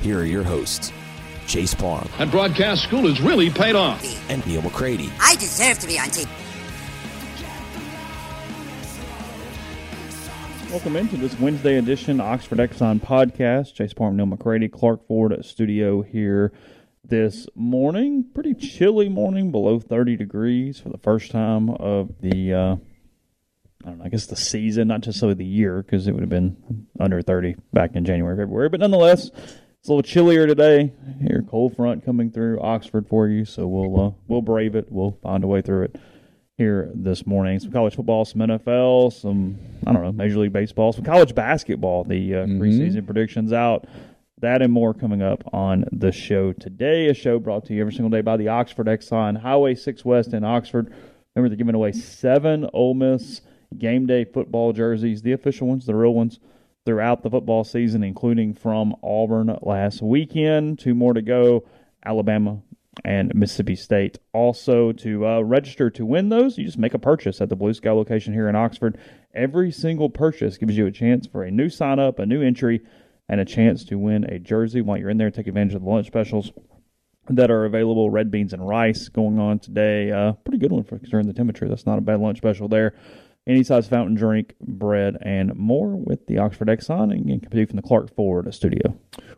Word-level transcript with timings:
here 0.00 0.20
are 0.20 0.24
your 0.24 0.42
hosts, 0.42 0.92
Chase 1.46 1.74
Parham 1.74 2.08
And 2.18 2.30
broadcast 2.30 2.82
school 2.84 3.06
has 3.08 3.20
really 3.20 3.50
paid 3.50 3.74
off. 3.74 4.02
and 4.30 4.44
Neal 4.46 4.62
McCready. 4.62 5.10
I 5.20 5.34
deserve 5.36 5.78
to 5.80 5.86
be 5.86 5.98
on 5.98 6.06
TV. 6.08 6.28
Welcome 10.70 10.94
into 10.96 11.16
this 11.16 11.36
Wednesday 11.40 11.78
edition 11.78 12.20
Oxford 12.20 12.58
Exxon 12.58 13.00
podcast. 13.00 13.74
Chase 13.74 13.92
Parham, 13.92 14.16
Neal 14.16 14.26
McCready, 14.26 14.68
Clark 14.68 15.04
Ford 15.08 15.34
studio 15.44 16.00
here 16.02 16.52
this 17.04 17.48
morning. 17.56 18.24
Pretty 18.32 18.54
chilly 18.54 19.08
morning, 19.08 19.50
below 19.50 19.80
30 19.80 20.16
degrees 20.16 20.78
for 20.78 20.88
the 20.90 20.98
first 20.98 21.32
time 21.32 21.70
of 21.70 22.20
the, 22.20 22.54
uh, 22.54 22.76
I 23.84 23.88
don't 23.88 23.98
know, 23.98 24.04
I 24.04 24.08
guess 24.10 24.26
the 24.26 24.36
season, 24.36 24.86
not 24.86 25.00
just 25.00 25.18
so 25.18 25.34
the 25.34 25.44
year, 25.44 25.82
because 25.82 26.06
it 26.06 26.12
would 26.12 26.20
have 26.20 26.30
been 26.30 26.86
under 27.00 27.20
30 27.20 27.56
back 27.72 27.96
in 27.96 28.04
January, 28.04 28.36
February. 28.36 28.68
But 28.68 28.78
nonetheless, 28.78 29.32
it's 29.80 29.88
a 29.88 29.92
little 29.92 30.02
chillier 30.02 30.46
today. 30.46 30.92
Here, 31.22 31.42
cold 31.48 31.74
front 31.74 32.04
coming 32.04 32.30
through 32.30 32.60
Oxford 32.60 33.08
for 33.08 33.28
you, 33.28 33.46
so 33.46 33.66
we'll 33.66 34.08
uh, 34.08 34.10
we'll 34.28 34.42
brave 34.42 34.74
it. 34.74 34.92
We'll 34.92 35.16
find 35.22 35.42
a 35.42 35.46
way 35.46 35.62
through 35.62 35.84
it 35.84 35.96
here 36.58 36.90
this 36.94 37.26
morning. 37.26 37.58
Some 37.60 37.72
college 37.72 37.96
football, 37.96 38.26
some 38.26 38.42
NFL, 38.42 39.10
some 39.10 39.58
I 39.86 39.92
don't 39.94 40.02
know, 40.02 40.12
Major 40.12 40.38
League 40.40 40.52
Baseball, 40.52 40.92
some 40.92 41.04
college 41.04 41.34
basketball. 41.34 42.04
The 42.04 42.34
uh, 42.34 42.46
preseason 42.46 43.06
predictions 43.06 43.54
out. 43.54 43.86
That 44.42 44.60
and 44.60 44.70
more 44.72 44.92
coming 44.92 45.22
up 45.22 45.44
on 45.54 45.86
the 45.92 46.12
show 46.12 46.52
today. 46.52 47.08
A 47.08 47.14
show 47.14 47.38
brought 47.38 47.64
to 47.66 47.74
you 47.74 47.80
every 47.80 47.94
single 47.94 48.10
day 48.10 48.20
by 48.20 48.36
the 48.36 48.48
Oxford 48.48 48.86
Exxon 48.86 49.40
Highway 49.40 49.74
6 49.74 50.04
West 50.04 50.34
in 50.34 50.44
Oxford. 50.44 50.92
Remember, 51.34 51.48
they're 51.48 51.56
giving 51.56 51.74
away 51.74 51.92
seven 51.92 52.68
Ole 52.74 52.94
Miss 52.94 53.40
game 53.78 54.06
day 54.06 54.26
football 54.26 54.74
jerseys, 54.74 55.22
the 55.22 55.32
official 55.32 55.68
ones, 55.68 55.86
the 55.86 55.94
real 55.94 56.12
ones, 56.12 56.38
throughout 56.90 57.22
the 57.22 57.30
football 57.30 57.62
season, 57.62 58.02
including 58.02 58.52
from 58.52 58.96
Auburn 59.00 59.56
last 59.62 60.02
weekend. 60.02 60.76
Two 60.76 60.92
more 60.92 61.14
to 61.14 61.22
go. 61.22 61.64
Alabama 62.04 62.60
and 63.04 63.32
Mississippi 63.32 63.76
State. 63.76 64.18
Also, 64.32 64.90
to 64.90 65.24
uh, 65.24 65.40
register 65.40 65.88
to 65.88 66.04
win 66.04 66.30
those, 66.30 66.58
you 66.58 66.64
just 66.64 66.78
make 66.78 66.92
a 66.92 66.98
purchase 66.98 67.40
at 67.40 67.48
the 67.48 67.54
Blue 67.54 67.72
Sky 67.72 67.92
location 67.92 68.32
here 68.32 68.48
in 68.48 68.56
Oxford. 68.56 68.98
Every 69.32 69.70
single 69.70 70.10
purchase 70.10 70.58
gives 70.58 70.76
you 70.76 70.84
a 70.86 70.90
chance 70.90 71.28
for 71.28 71.44
a 71.44 71.50
new 71.52 71.68
sign 71.68 72.00
up, 72.00 72.18
a 72.18 72.26
new 72.26 72.42
entry, 72.42 72.80
and 73.28 73.40
a 73.40 73.44
chance 73.44 73.84
to 73.84 73.96
win 73.96 74.24
a 74.24 74.40
jersey. 74.40 74.80
While 74.80 74.98
you're 74.98 75.10
in 75.10 75.18
there, 75.18 75.30
take 75.30 75.46
advantage 75.46 75.76
of 75.76 75.82
the 75.82 75.88
lunch 75.88 76.08
specials 76.08 76.50
that 77.28 77.52
are 77.52 77.66
available. 77.66 78.10
Red 78.10 78.32
beans 78.32 78.52
and 78.52 78.66
rice 78.66 79.08
going 79.08 79.38
on 79.38 79.60
today. 79.60 80.10
Uh, 80.10 80.32
pretty 80.32 80.58
good 80.58 80.72
one 80.72 80.82
for 80.82 80.98
considering 80.98 81.28
the 81.28 81.34
temperature. 81.34 81.68
That's 81.68 81.86
not 81.86 81.98
a 81.98 82.02
bad 82.02 82.18
lunch 82.18 82.38
special 82.38 82.66
there. 82.66 82.94
Any 83.46 83.62
size 83.64 83.88
fountain 83.88 84.14
drink, 84.14 84.54
bread, 84.60 85.16
and 85.22 85.56
more 85.56 85.96
with 85.96 86.26
the 86.26 86.36
Oxford 86.38 86.68
Exxon 86.68 87.04
and 87.04 87.24
again, 87.24 87.40
compete 87.40 87.68
from 87.68 87.76
the 87.76 87.82
Clark 87.82 88.14
Ford 88.14 88.52
studio. 88.54 88.94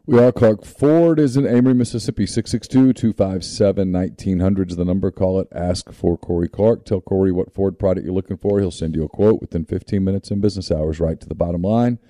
We 0.06 0.18
are 0.18 0.32
Clark 0.32 0.64
Ford 0.64 1.20
is 1.20 1.36
in 1.36 1.46
Amory, 1.46 1.74
Mississippi. 1.74 2.26
662-257-1900 2.26 4.70
is 4.70 4.76
the 4.76 4.84
number. 4.84 5.12
Call 5.12 5.38
it. 5.38 5.46
Ask 5.52 5.92
for 5.92 6.18
Corey 6.18 6.48
Clark. 6.48 6.84
Tell 6.84 7.00
Corey 7.00 7.30
what 7.30 7.54
Ford 7.54 7.78
product 7.78 8.04
you're 8.04 8.12
looking 8.12 8.36
for. 8.36 8.58
He'll 8.58 8.72
send 8.72 8.96
you 8.96 9.04
a 9.04 9.08
quote 9.08 9.40
within 9.40 9.64
15 9.64 10.02
minutes 10.02 10.32
in 10.32 10.40
business 10.40 10.72
hours, 10.72 10.98
right 10.98 11.20
to 11.20 11.28
the 11.28 11.36
bottom 11.36 11.62
line. 11.62 12.00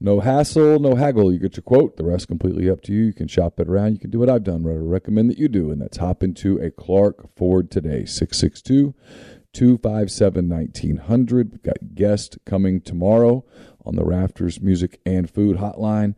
No 0.00 0.18
hassle, 0.20 0.80
no 0.80 0.96
haggle. 0.96 1.32
You 1.32 1.38
get 1.38 1.56
your 1.56 1.62
quote. 1.62 1.96
The 1.96 2.02
rest 2.04 2.26
completely 2.26 2.68
up 2.68 2.80
to 2.82 2.92
you. 2.92 3.04
You 3.04 3.12
can 3.12 3.28
shop 3.28 3.60
it 3.60 3.68
around. 3.68 3.92
You 3.92 4.00
can 4.00 4.10
do 4.10 4.18
what 4.18 4.28
I've 4.28 4.42
done. 4.42 4.66
I 4.66 4.72
recommend 4.72 5.30
that 5.30 5.38
you 5.38 5.46
do, 5.48 5.70
and 5.70 5.80
that's 5.80 5.98
hop 5.98 6.24
into 6.24 6.58
a 6.58 6.72
Clark 6.72 7.28
Ford 7.36 7.70
today. 7.70 8.04
662 8.04 8.92
257 9.54 10.48
1900. 10.48 11.52
We've 11.52 11.62
got 11.62 11.78
a 11.80 11.84
guest 11.84 12.38
coming 12.44 12.80
tomorrow 12.80 13.44
on 13.86 13.94
the 13.94 14.04
Rafters 14.04 14.60
Music 14.60 15.00
and 15.06 15.30
Food 15.30 15.58
Hotline. 15.58 16.16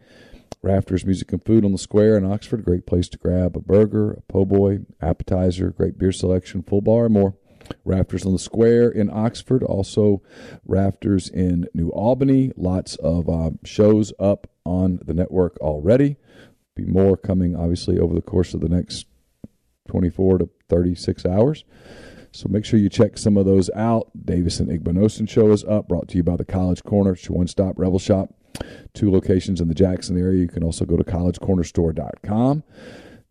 Rafters 0.63 1.05
Music 1.05 1.31
and 1.33 1.45
Food 1.45 1.65
on 1.65 1.73
the 1.73 1.79
Square 1.79 2.17
in 2.17 2.25
Oxford. 2.25 2.65
Great 2.65 2.87
place 2.87 3.09
to 3.11 3.19
grab 3.19 3.57
a 3.57 3.61
burger, 3.61 4.13
a 4.13 4.21
po' 4.23 4.47
boy, 4.47 4.81
appetizer, 5.01 5.71
great 5.71 5.99
beer 5.99 6.13
selection, 6.13 6.63
full 6.63 6.81
bar, 6.81 7.05
and 7.05 7.15
more. 7.15 7.37
Rafters 7.85 8.25
on 8.25 8.33
the 8.33 8.39
Square 8.39 8.91
in 8.91 9.11
Oxford. 9.13 9.63
Also, 9.63 10.23
Rafters 10.65 11.29
in 11.29 11.69
New 11.75 11.91
Albany. 11.91 12.53
Lots 12.57 12.97
of 12.97 13.29
uh, 13.29 13.51
shows 13.65 14.13
up 14.19 14.49
on 14.65 15.01
the 15.05 15.15
network 15.15 15.59
already. 15.61 16.17
Be 16.75 16.85
more 16.85 17.17
coming, 17.17 17.55
obviously, 17.55 17.99
over 17.99 18.15
the 18.15 18.23
course 18.23 18.55
of 18.55 18.61
the 18.61 18.69
next 18.69 19.07
24 19.89 20.39
to 20.39 20.51
36 20.69 21.27
hours. 21.27 21.65
So 22.37 22.49
make 22.51 22.67
sure 22.67 22.79
you 22.79 22.91
check 22.91 23.17
some 23.17 23.39
of 23.39 23.47
those 23.47 23.71
out. 23.71 24.11
Davis 24.27 24.61
and 24.61 24.69
Igbenosin 24.69 25.27
show 25.27 25.53
is 25.53 25.65
up, 25.65 25.89
brought 25.89 26.09
to 26.09 26.19
you 26.19 26.23
by 26.23 26.37
the 26.37 26.45
College 26.45 26.83
Corner. 26.85 27.13
It's 27.13 27.27
your 27.27 27.39
one-stop 27.39 27.79
Rebel 27.79 27.99
Shop. 27.99 28.29
Two 28.93 29.11
locations 29.11 29.59
in 29.59 29.69
the 29.69 29.75
Jackson 29.75 30.19
area. 30.19 30.41
You 30.41 30.49
can 30.49 30.63
also 30.63 30.85
go 30.85 30.99
to 30.99 31.05
collegecornerstore.com. 31.05 32.63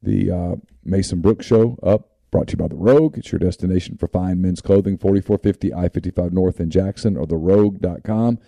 The 0.01 0.31
uh, 0.31 0.55
Mason 0.83 1.21
Brooks 1.21 1.45
show 1.45 1.77
up, 1.83 2.14
brought 2.35 2.47
to 2.47 2.51
you 2.51 2.57
by 2.57 2.67
The 2.67 2.75
Rogue. 2.75 3.17
It's 3.17 3.31
your 3.31 3.39
destination 3.39 3.95
for 3.95 4.09
fine 4.09 4.41
men's 4.41 4.59
clothing, 4.59 4.97
4450 4.97 5.73
I-55 5.73 6.33
North 6.33 6.59
in 6.59 6.69
Jackson 6.69 7.15
or 7.15 7.25
therogue.com. 7.25 8.39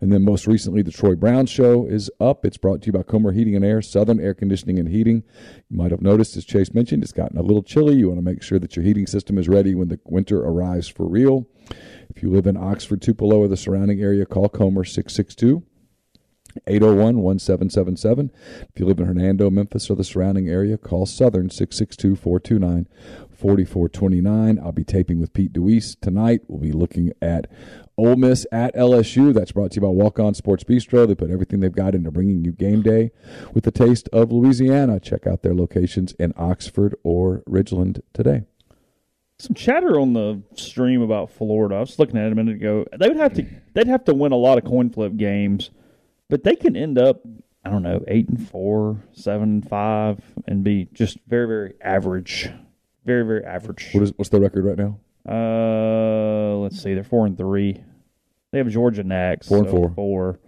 And 0.00 0.12
then 0.12 0.24
most 0.24 0.48
recently, 0.48 0.82
the 0.82 0.90
Troy 0.90 1.14
Brown 1.14 1.46
show 1.46 1.86
is 1.86 2.10
up. 2.18 2.44
It's 2.44 2.56
brought 2.56 2.82
to 2.82 2.86
you 2.86 2.92
by 2.92 3.04
Comer 3.04 3.30
Heating 3.30 3.54
and 3.54 3.64
Air, 3.64 3.82
Southern 3.82 4.18
Air 4.18 4.34
Conditioning 4.34 4.80
and 4.80 4.88
Heating. 4.88 5.22
You 5.70 5.76
might 5.76 5.92
have 5.92 6.02
noticed, 6.02 6.36
as 6.36 6.44
Chase 6.44 6.74
mentioned, 6.74 7.04
it's 7.04 7.12
gotten 7.12 7.38
a 7.38 7.42
little 7.42 7.62
chilly. 7.62 7.94
You 7.94 8.08
want 8.08 8.18
to 8.18 8.24
make 8.24 8.42
sure 8.42 8.58
that 8.58 8.74
your 8.74 8.84
heating 8.84 9.06
system 9.06 9.38
is 9.38 9.48
ready 9.48 9.76
when 9.76 9.90
the 9.90 10.00
winter 10.06 10.40
arrives 10.40 10.88
for 10.88 11.06
real. 11.06 11.46
If 12.10 12.24
you 12.24 12.30
live 12.30 12.48
in 12.48 12.56
Oxford, 12.56 13.00
Tupelo, 13.00 13.38
or 13.38 13.46
the 13.46 13.56
surrounding 13.56 14.00
area, 14.00 14.26
call 14.26 14.48
Comer 14.48 14.82
662 14.82 15.62
801 16.66 17.18
1777. 17.22 18.30
If 18.72 18.80
you 18.80 18.86
live 18.86 18.98
in 18.98 19.06
Hernando, 19.06 19.50
Memphis, 19.50 19.90
or 19.90 19.96
the 19.96 20.04
surrounding 20.04 20.48
area, 20.48 20.78
call 20.78 21.06
Southern 21.06 21.50
662 21.50 22.16
429 22.16 22.88
4429. 23.36 24.58
I'll 24.58 24.72
be 24.72 24.84
taping 24.84 25.20
with 25.20 25.32
Pete 25.32 25.52
Deweese 25.52 25.98
tonight. 26.00 26.42
We'll 26.48 26.60
be 26.60 26.72
looking 26.72 27.12
at 27.20 27.50
Ole 27.98 28.16
Miss 28.16 28.46
at 28.52 28.74
LSU. 28.74 29.32
That's 29.32 29.52
brought 29.52 29.72
to 29.72 29.76
you 29.76 29.82
by 29.82 29.88
Walk 29.88 30.18
On 30.18 30.34
Sports 30.34 30.64
Bistro. 30.64 31.06
They 31.06 31.14
put 31.14 31.30
everything 31.30 31.60
they've 31.60 31.72
got 31.72 31.94
into 31.94 32.10
bringing 32.10 32.44
you 32.44 32.52
game 32.52 32.82
day 32.82 33.10
with 33.54 33.64
the 33.64 33.70
taste 33.70 34.08
of 34.12 34.32
Louisiana. 34.32 35.00
Check 35.00 35.26
out 35.26 35.42
their 35.42 35.54
locations 35.54 36.12
in 36.12 36.32
Oxford 36.36 36.96
or 37.02 37.42
Ridgeland 37.48 38.00
today. 38.12 38.44
Some 39.38 39.54
chatter 39.54 40.00
on 40.00 40.14
the 40.14 40.42
stream 40.54 41.02
about 41.02 41.30
Florida. 41.30 41.76
I 41.76 41.80
was 41.80 41.98
looking 41.98 42.16
at 42.16 42.26
it 42.26 42.32
a 42.32 42.34
minute 42.34 42.56
ago. 42.56 42.86
They 42.98 43.08
would 43.08 43.18
have 43.18 43.34
to 43.34 43.46
they'd 43.74 43.86
have 43.86 44.04
to 44.06 44.14
win 44.14 44.32
a 44.32 44.36
lot 44.36 44.56
of 44.56 44.64
coin 44.64 44.88
flip 44.88 45.14
games, 45.16 45.70
but 46.30 46.42
they 46.42 46.56
can 46.56 46.74
end 46.74 46.98
up 46.98 47.20
I 47.62 47.68
don't 47.68 47.82
know 47.82 48.02
eight 48.08 48.28
and 48.28 48.48
four, 48.48 49.02
seven 49.12 49.42
and 49.42 49.68
five, 49.68 50.20
and 50.46 50.64
be 50.64 50.88
just 50.94 51.18
very 51.26 51.46
very 51.46 51.74
average, 51.82 52.50
very 53.06 53.24
very 53.24 53.44
average. 53.44 53.90
What 53.92 54.02
is 54.02 54.12
what's 54.16 54.28
the 54.30 54.40
record 54.40 54.64
right 54.64 54.76
now? 54.76 54.98
Uh, 55.28 56.56
let's 56.58 56.82
see. 56.82 56.94
They're 56.94 57.02
four 57.04 57.26
and 57.26 57.36
three. 57.38 57.82
They 58.52 58.58
have 58.58 58.68
Georgia 58.68 59.02
next. 59.04 59.48
Four 59.48 59.58
and 59.58 59.66
so 59.66 59.72
four. 59.72 59.90
Four. 59.94 60.40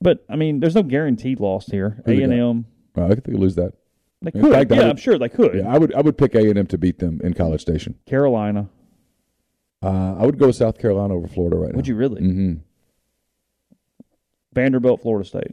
But 0.00 0.24
I 0.28 0.36
mean, 0.36 0.60
there's 0.60 0.74
no 0.74 0.82
guaranteed 0.82 1.40
loss 1.40 1.66
here. 1.66 2.02
A 2.06 2.22
and? 2.22 2.32
M. 2.32 2.66
Uh, 2.96 3.04
I 3.04 3.08
think 3.08 3.24
they 3.24 3.32
could 3.32 3.40
lose 3.40 3.56
that. 3.56 3.74
They 4.22 4.30
In 4.34 4.42
could. 4.42 4.52
fact, 4.52 4.70
yeah, 4.70 4.76
would- 4.78 4.86
I'm 4.90 4.96
sure 4.96 5.18
they 5.18 5.28
could. 5.28 5.54
Yeah, 5.54 5.68
I 5.72 5.78
would. 5.78 5.94
I 5.94 6.00
would 6.00 6.16
pick 6.18 6.34
A 6.34 6.40
and 6.48 6.58
M 6.58 6.66
to 6.68 6.78
beat 6.78 6.98
them 6.98 7.20
in 7.22 7.34
College 7.34 7.60
Station. 7.60 7.96
Carolina. 8.06 8.68
Uh, 9.82 10.16
I 10.18 10.26
would 10.26 10.38
go 10.38 10.50
South 10.50 10.78
Carolina 10.78 11.14
over 11.14 11.26
Florida 11.26 11.56
right 11.56 11.72
now. 11.72 11.76
Would 11.76 11.86
you 11.88 11.94
really? 11.96 12.20
Mm-hmm. 12.20 12.52
Vanderbilt, 14.52 15.00
Florida 15.02 15.26
State. 15.28 15.52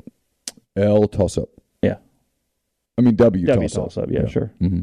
L 0.76 1.08
toss 1.08 1.38
up. 1.38 1.50
Yeah. 1.82 1.98
I 2.98 3.02
mean 3.04 3.16
W, 3.16 3.46
W 3.46 3.68
toss, 3.70 3.76
toss 3.96 3.98
up. 3.98 4.10
Yeah, 4.12 4.26
sure. 4.28 4.52
hmm 4.60 4.82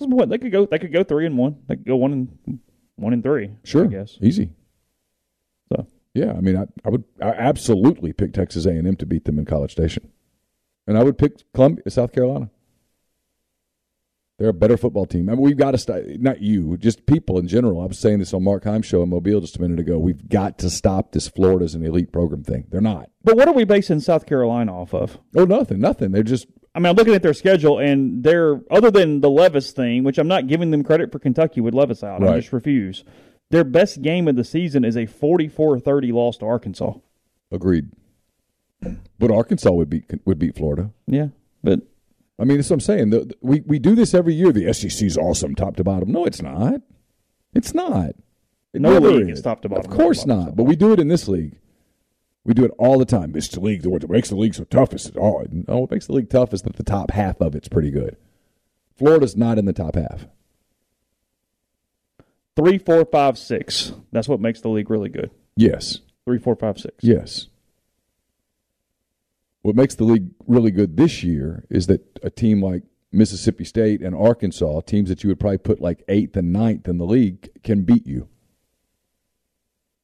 Is 0.00 0.06
what 0.06 0.28
they 0.28 0.38
could 0.38 0.52
go. 0.52 0.66
They 0.66 0.78
could 0.78 0.92
go 0.92 1.04
three 1.04 1.26
and 1.26 1.36
one. 1.36 1.56
They 1.68 1.76
could 1.76 1.86
go 1.86 1.96
one 1.96 2.12
and 2.12 2.58
one 2.96 3.12
and 3.12 3.22
three. 3.22 3.50
Sure. 3.64 3.84
I 3.84 3.88
guess. 3.88 4.18
Easy. 4.20 4.50
So 5.68 5.86
Yeah, 6.14 6.32
I 6.32 6.40
mean, 6.40 6.56
I, 6.56 6.66
I 6.84 6.90
would 6.90 7.04
I 7.20 7.28
absolutely 7.30 8.12
pick 8.12 8.32
Texas 8.32 8.66
A 8.66 8.70
and 8.70 8.86
M 8.86 8.96
to 8.96 9.06
beat 9.06 9.24
them 9.24 9.38
in 9.38 9.44
College 9.44 9.72
Station, 9.72 10.08
and 10.86 10.98
I 10.98 11.02
would 11.02 11.18
pick 11.18 11.52
Columbia, 11.52 11.90
South 11.90 12.12
Carolina. 12.12 12.50
They're 14.38 14.48
a 14.48 14.54
better 14.54 14.78
football 14.78 15.04
team. 15.04 15.28
I 15.28 15.32
mean, 15.32 15.42
we've 15.42 15.58
got 15.58 15.72
to 15.72 15.78
stop. 15.78 15.98
Not 16.18 16.40
you, 16.40 16.78
just 16.78 17.04
people 17.04 17.38
in 17.38 17.46
general. 17.46 17.82
I 17.82 17.84
was 17.84 17.98
saying 17.98 18.20
this 18.20 18.32
on 18.32 18.42
Mark 18.42 18.64
Heim's 18.64 18.86
show 18.86 19.02
in 19.02 19.10
Mobile 19.10 19.42
just 19.42 19.58
a 19.58 19.60
minute 19.60 19.78
ago. 19.78 19.98
We've 19.98 20.30
got 20.30 20.58
to 20.60 20.70
stop 20.70 21.12
this 21.12 21.28
Florida's 21.28 21.74
an 21.74 21.84
elite 21.84 22.10
program 22.10 22.42
thing. 22.42 22.64
They're 22.70 22.80
not. 22.80 23.10
But 23.22 23.36
what 23.36 23.48
are 23.48 23.54
we 23.54 23.64
basing 23.64 24.00
South 24.00 24.24
Carolina 24.24 24.74
off 24.74 24.94
of? 24.94 25.18
Oh, 25.36 25.44
nothing, 25.44 25.78
nothing. 25.78 26.12
They're 26.12 26.22
just 26.22 26.46
I 26.74 26.78
mean, 26.78 26.86
I'm 26.86 26.94
looking 26.96 27.14
at 27.14 27.22
their 27.22 27.34
schedule, 27.34 27.78
and 27.78 28.22
they're 28.22 28.60
other 28.70 28.90
than 28.90 29.20
the 29.20 29.30
Levis 29.30 29.72
thing, 29.72 30.04
which 30.04 30.18
I'm 30.18 30.28
not 30.28 30.46
giving 30.46 30.70
them 30.70 30.84
credit 30.84 31.10
for 31.10 31.18
Kentucky 31.18 31.60
with 31.60 31.74
Levis 31.74 32.04
out. 32.04 32.22
I 32.22 32.36
just 32.38 32.52
refuse. 32.52 33.04
Their 33.50 33.64
best 33.64 34.02
game 34.02 34.28
of 34.28 34.36
the 34.36 34.44
season 34.44 34.84
is 34.84 34.94
a 34.96 35.06
44-30 35.06 36.12
loss 36.12 36.36
to 36.38 36.46
Arkansas. 36.46 36.92
agreed. 37.50 37.90
But 39.18 39.30
Arkansas 39.30 39.70
would 39.72 39.90
beat 39.90 40.04
would 40.24 40.38
beat 40.38 40.56
Florida. 40.56 40.90
Yeah, 41.06 41.28
but 41.62 41.80
I 42.38 42.44
mean, 42.44 42.56
that's 42.56 42.70
what 42.70 42.76
I'm 42.76 42.80
saying. 42.80 43.10
The, 43.10 43.24
the- 43.26 43.36
we 43.42 43.60
we 43.66 43.78
do 43.78 43.94
this 43.94 44.14
every 44.14 44.32
year. 44.34 44.52
The 44.52 44.72
SEC's 44.72 45.18
awesome, 45.18 45.54
top 45.54 45.76
to 45.76 45.84
bottom. 45.84 46.10
No, 46.10 46.24
it's 46.24 46.40
not. 46.40 46.80
It's 47.52 47.74
not. 47.74 48.10
It 48.72 48.80
No 48.80 48.96
league 48.98 49.28
is 49.28 49.42
top 49.42 49.60
to 49.62 49.68
bottom, 49.68 49.90
Of 49.90 49.98
course 49.98 50.24
bottom, 50.24 50.38
not. 50.38 50.46
top 50.46 50.56
But 50.56 50.64
we 50.64 50.76
do 50.76 50.92
it 50.92 51.00
in 51.00 51.08
this 51.08 51.26
league. 51.28 51.58
We 52.50 52.54
do 52.54 52.64
it 52.64 52.72
all 52.78 52.98
the 52.98 53.04
time. 53.04 53.32
It's 53.36 53.46
the 53.46 53.60
league. 53.60 53.86
What 53.86 54.10
makes 54.10 54.28
the 54.30 54.34
league 54.34 54.56
so 54.56 54.64
tough 54.64 54.92
is 54.92 55.12
oh, 55.14 55.46
no, 55.52 55.78
what 55.78 55.92
makes 55.92 56.08
the 56.08 56.14
league 56.14 56.30
tough 56.30 56.52
is 56.52 56.62
that 56.62 56.74
the 56.74 56.82
top 56.82 57.12
half 57.12 57.40
of 57.40 57.54
it's 57.54 57.68
pretty 57.68 57.92
good. 57.92 58.16
Florida's 58.98 59.36
not 59.36 59.56
in 59.56 59.66
the 59.66 59.72
top 59.72 59.94
half. 59.94 60.26
three, 62.56 62.76
four, 62.76 63.04
five, 63.04 63.38
six. 63.38 63.92
That's 64.10 64.26
what 64.26 64.40
makes 64.40 64.60
the 64.62 64.68
league 64.68 64.90
really 64.90 65.10
good. 65.10 65.30
Yes. 65.54 66.00
Three, 66.24 66.38
four, 66.38 66.56
five, 66.56 66.76
six. 66.80 66.96
Yes. 67.04 67.46
What 69.62 69.76
makes 69.76 69.94
the 69.94 70.02
league 70.02 70.30
really 70.48 70.72
good 70.72 70.96
this 70.96 71.22
year 71.22 71.64
is 71.70 71.86
that 71.86 72.18
a 72.24 72.30
team 72.30 72.60
like 72.60 72.82
Mississippi 73.12 73.62
State 73.64 74.00
and 74.02 74.12
Arkansas, 74.12 74.80
teams 74.80 75.08
that 75.08 75.22
you 75.22 75.28
would 75.28 75.38
probably 75.38 75.58
put 75.58 75.80
like 75.80 76.02
eighth 76.08 76.36
and 76.36 76.52
ninth 76.52 76.88
in 76.88 76.98
the 76.98 77.06
league, 77.06 77.48
can 77.62 77.82
beat 77.82 78.08
you. 78.08 78.28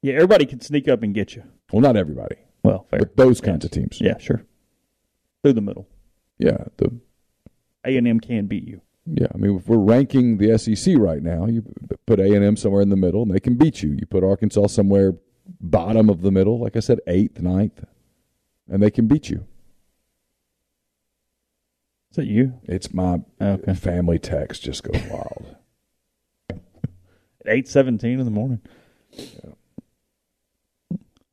Yeah, 0.00 0.14
everybody 0.14 0.46
can 0.46 0.60
sneak 0.60 0.86
up 0.86 1.02
and 1.02 1.12
get 1.12 1.34
you. 1.34 1.42
Well, 1.72 1.82
not 1.82 1.96
everybody, 1.96 2.36
Well, 2.62 2.86
fair. 2.90 3.00
but 3.00 3.16
those 3.16 3.40
kinds 3.40 3.64
of 3.64 3.70
teams. 3.70 4.00
Yeah, 4.00 4.18
sure. 4.18 4.42
Through 5.42 5.54
the 5.54 5.60
middle, 5.60 5.88
Yeah. 6.38 6.64
The 6.76 6.92
A 7.84 7.96
and 7.96 8.06
M 8.08 8.20
can 8.20 8.46
beat 8.46 8.66
you. 8.66 8.80
yeah. 9.06 9.28
I 9.34 9.38
mean, 9.38 9.56
if 9.56 9.68
we're 9.68 9.78
ranking 9.78 10.38
the 10.38 10.56
SEC 10.58 10.96
right 10.96 11.22
now, 11.22 11.46
you 11.46 11.62
put 12.06 12.20
A 12.20 12.32
and 12.34 12.44
M 12.44 12.56
somewhere 12.56 12.82
in 12.82 12.88
the 12.88 12.96
middle, 12.96 13.22
and 13.22 13.30
they 13.32 13.40
can 13.40 13.56
beat 13.56 13.82
you. 13.82 13.90
You 13.92 14.06
put 14.06 14.22
Arkansas 14.24 14.68
somewhere 14.68 15.14
bottom 15.60 16.08
of 16.10 16.22
the 16.22 16.30
middle, 16.32 16.58
like 16.60 16.76
I 16.76 16.80
said, 16.80 16.98
eighth, 17.06 17.40
ninth, 17.40 17.84
and 18.68 18.82
they 18.82 18.90
can 18.90 19.06
beat 19.06 19.28
you. 19.30 19.46
Is 22.10 22.16
that 22.16 22.26
you? 22.26 22.54
It's 22.64 22.92
my 22.94 23.20
Okay. 23.40 23.74
family 23.74 24.18
text 24.18 24.62
just 24.62 24.82
goes 24.82 25.00
wild. 25.10 25.56
At 26.50 26.58
eight 27.46 27.68
seventeen 27.68 28.18
in 28.18 28.24
the 28.24 28.30
morning. 28.32 28.60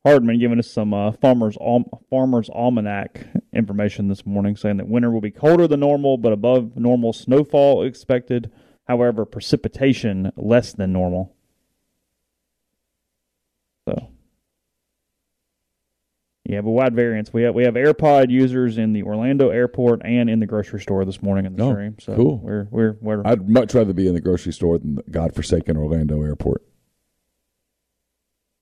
Hardman 0.04 0.38
giving 0.38 0.58
us 0.58 0.70
some 0.70 0.92
uh, 0.92 1.12
farmers 1.12 1.56
Al- 1.60 2.02
farmers 2.10 2.50
almanac 2.50 3.26
information 3.54 4.08
this 4.08 4.26
morning, 4.26 4.54
saying 4.54 4.76
that 4.76 4.88
winter 4.88 5.10
will 5.10 5.22
be 5.22 5.30
colder 5.30 5.66
than 5.66 5.80
normal, 5.80 6.18
but 6.18 6.32
above 6.32 6.76
normal 6.76 7.12
snowfall 7.12 7.82
expected. 7.84 8.50
However, 8.86 9.24
precipitation 9.24 10.30
less 10.36 10.74
than 10.74 10.92
normal. 10.92 11.34
So, 13.88 14.08
yeah, 16.44 16.60
but 16.60 16.70
wide 16.72 16.94
variance. 16.94 17.32
We 17.32 17.44
have 17.44 17.54
we 17.54 17.64
have 17.64 17.74
AirPod 17.74 18.30
users 18.30 18.76
in 18.76 18.92
the 18.92 19.04
Orlando 19.04 19.48
airport 19.48 20.02
and 20.04 20.28
in 20.28 20.38
the 20.38 20.46
grocery 20.46 20.80
store 20.80 21.06
this 21.06 21.22
morning 21.22 21.46
in 21.46 21.56
the 21.56 21.64
Oh, 21.64 21.70
stream. 21.72 21.96
So 21.98 22.14
cool. 22.14 22.38
We're 22.42 22.68
we're 22.70 22.96
we're 23.00 23.22
I'd 23.26 23.48
much 23.48 23.72
rather 23.72 23.94
be 23.94 24.06
in 24.06 24.12
the 24.12 24.20
grocery 24.20 24.52
store 24.52 24.78
than 24.78 24.96
the 24.96 25.02
godforsaken 25.10 25.78
Orlando 25.78 26.20
airport. 26.22 26.62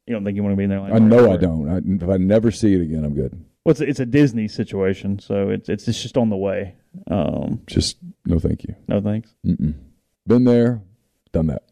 You 0.07 0.15
don't 0.15 0.25
think 0.25 0.37
you 0.37 0.43
want 0.43 0.53
to 0.53 0.57
be 0.57 0.65
in 0.65 0.71
there? 0.71 0.81
I 0.81 0.99
know 0.99 1.33
I 1.33 1.37
don't. 1.37 1.69
I, 1.69 2.05
if 2.05 2.11
I 2.11 2.17
never 2.17 2.51
see 2.51 2.75
it 2.75 2.83
again, 2.83 3.05
I'm 3.05 3.15
good. 3.15 3.45
Well, 3.65 3.71
it's 3.71 3.81
a, 3.81 3.89
it's 3.89 4.01
a 4.01 4.07
Disney 4.07 4.49
situation, 4.49 5.21
so 5.21 5.49
it's 5.49 5.69
it's 5.69 5.87
it's 5.87 6.03
just 6.03 6.17
on 6.17 6.31
the 6.31 6.37
way. 6.37 6.75
Um, 7.11 7.63
Just 7.67 7.99
no, 8.27 8.39
thank 8.39 8.65
you. 8.65 8.75
no 8.89 9.01
thanks. 9.01 9.35
Mm-mm. 9.47 9.75
Been 10.27 10.45
there, 10.45 10.83
done 11.33 11.47
that. 11.47 11.63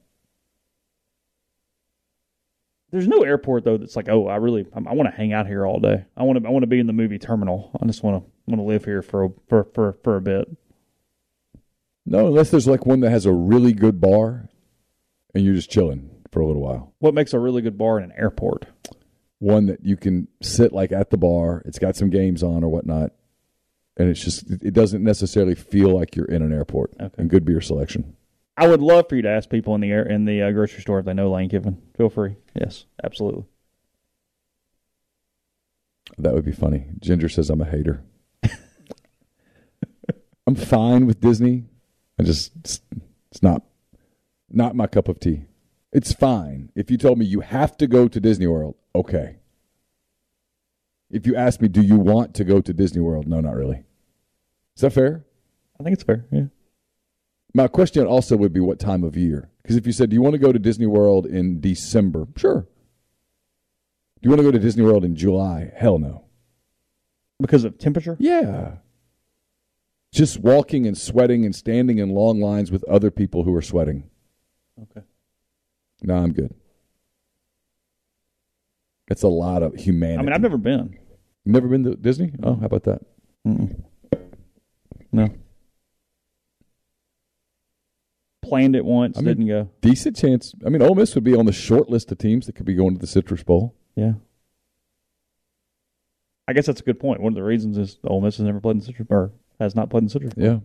There's 2.92 3.08
no 3.08 3.22
airport 3.22 3.64
though 3.64 3.76
that's 3.76 3.96
like, 3.96 4.08
oh, 4.08 4.28
I 4.28 4.36
really 4.36 4.66
I, 4.72 4.78
I 4.78 4.94
want 4.94 5.10
to 5.10 5.16
hang 5.16 5.32
out 5.32 5.46
here 5.46 5.66
all 5.66 5.80
day. 5.80 6.04
I 6.16 6.22
want 6.22 6.40
to 6.40 6.48
I 6.48 6.50
want 6.52 6.62
to 6.62 6.68
be 6.68 6.78
in 6.78 6.86
the 6.86 6.92
movie 6.92 7.18
terminal. 7.18 7.76
I 7.80 7.86
just 7.86 8.04
want 8.04 8.22
to 8.24 8.30
want 8.46 8.60
to 8.60 8.64
live 8.64 8.84
here 8.84 9.02
for 9.02 9.24
a, 9.24 9.28
for 9.48 9.64
for 9.74 9.98
for 10.04 10.16
a 10.16 10.20
bit. 10.20 10.48
No, 12.06 12.28
unless 12.28 12.50
there's 12.50 12.68
like 12.68 12.86
one 12.86 13.00
that 13.00 13.10
has 13.10 13.26
a 13.26 13.32
really 13.32 13.72
good 13.72 14.00
bar, 14.00 14.48
and 15.34 15.44
you're 15.44 15.54
just 15.54 15.70
chilling 15.70 16.10
for 16.32 16.40
a 16.40 16.46
little 16.46 16.62
while. 16.62 16.94
What 16.98 17.14
makes 17.14 17.32
a 17.32 17.38
really 17.38 17.62
good 17.62 17.78
bar 17.78 17.98
in 17.98 18.04
an 18.04 18.12
airport? 18.16 18.66
One 19.38 19.66
that 19.66 19.84
you 19.84 19.96
can 19.96 20.28
sit 20.42 20.72
like 20.72 20.92
at 20.92 21.10
the 21.10 21.16
bar. 21.16 21.62
It's 21.64 21.78
got 21.78 21.96
some 21.96 22.10
games 22.10 22.42
on 22.42 22.62
or 22.62 22.68
whatnot, 22.68 23.12
and 23.96 24.08
it's 24.08 24.22
just 24.22 24.50
it 24.50 24.74
doesn't 24.74 25.02
necessarily 25.02 25.54
feel 25.54 25.96
like 25.96 26.14
you're 26.14 26.26
in 26.26 26.42
an 26.42 26.52
airport. 26.52 26.92
Okay. 27.00 27.14
And 27.16 27.30
good 27.30 27.44
beer 27.44 27.60
selection. 27.60 28.16
I 28.56 28.66
would 28.66 28.82
love 28.82 29.08
for 29.08 29.16
you 29.16 29.22
to 29.22 29.30
ask 29.30 29.48
people 29.48 29.74
in 29.74 29.80
the 29.80 29.90
air 29.90 30.06
in 30.06 30.26
the 30.26 30.42
uh, 30.42 30.50
grocery 30.50 30.82
store 30.82 30.98
if 30.98 31.06
they 31.06 31.14
know 31.14 31.30
Lane 31.30 31.48
Kiffin. 31.48 31.80
Feel 31.96 32.10
free. 32.10 32.36
Yes, 32.54 32.84
absolutely. 33.02 33.44
That 36.18 36.34
would 36.34 36.44
be 36.44 36.52
funny. 36.52 36.86
Ginger 37.00 37.30
says 37.30 37.48
I'm 37.48 37.62
a 37.62 37.64
hater. 37.64 38.02
I'm 40.46 40.54
fine 40.54 41.06
with 41.06 41.20
Disney. 41.20 41.64
I 42.18 42.24
just 42.24 42.52
it's, 42.56 42.82
it's 43.30 43.42
not 43.42 43.62
not 44.50 44.76
my 44.76 44.86
cup 44.86 45.08
of 45.08 45.20
tea. 45.20 45.44
It's 45.92 46.12
fine. 46.12 46.70
If 46.74 46.90
you 46.90 46.96
told 46.96 47.18
me 47.18 47.24
you 47.24 47.40
have 47.40 47.76
to 47.78 47.86
go 47.86 48.06
to 48.08 48.20
Disney 48.20 48.46
World, 48.46 48.76
okay. 48.94 49.36
If 51.10 51.26
you 51.26 51.34
ask 51.34 51.60
me, 51.60 51.68
do 51.68 51.82
you 51.82 51.96
want 51.96 52.34
to 52.34 52.44
go 52.44 52.60
to 52.60 52.72
Disney 52.72 53.00
World? 53.00 53.26
No, 53.26 53.40
not 53.40 53.56
really. 53.56 53.82
Is 54.76 54.82
that 54.82 54.92
fair? 54.92 55.24
I 55.78 55.82
think 55.82 55.94
it's 55.94 56.04
fair. 56.04 56.26
Yeah. 56.30 56.46
My 57.52 57.66
question 57.66 58.06
also 58.06 58.36
would 58.36 58.52
be 58.52 58.60
what 58.60 58.78
time 58.78 59.02
of 59.02 59.16
year? 59.16 59.50
Because 59.62 59.76
if 59.76 59.86
you 59.86 59.92
said, 59.92 60.10
do 60.10 60.14
you 60.14 60.22
want 60.22 60.34
to 60.34 60.38
go 60.38 60.52
to 60.52 60.58
Disney 60.58 60.86
World 60.86 61.26
in 61.26 61.60
December? 61.60 62.28
Sure. 62.36 62.60
Do 62.60 62.68
you 64.22 64.30
want 64.30 64.38
to 64.40 64.44
go 64.44 64.52
to 64.52 64.58
Disney 64.58 64.84
World 64.84 65.04
in 65.04 65.16
July? 65.16 65.72
Hell 65.74 65.98
no. 65.98 66.24
Because 67.40 67.64
of 67.64 67.78
temperature. 67.78 68.16
Yeah. 68.20 68.76
Just 70.12 70.38
walking 70.38 70.86
and 70.86 70.96
sweating 70.96 71.44
and 71.44 71.54
standing 71.54 71.98
in 71.98 72.10
long 72.10 72.40
lines 72.40 72.70
with 72.70 72.84
other 72.84 73.10
people 73.10 73.42
who 73.44 73.54
are 73.54 73.62
sweating. 73.62 74.10
Okay. 74.80 75.04
No, 76.02 76.14
I'm 76.16 76.32
good. 76.32 76.54
It's 79.08 79.22
a 79.22 79.28
lot 79.28 79.62
of 79.62 79.74
humanity. 79.74 80.18
I 80.20 80.22
mean, 80.22 80.32
I've 80.32 80.40
never 80.40 80.56
been. 80.56 80.98
never 81.44 81.66
been 81.68 81.84
to 81.84 81.96
Disney. 81.96 82.32
Oh, 82.42 82.54
how 82.56 82.66
about 82.66 82.84
that? 82.84 83.00
Mm-mm. 83.46 83.82
No. 85.12 85.28
Planned 88.42 88.74
it 88.76 88.84
once, 88.84 89.18
I 89.18 89.20
mean- 89.20 89.28
didn't 89.28 89.46
go. 89.48 89.70
Decent 89.80 90.16
chance. 90.16 90.54
I 90.64 90.70
mean, 90.70 90.82
Ole 90.82 90.94
Miss 90.94 91.14
would 91.14 91.24
be 91.24 91.34
on 91.34 91.46
the 91.46 91.52
short 91.52 91.88
list 91.90 92.10
of 92.12 92.18
teams 92.18 92.46
that 92.46 92.54
could 92.54 92.66
be 92.66 92.74
going 92.74 92.94
to 92.94 93.00
the 93.00 93.06
Citrus 93.06 93.42
Bowl. 93.42 93.74
Yeah. 93.96 94.14
I 96.48 96.52
guess 96.52 96.66
that's 96.66 96.80
a 96.80 96.84
good 96.84 96.98
point. 96.98 97.20
One 97.20 97.32
of 97.32 97.36
the 97.36 97.44
reasons 97.44 97.78
is 97.78 97.98
Ole 98.04 98.20
Miss 98.20 98.38
has 98.38 98.46
never 98.46 98.60
played 98.60 98.76
in 98.76 98.80
Citrus 98.82 99.06
or 99.10 99.32
has 99.60 99.74
not 99.76 99.90
played 99.90 100.04
in 100.04 100.08
Citrus. 100.08 100.34
Bowl. 100.34 100.44
Yeah. 100.44 100.58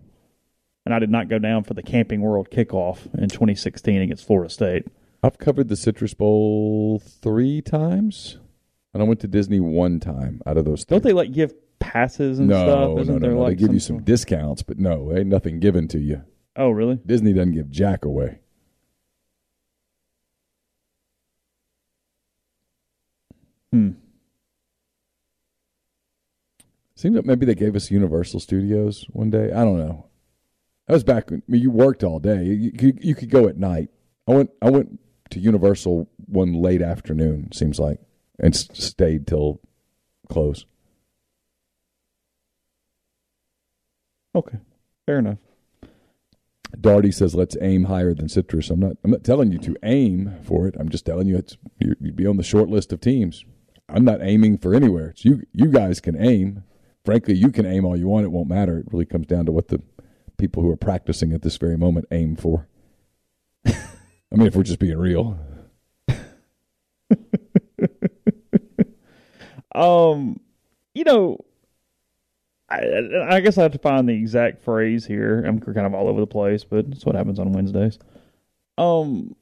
And 0.85 0.93
I 0.93 0.99
did 0.99 1.09
not 1.09 1.29
go 1.29 1.37
down 1.39 1.63
for 1.63 1.73
the 1.73 1.83
Camping 1.83 2.21
World 2.21 2.49
kickoff 2.49 3.05
in 3.15 3.29
2016 3.29 4.01
against 4.01 4.25
Florida 4.25 4.49
State. 4.51 4.85
I've 5.25 5.39
covered 5.39 5.69
the 5.69 5.75
Citrus 5.75 6.13
Bowl 6.13 6.99
three 6.99 7.59
times, 7.59 8.37
and 8.93 9.01
I 9.01 9.07
went 9.07 9.19
to 9.21 9.27
Disney 9.27 9.59
one 9.59 9.99
time 9.99 10.39
out 10.45 10.55
of 10.55 10.65
those. 10.65 10.83
Three. 10.83 10.95
Don't 10.95 11.03
they 11.03 11.13
like 11.13 11.31
give 11.31 11.51
passes 11.79 12.37
and 12.37 12.47
no, 12.47 12.63
stuff? 12.63 12.99
Isn't 12.99 13.07
no, 13.07 13.17
no, 13.17 13.19
there 13.19 13.35
no. 13.35 13.41
like 13.41 13.57
they 13.57 13.63
give 13.63 13.73
you 13.73 13.79
some 13.79 13.97
some 13.97 14.03
discounts, 14.03 14.61
but 14.61 14.77
no, 14.77 15.11
ain't 15.17 15.25
nothing 15.25 15.59
given 15.59 15.87
to 15.87 15.99
you. 15.99 16.21
Oh, 16.55 16.69
really? 16.69 16.99
Disney 17.03 17.33
doesn't 17.33 17.53
give 17.53 17.71
jack 17.71 18.05
away. 18.05 18.39
Hmm. 23.73 23.93
Seems 26.93 27.15
like 27.15 27.25
maybe 27.25 27.47
they 27.47 27.55
gave 27.55 27.75
us 27.75 27.89
Universal 27.89 28.41
Studios 28.41 29.07
one 29.09 29.31
day. 29.31 29.51
I 29.51 29.63
don't 29.63 29.79
know. 29.79 30.05
I 30.87 30.93
was 30.93 31.03
back 31.03 31.31
when 31.31 31.41
I 31.49 31.51
mean, 31.51 31.63
you 31.63 31.71
worked 31.71 32.03
all 32.03 32.19
day. 32.19 32.43
You, 32.43 32.71
you, 32.79 32.93
you 33.01 33.15
could 33.15 33.31
go 33.31 33.47
at 33.47 33.57
night. 33.57 33.89
I 34.27 34.31
went. 34.31 34.51
I 34.61 34.69
went 34.69 34.99
to 35.31 35.39
Universal 35.39 36.09
one 36.27 36.53
late 36.53 36.81
afternoon. 36.81 37.51
Seems 37.51 37.79
like, 37.79 37.99
and 38.39 38.53
s- 38.53 38.67
stayed 38.73 39.25
till 39.27 39.59
close. 40.29 40.65
Okay. 44.33 44.57
Fair 45.05 45.19
enough. 45.19 45.37
Darty 46.77 47.13
says, 47.13 47.35
"Let's 47.35 47.55
aim 47.61 47.85
higher 47.85 48.13
than 48.13 48.27
Citrus." 48.27 48.69
I'm 48.69 48.79
not. 48.79 48.97
I'm 49.03 49.11
not 49.11 49.23
telling 49.23 49.51
you 49.51 49.59
to 49.59 49.75
aim 49.83 50.33
for 50.41 50.67
it. 50.67 50.75
I'm 50.77 50.89
just 50.89 51.05
telling 51.05 51.27
you 51.27 51.37
it's 51.37 51.57
you- 51.79 51.95
you'd 52.01 52.15
be 52.17 52.27
on 52.27 52.37
the 52.37 52.43
short 52.43 52.69
list 52.69 52.91
of 52.91 52.99
teams. 52.99 53.45
I'm 53.87 54.03
not 54.03 54.21
aiming 54.21 54.57
for 54.57 54.73
anywhere. 54.75 55.09
It's 55.09 55.23
you. 55.23 55.43
You 55.53 55.67
guys 55.71 56.01
can 56.01 56.15
aim. 56.21 56.63
Frankly, 57.05 57.35
you 57.35 57.51
can 57.51 57.65
aim 57.65 57.85
all 57.85 57.95
you 57.95 58.07
want. 58.07 58.25
It 58.25 58.31
won't 58.31 58.49
matter. 58.49 58.79
It 58.79 58.91
really 58.91 59.05
comes 59.05 59.27
down 59.27 59.45
to 59.45 59.51
what 59.51 59.67
the 59.69 59.81
people 60.37 60.63
who 60.63 60.71
are 60.71 60.75
practicing 60.77 61.31
at 61.33 61.43
this 61.43 61.55
very 61.57 61.77
moment 61.77 62.07
aim 62.11 62.35
for. 62.35 62.67
I 64.33 64.37
mean, 64.37 64.47
if 64.47 64.55
we're 64.55 64.63
just 64.63 64.79
being 64.79 64.97
real, 64.97 65.37
Um, 69.73 70.39
you 70.93 71.03
know, 71.03 71.37
I, 72.69 72.81
I 73.29 73.39
guess 73.41 73.57
I 73.57 73.63
have 73.63 73.73
to 73.73 73.77
find 73.77 74.07
the 74.07 74.13
exact 74.13 74.63
phrase 74.63 75.05
here. 75.05 75.43
I'm 75.43 75.59
kind 75.59 75.85
of 75.85 75.93
all 75.93 76.07
over 76.07 76.21
the 76.21 76.27
place, 76.27 76.63
but 76.63 76.89
that's 76.89 77.05
what 77.05 77.15
happens 77.15 77.39
on 77.39 77.51
Wednesdays. 77.51 77.99
Um, 78.77 79.35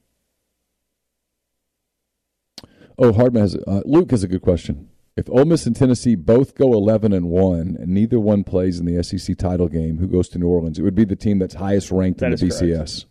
Oh, 2.98 3.12
Hardman 3.12 3.42
has 3.42 3.56
uh, 3.56 3.82
Luke 3.86 4.12
has 4.12 4.24
a 4.24 4.28
good 4.28 4.44
question. 4.44 4.88
If 5.18 5.28
Ole 5.30 5.46
Miss 5.46 5.66
and 5.66 5.76
Tennessee 5.76 6.14
both 6.16 6.54
go 6.56 6.74
eleven 6.74 7.12
and 7.12 7.28
one, 7.28 7.76
and 7.80 7.88
neither 7.88 8.20
one 8.20 8.44
plays 8.44 8.80
in 8.80 8.86
the 8.86 9.04
SEC 9.04 9.36
title 9.38 9.68
game, 9.68 9.98
who 9.98 10.08
goes 10.08 10.30
to 10.30 10.38
New 10.38 10.48
Orleans? 10.48 10.78
It 10.78 10.84
would 10.84 10.94
be 10.96 11.04
the 11.06 11.16
team 11.16 11.40
that's 11.40 11.56
highest 11.56 11.90
ranked 11.92 12.20
That 12.20 12.34
in 12.34 12.38
the 12.38 12.46
BCS. 12.48 12.78
correct. 12.78 13.06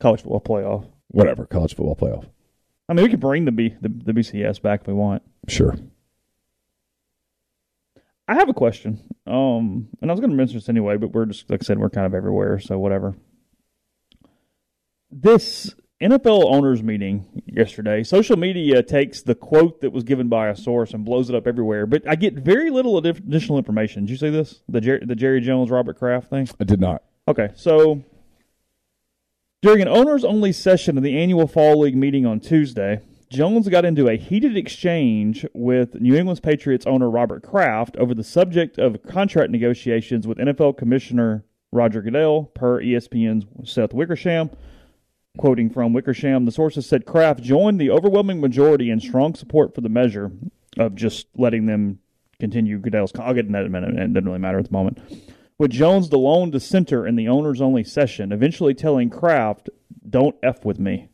College 0.00 0.22
football 0.22 0.40
playoff. 0.40 0.86
Whatever 1.08 1.46
college 1.46 1.74
football 1.74 1.96
playoff. 1.96 2.26
I 2.88 2.92
mean, 2.92 3.04
we 3.04 3.10
could 3.10 3.20
bring 3.20 3.44
the 3.44 3.52
B 3.52 3.74
the, 3.80 3.88
the 3.88 4.12
BCS 4.12 4.60
back 4.60 4.82
if 4.82 4.86
we 4.86 4.94
want. 4.94 5.22
Sure. 5.48 5.76
I 8.26 8.34
have 8.34 8.48
a 8.48 8.54
question. 8.54 9.00
Um, 9.26 9.88
and 10.00 10.10
I 10.10 10.12
was 10.14 10.20
going 10.20 10.30
to 10.30 10.36
mention 10.36 10.56
this 10.56 10.68
anyway, 10.68 10.96
but 10.96 11.12
we're 11.12 11.26
just 11.26 11.48
like 11.50 11.62
I 11.62 11.64
said, 11.64 11.78
we're 11.78 11.90
kind 11.90 12.06
of 12.06 12.14
everywhere, 12.14 12.58
so 12.58 12.78
whatever. 12.78 13.14
This 15.10 15.74
NFL 16.02 16.44
owners 16.52 16.82
meeting 16.82 17.42
yesterday, 17.46 18.02
social 18.02 18.36
media 18.36 18.82
takes 18.82 19.22
the 19.22 19.34
quote 19.34 19.80
that 19.80 19.90
was 19.90 20.04
given 20.04 20.28
by 20.28 20.48
a 20.48 20.56
source 20.56 20.92
and 20.92 21.04
blows 21.04 21.30
it 21.30 21.36
up 21.36 21.46
everywhere, 21.46 21.86
but 21.86 22.08
I 22.08 22.16
get 22.16 22.34
very 22.34 22.70
little 22.70 22.98
additional 22.98 23.58
information. 23.58 24.04
Did 24.04 24.10
you 24.10 24.16
see 24.16 24.30
this? 24.30 24.62
The 24.68 24.80
Jer- 24.80 25.02
the 25.04 25.14
Jerry 25.14 25.40
Jones 25.40 25.70
Robert 25.70 25.98
Kraft 25.98 26.30
thing? 26.30 26.48
I 26.60 26.64
did 26.64 26.80
not. 26.80 27.02
Okay, 27.28 27.50
so 27.54 28.02
during 29.64 29.80
an 29.80 29.88
owners 29.88 30.26
only 30.26 30.52
session 30.52 30.98
of 30.98 31.02
the 31.02 31.18
annual 31.18 31.46
Fall 31.46 31.80
League 31.80 31.96
meeting 31.96 32.26
on 32.26 32.38
Tuesday, 32.38 33.00
Jones 33.30 33.66
got 33.70 33.86
into 33.86 34.08
a 34.08 34.16
heated 34.18 34.58
exchange 34.58 35.46
with 35.54 35.94
New 36.02 36.14
England's 36.14 36.40
Patriots 36.40 36.84
owner 36.84 37.08
Robert 37.08 37.42
Kraft 37.42 37.96
over 37.96 38.12
the 38.12 38.22
subject 38.22 38.76
of 38.76 39.02
contract 39.04 39.50
negotiations 39.50 40.26
with 40.26 40.36
NFL 40.36 40.76
Commissioner 40.76 41.46
Roger 41.72 42.02
Goodell, 42.02 42.44
per 42.54 42.82
ESPN's 42.82 43.46
Seth 43.66 43.94
Wickersham. 43.94 44.50
Quoting 45.38 45.70
from 45.70 45.94
Wickersham, 45.94 46.44
the 46.44 46.52
sources 46.52 46.84
said 46.84 47.06
Kraft 47.06 47.40
joined 47.40 47.80
the 47.80 47.90
overwhelming 47.90 48.42
majority 48.42 48.90
in 48.90 49.00
strong 49.00 49.34
support 49.34 49.74
for 49.74 49.80
the 49.80 49.88
measure 49.88 50.30
of 50.76 50.94
just 50.94 51.26
letting 51.38 51.64
them 51.64 52.00
continue 52.38 52.78
Goodell's. 52.78 53.12
I'll 53.18 53.32
get 53.32 53.50
that 53.50 53.60
in 53.60 53.66
a 53.66 53.70
minute. 53.70 53.94
It 53.94 54.12
doesn't 54.12 54.26
really 54.26 54.38
matter 54.40 54.58
at 54.58 54.66
the 54.66 54.72
moment 54.72 54.98
with 55.58 55.70
Jones 55.70 56.08
the 56.08 56.18
lone 56.18 56.50
dissenter 56.50 57.06
in 57.06 57.16
the 57.16 57.28
owners 57.28 57.60
only 57.60 57.84
session, 57.84 58.32
eventually 58.32 58.74
telling 58.74 59.10
Kraft, 59.10 59.70
Don't 60.08 60.36
F 60.42 60.64
with 60.64 60.78
me. 60.78 61.08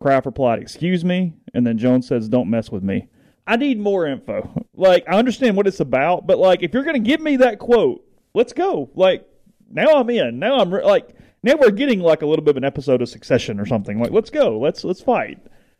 Kraft 0.00 0.26
replied, 0.26 0.60
Excuse 0.60 1.04
me, 1.04 1.32
and 1.54 1.66
then 1.66 1.78
Jones 1.78 2.06
says, 2.06 2.28
Don't 2.28 2.50
mess 2.50 2.70
with 2.70 2.82
me. 2.82 3.08
I 3.46 3.56
need 3.56 3.78
more 3.78 4.06
info. 4.06 4.52
Like, 4.78 5.04
I 5.08 5.16
understand 5.18 5.56
what 5.56 5.66
it's 5.66 5.80
about, 5.80 6.26
but 6.26 6.36
like, 6.38 6.62
if 6.62 6.74
you're 6.74 6.84
going 6.84 7.02
to 7.02 7.08
give 7.10 7.18
me 7.22 7.38
that 7.38 7.58
quote, 7.58 8.04
let's 8.34 8.52
go. 8.52 8.90
Like, 8.94 9.26
now 9.70 9.94
I'm 9.94 10.10
in. 10.10 10.38
Now 10.38 10.58
I'm 10.58 10.72
re- 10.72 10.84
like, 10.84 11.16
now 11.42 11.54
we're 11.58 11.70
getting 11.70 12.00
like 12.00 12.20
a 12.20 12.26
little 12.26 12.44
bit 12.44 12.50
of 12.50 12.56
an 12.58 12.64
episode 12.64 13.00
of 13.00 13.08
Succession 13.08 13.58
or 13.58 13.64
something. 13.64 13.98
Like, 13.98 14.10
let's 14.10 14.28
go. 14.28 14.58
Let's 14.58 14.84
let's 14.84 15.00
fight. 15.00 15.38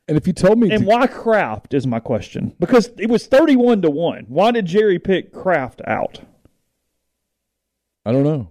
And 0.09 0.17
if 0.17 0.27
you 0.27 0.33
told 0.33 0.59
me, 0.59 0.71
And 0.71 0.85
to- 0.85 0.89
why 0.89 1.07
Kraft 1.07 1.75
is 1.75 1.87
my 1.87 2.01
question 2.01 2.55
because 2.59 2.91
it 2.97 3.11
was 3.11 3.27
thirty-one 3.27 3.83
to 3.83 3.91
one. 3.91 4.25
Why 4.29 4.51
did 4.51 4.65
Jerry 4.65 4.99
pick 4.99 5.31
Kraft 5.31 5.83
out? 5.87 6.21
I 8.07 8.13
don't 8.13 8.25
know. 8.25 8.49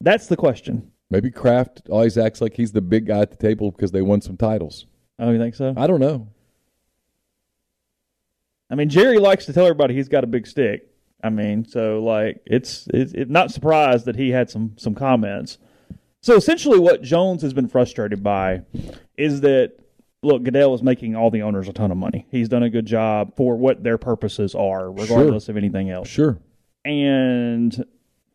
That's 0.00 0.28
the 0.28 0.36
question. 0.36 0.92
Maybe 1.10 1.30
Kraft 1.30 1.82
always 1.90 2.16
acts 2.16 2.40
like 2.40 2.54
he's 2.54 2.72
the 2.72 2.80
big 2.80 3.06
guy 3.06 3.18
at 3.20 3.30
the 3.30 3.36
table 3.36 3.70
because 3.72 3.90
they 3.90 4.02
won 4.02 4.20
some 4.20 4.36
titles. 4.36 4.86
Oh, 5.18 5.30
you 5.30 5.38
think 5.38 5.54
so? 5.54 5.74
I 5.76 5.86
don't 5.86 6.00
know. 6.00 6.28
I 8.70 8.74
mean, 8.74 8.88
Jerry 8.88 9.18
likes 9.18 9.46
to 9.46 9.52
tell 9.52 9.64
everybody 9.66 9.94
he's 9.94 10.08
got 10.08 10.24
a 10.24 10.26
big 10.26 10.46
stick. 10.46 10.88
I 11.24 11.30
mean, 11.30 11.64
so 11.64 12.02
like 12.04 12.40
it's 12.46 12.86
it's, 12.94 13.12
it's 13.12 13.30
not 13.30 13.50
surprised 13.50 14.04
that 14.04 14.16
he 14.16 14.30
had 14.30 14.50
some 14.50 14.74
some 14.76 14.94
comments. 14.94 15.58
So 16.20 16.36
essentially, 16.36 16.78
what 16.78 17.02
Jones 17.02 17.42
has 17.42 17.52
been 17.52 17.68
frustrated 17.68 18.22
by 18.22 18.62
is 19.16 19.40
that 19.40 19.72
look, 20.22 20.42
Goodell 20.44 20.74
is 20.74 20.82
making 20.82 21.16
all 21.16 21.30
the 21.30 21.42
owners 21.42 21.68
a 21.68 21.72
ton 21.72 21.90
of 21.90 21.96
money. 21.96 22.26
He's 22.30 22.48
done 22.48 22.62
a 22.62 22.70
good 22.70 22.86
job 22.86 23.34
for 23.36 23.56
what 23.56 23.82
their 23.82 23.98
purposes 23.98 24.54
are, 24.54 24.92
regardless 24.92 25.48
of 25.48 25.56
anything 25.56 25.90
else 25.90 26.08
Sure. 26.08 26.38
and 26.84 27.84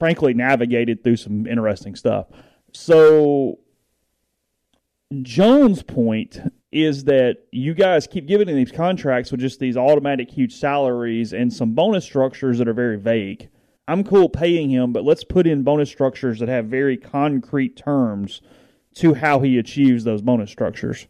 frankly 0.04 0.34
navigated 0.34 1.02
through 1.02 1.16
some 1.16 1.48
interesting 1.48 1.96
stuff. 1.96 2.28
So 2.74 3.60
Jones' 5.22 5.82
point 5.82 6.40
is 6.74 7.06
that 7.06 7.38
you 7.54 7.74
guys 7.74 8.06
keep 8.06 8.28
giving 8.28 8.50
him 8.50 8.58
these 8.58 8.70
contracts 8.70 9.32
with 9.32 9.40
just 9.40 9.62
these 9.62 9.78
automatic 9.78 10.30
huge 10.30 10.56
salaries 10.56 11.32
and 11.32 11.54
some 11.54 11.72
bonus 11.72 12.04
structures 12.04 12.58
that 12.58 12.68
are 12.68 12.74
very 12.74 13.00
vague. 13.00 13.48
I'm 13.88 14.04
cool 14.04 14.28
paying 14.28 14.70
him, 14.70 14.92
but 14.92 15.06
let's 15.06 15.24
put 15.24 15.48
in 15.48 15.64
bonus 15.64 15.90
structures 15.90 16.40
that 16.40 16.50
have 16.50 16.66
very 16.66 16.98
concrete 16.98 17.78
terms 17.78 18.42
to 18.96 19.14
how 19.14 19.40
he 19.40 19.58
achieves 19.58 20.04
those 20.04 20.22
bonus 20.22 20.52
structures. 20.52 21.08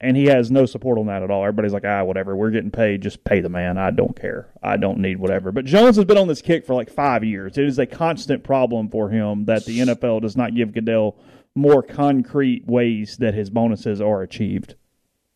And 0.00 0.16
he 0.16 0.26
has 0.26 0.50
no 0.50 0.64
support 0.64 0.98
on 0.98 1.06
that 1.06 1.24
at 1.24 1.30
all. 1.30 1.42
Everybody's 1.42 1.72
like, 1.72 1.84
ah, 1.84 2.04
whatever. 2.04 2.36
We're 2.36 2.50
getting 2.50 2.70
paid. 2.70 3.02
Just 3.02 3.24
pay 3.24 3.40
the 3.40 3.48
man. 3.48 3.78
I 3.78 3.90
don't 3.90 4.18
care. 4.18 4.48
I 4.62 4.76
don't 4.76 4.98
need 4.98 5.18
whatever. 5.18 5.50
But 5.50 5.64
Jones 5.64 5.96
has 5.96 6.04
been 6.04 6.16
on 6.16 6.28
this 6.28 6.40
kick 6.40 6.64
for 6.64 6.74
like 6.74 6.88
five 6.88 7.24
years. 7.24 7.58
It 7.58 7.64
is 7.64 7.80
a 7.80 7.86
constant 7.86 8.44
problem 8.44 8.90
for 8.90 9.10
him 9.10 9.46
that 9.46 9.64
the 9.64 9.80
NFL 9.80 10.22
does 10.22 10.36
not 10.36 10.54
give 10.54 10.72
Goodell 10.72 11.16
more 11.56 11.82
concrete 11.82 12.64
ways 12.66 13.16
that 13.16 13.34
his 13.34 13.50
bonuses 13.50 14.00
are 14.00 14.22
achieved. 14.22 14.76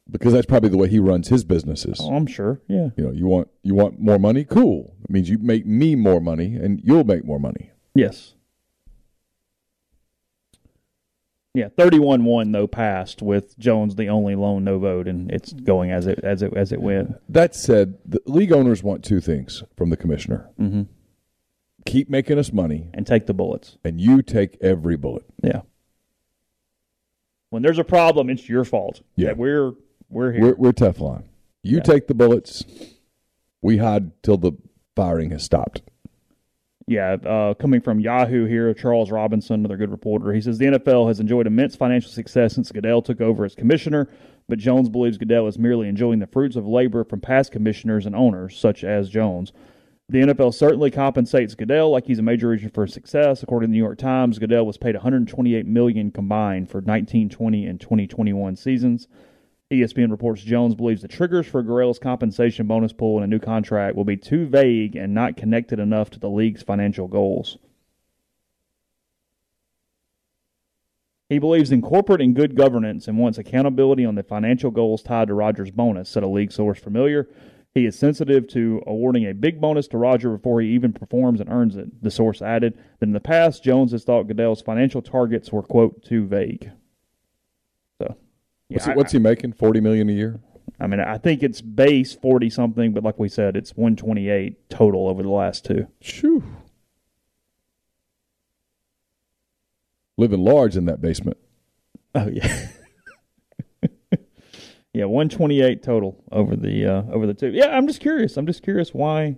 Because 0.08 0.32
that's 0.32 0.46
probably 0.46 0.68
the 0.68 0.76
way 0.76 0.88
he 0.88 0.98
runs 0.98 1.28
his 1.28 1.42
businesses. 1.42 1.98
Oh, 2.00 2.14
I'm 2.14 2.26
sure. 2.26 2.60
Yeah. 2.68 2.90
You 2.96 3.04
know, 3.04 3.10
you 3.10 3.26
want 3.26 3.48
you 3.62 3.74
want 3.74 3.98
more 3.98 4.18
money? 4.18 4.44
Cool. 4.44 4.94
It 5.02 5.10
means 5.10 5.30
you 5.30 5.38
make 5.38 5.64
me 5.64 5.94
more 5.94 6.20
money 6.20 6.54
and 6.54 6.80
you'll 6.84 7.04
make 7.04 7.24
more 7.24 7.40
money. 7.40 7.70
Yes. 7.94 8.34
Yeah, 11.54 11.68
thirty-one 11.76 12.24
one 12.24 12.52
though 12.52 12.66
passed 12.66 13.20
with 13.20 13.58
Jones 13.58 13.96
the 13.96 14.08
only 14.08 14.34
lone 14.34 14.64
no 14.64 14.78
vote, 14.78 15.06
and 15.06 15.30
it's 15.30 15.52
going 15.52 15.90
as 15.90 16.06
it 16.06 16.18
as 16.24 16.40
it 16.40 16.54
as 16.56 16.72
it 16.72 16.80
went. 16.80 17.14
That 17.28 17.54
said, 17.54 17.98
the 18.06 18.22
league 18.26 18.52
owners 18.52 18.82
want 18.82 19.04
two 19.04 19.20
things 19.20 19.62
from 19.76 19.90
the 19.90 19.96
commissioner. 19.98 20.48
Mhm. 20.58 20.86
Keep 21.84 22.08
making 22.08 22.38
us 22.38 22.52
money, 22.52 22.88
And 22.94 23.06
take 23.06 23.26
the 23.26 23.34
bullets. 23.34 23.76
and 23.84 24.00
you 24.00 24.22
take 24.22 24.56
every 24.62 24.96
bullet. 24.96 25.24
Yeah. 25.42 25.62
When 27.50 27.60
there's 27.62 27.78
a 27.78 27.84
problem, 27.84 28.30
it's 28.30 28.48
your 28.48 28.64
fault. 28.64 29.02
Yeah. 29.16 29.28
That 29.28 29.36
we're 29.36 29.72
we're 30.08 30.32
here. 30.32 30.40
We're, 30.42 30.54
we're 30.54 30.72
Teflon. 30.72 31.24
You 31.62 31.76
Yeah. 31.78 31.82
take 31.82 32.06
the 32.06 32.14
bullets. 32.14 32.64
We 33.60 33.76
hide 33.76 34.22
till 34.22 34.38
the 34.38 34.52
firing 34.96 35.30
has 35.32 35.42
stopped. 35.42 35.82
Yeah, 36.86 37.12
uh, 37.12 37.54
coming 37.54 37.80
from 37.80 38.00
Yahoo 38.00 38.46
here, 38.46 38.72
Charles 38.74 39.10
Robinson, 39.10 39.60
another 39.60 39.76
good 39.76 39.90
reporter. 39.90 40.32
He 40.32 40.40
says 40.40 40.58
the 40.58 40.66
NFL 40.66 41.08
has 41.08 41.20
enjoyed 41.20 41.46
immense 41.46 41.76
financial 41.76 42.10
success 42.10 42.54
since 42.54 42.72
Goodell 42.72 43.02
took 43.02 43.20
over 43.20 43.44
as 43.44 43.54
commissioner, 43.54 44.08
but 44.48 44.58
Jones 44.58 44.88
believes 44.88 45.18
Goodell 45.18 45.46
is 45.46 45.58
merely 45.58 45.88
enjoying 45.88 46.18
the 46.18 46.26
fruits 46.26 46.56
of 46.56 46.66
labor 46.66 47.04
from 47.04 47.20
past 47.20 47.52
commissioners 47.52 48.06
and 48.06 48.16
owners, 48.16 48.58
such 48.58 48.82
as 48.82 49.08
Jones. 49.08 49.52
The 50.08 50.18
NFL 50.18 50.52
certainly 50.52 50.90
compensates 50.90 51.54
Goodell 51.54 51.90
like 51.90 52.06
he's 52.06 52.18
a 52.18 52.22
major 52.22 52.48
reason 52.48 52.70
for 52.70 52.86
success. 52.86 53.42
According 53.42 53.68
to 53.68 53.70
the 53.70 53.78
New 53.78 53.84
York 53.84 53.98
Times, 53.98 54.38
Goodell 54.38 54.66
was 54.66 54.76
paid 54.76 54.94
128 54.94 55.64
million 55.64 56.10
combined 56.10 56.68
for 56.68 56.78
1920 56.78 57.66
and 57.66 57.80
2021 57.80 58.56
seasons. 58.56 59.08
ESPN 59.72 60.10
reports 60.10 60.42
Jones 60.42 60.74
believes 60.74 61.00
the 61.00 61.08
triggers 61.08 61.46
for 61.46 61.62
Goodell's 61.62 61.98
compensation 61.98 62.66
bonus 62.66 62.92
pool 62.92 63.16
in 63.16 63.24
a 63.24 63.26
new 63.26 63.38
contract 63.38 63.96
will 63.96 64.04
be 64.04 64.18
too 64.18 64.46
vague 64.46 64.94
and 64.94 65.14
not 65.14 65.36
connected 65.36 65.78
enough 65.78 66.10
to 66.10 66.20
the 66.20 66.28
league's 66.28 66.62
financial 66.62 67.08
goals. 67.08 67.56
He 71.30 71.38
believes 71.38 71.72
in 71.72 71.80
corporate 71.80 72.20
and 72.20 72.36
good 72.36 72.54
governance 72.54 73.08
and 73.08 73.16
wants 73.16 73.38
accountability 73.38 74.04
on 74.04 74.14
the 74.14 74.22
financial 74.22 74.70
goals 74.70 75.02
tied 75.02 75.28
to 75.28 75.34
Rogers' 75.34 75.70
bonus, 75.70 76.10
said 76.10 76.22
a 76.22 76.28
league 76.28 76.52
source 76.52 76.78
familiar. 76.78 77.26
He 77.74 77.86
is 77.86 77.98
sensitive 77.98 78.46
to 78.48 78.82
awarding 78.86 79.24
a 79.24 79.32
big 79.32 79.58
bonus 79.58 79.88
to 79.88 79.96
Roger 79.96 80.36
before 80.36 80.60
he 80.60 80.68
even 80.68 80.92
performs 80.92 81.40
and 81.40 81.48
earns 81.48 81.76
it. 81.76 82.02
The 82.02 82.10
source 82.10 82.42
added 82.42 82.74
that 82.98 83.06
in 83.06 83.14
the 83.14 83.20
past, 83.20 83.64
Jones 83.64 83.92
has 83.92 84.04
thought 84.04 84.28
Goodell's 84.28 84.60
financial 84.60 85.00
targets 85.00 85.50
were, 85.50 85.62
quote, 85.62 86.04
too 86.04 86.26
vague. 86.26 86.70
So, 88.70 88.90
yeah, 88.90 88.94
What's, 88.96 89.12
he, 89.12 89.18
I- 89.18 89.20
he 89.20 89.22
making? 89.22 89.52
Forty 89.52 89.80
million 89.80 90.08
a 90.08 90.12
year. 90.12 90.40
I 90.80 90.86
mean, 90.86 91.00
I 91.00 91.18
think 91.18 91.42
it's 91.42 91.60
base 91.60 92.14
40 92.14 92.50
something, 92.50 92.92
but 92.92 93.04
like 93.04 93.18
we 93.18 93.28
said, 93.28 93.56
it's 93.56 93.70
128 93.72 94.68
total 94.70 95.06
over 95.08 95.22
the 95.22 95.28
last 95.28 95.64
two. 95.64 95.86
Shoo. 96.00 96.42
Living 100.16 100.40
large 100.40 100.76
in 100.76 100.86
that 100.86 101.00
basement. 101.00 101.36
Oh, 102.14 102.28
yeah. 102.28 102.68
yeah, 104.92 105.04
128 105.04 105.82
total 105.82 106.22
over 106.30 106.56
the 106.56 106.86
uh, 106.86 107.02
over 107.12 107.26
the 107.26 107.34
two. 107.34 107.50
Yeah, 107.52 107.68
I'm 107.68 107.86
just 107.86 108.00
curious. 108.00 108.36
I'm 108.36 108.46
just 108.46 108.62
curious 108.62 108.92
why. 108.92 109.36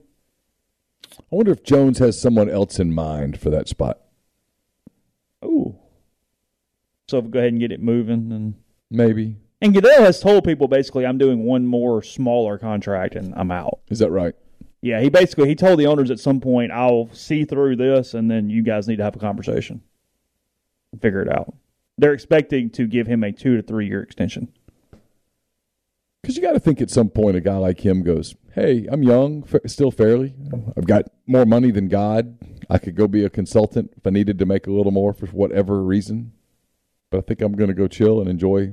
I 1.18 1.22
wonder 1.30 1.52
if 1.52 1.62
Jones 1.62 1.98
has 1.98 2.20
someone 2.20 2.50
else 2.50 2.78
in 2.78 2.92
mind 2.94 3.38
for 3.38 3.50
that 3.50 3.68
spot. 3.68 4.00
Ooh. 5.44 5.76
So 7.08 7.18
if 7.18 7.24
we 7.26 7.30
go 7.30 7.38
ahead 7.38 7.52
and 7.52 7.60
get 7.60 7.70
it 7.70 7.80
moving 7.82 8.32
and 8.32 8.54
Maybe. 8.90 9.36
and 9.60 9.74
Goodell 9.74 10.02
has 10.04 10.20
told 10.20 10.44
people 10.44 10.68
basically 10.68 11.06
I'm 11.06 11.18
doing 11.18 11.44
one 11.44 11.66
more 11.66 12.02
smaller 12.02 12.58
contract 12.58 13.14
and 13.16 13.34
I'm 13.36 13.50
out. 13.50 13.80
Is 13.88 13.98
that 14.00 14.10
right? 14.10 14.34
Yeah, 14.82 15.00
he 15.00 15.08
basically 15.08 15.48
he 15.48 15.54
told 15.54 15.78
the 15.78 15.86
owners 15.86 16.10
at 16.10 16.20
some 16.20 16.40
point 16.40 16.70
I'll 16.70 17.08
see 17.12 17.44
through 17.44 17.76
this 17.76 18.14
and 18.14 18.30
then 18.30 18.50
you 18.50 18.62
guys 18.62 18.86
need 18.86 18.96
to 18.96 19.04
have 19.04 19.16
a 19.16 19.18
conversation. 19.18 19.80
and 20.92 21.00
Figure 21.00 21.22
it 21.22 21.28
out. 21.32 21.54
They're 21.96 22.12
expecting 22.12 22.70
to 22.70 22.86
give 22.86 23.06
him 23.06 23.24
a 23.24 23.32
2 23.32 23.56
to 23.56 23.62
3 23.62 23.86
year 23.86 24.02
extension. 24.02 24.48
Because 26.20 26.36
you 26.36 26.42
got 26.42 26.52
to 26.52 26.60
think 26.60 26.80
at 26.80 26.90
some 26.90 27.10
point 27.10 27.36
a 27.36 27.40
guy 27.40 27.56
like 27.58 27.84
him 27.84 28.02
goes, 28.02 28.34
"Hey, 28.54 28.86
I'm 28.90 29.02
young, 29.02 29.42
fa- 29.42 29.60
still 29.68 29.90
fairly. 29.90 30.34
I've 30.76 30.86
got 30.86 31.04
more 31.26 31.44
money 31.44 31.70
than 31.70 31.88
God. 31.88 32.38
I 32.70 32.78
could 32.78 32.94
go 32.94 33.06
be 33.06 33.24
a 33.24 33.30
consultant 33.30 33.92
if 33.96 34.06
I 34.06 34.10
needed 34.10 34.38
to 34.38 34.46
make 34.46 34.66
a 34.66 34.72
little 34.72 34.90
more 34.92 35.12
for 35.12 35.26
whatever 35.26 35.82
reason. 35.82 36.32
But 37.14 37.18
I 37.18 37.26
think 37.28 37.42
I'm 37.42 37.52
going 37.52 37.68
to 37.68 37.74
go 37.74 37.86
chill 37.86 38.20
and 38.20 38.28
enjoy 38.28 38.72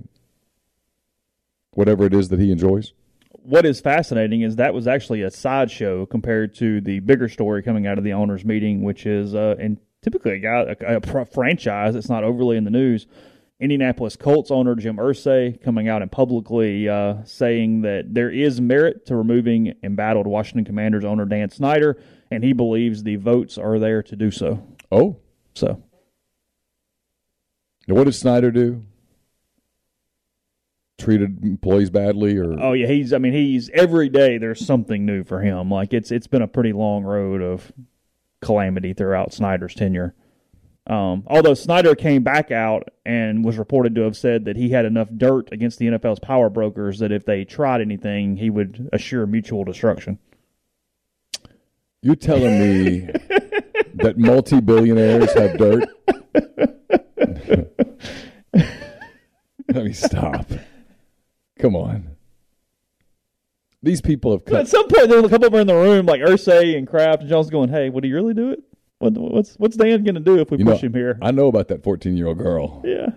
whatever 1.74 2.06
it 2.06 2.14
is 2.14 2.30
that 2.30 2.40
he 2.40 2.52
enjoys." 2.52 2.94
what 3.44 3.66
is 3.66 3.82
fascinating 3.82 4.42
is 4.42 4.58
that 4.58 4.72
was 4.72 4.88
actually 4.88 5.24
a 5.24 5.32
sideshow 5.32 6.06
compared 6.06 6.54
to 6.54 6.80
the 6.80 7.00
bigger 7.00 7.28
story 7.28 7.64
coming 7.64 7.88
out 7.88 7.98
of 7.98 8.04
the 8.04 8.14
owners 8.14 8.46
meeting, 8.46 8.84
which 8.84 9.08
is 9.08 9.34
uh, 9.34 9.56
and 9.58 9.80
typically 10.04 10.34
a 10.34 10.38
guy 10.38 10.76
a, 10.80 10.98
a 10.98 11.02
pr- 11.02 11.24
franchise 11.24 11.96
that's 11.96 12.10
not 12.10 12.24
overly 12.24 12.56
in 12.56 12.66
the 12.66 12.70
news. 12.70 13.08
Indianapolis 13.60 14.16
Colts 14.16 14.52
owner 14.52 14.76
Jim 14.76 14.98
Irsay 14.98 15.60
coming 15.60 15.88
out 15.88 16.04
and 16.04 16.12
publicly 16.12 16.88
uh, 16.88 17.24
saying 17.24 17.82
that 17.82 18.14
there 18.14 18.30
is 18.30 18.62
merit 18.62 19.08
to 19.08 19.16
removing 19.16 19.74
embattled 19.82 20.28
Washington 20.28 20.66
Commanders 20.66 21.06
owner 21.06 21.26
Dan 21.26 21.50
Snyder, 21.50 22.02
and 22.30 22.44
he 22.44 22.54
believes 22.54 23.02
the 23.04 23.16
votes 23.16 23.58
are 23.58 23.80
there 23.80 24.04
to 24.04 24.16
do 24.16 24.30
so. 24.30 24.68
Oh, 24.92 25.18
So 25.56 25.82
now 27.88 27.96
what 27.96 28.06
did 28.06 28.14
Snyder 28.14 28.52
do? 28.52 28.84
Treated 30.98 31.44
employees 31.44 31.90
badly, 31.90 32.38
or 32.38 32.54
Oh 32.60 32.74
yeah, 32.74 32.86
he's. 32.86 33.12
I 33.12 33.18
mean, 33.18 33.34
he's 33.34 33.70
every 33.72 34.08
day. 34.08 34.38
There's 34.38 34.64
something 34.64 35.04
new 35.04 35.24
for 35.24 35.42
him. 35.42 35.72
Like 35.72 35.94
it's 35.94 36.12
it's 36.12 36.28
been 36.28 36.44
a 36.44 36.48
pretty 36.48 36.74
long 36.74 37.04
road 37.04 37.42
of 37.42 37.72
calamity 38.42 38.94
throughout 38.94 39.34
Snyder's 39.34 39.74
tenure. 39.74 40.14
Um, 40.88 41.24
although 41.28 41.54
Snyder 41.54 41.96
came 41.96 42.24
back 42.24 42.52
out 42.52 42.90
and 43.06 43.44
was 43.46 43.58
reported 43.58 43.96
to 43.96 44.02
have 44.02 44.18
said 44.18 44.46
that 44.46 44.58
he 44.58 44.70
had 44.70 44.86
enough 44.86 45.10
dirt 45.16 45.50
against 45.52 45.80
the 45.80 45.86
NFL's 45.88 46.20
power 46.20 46.50
brokers 46.50 47.00
that 47.00 47.12
if 47.12 47.24
they 47.26 47.46
tried 47.46 47.82
anything, 47.82 48.38
he 48.38 48.50
would 48.50 48.90
assure 48.92 49.26
mutual 49.28 49.64
destruction. 49.64 50.18
you're 52.02 52.16
telling 52.16 52.60
me 52.60 53.00
that 53.96 54.16
multi-billionaires 54.18 55.34
have 55.34 55.58
dirt? 55.58 55.88
Let 59.74 59.86
me 59.86 59.94
stop. 59.94 60.46
Come 61.60 61.76
on. 61.76 62.16
These 63.84 64.02
people 64.02 64.34
have 64.34 64.46
But 64.46 64.62
at 64.62 64.68
some 64.68 64.88
point, 64.88 65.10
there 65.10 65.22
was 65.22 65.32
a 65.32 65.34
couple 65.34 65.48
of 65.48 65.54
them 65.54 65.62
in 65.62 65.68
the 65.68 65.76
room, 65.76 66.06
like 66.06 66.22
Irsay 66.22 66.78
and 66.78 66.88
Kraft, 66.88 67.22
and 67.22 67.30
Jones 67.30 67.50
going, 67.50 67.70
"Hey, 67.70 67.90
would 67.90 68.04
he 68.04 68.14
really 68.14 68.34
do 68.34 68.52
it? 68.52 68.64
What, 69.00 69.14
what's 69.14 69.56
what's 69.56 69.76
Dan 69.76 70.04
going 70.04 70.16
to 70.16 70.22
do 70.22 70.40
if 70.40 70.52
we 70.52 70.60
You 70.60 70.66
know, 70.66 70.74
push 70.74 70.84
him 70.84 70.94
here?" 70.94 71.18
I 71.22 71.32
know 71.32 71.48
about 71.48 71.70
that 71.70 71.84
14 71.84 72.16
year 72.16 72.28
old 72.28 72.38
girl. 72.38 72.82
Yeah. 72.86 73.10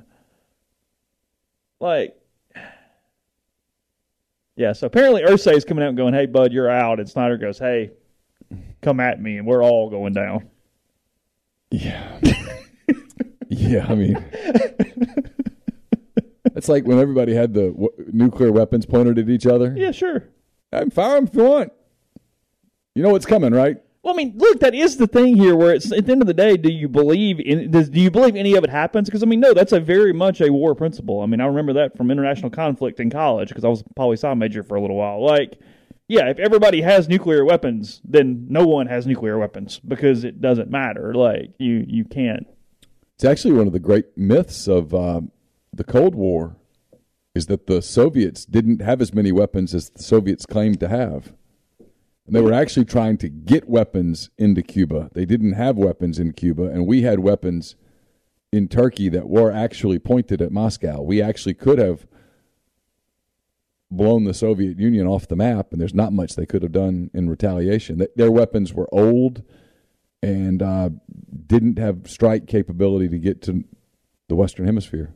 Like, 1.80 2.16
yeah. 4.56 4.72
So 4.72 4.86
apparently 4.86 5.22
Irsay 5.22 5.54
is 5.54 5.64
coming 5.66 5.84
out 5.84 5.88
and 5.88 5.98
going, 5.98 6.14
"Hey, 6.14 6.26
bud, 6.26 6.52
you're 6.52 6.70
out." 6.70 6.98
And 6.98 7.08
Snyder 7.10 7.36
goes, 7.36 7.58
"Hey, 7.58 7.90
come 8.80 9.00
at 9.00 9.20
me," 9.20 9.36
and 9.36 9.46
we're 9.46 9.62
all 9.62 9.90
going 9.90 10.14
down. 10.14 10.48
Yeah. 11.70 12.20
yeah, 13.58 13.86
I 13.88 13.94
mean, 13.94 14.24
it's 16.54 16.68
like 16.68 16.84
when 16.84 16.98
everybody 16.98 17.34
had 17.34 17.54
the 17.54 17.70
w- 17.70 17.92
nuclear 18.12 18.52
weapons 18.52 18.86
pointed 18.86 19.18
at 19.18 19.28
each 19.28 19.46
other. 19.46 19.74
Yeah, 19.76 19.90
sure. 19.90 20.24
I'm 20.72 20.90
fire 20.90 21.16
them 21.16 21.26
if 21.26 21.34
you 21.34 21.44
want. 21.44 21.72
You 22.94 23.02
know 23.02 23.10
what's 23.10 23.26
coming, 23.26 23.52
right? 23.52 23.78
Well, 24.02 24.12
I 24.12 24.16
mean, 24.18 24.34
look, 24.36 24.60
that 24.60 24.74
is 24.74 24.98
the 24.98 25.06
thing 25.06 25.34
here. 25.34 25.56
Where 25.56 25.74
it's 25.74 25.90
at 25.90 26.04
the 26.04 26.12
end 26.12 26.20
of 26.20 26.26
the 26.28 26.34
day, 26.34 26.56
do 26.58 26.70
you 26.70 26.88
believe 26.88 27.40
in? 27.40 27.70
Does, 27.70 27.88
do 27.88 28.00
you 28.00 28.10
believe 28.10 28.36
any 28.36 28.54
of 28.54 28.62
it 28.62 28.70
happens? 28.70 29.08
Because 29.08 29.22
I 29.22 29.26
mean, 29.26 29.40
no, 29.40 29.54
that's 29.54 29.72
a 29.72 29.80
very 29.80 30.12
much 30.12 30.42
a 30.42 30.52
war 30.52 30.74
principle. 30.74 31.22
I 31.22 31.26
mean, 31.26 31.40
I 31.40 31.46
remember 31.46 31.72
that 31.72 31.96
from 31.96 32.10
international 32.10 32.50
conflict 32.50 33.00
in 33.00 33.08
college 33.08 33.48
because 33.48 33.64
I 33.64 33.68
was 33.68 33.80
a 33.80 33.94
poli 33.94 34.16
sci 34.16 34.32
major 34.34 34.62
for 34.62 34.74
a 34.74 34.80
little 34.80 34.96
while. 34.96 35.24
Like, 35.24 35.58
yeah, 36.06 36.28
if 36.28 36.38
everybody 36.38 36.82
has 36.82 37.08
nuclear 37.08 37.46
weapons, 37.46 38.02
then 38.04 38.46
no 38.50 38.66
one 38.66 38.86
has 38.88 39.06
nuclear 39.06 39.38
weapons 39.38 39.80
because 39.80 40.22
it 40.22 40.40
doesn't 40.42 40.70
matter. 40.70 41.14
Like, 41.14 41.54
you 41.58 41.84
you 41.88 42.04
can't. 42.04 42.46
It's 43.16 43.24
actually 43.24 43.54
one 43.54 43.66
of 43.66 43.72
the 43.72 43.78
great 43.78 44.16
myths 44.16 44.66
of 44.66 44.92
um, 44.92 45.30
the 45.72 45.84
Cold 45.84 46.14
War 46.14 46.56
is 47.34 47.46
that 47.46 47.66
the 47.66 47.80
Soviets 47.80 48.44
didn't 48.44 48.80
have 48.80 49.00
as 49.00 49.14
many 49.14 49.30
weapons 49.30 49.74
as 49.74 49.90
the 49.90 50.02
Soviets 50.02 50.46
claimed 50.46 50.80
to 50.80 50.88
have. 50.88 51.32
And 52.26 52.34
they 52.34 52.40
were 52.40 52.52
actually 52.52 52.86
trying 52.86 53.18
to 53.18 53.28
get 53.28 53.68
weapons 53.68 54.30
into 54.38 54.62
Cuba. 54.62 55.10
They 55.12 55.24
didn't 55.24 55.52
have 55.52 55.76
weapons 55.76 56.18
in 56.18 56.32
Cuba, 56.32 56.64
and 56.64 56.86
we 56.86 57.02
had 57.02 57.20
weapons 57.20 57.76
in 58.50 58.66
Turkey 58.66 59.08
that 59.10 59.28
were 59.28 59.50
actually 59.50 59.98
pointed 59.98 60.40
at 60.40 60.50
Moscow. 60.50 61.00
We 61.00 61.20
actually 61.20 61.54
could 61.54 61.78
have 61.78 62.06
blown 63.90 64.24
the 64.24 64.34
Soviet 64.34 64.78
Union 64.78 65.06
off 65.06 65.28
the 65.28 65.36
map, 65.36 65.70
and 65.70 65.80
there's 65.80 65.94
not 65.94 66.12
much 66.12 66.34
they 66.34 66.46
could 66.46 66.62
have 66.62 66.72
done 66.72 67.10
in 67.14 67.28
retaliation. 67.28 68.04
Their 68.16 68.30
weapons 68.30 68.72
were 68.72 68.92
old 68.92 69.42
and 70.24 70.62
uh, 70.62 70.90
didn't 71.46 71.78
have 71.78 72.08
strike 72.08 72.46
capability 72.46 73.08
to 73.08 73.18
get 73.18 73.42
to 73.42 73.64
the 74.28 74.36
Western 74.36 74.66
Hemisphere. 74.66 75.14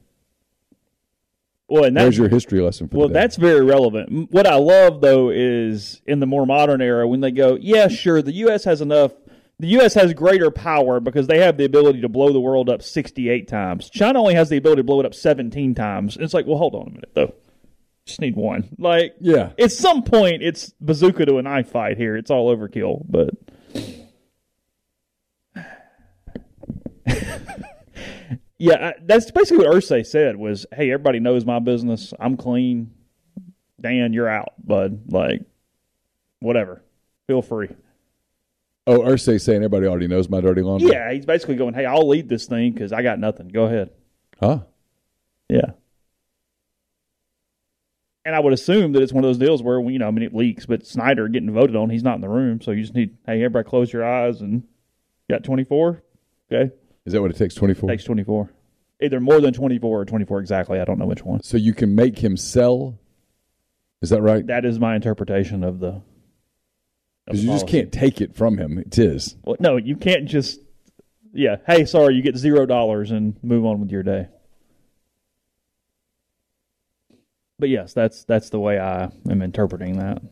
Well, 1.68 1.85
and 1.85 1.97
There's 1.97 2.16
your 2.16 2.29
history 2.29 2.61
lesson 2.61 2.88
for 2.88 2.97
well, 2.97 3.09
that's 3.09 3.37
very 3.37 3.62
relevant. 3.62 4.31
What 4.31 4.47
I 4.47 4.55
love 4.55 5.03
though 5.03 5.29
is 5.29 6.01
in 6.07 6.18
the 6.21 6.27
more 6.27 6.47
modern 6.47 6.81
era 6.81 7.07
when 7.07 7.21
they 7.21 7.31
go, 7.31 7.59
yeah, 7.61 7.88
sure, 7.88 8.23
the 8.23 8.33
U.S. 8.33 8.64
has 8.64 8.81
enough. 8.81 9.12
The 9.59 9.66
U.S. 9.68 9.92
has 9.94 10.14
greater 10.14 10.51
power 10.51 11.01
because 11.01 11.27
they 11.27 11.40
have 11.40 11.57
the 11.57 11.64
ability 11.64 12.01
to 12.03 12.09
blow 12.09 12.33
the 12.33 12.40
world 12.40 12.71
up 12.71 12.81
68 12.81 13.49
times. 13.49 13.90
China 13.90 14.21
only 14.21 14.35
has 14.35 14.49
the 14.49 14.57
ability 14.57 14.81
to 14.81 14.85
blow 14.85 15.01
it 15.01 15.07
up 15.07 15.14
17 15.14 15.75
times. 15.75 16.16
It's 16.18 16.33
like, 16.33 16.47
well, 16.47 16.59
hold 16.59 16.75
on 16.75 16.87
a 16.87 16.90
minute 16.90 17.11
though. 17.14 17.35
Just 18.07 18.21
need 18.21 18.37
one. 18.37 18.71
Like, 18.79 19.16
yeah. 19.21 19.51
at 19.59 19.73
some 19.73 20.05
point, 20.05 20.42
it's 20.42 20.73
bazooka 20.81 21.27
to 21.27 21.37
a 21.37 21.42
knife 21.42 21.71
fight 21.71 21.99
here. 21.99 22.16
It's 22.16 22.31
all 22.31 22.55
overkill, 22.55 23.05
but. 23.07 23.31
Yeah, 28.59 28.88
I- 28.88 29.01
that's 29.03 29.31
basically 29.31 29.64
what 29.66 29.75
Irsay 29.77 30.05
said 30.05 30.37
was, 30.37 30.66
"Hey, 30.73 30.90
everybody 30.90 31.21
knows 31.21 31.44
my 31.44 31.59
business. 31.61 32.12
I'm 32.18 32.37
clean. 32.37 32.90
Dan, 33.81 34.12
you're 34.12 34.29
out, 34.29 34.55
bud. 34.64 35.12
Like, 35.12 35.42
whatever. 36.40 36.83
Feel 37.29 37.42
free." 37.42 37.68
Oh, 38.87 39.01
Irsay 39.01 39.40
saying 39.40 39.59
everybody 39.59 39.87
already 39.87 40.09
knows 40.09 40.29
my 40.29 40.40
dirty 40.40 40.62
laundry. 40.62 40.90
Yeah, 40.90 41.12
he's 41.12 41.27
basically 41.27 41.57
going, 41.57 41.75
"Hey, 41.75 41.85
I'll 41.85 42.09
lead 42.09 42.29
this 42.29 42.47
thing 42.47 42.73
because 42.73 42.92
I 42.92 43.03
got 43.03 43.18
nothing. 43.18 43.49
Go 43.49 43.64
ahead." 43.66 43.90
Huh? 44.40 44.61
Yeah. 45.49 45.73
And 48.25 48.35
I 48.35 48.40
would 48.40 48.53
assume 48.53 48.92
that 48.92 49.03
it's 49.03 49.12
one 49.12 49.25
of 49.25 49.29
those 49.29 49.38
deals 49.38 49.62
where, 49.62 49.81
you 49.81 49.99
know, 49.99 50.07
I 50.07 50.11
mean, 50.11 50.23
it 50.25 50.35
leaks, 50.35 50.66
but 50.66 50.87
Snyder 50.87 51.29
getting 51.29 51.51
voted 51.51 51.77
on, 51.77 51.88
he's 51.88 52.03
not 52.03 52.16
in 52.16 52.21
the 52.21 52.29
room. 52.29 52.61
So 52.61 52.73
you 52.73 52.83
just 52.83 52.94
need, 52.94 53.16
hey, 53.25 53.37
everybody 53.37 53.66
close 53.66 53.90
your 53.92 54.05
eyes 54.05 54.42
and 54.42 54.64
got 55.31 55.44
24. 55.44 56.03
Okay. 56.53 56.73
Is 57.06 57.12
that 57.12 57.22
what 57.22 57.30
it 57.30 57.37
takes? 57.37 57.54
Twenty 57.54 57.74
four. 57.74 57.88
Takes 57.88 58.04
twenty 58.04 58.24
four. 58.24 58.50
Either 59.00 59.20
more 59.20 59.40
than 59.40 59.54
twenty 59.54 59.78
four 59.78 60.00
or 60.00 60.04
twenty 60.04 60.24
four 60.24 60.40
exactly. 60.40 60.80
I 60.80 60.84
don't 60.84 60.98
know 60.98 61.06
which 61.06 61.24
one. 61.24 61.42
So 61.42 61.56
you 61.56 61.72
can 61.72 61.94
make 61.94 62.18
him 62.18 62.37
sell. 62.37 62.98
Is 64.02 64.11
that 64.11 64.22
right? 64.22 64.46
That 64.46 64.64
is 64.64 64.78
my 64.78 64.94
interpretation 64.94 65.64
of 65.64 65.80
the. 65.80 66.02
Because 67.26 67.44
you 67.44 67.50
just 67.50 67.68
can't 67.68 67.92
take 67.92 68.20
it 68.20 68.34
from 68.34 68.56
him. 68.56 68.78
It 68.78 68.98
is. 68.98 69.37
Well, 69.44 69.56
no, 69.61 69.76
you 69.76 69.96
can't 69.96 70.26
just. 70.26 70.61
Yeah. 71.32 71.56
Hey, 71.66 71.84
sorry, 71.84 72.14
you 72.14 72.22
get 72.22 72.37
zero 72.37 72.66
dollars 72.66 73.11
and 73.11 73.37
move 73.42 73.64
on 73.64 73.80
with 73.80 73.90
your 73.90 74.02
day. 74.02 74.28
But 77.58 77.68
yes, 77.68 77.92
that's 77.92 78.24
that's 78.24 78.50
the 78.50 78.61
way 78.61 78.78
I 78.78 79.11
am 79.28 79.42
interpreting 79.42 79.98
that. 79.98 80.22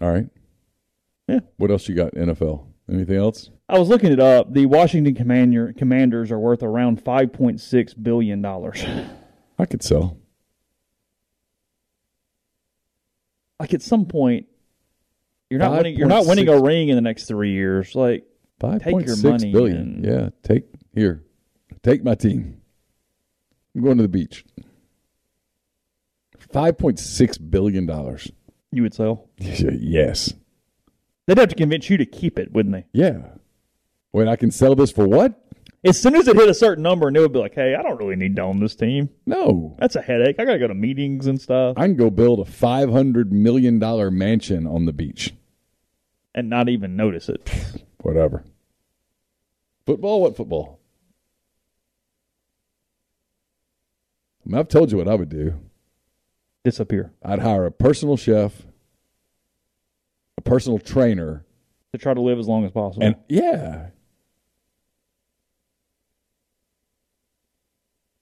All 0.00 0.10
right. 0.10 0.28
Yeah. 1.28 1.40
What 1.56 1.70
else 1.70 1.88
you 1.88 1.94
got? 1.94 2.14
NFL. 2.14 2.66
Anything 2.90 3.16
else? 3.16 3.50
I 3.68 3.78
was 3.78 3.88
looking 3.88 4.12
it 4.12 4.20
up. 4.20 4.52
The 4.52 4.66
Washington 4.66 5.14
Commander, 5.14 5.72
Commanders 5.76 6.30
are 6.30 6.38
worth 6.38 6.62
around 6.62 7.02
five 7.02 7.32
point 7.32 7.60
six 7.60 7.94
billion 7.94 8.40
dollars. 8.42 8.84
I 9.58 9.66
could 9.66 9.82
sell. 9.82 10.18
Like 13.58 13.74
at 13.74 13.82
some 13.82 14.06
point, 14.06 14.46
you're 15.50 15.58
not 15.58 15.72
winning. 15.72 15.96
You're 15.96 16.08
not 16.08 16.26
winning 16.26 16.48
a 16.48 16.60
ring 16.60 16.88
in 16.90 16.94
the 16.96 17.00
next 17.02 17.24
three 17.26 17.52
years. 17.52 17.94
Like 17.94 18.24
Five 18.60 18.82
Take 18.82 18.92
point 18.92 19.06
your 19.06 19.16
six 19.16 19.42
money 19.42 19.52
billion. 19.52 19.76
and- 19.78 20.04
Yeah. 20.04 20.28
Take 20.42 20.64
here. 20.94 21.24
Take 21.82 22.04
my 22.04 22.14
team. 22.14 22.60
I'm 23.74 23.82
going 23.82 23.96
to 23.96 24.02
the 24.02 24.08
beach. 24.08 24.44
Five 26.52 26.78
point 26.78 26.98
six 26.98 27.36
billion 27.38 27.86
dollars. 27.86 28.30
you 28.70 28.82
would 28.82 28.94
sell. 28.94 29.28
yes. 29.38 30.32
They'd 31.26 31.38
have 31.38 31.48
to 31.48 31.54
convince 31.56 31.90
you 31.90 31.96
to 31.96 32.06
keep 32.06 32.38
it, 32.38 32.52
wouldn't 32.52 32.72
they? 32.74 32.86
Yeah. 32.92 33.18
Wait, 34.12 34.28
I 34.28 34.36
can 34.36 34.50
sell 34.50 34.74
this 34.74 34.90
for 34.92 35.06
what? 35.08 35.42
As 35.84 36.00
soon 36.00 36.14
as 36.16 36.26
it 36.26 36.36
hit 36.36 36.48
a 36.48 36.54
certain 36.54 36.82
number, 36.82 37.06
and 37.06 37.14
they 37.14 37.20
would 37.20 37.32
be 37.32 37.38
like, 37.38 37.54
"Hey, 37.54 37.74
I 37.74 37.82
don't 37.82 37.98
really 37.98 38.16
need 38.16 38.34
to 38.36 38.42
own 38.42 38.60
this 38.60 38.74
team. 38.74 39.08
No. 39.26 39.76
That's 39.78 39.94
a 39.94 40.02
headache. 40.02 40.36
I 40.38 40.44
got 40.44 40.52
to 40.54 40.58
go 40.58 40.66
to 40.68 40.74
meetings 40.74 41.26
and 41.26 41.40
stuff, 41.40 41.76
I 41.76 41.86
can 41.86 41.96
go 41.96 42.10
build 42.10 42.40
a 42.40 42.44
five 42.44 42.90
hundred 42.90 43.32
million 43.32 43.78
dollar 43.78 44.10
mansion 44.10 44.66
on 44.66 44.86
the 44.86 44.92
beach. 44.92 45.34
and 46.34 46.48
not 46.50 46.68
even 46.68 46.96
notice 46.96 47.28
it." 47.28 47.48
Whatever. 48.02 48.44
Football? 49.84 50.22
What 50.22 50.36
football? 50.36 50.80
I 54.44 54.48
mean, 54.50 54.58
I've 54.58 54.68
told 54.68 54.90
you 54.92 54.98
what 54.98 55.08
I 55.08 55.14
would 55.14 55.28
do. 55.28 55.54
Disappear 56.64 57.12
I'd 57.22 57.40
hire 57.40 57.64
a 57.66 57.70
personal 57.70 58.16
chef, 58.16 58.65
a 60.38 60.40
personal 60.42 60.78
trainer, 60.78 61.44
to 61.92 61.98
try 61.98 62.12
to 62.14 62.20
live 62.20 62.38
as 62.38 62.46
long 62.48 62.64
as 62.64 62.70
possible. 62.72 63.04
and 63.06 63.16
yeah, 63.28 63.86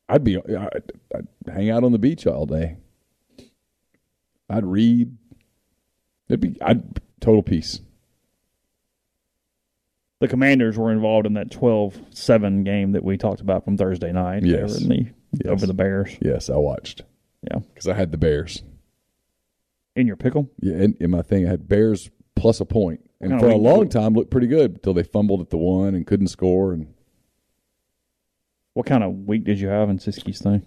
I'd 0.09 0.25
be 0.25 0.37
I'd, 0.39 0.93
I'd 1.15 1.29
hang 1.53 1.71
out 1.71 1.85
on 1.85 1.93
the 1.93 1.99
beach 1.99 2.27
all 2.27 2.47
day. 2.47 2.77
I'd 4.49 4.65
read. 4.65 5.17
It'd 6.29 6.41
be 6.41 6.57
I'd 6.63 7.01
total 7.21 7.43
peace. 7.43 7.81
the 10.21 10.29
Commanders 10.29 10.77
were 10.79 10.93
involved 10.93 11.27
in 11.27 11.35
that 11.35 11.51
12-7 11.51 12.65
game 12.65 12.93
that 12.93 13.03
we 13.05 13.17
talked 13.19 13.41
about 13.41 13.65
from 13.65 13.77
Thursday 13.77 14.13
night. 14.13 14.43
Yes. 14.45 14.79
the, 14.79 15.07
Yes. 15.33 15.47
over 15.51 15.67
the 15.67 15.75
Bears. 15.75 16.17
Yes, 16.23 16.49
I 16.49 16.57
watched 16.57 17.03
Yeah, 17.51 17.59
because 17.59 17.89
I 17.89 17.95
had 17.95 18.13
the 18.13 18.17
Bears. 18.19 18.63
In 19.97 20.07
your 20.07 20.17
pickle. 20.17 20.51
Yeah, 20.61 20.75
in, 20.75 20.97
in 21.01 21.11
my 21.11 21.23
thing, 21.23 21.47
I 21.47 21.51
had 21.51 21.69
Bears 21.69 22.11
plus 22.37 22.61
a 22.61 22.65
point, 22.65 23.01
and 23.21 23.31
Kinda 23.33 23.45
for 23.45 23.51
a 23.51 23.57
long 23.57 23.89
time 23.89 24.15
looked 24.15 24.31
pretty 24.31 24.47
good 24.49 24.73
until 24.73 24.95
they 24.95 25.03
fumbled 25.05 25.41
at 25.41 25.51
the 25.51 25.57
one 25.57 25.95
and 25.95 26.07
couldn't 26.07 26.29
score. 26.29 26.73
And 26.73 26.93
What 28.75 28.87
kind 28.87 29.05
of 29.05 29.13
week 29.27 29.45
did 29.45 29.61
you 29.61 29.69
have 29.69 29.89
in 29.89 29.99
Siski's 29.99 30.41
thing? 30.41 30.63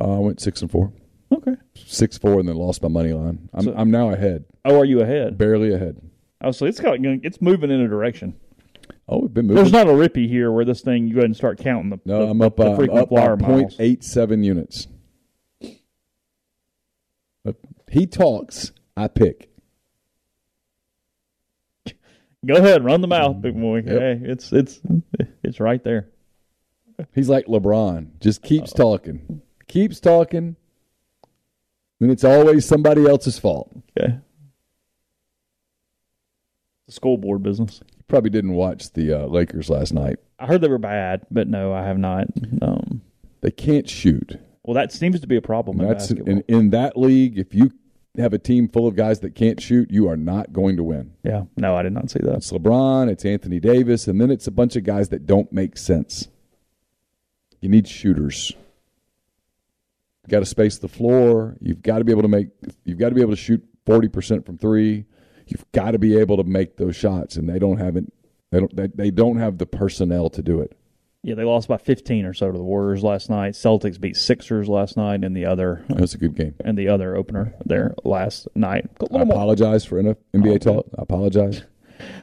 uh, 0.00 0.16
I 0.16 0.18
went 0.18 0.40
six 0.40 0.60
and 0.62 0.70
four, 0.70 0.92
Okay. 1.32 1.54
six 1.74 2.18
four, 2.18 2.38
and 2.38 2.48
then 2.48 2.56
lost 2.56 2.82
my 2.82 2.88
money 2.88 3.12
line. 3.12 3.48
I'm 3.54 3.64
So- 3.64 3.74
I'm 3.76 3.90
now 3.90 4.10
ahead, 4.10 4.44
Oh, 4.64 4.78
are 4.78 4.84
you 4.84 5.00
ahead? 5.00 5.38
barely 5.38 5.72
ahead. 5.72 6.00
Oh, 6.42 6.50
so 6.50 6.66
it's 6.66 6.78
got, 6.80 6.98
it's 7.00 7.40
moving 7.40 7.70
in 7.70 7.80
a 7.80 7.88
direction. 7.88 8.34
Oh, 9.08 9.20
we've 9.20 9.32
been 9.32 9.46
moving. 9.46 9.62
There's 9.62 9.72
not 9.72 9.86
a 9.86 9.92
rippy 9.92 10.28
here 10.28 10.50
where 10.52 10.64
this 10.64 10.82
thing 10.82 11.06
you 11.06 11.14
go 11.14 11.20
ahead 11.20 11.26
and 11.26 11.36
start 11.36 11.58
counting 11.58 11.90
the 11.90 12.00
no, 12.04 12.24
the, 12.26 12.30
I'm 12.30 12.42
up 12.42 12.56
the 12.56 12.72
uh, 12.72 12.76
frequent 12.76 13.00
up 13.04 13.08
flyer 13.08 13.36
by 13.36 13.48
miles. 13.48 13.76
0.87 13.78 14.44
units. 14.44 14.86
He 17.96 18.06
talks, 18.06 18.72
I 18.96 19.08
pick. 19.08 19.50
Go 22.44 22.54
ahead, 22.54 22.84
run 22.84 23.00
the 23.00 23.08
mouth, 23.08 23.40
big 23.40 23.58
boy. 23.58 23.78
Yep. 23.78 23.86
Hey, 23.86 24.20
it's 24.22 24.52
it's 24.52 24.80
it's 25.42 25.58
right 25.58 25.82
there. 25.82 26.08
He's 27.14 27.28
like 27.28 27.46
LeBron, 27.46 28.20
just 28.20 28.42
keeps 28.42 28.72
talking, 28.72 29.40
keeps 29.66 29.98
talking, 30.00 30.54
and 32.00 32.10
it's 32.10 32.22
always 32.24 32.64
somebody 32.64 33.06
else's 33.06 33.38
fault. 33.38 33.70
Okay. 33.98 34.18
The 36.86 36.92
school 36.92 37.16
board 37.18 37.42
business. 37.42 37.80
Probably 38.06 38.30
didn't 38.30 38.52
watch 38.52 38.92
the 38.92 39.12
uh, 39.12 39.26
Lakers 39.26 39.68
last 39.68 39.92
night. 39.92 40.18
I 40.38 40.46
heard 40.46 40.60
they 40.60 40.68
were 40.68 40.78
bad, 40.78 41.22
but 41.30 41.48
no, 41.48 41.72
I 41.72 41.82
have 41.82 41.98
not. 41.98 42.28
Um, 42.62 43.00
They 43.40 43.50
can't 43.50 43.88
shoot. 43.88 44.38
well, 44.62 44.74
that 44.74 44.92
seems 44.92 45.18
to 45.20 45.26
be 45.26 45.34
a 45.36 45.42
problem 45.42 45.80
in 45.80 45.88
That's 45.88 46.04
basketball. 46.08 46.28
in, 46.32 46.44
in 46.46 46.70
that 46.70 46.96
league. 46.96 47.38
If 47.38 47.52
you 47.54 47.72
have 48.18 48.32
a 48.32 48.38
team 48.38 48.68
full 48.68 48.86
of 48.86 48.96
guys 48.96 49.20
that 49.20 49.34
can't 49.34 49.60
shoot, 49.60 49.90
you 49.90 50.08
are 50.08 50.16
not 50.16 50.52
going 50.52 50.76
to 50.76 50.84
win. 50.84 51.12
yeah, 51.22 51.44
no, 51.56 51.76
I 51.76 51.82
did 51.82 51.92
not 51.92 52.10
see 52.10 52.20
that. 52.22 52.36
It's 52.36 52.52
LeBron, 52.52 53.10
it's 53.10 53.24
Anthony 53.24 53.60
Davis, 53.60 54.08
and 54.08 54.20
then 54.20 54.30
it's 54.30 54.46
a 54.46 54.50
bunch 54.50 54.76
of 54.76 54.84
guys 54.84 55.08
that 55.10 55.26
don't 55.26 55.52
make 55.52 55.76
sense. 55.76 56.28
You 57.60 57.68
need 57.68 57.88
shooters. 57.88 58.52
You've 60.22 60.30
got 60.30 60.40
to 60.40 60.46
space 60.46 60.78
the 60.78 60.88
floor. 60.88 61.56
You've 61.60 61.82
got 61.82 61.98
to 61.98 62.04
be 62.04 62.12
able 62.12 62.22
to 62.22 62.28
make. 62.28 62.48
You've 62.84 62.98
got 62.98 63.10
to 63.10 63.14
be 63.14 63.20
able 63.20 63.32
to 63.32 63.36
shoot 63.36 63.64
forty 63.84 64.08
percent 64.08 64.44
from 64.44 64.58
three. 64.58 65.04
You've 65.46 65.64
got 65.72 65.92
to 65.92 65.98
be 65.98 66.18
able 66.18 66.36
to 66.36 66.44
make 66.44 66.76
those 66.76 66.96
shots, 66.96 67.36
and 67.36 67.48
they 67.48 67.58
don't 67.58 67.78
have 67.78 67.96
it. 67.96 68.12
They 68.50 68.58
don't. 68.60 68.74
They, 68.76 68.88
they 68.88 69.10
don't 69.10 69.38
have 69.38 69.58
the 69.58 69.66
personnel 69.66 70.28
to 70.30 70.42
do 70.42 70.60
it. 70.60 70.76
Yeah, 71.26 71.34
they 71.34 71.42
lost 71.42 71.66
by 71.66 71.76
15 71.76 72.24
or 72.24 72.32
so 72.32 72.52
to 72.52 72.56
the 72.56 72.62
Warriors 72.62 73.02
last 73.02 73.28
night. 73.28 73.54
Celtics 73.54 74.00
beat 74.00 74.16
Sixers 74.16 74.68
last 74.68 74.96
night, 74.96 75.24
and 75.24 75.36
the 75.36 75.44
other 75.44 75.84
that 75.88 76.00
was 76.00 76.14
a 76.14 76.18
good 76.18 76.36
game. 76.36 76.54
and 76.64 76.78
the 76.78 76.88
other 76.88 77.16
opener 77.16 77.52
there 77.64 77.94
last 78.04 78.46
night. 78.54 78.88
A 79.00 79.18
I 79.18 79.22
apologize 79.22 79.84
for 79.84 80.00
NBA 80.00 80.16
Okay. 80.36 80.58
talk. 80.58 80.86
I 80.96 81.02
apologize. 81.02 81.64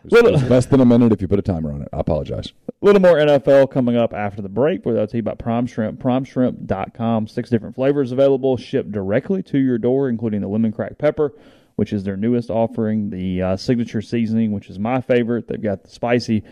Little- 0.05 0.29
It 0.29 0.33
was 0.33 0.49
less 0.49 0.65
than 0.67 0.79
a 0.79 0.85
minute 0.85 1.11
if 1.11 1.21
you 1.21 1.27
put 1.27 1.37
a 1.39 1.41
timer 1.41 1.73
on 1.73 1.81
it. 1.81 1.89
I 1.91 1.99
apologize. 1.99 2.53
A 2.69 2.85
little 2.85 3.01
more 3.01 3.17
NFL 3.19 3.67
coming 3.71 3.97
up 3.97 4.13
after 4.13 4.41
the 4.41 4.47
break. 4.47 4.85
Where 4.85 4.97
I'll 4.99 5.05
tell 5.07 5.17
you 5.17 5.21
about 5.21 5.37
Prime 5.39 5.65
Shrimp. 5.65 5.99
PrimeShrimp.com. 5.99 7.27
Six 7.27 7.49
different 7.49 7.75
flavors 7.75 8.11
available, 8.13 8.55
shipped 8.55 8.91
directly 8.91 9.43
to 9.43 9.57
your 9.57 9.77
door, 9.77 10.09
including 10.09 10.41
the 10.41 10.47
lemon 10.47 10.71
crack 10.71 10.97
pepper, 10.97 11.33
which 11.75 11.91
is 11.91 12.03
their 12.03 12.15
newest 12.17 12.49
offering. 12.49 13.09
The 13.09 13.41
uh, 13.41 13.57
signature 13.57 14.01
seasoning, 14.01 14.51
which 14.51 14.69
is 14.69 14.79
my 14.79 15.01
favorite. 15.01 15.47
They've 15.47 15.61
got 15.61 15.83
the 15.83 15.89
spicy 15.89 16.43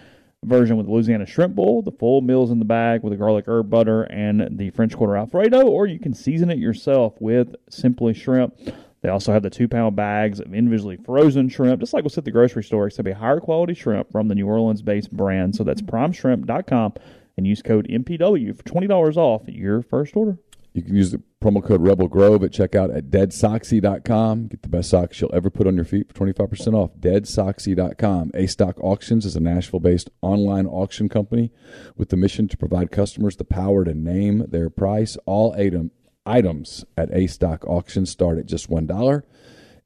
version 0.43 0.75
with 0.75 0.87
Louisiana 0.87 1.25
shrimp 1.25 1.55
bowl, 1.55 1.81
the 1.81 1.91
full 1.91 2.21
meals 2.21 2.51
in 2.51 2.59
the 2.59 2.65
bag 2.65 3.03
with 3.03 3.11
the 3.11 3.17
garlic 3.17 3.45
herb 3.47 3.69
butter, 3.69 4.03
and 4.03 4.57
the 4.57 4.71
French 4.71 4.95
Quarter 4.95 5.17
Alfredo. 5.17 5.67
Or 5.67 5.85
you 5.85 5.99
can 5.99 6.13
season 6.13 6.49
it 6.49 6.57
yourself 6.57 7.13
with 7.19 7.55
Simply 7.69 8.13
Shrimp. 8.13 8.55
They 9.01 9.09
also 9.09 9.33
have 9.33 9.43
the 9.43 9.49
two 9.49 9.67
pound 9.67 9.95
bags 9.95 10.39
of 10.39 10.53
individually 10.53 10.97
frozen 10.97 11.49
shrimp, 11.49 11.79
just 11.79 11.93
like 11.93 12.03
what's 12.03 12.17
at 12.17 12.25
the 12.25 12.31
grocery 12.31 12.63
store, 12.63 12.87
except 12.87 13.07
a 13.07 13.15
higher 13.15 13.39
quality 13.39 13.73
shrimp 13.73 14.11
from 14.11 14.27
the 14.27 14.35
New 14.35 14.47
Orleans 14.47 14.81
based 14.81 15.11
brand. 15.11 15.55
So 15.55 15.63
that's 15.63 15.81
primeshrimp.com 15.81 16.93
and 17.37 17.47
use 17.47 17.61
code 17.61 17.87
MPW 17.87 18.55
for 18.55 18.63
$20 18.63 19.17
off 19.17 19.43
your 19.47 19.81
first 19.81 20.15
order. 20.15 20.37
You 20.73 20.81
can 20.81 20.95
use 20.95 21.11
the 21.11 21.21
promo 21.41 21.61
code 21.63 21.81
Rebel 21.81 22.07
Grove 22.07 22.43
at 22.43 22.51
checkout 22.51 22.95
at 22.95 23.09
deadsoxy.com. 23.09 24.47
Get 24.47 24.61
the 24.61 24.69
best 24.69 24.89
socks 24.89 25.19
you'll 25.19 25.35
ever 25.35 25.49
put 25.49 25.67
on 25.67 25.75
your 25.75 25.83
feet 25.83 26.07
for 26.07 26.25
25% 26.25 26.73
off. 26.73 26.91
Deadsoxy.com. 26.97 28.31
A 28.33 28.47
Stock 28.47 28.77
Auctions 28.79 29.25
is 29.25 29.35
a 29.35 29.41
Nashville 29.41 29.81
based 29.81 30.09
online 30.21 30.65
auction 30.65 31.09
company 31.09 31.51
with 31.97 32.09
the 32.09 32.17
mission 32.17 32.47
to 32.47 32.55
provide 32.55 32.89
customers 32.89 33.35
the 33.35 33.43
power 33.43 33.83
to 33.83 33.93
name 33.93 34.45
their 34.47 34.69
price. 34.69 35.17
All 35.25 35.53
item, 35.53 35.91
items 36.25 36.85
at 36.95 37.13
A 37.13 37.27
Stock 37.27 37.65
Auctions 37.67 38.09
start 38.09 38.37
at 38.37 38.45
just 38.45 38.69
$1. 38.69 39.23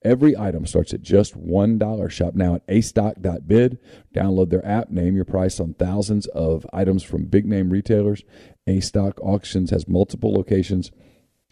Every 0.04 0.38
item 0.38 0.68
starts 0.68 0.94
at 0.94 1.02
just 1.02 1.36
$1. 1.36 2.12
Shop 2.12 2.36
now 2.36 2.54
at 2.54 2.68
astock.bid. 2.68 3.80
Download 4.14 4.52
their 4.52 4.64
app, 4.64 4.92
name 4.92 5.16
your 5.16 5.26
price 5.26 5.60
on 5.60 5.74
thousands 5.74 6.28
of 6.28 6.64
items 6.72 7.02
from 7.02 7.26
big 7.26 7.48
name 7.48 7.72
retailers. 7.72 8.24
A 8.68 8.80
Stock 8.80 9.20
Auctions 9.22 9.70
has 9.70 9.88
multiple 9.88 10.34
locations 10.34 10.92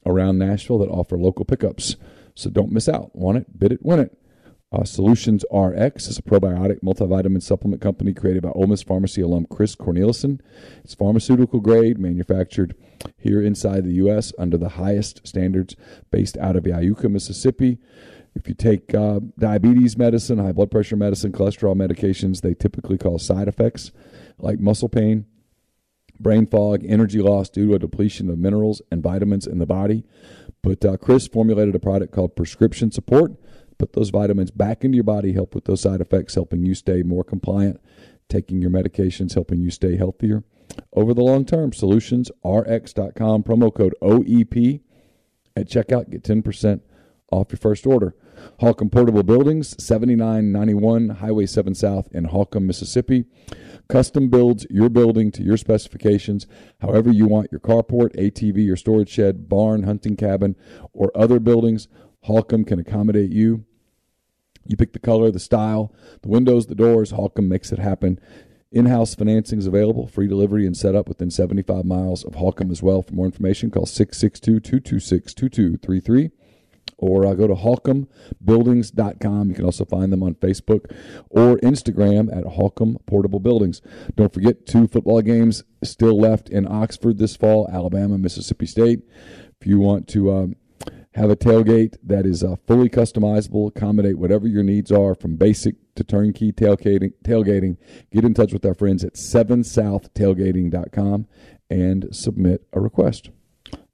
around 0.06 0.40
Nashville 0.40 0.80
that 0.80 0.90
offer 0.90 1.18
local 1.18 1.46
pickups. 1.46 1.96
So 2.36 2.50
don't 2.50 2.72
miss 2.72 2.90
out. 2.90 3.16
Want 3.16 3.38
it? 3.38 3.60
Bid 3.60 3.74
it, 3.74 3.84
win 3.84 4.00
it. 4.00 4.18
Uh, 4.72 4.84
Solutions 4.84 5.46
RX 5.52 6.08
is 6.08 6.18
a 6.18 6.24
probiotic 6.24 6.80
multivitamin 6.82 7.44
supplement 7.44 7.80
company 7.80 8.12
created 8.12 8.42
by 8.42 8.50
Ole 8.50 8.66
Miss 8.66 8.82
Pharmacy 8.82 9.22
alum 9.22 9.46
Chris 9.46 9.76
Cornelison. 9.76 10.40
It's 10.84 10.96
pharmaceutical 10.96 11.60
grade, 11.60 12.00
manufactured 12.00 12.76
here 13.20 13.40
inside 13.40 13.84
the 13.84 13.94
U.S. 13.96 14.34
under 14.40 14.58
the 14.58 14.70
highest 14.70 15.28
standards, 15.28 15.76
based 16.10 16.38
out 16.38 16.56
of 16.56 16.64
Iuka, 16.64 17.12
Mississippi. 17.12 17.78
If 18.34 18.48
you 18.48 18.56
take 18.56 18.96
uh, 18.96 19.20
diabetes 19.38 19.96
medicine, 19.96 20.40
high 20.40 20.54
blood 20.54 20.72
pressure 20.72 20.96
medicine, 20.96 21.32
cholesterol 21.32 21.76
medications, 21.76 22.42
they 22.42 22.56
typically 22.56 22.98
cause 22.98 23.24
side 23.24 23.48
effects 23.48 23.92
like 24.40 24.60
muscle 24.60 24.90
pain, 24.90 25.28
brain 26.24 26.48
fog, 26.48 26.84
energy 26.86 27.22
loss 27.22 27.50
due 27.50 27.68
to 27.68 27.76
a 27.76 27.80
depletion 27.80 28.30
of 28.30 28.40
minerals 28.40 28.82
and 28.90 29.04
vitamins 29.04 29.46
in 29.46 29.60
the 29.60 29.66
body. 29.66 30.04
But 30.62 30.84
uh, 30.86 30.98
Chris 30.98 31.28
formulated 31.28 31.76
a 31.76 31.80
product 31.80 32.14
called 32.14 32.36
Prescription 32.36 32.92
Support. 32.92 33.34
Put 33.78 33.94
those 33.94 34.10
vitamins 34.10 34.50
back 34.50 34.84
into 34.84 34.96
your 34.96 35.04
body, 35.04 35.34
help 35.34 35.54
with 35.54 35.66
those 35.66 35.82
side 35.82 36.00
effects, 36.00 36.36
helping 36.36 36.64
you 36.64 36.74
stay 36.74 37.04
more 37.04 37.24
compliant, 37.24 37.82
taking 38.30 38.62
your 38.62 38.72
medications, 38.72 39.34
helping 39.34 39.62
you 39.62 39.70
stay 39.70 39.98
healthier 39.98 40.44
over 40.94 41.14
the 41.14 41.24
long 41.24 41.46
term. 41.46 41.72
SolutionsRx.com, 41.72 43.44
promo 43.44 43.74
code 43.74 43.96
OEP 44.02 44.82
at 45.56 45.68
checkout. 45.68 46.10
Get 46.10 46.24
10% 46.24 46.82
off 47.32 47.52
your 47.52 47.58
first 47.58 47.86
order. 47.86 48.16
Holcomb 48.60 48.90
Portable 48.90 49.24
Buildings, 49.24 49.76
7991 49.84 51.10
Highway 51.10 51.46
7 51.46 51.76
South 51.76 52.08
in 52.12 52.26
Holcomb, 52.26 52.68
Mississippi. 52.68 53.26
Custom 53.90 54.30
builds 54.30 54.66
your 54.70 54.90
building 54.90 55.32
to 55.32 55.44
your 55.44 55.58
specifications, 55.58 56.48
however 56.80 57.12
you 57.12 57.28
want 57.28 57.52
your 57.52 57.60
carport, 57.60 58.16
ATV, 58.16 58.66
your 58.66 58.78
storage 58.78 59.10
shed, 59.10 59.50
barn, 59.50 59.84
hunting 59.84 60.16
cabin, 60.16 60.56
or 60.94 61.12
other 61.16 61.40
buildings. 61.40 61.88
Holcomb 62.24 62.64
can 62.64 62.80
accommodate 62.80 63.32
you. 63.32 63.66
You 64.66 64.78
pick 64.78 64.94
the 64.94 65.00
color, 65.00 65.30
the 65.30 65.40
style, 65.40 65.94
the 66.22 66.30
windows, 66.30 66.68
the 66.68 66.76
doors. 66.76 67.12
Holcomb 67.12 67.50
makes 67.50 67.72
it 67.72 67.80
happen. 67.80 68.20
In 68.72 68.86
house 68.86 69.14
financing 69.14 69.60
is 69.60 69.68
available, 69.68 70.08
free 70.08 70.28
delivery 70.28 70.66
and 70.66 70.76
setup 70.76 71.08
within 71.08 71.30
75 71.30 71.86
miles 71.86 72.24
of 72.24 72.36
Holcomb 72.36 72.72
as 72.72 72.82
well. 72.82 73.04
For 73.04 73.14
more 73.14 73.26
information, 73.26 73.70
call 73.70 73.86
662 73.86 74.60
226 74.62 75.34
2233 75.34 76.32
or 76.98 77.26
uh, 77.26 77.34
go 77.34 77.48
to 77.48 77.56
holcombbuildings.com. 77.56 79.50
You 79.50 79.56
can 79.56 79.66
also 79.66 79.86
find 79.86 80.12
them 80.12 80.24
on 80.24 80.36
Facebook 80.36 80.92
or 81.30 81.58
Instagram 81.58 82.36
at 82.36 82.54
Holcomb 82.54 82.98
Portable 83.06 83.40
Buildings. 83.40 83.82
Don't 84.16 84.34
forget, 84.34 84.66
two 84.66 84.88
football 84.88 85.22
games 85.22 85.64
still 85.84 86.20
left 86.20 86.50
in 86.50 86.68
Oxford 86.68 87.18
this 87.18 87.36
fall 87.36 87.70
Alabama, 87.72 88.18
Mississippi 88.18 88.66
State. 88.66 89.02
If 89.62 89.68
you 89.68 89.80
want 89.80 90.08
to 90.10 90.32
um, 90.32 90.56
have 91.16 91.30
a 91.30 91.36
tailgate 91.36 91.98
that 92.04 92.26
is 92.26 92.44
uh, 92.44 92.56
fully 92.68 92.90
customizable, 92.90 93.68
accommodate 93.68 94.18
whatever 94.18 94.48
your 94.48 94.64
needs 94.64 94.92
are 94.92 95.14
from 95.16 95.36
basic 95.36 95.76
to 95.96 96.04
turnkey 96.04 96.52
tailgating, 96.52 97.14
tailgating, 97.24 97.78
get 98.12 98.26
in 98.26 98.34
touch 98.34 98.52
with 98.52 98.66
our 98.66 98.74
friends 98.74 99.04
at 99.04 99.14
7southtailgating.com 99.14 101.28
and 101.70 102.16
submit 102.16 102.66
a 102.74 102.82
request. 102.82 103.30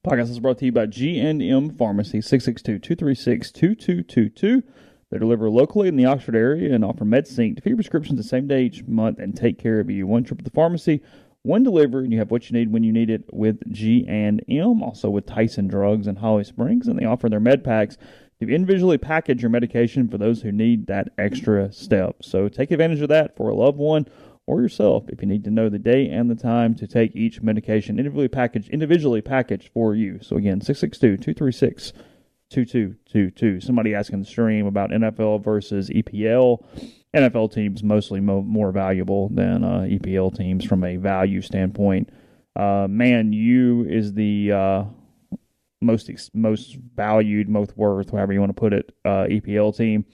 Podcast 0.10 0.32
is 0.32 0.40
brought 0.40 0.58
to 0.58 0.66
you 0.66 0.72
by 0.72 0.88
G&M 0.88 1.70
Pharmacy, 1.78 2.18
662-236-2222. 2.18 4.64
They 5.12 5.20
deliver 5.20 5.52
locally 5.52 5.88
in 5.88 5.98
the 5.98 6.06
Oxford 6.06 6.36
area 6.36 6.74
and 6.74 6.84
offer 6.84 7.06
MedSync 7.06 7.56
to 7.56 7.62
fill 7.62 7.70
your 7.70 7.78
prescriptions 7.78 8.18
the 8.18 8.24
same 8.24 8.48
day 8.48 8.64
each 8.64 8.84
month 8.88 9.20
and 9.20 9.38
take 9.38 9.60
care 9.60 9.80
of 9.80 9.92
you. 9.92 10.08
One 10.08 10.24
trip 10.24 10.40
to 10.40 10.44
the 10.44 10.50
pharmacy, 10.50 11.04
one 11.44 11.62
delivery, 11.62 12.06
and 12.06 12.12
you 12.12 12.18
have 12.18 12.32
what 12.32 12.50
you 12.50 12.58
need 12.58 12.74
when 12.74 12.84
you 12.84 12.92
need 12.92 13.12
it 13.12 13.26
with 13.32 13.72
G&M. 13.72 14.82
Also 14.82 15.12
with 15.12 15.28
Tyson 15.28 15.68
Drugs 15.68 16.08
in 16.08 16.16
Holly 16.16 16.44
Springs, 16.44 16.88
and 16.88 16.98
they 16.98 17.06
offer 17.06 17.30
their 17.30 17.40
med 17.40 17.64
packs 17.64 17.96
to 18.42 18.50
individually 18.50 18.98
package 18.98 19.44
your 19.44 19.52
medication 19.52 20.08
for 20.08 20.18
those 20.18 20.42
who 20.42 20.52
need 20.52 20.88
that 20.88 21.10
extra 21.20 21.72
step. 21.72 22.24
So 22.24 22.50
take 22.50 22.72
advantage 22.72 23.02
of 23.02 23.10
that 23.10 23.38
for 23.38 23.50
a 23.50 23.56
loved 23.56 23.78
one 23.78 24.08
or 24.50 24.62
yourself 24.62 25.08
if 25.10 25.22
you 25.22 25.28
need 25.28 25.44
to 25.44 25.52
know 25.52 25.70
the 25.70 25.80
day 25.80 26.10
and 26.10 26.30
the 26.30 26.36
time 26.36 26.74
to 26.74 26.88
take 26.88 27.16
each 27.16 27.42
medication 27.42 28.00
individually 28.00 28.28
packaged 28.28 28.70
individually 28.70 29.22
packaged 29.22 29.70
for 29.74 29.96
you. 29.96 30.20
So 30.22 30.36
again, 30.38 30.60
662-236 30.60 31.94
2222. 32.50 33.62
Somebody 33.62 33.94
asking 33.94 34.22
the 34.22 34.26
stream 34.26 34.66
about 34.66 34.90
NFL 34.90 35.44
versus 35.44 35.90
EPL. 35.92 36.64
NFL 37.16 37.54
teams 37.54 37.84
mostly 37.84 38.20
mo- 38.20 38.42
more 38.42 38.72
valuable 38.72 39.30
than 39.30 39.64
uh, 39.64 39.82
EPL 39.82 40.36
teams 40.36 40.66
from 40.66 40.84
a 40.84 40.96
value 40.96 41.42
standpoint. 41.42 42.10
Uh, 42.56 42.88
Man 42.90 43.32
U 43.34 43.86
is 43.88 44.14
the 44.14 44.52
uh, 44.52 44.84
most 45.80 46.10
ex- 46.10 46.32
most 46.34 46.76
valued, 46.96 47.50
most 47.50 47.78
worth, 47.78 48.10
however 48.12 48.34
you 48.34 48.40
want 48.40 48.50
to 48.50 48.60
put 48.60 48.74
it, 48.74 48.96
uh, 49.06 49.26
EPL 49.30 49.76
team. 49.76 50.06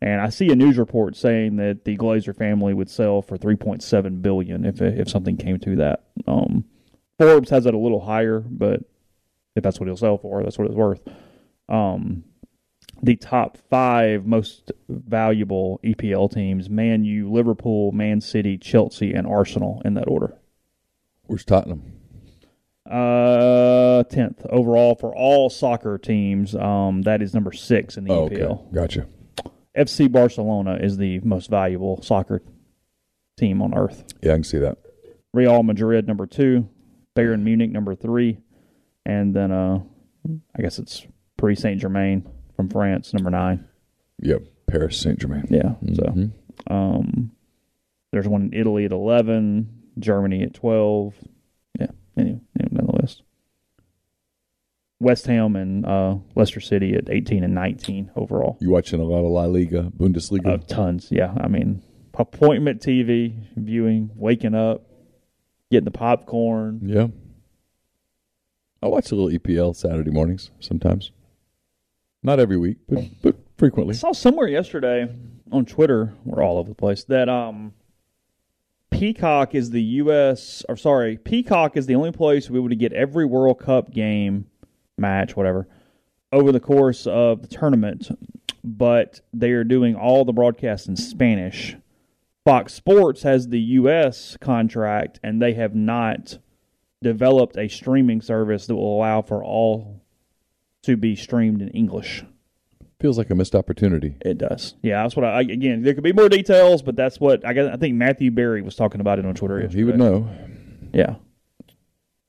And 0.00 0.20
I 0.20 0.28
see 0.28 0.50
a 0.50 0.56
news 0.56 0.78
report 0.78 1.16
saying 1.16 1.56
that 1.56 1.84
the 1.84 1.96
Glazer 1.96 2.36
family 2.36 2.72
would 2.72 2.88
sell 2.88 3.20
for 3.20 3.36
3.7 3.36 4.22
billion 4.22 4.64
if 4.64 4.80
if 4.80 5.08
something 5.08 5.36
came 5.36 5.58
to 5.60 5.76
that. 5.76 6.04
Um, 6.26 6.64
Forbes 7.18 7.50
has 7.50 7.66
it 7.66 7.74
a 7.74 7.78
little 7.78 8.00
higher, 8.00 8.38
but 8.40 8.80
if 9.56 9.62
that's 9.64 9.80
what 9.80 9.86
he'll 9.88 9.96
sell 9.96 10.16
for, 10.18 10.42
that's 10.44 10.56
what 10.56 10.68
it's 10.68 10.76
worth. 10.76 11.00
Um, 11.68 12.22
the 13.02 13.16
top 13.16 13.58
five 13.70 14.24
most 14.24 14.70
valuable 14.88 15.80
EPL 15.82 16.32
teams: 16.32 16.70
Man 16.70 17.04
U, 17.04 17.28
Liverpool, 17.30 17.90
Man 17.90 18.20
City, 18.20 18.56
Chelsea, 18.56 19.12
and 19.12 19.26
Arsenal 19.26 19.82
in 19.84 19.94
that 19.94 20.06
order. 20.08 20.36
Where's 21.26 21.44
Tottenham? 21.44 21.82
Uh, 22.88 24.02
tenth 24.04 24.46
overall 24.48 24.94
for 24.94 25.14
all 25.14 25.50
soccer 25.50 25.98
teams. 25.98 26.54
Um, 26.54 27.02
that 27.02 27.20
is 27.20 27.34
number 27.34 27.52
six 27.52 27.96
in 27.96 28.04
the 28.04 28.12
Oh, 28.12 28.28
EPL. 28.28 28.42
okay. 28.50 28.62
Gotcha. 28.72 29.06
FC 29.78 30.10
Barcelona 30.10 30.78
is 30.80 30.96
the 30.96 31.20
most 31.20 31.48
valuable 31.50 32.02
soccer 32.02 32.42
team 33.36 33.62
on 33.62 33.74
earth. 33.74 34.04
Yeah, 34.22 34.32
I 34.32 34.34
can 34.36 34.44
see 34.44 34.58
that. 34.58 34.78
Real 35.32 35.62
Madrid 35.62 36.06
number 36.08 36.26
two, 36.26 36.68
Bayern 37.16 37.42
Munich 37.42 37.70
number 37.70 37.94
three, 37.94 38.38
and 39.06 39.34
then 39.34 39.52
uh, 39.52 39.80
I 40.56 40.62
guess 40.62 40.78
it's 40.78 41.06
Paris 41.36 41.60
Saint 41.60 41.80
Germain 41.80 42.28
from 42.56 42.68
France 42.68 43.14
number 43.14 43.30
nine. 43.30 43.66
Yep. 44.20 44.42
Paris 44.66 44.98
Saint 44.98 45.18
Germain. 45.18 45.46
Yeah. 45.50 45.74
So 45.94 46.02
Mhm. 46.02 46.30
um, 46.66 47.30
there's 48.12 48.26
one 48.28 48.42
in 48.42 48.54
Italy 48.54 48.84
at 48.84 48.92
eleven, 48.92 49.68
Germany 49.98 50.42
at 50.42 50.54
twelve. 50.54 51.14
Yeah. 51.78 51.86
Anyway, 52.16 52.40
anyway, 52.58 52.74
down 52.74 52.86
the 52.86 52.87
list. 52.87 52.87
West 55.00 55.26
Ham 55.26 55.54
and 55.56 55.86
uh, 55.86 56.16
Leicester 56.34 56.60
City 56.60 56.94
at 56.94 57.08
18 57.08 57.44
and 57.44 57.54
19 57.54 58.10
overall. 58.16 58.58
You 58.60 58.70
watching 58.70 59.00
a 59.00 59.04
lot 59.04 59.24
of 59.24 59.30
La 59.30 59.44
Liga, 59.44 59.92
Bundesliga? 59.96 60.54
Uh, 60.54 60.56
tons, 60.58 61.08
yeah. 61.10 61.34
I 61.40 61.46
mean, 61.46 61.82
appointment 62.14 62.82
TV, 62.82 63.34
viewing, 63.56 64.10
waking 64.16 64.54
up, 64.54 64.82
getting 65.70 65.84
the 65.84 65.90
popcorn. 65.92 66.80
yeah. 66.84 67.08
I 68.80 68.86
watch 68.86 69.10
a 69.10 69.16
little 69.16 69.36
EPL 69.36 69.74
Saturday 69.74 70.10
mornings 70.12 70.52
sometimes. 70.60 71.10
Not 72.22 72.38
every 72.38 72.56
week, 72.56 72.78
but 72.88 73.04
but 73.22 73.36
frequently. 73.56 73.94
I 73.94 73.98
saw 73.98 74.12
somewhere 74.12 74.46
yesterday 74.46 75.08
on 75.50 75.64
Twitter, 75.64 76.14
we're 76.24 76.44
all 76.44 76.58
over 76.58 76.68
the 76.68 76.74
place, 76.76 77.04
that 77.04 77.28
um, 77.28 77.72
Peacock 78.90 79.54
is 79.54 79.70
the 79.70 79.82
U.S. 79.82 80.64
or 80.68 80.76
sorry, 80.76 81.16
Peacock 81.16 81.76
is 81.76 81.86
the 81.86 81.94
only 81.94 82.12
place 82.12 82.48
we 82.50 82.60
would 82.60 82.76
get 82.78 82.92
every 82.92 83.24
World 83.24 83.58
Cup 83.58 83.90
game, 83.92 84.46
match, 84.98 85.36
whatever, 85.36 85.66
over 86.32 86.52
the 86.52 86.60
course 86.60 87.06
of 87.06 87.42
the 87.42 87.48
tournament, 87.48 88.08
but 88.64 89.20
they 89.32 89.50
are 89.52 89.64
doing 89.64 89.94
all 89.94 90.24
the 90.24 90.32
broadcasts 90.32 90.88
in 90.88 90.96
Spanish. 90.96 91.76
Fox 92.44 92.72
Sports 92.74 93.22
has 93.22 93.48
the 93.48 93.60
U.S. 93.60 94.36
contract, 94.40 95.20
and 95.22 95.40
they 95.40 95.54
have 95.54 95.74
not 95.74 96.38
developed 97.02 97.56
a 97.56 97.68
streaming 97.68 98.20
service 98.20 98.66
that 98.66 98.74
will 98.74 98.96
allow 98.96 99.22
for 99.22 99.44
all 99.44 100.02
to 100.82 100.96
be 100.96 101.14
streamed 101.14 101.60
in 101.62 101.68
English. 101.68 102.24
Feels 103.00 103.16
like 103.16 103.30
a 103.30 103.34
missed 103.34 103.54
opportunity. 103.54 104.16
It 104.22 104.38
does. 104.38 104.74
Yeah, 104.82 105.02
that's 105.02 105.14
what 105.14 105.24
I 105.24 105.42
again. 105.42 105.82
There 105.82 105.94
could 105.94 106.02
be 106.02 106.12
more 106.12 106.28
details, 106.28 106.82
but 106.82 106.96
that's 106.96 107.20
what 107.20 107.46
I 107.46 107.52
guess. 107.52 107.70
I 107.72 107.76
think 107.76 107.94
Matthew 107.94 108.32
Berry 108.32 108.60
was 108.60 108.74
talking 108.74 109.00
about 109.00 109.20
it 109.20 109.26
on 109.26 109.34
Twitter. 109.34 109.68
He 109.68 109.84
would 109.84 109.98
know, 109.98 110.28
Yeah, 110.92 111.16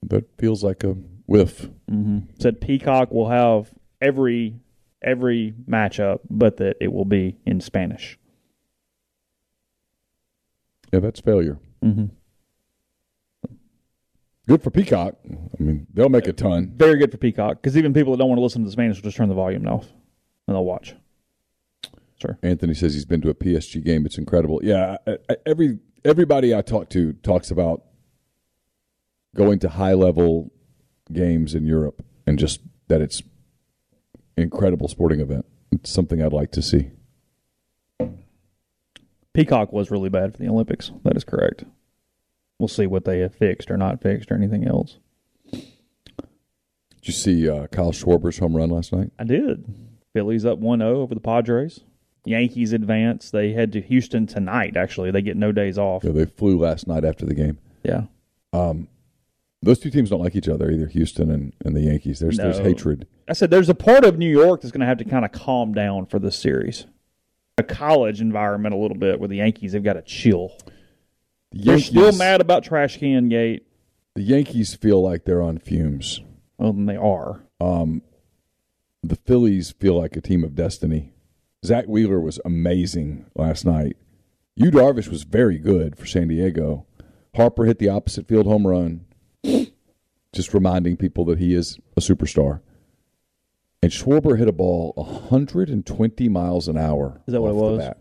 but 0.03 0.25
feels 0.38 0.63
like 0.63 0.84
a 0.84 0.95
whiff. 1.29 1.69
hmm 1.87 2.19
said 2.39 2.59
Peacock 2.59 3.11
will 3.11 3.29
have 3.29 3.71
every 4.01 4.55
every 5.01 5.53
matchup, 5.69 6.19
but 6.29 6.57
that 6.57 6.77
it 6.81 6.91
will 6.91 7.05
be 7.05 7.37
in 7.45 7.61
Spanish. 7.61 8.17
Yeah, 10.91 10.99
that's 10.99 11.19
failure. 11.19 11.59
Mm-hmm. 11.83 12.05
Good 14.47 14.63
for 14.63 14.71
Peacock. 14.71 15.15
I 15.29 15.61
mean, 15.61 15.85
they'll 15.93 16.09
make 16.09 16.27
a 16.27 16.33
ton. 16.33 16.73
Very 16.75 16.97
good 16.97 17.11
for 17.11 17.17
Peacock 17.17 17.61
because 17.61 17.77
even 17.77 17.93
people 17.93 18.13
that 18.13 18.17
don't 18.17 18.29
want 18.29 18.39
to 18.39 18.43
listen 18.43 18.63
to 18.63 18.65
the 18.65 18.71
Spanish 18.71 18.97
will 18.97 19.03
just 19.03 19.17
turn 19.17 19.29
the 19.29 19.35
volume 19.35 19.67
off 19.67 19.85
and 20.47 20.55
they'll 20.55 20.65
watch. 20.65 20.95
Sure. 22.19 22.37
Anthony 22.41 22.73
says 22.73 22.95
he's 22.95 23.05
been 23.05 23.21
to 23.21 23.29
a 23.29 23.35
PSG 23.35 23.83
game. 23.85 24.05
It's 24.07 24.17
incredible. 24.17 24.59
Yeah, 24.63 24.97
I, 25.05 25.17
I, 25.29 25.35
every 25.45 25.79
everybody 26.03 26.55
I 26.55 26.61
talk 26.61 26.89
to 26.89 27.13
talks 27.13 27.51
about 27.51 27.83
going 29.35 29.59
to 29.59 29.69
high 29.69 29.93
level 29.93 30.51
games 31.11 31.55
in 31.55 31.65
Europe 31.65 32.03
and 32.25 32.37
just 32.37 32.61
that 32.87 33.01
it's 33.01 33.21
incredible 34.37 34.87
sporting 34.87 35.19
event. 35.19 35.45
It's 35.71 35.91
something 35.91 36.21
I'd 36.21 36.33
like 36.33 36.51
to 36.51 36.61
see. 36.61 36.91
Peacock 39.33 39.71
was 39.71 39.91
really 39.91 40.09
bad 40.09 40.33
for 40.33 40.39
the 40.39 40.49
Olympics. 40.49 40.91
That 41.03 41.15
is 41.15 41.23
correct. 41.23 41.63
We'll 42.57 42.67
see 42.67 42.87
what 42.87 43.05
they 43.05 43.19
have 43.19 43.33
fixed 43.33 43.71
or 43.71 43.77
not 43.77 44.01
fixed 44.01 44.31
or 44.31 44.35
anything 44.35 44.67
else. 44.67 44.97
Did 45.51 47.07
you 47.07 47.13
see 47.13 47.49
uh, 47.49 47.67
Kyle 47.67 47.91
Schwarber's 47.91 48.39
home 48.39 48.55
run 48.57 48.69
last 48.69 48.91
night? 48.91 49.11
I 49.17 49.23
did. 49.23 49.65
Phillies 50.13 50.45
up 50.45 50.59
1 50.59 50.79
0 50.79 50.99
over 50.99 51.13
the 51.13 51.21
Padres. 51.21 51.81
Yankees 52.25 52.73
advance. 52.73 53.31
They 53.31 53.53
head 53.53 53.71
to 53.73 53.81
Houston 53.81 54.27
tonight, 54.27 54.75
actually. 54.75 55.11
They 55.11 55.21
get 55.21 55.37
no 55.37 55.51
days 55.51 55.77
off. 55.77 56.03
Yeah, 56.03 56.11
they 56.11 56.25
flew 56.25 56.59
last 56.59 56.87
night 56.87 57.05
after 57.05 57.25
the 57.25 57.33
game. 57.33 57.57
Yeah. 57.83 58.03
Those 59.61 59.79
two 59.79 59.89
teams 59.89 60.09
don't 60.09 60.21
like 60.21 60.35
each 60.35 60.47
other 60.47 60.71
either, 60.71 60.87
Houston 60.87 61.29
and, 61.29 61.53
and 61.65 61.75
the 61.75 61.81
Yankees. 61.81 62.19
There's 62.19 62.37
there's 62.37 62.59
hatred. 62.59 63.07
I 63.27 63.33
said 63.33 63.51
there's 63.51 63.69
a 63.69 63.75
part 63.75 64.05
of 64.05 64.17
New 64.17 64.29
York 64.29 64.61
that's 64.61 64.71
going 64.71 64.81
to 64.81 64.87
have 64.87 64.99
to 64.99 65.05
kind 65.05 65.25
of 65.25 65.31
calm 65.31 65.73
down 65.73 66.05
for 66.05 66.17
this 66.17 66.37
series. 66.37 66.85
A 67.57 67.63
college 67.63 68.21
environment 68.21 68.73
a 68.73 68.77
little 68.77 68.97
bit 68.97 69.19
where 69.19 69.27
the 69.27 69.37
Yankees 69.37 69.73
have 69.73 69.83
got 69.83 69.93
to 69.93 70.01
chill. 70.01 70.55
The 71.51 71.63
They're 71.63 71.79
still 71.79 72.13
mad 72.13 72.39
about 72.39 72.63
Trash 72.63 72.97
Can 72.99 73.27
Gate. 73.27 73.65
The 74.15 74.21
Yankees 74.23 74.75
feel 74.75 75.03
like 75.03 75.25
they're 75.25 75.41
on 75.41 75.57
fumes. 75.57 76.21
Well, 76.57 76.71
then 76.71 76.85
they 76.85 76.95
are. 76.95 77.41
The 77.59 78.01
the 79.03 79.15
Phillies 79.15 79.71
feel 79.71 79.99
like 79.99 80.15
a 80.15 80.21
team 80.21 80.43
of 80.43 80.55
destiny. 80.55 81.13
Zack 81.65 81.85
Wheeler 81.85 82.19
was 82.19 82.39
amazing 82.45 83.25
last 83.35 83.65
night. 83.65 83.97
Yu 84.55 84.71
Darvish 84.71 85.07
was 85.09 85.23
very 85.23 85.57
good 85.57 85.97
for 85.97 86.05
San 86.05 86.27
Diego. 86.27 86.85
Harper 87.35 87.65
hit 87.65 87.79
the 87.79 87.89
opposite 87.89 88.27
field 88.27 88.45
home 88.45 88.67
run, 88.67 89.05
just 90.33 90.53
reminding 90.53 90.97
people 90.97 91.25
that 91.25 91.39
he 91.39 91.55
is 91.55 91.79
a 91.97 92.01
superstar. 92.01 92.61
And 93.81 93.91
Schwarber 93.91 94.37
hit 94.37 94.47
a 94.47 94.51
ball 94.51 94.93
120 94.95 96.29
miles 96.29 96.67
an 96.67 96.77
hour. 96.77 97.21
Is 97.27 97.31
that 97.33 97.41
what 97.41 97.49
it 97.51 97.55
was? 97.55 97.91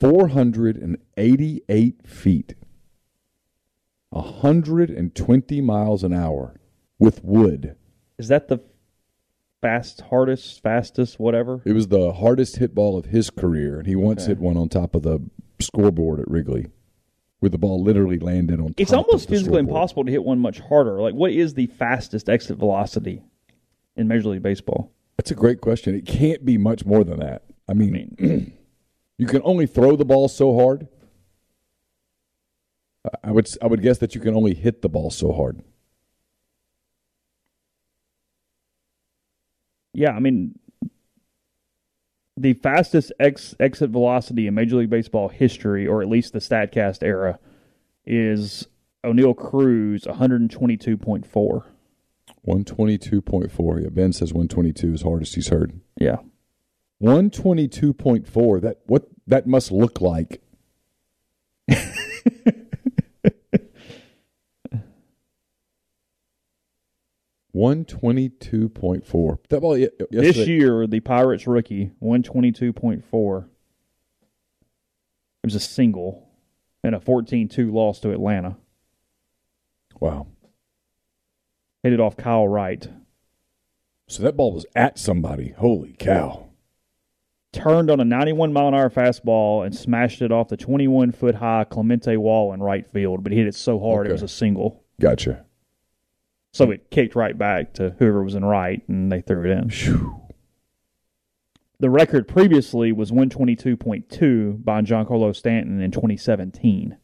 488 0.00 2.06
feet. 2.06 2.54
120 4.10 5.60
miles 5.60 6.02
an 6.04 6.12
hour 6.14 6.58
with 6.98 7.22
wood. 7.24 7.76
Is 8.18 8.28
that 8.28 8.48
the 8.48 8.60
fast, 9.60 10.00
hardest, 10.02 10.62
fastest, 10.62 11.18
whatever? 11.20 11.60
It 11.64 11.72
was 11.72 11.88
the 11.88 12.12
hardest 12.14 12.56
hit 12.56 12.74
ball 12.74 12.96
of 12.96 13.06
his 13.06 13.30
career, 13.30 13.78
and 13.78 13.86
he 13.86 13.96
once 13.96 14.22
Okay. 14.22 14.28
hit 14.32 14.38
one 14.38 14.56
on 14.56 14.68
top 14.68 14.94
of 14.94 15.02
the 15.02 15.20
scoreboard 15.60 16.20
at 16.20 16.30
Wrigley, 16.30 16.66
where 17.40 17.50
the 17.50 17.58
ball 17.58 17.82
literally 17.82 18.18
landed 18.18 18.60
on. 18.60 18.74
It's 18.76 18.92
almost 18.92 19.24
of 19.24 19.30
the 19.30 19.34
physically 19.36 19.58
scoreboard. 19.58 19.68
impossible 19.68 20.04
to 20.04 20.10
hit 20.10 20.24
one 20.24 20.38
much 20.40 20.60
harder. 20.60 21.00
Like, 21.00 21.14
what 21.14 21.32
is 21.32 21.54
the 21.54 21.66
fastest 21.66 22.28
exit 22.28 22.58
velocity 22.58 23.22
in 23.96 24.08
Major 24.08 24.30
League 24.30 24.42
Baseball? 24.42 24.92
That's 25.16 25.30
a 25.30 25.34
great 25.36 25.60
question. 25.60 25.94
It 25.94 26.06
can't 26.06 26.44
be 26.44 26.58
much 26.58 26.84
more 26.84 27.04
than 27.04 27.20
that. 27.20 27.44
I 27.68 27.72
I 27.72 27.74
mean, 27.74 28.16
mean, 28.18 28.52
you 29.18 29.26
can 29.26 29.42
only 29.44 29.66
throw 29.66 29.96
the 29.96 30.04
ball 30.04 30.28
so 30.28 30.56
hard. 30.58 30.88
I 33.22 33.30
would 33.30 33.48
I 33.62 33.66
would 33.66 33.82
guess 33.82 33.98
that 33.98 34.14
you 34.14 34.20
can 34.20 34.34
only 34.34 34.54
hit 34.54 34.82
the 34.82 34.88
ball 34.88 35.10
so 35.10 35.32
hard. 35.32 35.62
yeah, 39.94 40.10
I 40.12 40.20
mean, 40.20 40.58
the 42.40 42.54
fastest 42.54 43.12
ex- 43.20 43.54
exit 43.60 43.90
velocity 43.90 44.46
in 44.46 44.54
Major 44.54 44.76
League 44.76 44.90
Baseball 44.90 45.28
history, 45.28 45.86
or 45.86 46.02
at 46.02 46.08
least 46.08 46.32
the 46.32 46.38
StatCast 46.38 47.02
era, 47.02 47.38
is 48.06 48.68
Oneil 49.04 49.36
Cruz 49.36 50.04
122.4. 50.04 51.64
One 52.42 52.64
twenty 52.64 52.96
two 52.98 53.20
point 53.20 53.50
four. 53.50 53.80
Yeah, 53.80 53.88
Ben 53.90 54.12
says 54.12 54.32
one 54.32 54.48
twenty 54.48 54.72
two 54.72 54.92
is 54.94 55.02
hardest 55.02 55.34
he's 55.34 55.48
heard. 55.48 55.80
Yeah. 55.98 56.16
One 56.98 57.30
twenty 57.30 57.68
two 57.68 57.92
point 57.92 58.26
four. 58.26 58.60
That 58.60 58.78
what 58.86 59.06
that 59.26 59.46
must 59.46 59.70
look 59.70 60.00
like. 60.00 60.40
One 67.58 67.84
twenty 67.84 68.28
two 68.28 68.68
point 68.68 69.04
four. 69.04 69.40
That 69.48 69.62
ball. 69.62 69.76
ye- 69.76 69.88
This 70.12 70.36
year, 70.46 70.86
the 70.86 71.00
Pirates 71.00 71.44
rookie, 71.48 71.90
122.4. 72.00 73.38
It 75.42 75.46
was 75.46 75.56
a 75.56 75.60
single 75.60 76.28
and 76.84 76.94
a 76.94 77.00
14 77.00 77.48
2 77.48 77.72
loss 77.72 77.98
to 78.00 78.12
Atlanta. 78.12 78.58
Wow. 79.98 80.28
Hit 81.82 81.92
it 81.92 81.98
off 81.98 82.16
Kyle 82.16 82.46
Wright. 82.46 82.88
So 84.06 84.22
that 84.22 84.36
ball 84.36 84.52
was 84.52 84.64
at 84.76 84.96
somebody. 84.96 85.54
Holy 85.58 85.94
cow. 85.98 86.50
Turned 87.52 87.90
on 87.90 87.98
a 87.98 88.04
91 88.04 88.52
mile 88.52 88.68
an 88.68 88.74
hour 88.74 88.88
fastball 88.88 89.66
and 89.66 89.74
smashed 89.74 90.22
it 90.22 90.30
off 90.30 90.46
the 90.46 90.56
21 90.56 91.10
foot 91.10 91.34
high 91.34 91.64
Clemente 91.64 92.16
wall 92.18 92.52
in 92.52 92.60
right 92.60 92.86
field, 92.86 93.24
but 93.24 93.32
he 93.32 93.38
hit 93.38 93.48
it 93.48 93.56
so 93.56 93.80
hard 93.80 94.06
it 94.06 94.12
was 94.12 94.22
a 94.22 94.28
single. 94.28 94.84
Gotcha. 95.00 95.44
So 96.52 96.70
it 96.70 96.90
kicked 96.90 97.14
right 97.14 97.36
back 97.36 97.74
to 97.74 97.94
whoever 97.98 98.22
was 98.22 98.34
in 98.34 98.44
right, 98.44 98.82
and 98.88 99.12
they 99.12 99.20
threw 99.20 99.44
it 99.44 99.50
in. 99.50 100.18
The 101.80 101.90
record 101.90 102.26
previously 102.26 102.90
was 102.90 103.12
122.2 103.12 104.64
by 104.64 104.82
Giancarlo 104.82 105.34
Stanton 105.34 105.80
in 105.80 105.92
2017. 105.92 106.96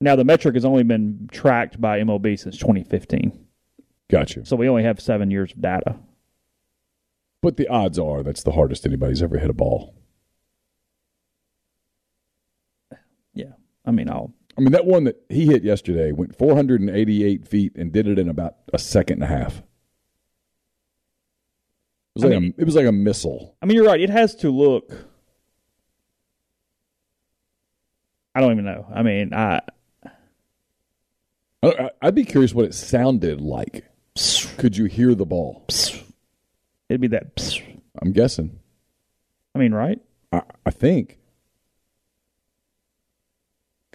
Now, 0.00 0.14
the 0.14 0.24
metric 0.24 0.54
has 0.54 0.64
only 0.64 0.84
been 0.84 1.28
tracked 1.32 1.80
by 1.80 1.98
MLB 1.98 2.38
since 2.38 2.58
2015. 2.58 3.46
Gotcha. 4.08 4.44
So 4.44 4.54
we 4.54 4.68
only 4.68 4.84
have 4.84 5.00
seven 5.00 5.30
years 5.30 5.50
of 5.52 5.60
data. 5.60 5.96
But 7.42 7.56
the 7.56 7.68
odds 7.68 7.98
are 7.98 8.22
that's 8.22 8.42
the 8.42 8.52
hardest 8.52 8.86
anybody's 8.86 9.22
ever 9.22 9.38
hit 9.38 9.50
a 9.50 9.54
ball. 9.54 9.94
Yeah. 13.32 13.52
I 13.84 13.90
mean, 13.90 14.08
I'll. 14.08 14.32
I 14.56 14.60
mean, 14.60 14.72
that 14.72 14.86
one 14.86 15.04
that 15.04 15.16
he 15.28 15.46
hit 15.46 15.64
yesterday 15.64 16.12
went 16.12 16.36
488 16.36 17.46
feet 17.48 17.72
and 17.76 17.92
did 17.92 18.06
it 18.06 18.18
in 18.18 18.28
about 18.28 18.54
a 18.72 18.78
second 18.78 19.22
and 19.22 19.32
a 19.32 19.36
half. 19.38 19.56
It 19.58 19.62
was, 22.14 22.24
I 22.24 22.28
like, 22.28 22.40
mean- 22.40 22.54
a, 22.56 22.60
it 22.62 22.64
was 22.64 22.76
like 22.76 22.86
a 22.86 22.92
missile. 22.92 23.56
I 23.60 23.66
mean, 23.66 23.76
you're 23.76 23.86
right. 23.86 24.00
It 24.00 24.10
has 24.10 24.36
to 24.36 24.50
look. 24.50 24.92
I 28.34 28.40
don't 28.40 28.52
even 28.52 28.64
know. 28.64 28.86
I 28.92 29.02
mean, 29.02 29.32
I. 29.34 29.60
I- 30.06 30.10
I- 31.64 31.90
I'd 32.02 32.14
be 32.14 32.24
curious 32.24 32.52
what 32.54 32.64
it 32.66 32.74
sounded 32.74 33.40
like. 33.40 33.84
Could 34.58 34.76
you 34.76 34.84
hear 34.84 35.14
the 35.14 35.26
ball? 35.26 35.64
It'd 36.88 37.00
be 37.00 37.08
that. 37.08 37.60
I'm 38.02 38.12
guessing. 38.12 38.60
I 39.54 39.58
mean, 39.58 39.72
right? 39.72 39.98
I, 40.30 40.42
I 40.66 40.70
think. 40.70 41.18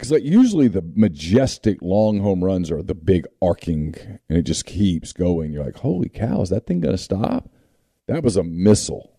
Because 0.00 0.12
like 0.12 0.24
usually 0.24 0.66
the 0.66 0.82
majestic 0.94 1.82
long 1.82 2.20
home 2.20 2.42
runs 2.42 2.70
are 2.70 2.82
the 2.82 2.94
big 2.94 3.26
arcing, 3.42 3.94
and 4.30 4.38
it 4.38 4.44
just 4.44 4.64
keeps 4.64 5.12
going. 5.12 5.52
You're 5.52 5.62
like, 5.62 5.76
holy 5.76 6.08
cow, 6.08 6.40
is 6.40 6.48
that 6.48 6.66
thing 6.66 6.80
going 6.80 6.96
to 6.96 7.02
stop? 7.02 7.50
That 8.06 8.22
was 8.22 8.38
a 8.38 8.42
missile. 8.42 9.12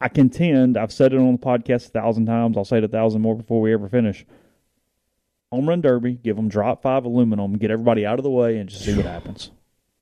I 0.00 0.08
contend, 0.08 0.78
I've 0.78 0.94
said 0.94 1.12
it 1.12 1.18
on 1.18 1.32
the 1.32 1.38
podcast 1.38 1.88
a 1.88 1.90
thousand 1.90 2.24
times. 2.24 2.56
I'll 2.56 2.64
say 2.64 2.78
it 2.78 2.84
a 2.84 2.88
thousand 2.88 3.20
more 3.20 3.36
before 3.36 3.60
we 3.60 3.74
ever 3.74 3.86
finish. 3.86 4.24
Home 5.52 5.68
run 5.68 5.82
derby, 5.82 6.14
give 6.14 6.36
them 6.36 6.48
drop 6.48 6.80
five 6.80 7.04
aluminum, 7.04 7.58
get 7.58 7.70
everybody 7.70 8.06
out 8.06 8.18
of 8.18 8.22
the 8.22 8.30
way, 8.30 8.56
and 8.56 8.70
just 8.70 8.82
see 8.82 8.96
what 8.96 9.04
happens. 9.04 9.50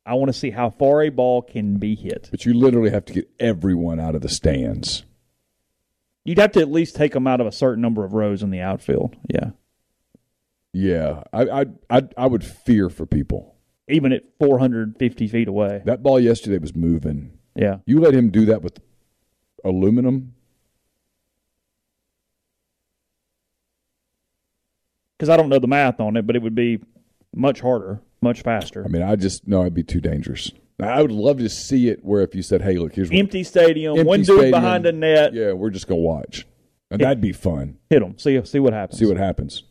I 0.07 0.15
want 0.15 0.29
to 0.29 0.39
see 0.39 0.51
how 0.51 0.71
far 0.71 1.03
a 1.03 1.09
ball 1.09 1.43
can 1.43 1.79
be 1.79 1.97
hit. 1.97 2.29
But 2.31 2.47
you 2.47 2.55
literally 2.55 2.91
have 2.91 3.07
to 3.07 3.13
get 3.13 3.29
everyone 3.41 3.99
out 3.99 4.15
of 4.15 4.23
the 4.23 4.29
stands. 4.29 5.03
You'd 6.25 6.39
have 6.39 6.53
to 6.53 6.61
at 6.61 6.71
least 6.71 6.97
take 6.97 7.13
them 7.13 7.27
out 7.27 7.41
of 7.41 7.47
a 7.47 7.53
certain 7.53 7.81
number 7.81 8.05
of 8.05 8.13
rows 8.13 8.43
in 8.43 8.51
the 8.51 8.61
outfield. 8.61 9.17
Yeah. 9.29 9.51
Yeah, 10.73 11.23
I 11.33 11.43
I 11.43 11.65
I, 11.91 12.03
I 12.17 12.27
would 12.27 12.45
fear 12.45 12.91
for 12.91 13.07
people. 13.07 13.57
Even 13.89 14.13
at 14.13 14.25
450 14.39 15.29
feet 15.29 15.49
away. 15.49 15.83
That 15.87 16.03
ball 16.03 16.21
yesterday 16.21 16.59
was 16.59 16.77
moving. 16.77 17.39
Yeah. 17.55 17.79
You 17.87 18.01
let 18.01 18.15
him 18.15 18.31
do 18.31 18.45
that 18.45 18.63
with 18.63 18.79
aluminum. 19.65 20.35
Because 25.19 25.31
I 25.31 25.37
don't 25.37 25.49
know 25.49 25.59
the 25.59 25.67
math 25.67 26.01
on 26.01 26.17
it, 26.17 26.27
but 26.27 26.37
it 26.37 26.43
would 26.43 26.55
be 26.55 26.81
much 27.35 27.61
harder, 27.61 28.01
much 28.21 28.43
faster. 28.43 28.85
I 28.85 28.89
mean, 28.89 29.03
I 29.03 29.17
just 29.17 29.49
no, 29.49 29.63
it'd 29.63 29.75
be 29.75 29.83
too 29.83 30.01
dangerous. 30.01 30.53
I 30.81 31.03
would 31.03 31.11
love 31.13 31.39
to 31.39 31.49
see 31.49 31.89
it 31.89 32.05
where 32.05 32.23
if 32.23 32.35
you 32.35 32.43
said, 32.43 32.63
"Hey, 32.63 32.77
look, 32.77 32.95
here's 32.95 33.11
Empty 33.11 33.43
stadium, 33.45 33.95
Empty 33.99 34.07
one 34.09 34.19
dude 34.21 34.27
stadium. 34.27 34.51
behind 34.51 34.87
a 34.87 34.93
net, 34.93 35.35
Yeah, 35.35 35.53
we're 35.53 35.71
just 35.71 35.89
gonna 35.89 36.01
watch. 36.01 36.47
And 36.91 37.01
that'd 37.01 37.21
be 37.21 37.33
fun. 37.33 37.77
hit 37.91 38.01
them, 38.01 38.17
see, 38.19 38.43
see 38.45 38.61
what 38.61 38.73
happens. 38.73 38.99
See 38.99 39.07
what 39.07 39.17
happens. 39.19 39.65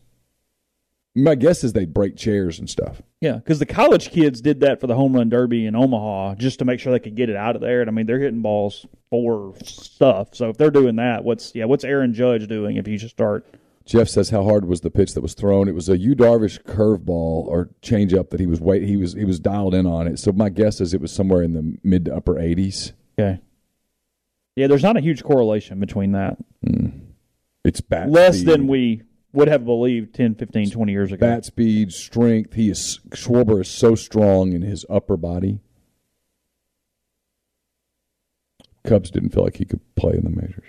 My 1.16 1.34
guess 1.34 1.64
is 1.64 1.72
they 1.72 1.84
break 1.84 2.16
chairs 2.16 2.60
and 2.60 2.70
stuff. 2.70 3.02
Yeah, 3.20 3.32
because 3.36 3.58
the 3.58 3.66
college 3.66 4.10
kids 4.10 4.40
did 4.40 4.60
that 4.60 4.80
for 4.80 4.86
the 4.86 4.94
home 4.94 5.14
run 5.14 5.28
derby 5.28 5.66
in 5.66 5.74
Omaha 5.74 6.36
just 6.36 6.60
to 6.60 6.64
make 6.64 6.78
sure 6.78 6.92
they 6.92 7.00
could 7.00 7.16
get 7.16 7.28
it 7.28 7.34
out 7.34 7.56
of 7.56 7.62
there. 7.62 7.80
And 7.80 7.90
I 7.90 7.92
mean, 7.92 8.06
they're 8.06 8.20
hitting 8.20 8.42
balls 8.42 8.86
for 9.10 9.54
stuff. 9.64 10.36
So 10.36 10.48
if 10.50 10.56
they're 10.58 10.70
doing 10.70 10.94
that, 10.96 11.24
what's 11.24 11.52
yeah, 11.56 11.64
what's 11.64 11.82
Aaron 11.82 12.14
Judge 12.14 12.46
doing 12.46 12.76
if 12.76 12.86
you 12.86 12.96
just 12.98 13.14
start? 13.16 13.46
Jeff 13.88 14.06
says 14.06 14.28
how 14.28 14.44
hard 14.44 14.66
was 14.66 14.82
the 14.82 14.90
pitch 14.90 15.14
that 15.14 15.22
was 15.22 15.32
thrown? 15.32 15.66
It 15.66 15.74
was 15.74 15.88
a 15.88 15.96
Yu 15.96 16.14
Darvish 16.14 16.62
curveball 16.64 17.46
or 17.46 17.70
changeup 17.80 18.28
that 18.28 18.38
he 18.38 18.46
was 18.46 18.60
wait 18.60 18.82
he 18.82 18.98
was 18.98 19.14
he 19.14 19.24
was 19.24 19.40
dialed 19.40 19.74
in 19.74 19.86
on 19.86 20.06
it. 20.06 20.18
So 20.18 20.30
my 20.30 20.50
guess 20.50 20.82
is 20.82 20.92
it 20.92 21.00
was 21.00 21.10
somewhere 21.10 21.42
in 21.42 21.54
the 21.54 21.78
mid 21.82 22.04
to 22.04 22.14
upper 22.14 22.38
eighties. 22.38 22.92
Okay. 23.18 23.40
Yeah, 24.56 24.66
there's 24.66 24.82
not 24.82 24.98
a 24.98 25.00
huge 25.00 25.22
correlation 25.24 25.80
between 25.80 26.12
that. 26.12 26.36
Hmm. 26.62 26.88
It's 27.64 27.80
bat 27.80 28.10
Less 28.10 28.40
speed, 28.40 28.48
than 28.48 28.66
we 28.66 29.04
would 29.32 29.48
have 29.48 29.64
believed 29.64 30.14
10, 30.14 30.34
15, 30.34 30.70
20 30.70 30.92
years 30.92 31.12
ago. 31.12 31.26
bat 31.26 31.46
speed, 31.46 31.92
strength. 31.92 32.54
He 32.54 32.68
is 32.68 33.00
Schwarber 33.10 33.62
is 33.62 33.68
so 33.68 33.94
strong 33.94 34.52
in 34.52 34.60
his 34.60 34.84
upper 34.90 35.16
body. 35.16 35.60
Cubs 38.84 39.10
didn't 39.10 39.30
feel 39.30 39.44
like 39.44 39.56
he 39.56 39.64
could 39.64 39.80
play 39.94 40.12
in 40.12 40.24
the 40.24 40.30
majors. 40.30 40.66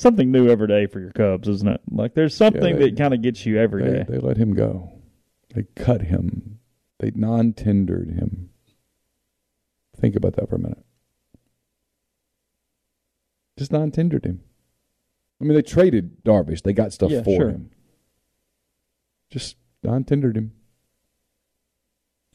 Something 0.00 0.30
new 0.32 0.48
every 0.48 0.66
day 0.66 0.86
for 0.86 0.98
your 0.98 1.10
Cubs, 1.12 1.46
isn't 1.46 1.68
it? 1.68 1.82
Like 1.90 2.14
there's 2.14 2.34
something 2.34 2.78
they- 2.78 2.88
that 2.88 2.96
kind 2.96 3.12
of 3.12 3.20
gets 3.20 3.44
you 3.44 3.58
every 3.58 3.82
They, 3.84 3.90
day. 3.98 4.04
they 4.08 4.16
let 4.18 4.38
him 4.38 4.54
go. 4.54 4.90
They 5.54 5.64
cut 5.76 6.00
him. 6.00 6.58
They 7.00 7.10
non 7.14 7.52
tendered 7.52 8.08
him. 8.12 8.48
Think 9.94 10.16
about 10.16 10.36
that 10.36 10.48
for 10.48 10.56
a 10.56 10.58
minute. 10.58 10.82
Just 13.58 13.72
non 13.72 13.90
tendered 13.90 14.24
him. 14.24 14.40
I 15.38 15.44
mean, 15.44 15.52
they 15.52 15.60
traded 15.60 16.24
Darvish. 16.24 16.62
They 16.62 16.72
got 16.72 16.94
stuff 16.94 17.10
Yeah, 17.10 17.22
for 17.22 17.36
sure. 17.36 17.50
him. 17.50 17.70
Just 19.28 19.56
non 19.82 20.04
tendered 20.04 20.34
him. 20.38 20.52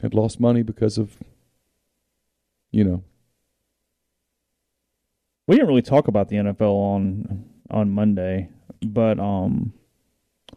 had 0.04 0.14
lost 0.14 0.40
money 0.40 0.62
because 0.62 1.00
of, 1.00 1.18
you 2.70 2.84
know, 2.84 3.04
We 5.48 5.56
didn't 5.56 5.68
really 5.70 5.82
talk 5.82 6.08
about 6.08 6.28
the 6.30 6.36
NFL 6.36 6.74
on 6.76 7.50
on 7.70 7.92
Monday, 7.92 8.50
but 8.82 9.20
um, 9.20 9.74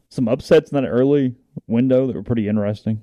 some 0.08 0.28
upsets 0.28 0.70
in 0.70 0.82
that 0.82 0.88
early 0.88 1.34
window 1.66 2.06
that 2.06 2.14
were 2.16 2.22
pretty 2.22 2.48
interesting. 2.48 3.02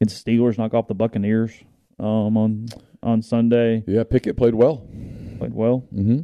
Did 0.00 0.08
Steelers 0.10 0.58
knock 0.58 0.74
off 0.74 0.86
the 0.88 0.94
Buccaneers 0.94 1.52
um, 1.98 2.36
on 2.36 2.68
on 3.02 3.22
Sunday? 3.22 3.84
yeah, 3.86 4.04
Pickett 4.04 4.36
played 4.36 4.54
well. 4.54 4.86
Played 5.38 5.54
well. 5.54 5.84
Mm-hmm. 5.94 6.20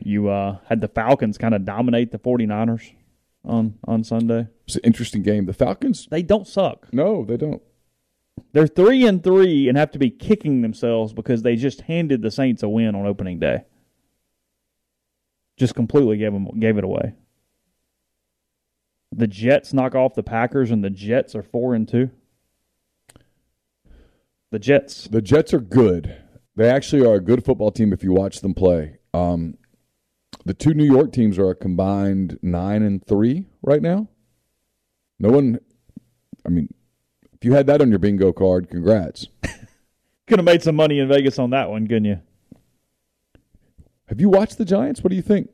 You 0.00 0.28
uh, 0.28 0.58
had 0.68 0.80
the 0.80 0.88
Falcons 0.88 1.38
kind 1.38 1.54
of 1.54 1.64
dominate 1.64 2.10
the 2.12 2.18
49ers 2.18 2.92
on 3.44 3.78
on 3.86 4.04
Sunday. 4.04 4.48
It's 4.66 4.76
an 4.76 4.82
interesting 4.84 5.22
game. 5.22 5.46
The 5.46 5.52
Falcons, 5.52 6.06
They 6.10 6.22
don't 6.22 6.46
suck. 6.46 6.88
no, 6.92 7.24
they 7.24 7.36
don't. 7.36 7.62
They're 8.52 8.66
three 8.66 9.06
and 9.06 9.22
three 9.22 9.68
and 9.68 9.78
have 9.78 9.92
to 9.92 9.98
be 9.98 10.10
kicking 10.10 10.62
themselves 10.62 11.12
because 11.12 11.42
they 11.42 11.54
just 11.54 11.82
handed 11.82 12.20
the 12.22 12.30
Saints 12.32 12.62
a 12.64 12.68
win 12.68 12.94
on 12.96 13.06
opening 13.06 13.38
day. 13.38 13.64
Just 15.56 15.74
completely 15.74 16.16
gave 16.16 16.32
them 16.32 16.48
gave 16.58 16.78
it 16.78 16.84
away. 16.84 17.14
The 19.12 19.28
Jets 19.28 19.72
knock 19.72 19.94
off 19.94 20.14
the 20.14 20.22
Packers, 20.22 20.70
and 20.70 20.82
the 20.82 20.90
Jets 20.90 21.34
are 21.34 21.42
four 21.42 21.74
and 21.74 21.88
two. 21.88 22.10
The 24.50 24.58
Jets, 24.58 25.08
The 25.08 25.22
Jets 25.22 25.52
are 25.52 25.60
good. 25.60 26.16
They 26.56 26.68
actually 26.68 27.04
are 27.04 27.14
a 27.14 27.20
good 27.20 27.44
football 27.44 27.72
team 27.72 27.92
if 27.92 28.04
you 28.04 28.12
watch 28.12 28.40
them 28.40 28.54
play. 28.54 28.98
Um, 29.12 29.56
the 30.44 30.54
two 30.54 30.74
New 30.74 30.84
York 30.84 31.12
teams 31.12 31.38
are 31.38 31.50
a 31.50 31.54
combined 31.54 32.38
nine 32.42 32.82
and 32.82 33.04
three 33.04 33.46
right 33.62 33.82
now. 33.82 34.08
No 35.18 35.30
one, 35.30 35.58
I 36.44 36.50
mean, 36.50 36.72
if 37.32 37.44
you 37.44 37.52
had 37.54 37.66
that 37.66 37.80
on 37.80 37.90
your 37.90 37.98
bingo 37.98 38.32
card, 38.32 38.68
congrats. 38.68 39.28
could 40.26 40.38
have 40.38 40.44
made 40.44 40.62
some 40.62 40.76
money 40.76 40.98
in 40.98 41.08
Vegas 41.08 41.38
on 41.38 41.50
that 41.50 41.70
one, 41.70 41.86
couldn't 41.86 42.04
you? 42.04 42.20
Have 44.08 44.20
you 44.20 44.28
watched 44.28 44.58
the 44.58 44.64
Giants? 44.64 45.02
What 45.02 45.10
do 45.10 45.16
you 45.16 45.22
think? 45.22 45.50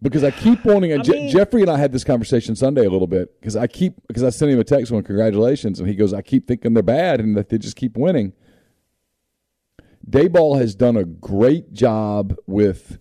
Because 0.00 0.22
I 0.22 0.30
keep 0.30 0.64
wanting. 0.64 0.92
I 0.92 0.98
Je- 0.98 1.12
mean- 1.12 1.30
Jeffrey 1.30 1.62
and 1.62 1.70
I 1.70 1.78
had 1.78 1.92
this 1.92 2.04
conversation 2.04 2.54
Sunday 2.54 2.84
a 2.84 2.90
little 2.90 3.06
bit 3.06 3.40
because 3.40 3.56
I 3.56 3.66
keep 3.66 3.94
because 4.06 4.22
I 4.22 4.30
sent 4.30 4.50
him 4.50 4.60
a 4.60 4.64
text 4.64 4.90
going 4.92 5.02
congratulations 5.04 5.80
and 5.80 5.88
he 5.88 5.94
goes 5.94 6.12
I 6.12 6.22
keep 6.22 6.46
thinking 6.46 6.74
they're 6.74 6.82
bad 6.82 7.20
and 7.20 7.36
that 7.36 7.48
they 7.48 7.58
just 7.58 7.76
keep 7.76 7.96
winning. 7.96 8.32
Daboll 10.08 10.58
has 10.60 10.74
done 10.74 10.96
a 10.96 11.04
great 11.04 11.72
job 11.72 12.36
with. 12.46 12.98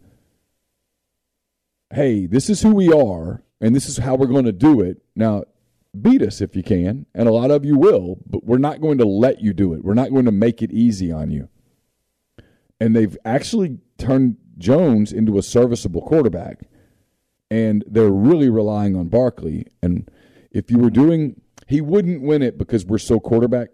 Hey, 1.94 2.26
this 2.26 2.50
is 2.50 2.62
who 2.64 2.74
we 2.74 2.92
are, 2.92 3.44
and 3.62 3.76
this 3.76 3.88
is 3.88 3.98
how 3.98 4.16
we're 4.16 4.26
going 4.26 4.46
to 4.46 4.52
do 4.52 4.82
it. 4.82 5.04
Now, 5.16 5.44
beat 6.02 6.24
us 6.24 6.42
if 6.42 6.56
you 6.56 6.64
can, 6.64 7.06
and 7.14 7.28
a 7.28 7.32
lot 7.32 7.52
of 7.52 7.64
you 7.66 7.78
will, 7.78 8.18
but 8.26 8.44
we're 8.44 8.58
not 8.58 8.82
going 8.82 8.98
to 8.98 9.06
let 9.06 9.42
you 9.42 9.54
do 9.54 9.76
it. 9.76 9.84
We're 9.84 9.94
not 9.94 10.10
going 10.10 10.26
to 10.26 10.32
make 10.32 10.64
it 10.64 10.72
easy 10.72 11.12
on 11.12 11.30
you 11.30 11.50
and 12.84 12.94
they've 12.94 13.18
actually 13.24 13.78
turned 13.98 14.36
Jones 14.58 15.14
into 15.14 15.38
a 15.38 15.42
serviceable 15.42 16.02
quarterback. 16.02 16.64
And 17.50 17.82
they're 17.88 18.10
really 18.10 18.50
relying 18.50 18.98
on 18.98 19.08
Barkley. 19.08 19.68
And 19.82 20.12
if 20.52 20.70
you 20.70 20.80
were 20.80 20.90
doing, 20.90 21.40
he 21.66 21.80
wouldn't 21.80 22.24
win 22.24 22.42
it 22.42 22.58
because 22.58 22.86
we're 22.86 22.98
so 22.98 23.22
quarterback 23.22 23.70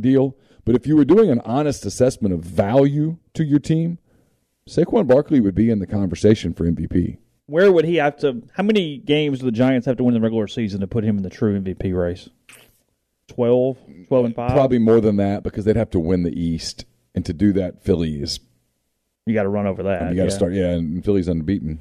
deal. 0.00 0.36
But 0.64 0.76
if 0.76 0.86
you 0.86 0.94
were 0.94 1.04
doing 1.04 1.28
an 1.28 1.40
honest 1.40 1.84
assessment 1.84 2.34
of 2.34 2.40
value 2.40 3.18
to 3.34 3.44
your 3.44 3.58
team, 3.58 3.98
Saquon 4.68 5.08
Barkley 5.08 5.40
would 5.40 5.56
be 5.56 5.68
in 5.68 5.80
the 5.80 5.86
conversation 5.86 6.54
for 6.54 6.70
MVP. 6.70 7.18
Where 7.46 7.72
would 7.72 7.84
he 7.84 7.96
have 7.96 8.16
to? 8.18 8.44
How 8.52 8.62
many 8.62 8.98
games 8.98 9.40
do 9.40 9.46
the 9.46 9.52
Giants 9.52 9.86
have 9.86 9.96
to 9.96 10.04
win 10.04 10.14
in 10.14 10.20
the 10.20 10.24
regular 10.24 10.46
season 10.46 10.80
to 10.82 10.86
put 10.86 11.02
him 11.02 11.16
in 11.16 11.24
the 11.24 11.30
true 11.30 11.60
MVP 11.60 11.96
race? 11.96 12.28
12? 13.28 13.78
12 14.06 14.24
and 14.24 14.34
five. 14.36 14.52
Probably 14.52 14.78
more 14.78 15.00
than 15.00 15.16
that 15.16 15.42
because 15.42 15.64
they'd 15.64 15.74
have 15.74 15.90
to 15.90 16.00
win 16.00 16.22
the 16.22 16.40
East. 16.40 16.84
And 17.16 17.24
to 17.24 17.32
do 17.32 17.52
that, 17.54 17.82
Philly 17.82 18.20
is, 18.22 18.38
You 19.24 19.34
got 19.34 19.44
to 19.44 19.48
run 19.48 19.66
over 19.66 19.82
that. 19.84 20.10
you 20.10 20.16
got 20.16 20.24
to 20.24 20.28
yeah. 20.28 20.34
start, 20.36 20.52
yeah, 20.52 20.68
and 20.72 21.02
Philly's 21.04 21.26
unbeaten. 21.28 21.80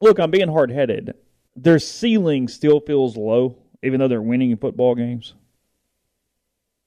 look, 0.00 0.18
I'm 0.18 0.30
being 0.32 0.48
hard 0.48 0.70
headed. 0.70 1.14
Their 1.54 1.78
ceiling 1.78 2.48
still 2.48 2.80
feels 2.80 3.16
low, 3.16 3.56
even 3.82 4.00
though 4.00 4.08
they're 4.08 4.20
winning 4.20 4.50
in 4.50 4.56
football 4.56 4.94
games. 4.96 5.34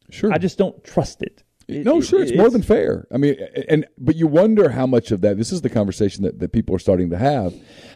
Sure. 0.09 0.32
I 0.34 0.38
just 0.38 0.57
don't 0.57 0.84
trust 0.84 1.22
it. 1.22 1.43
It- 1.68 1.84
no, 1.86 1.97
it- 1.97 2.03
sure, 2.03 2.22
it's, 2.22 2.36
more 2.36 2.49
than 2.49 2.61
fair. 2.61 3.07
I 3.11 3.18
mean, 3.18 3.36
and 3.68 3.86
but 3.97 4.16
you 4.16 4.28
wonder 4.28 4.70
how 4.70 4.86
much 4.86 5.11
of 5.11 5.22
that. 5.22 5.38
This 5.38 5.51
is 5.51 5.61
the 5.61 5.70
conversation 5.70 6.24
that, 6.24 6.39
that 6.39 6.51
people 6.51 6.76
are 6.76 6.80
starting 6.80 7.09
to 7.09 7.18
have. 7.18 7.53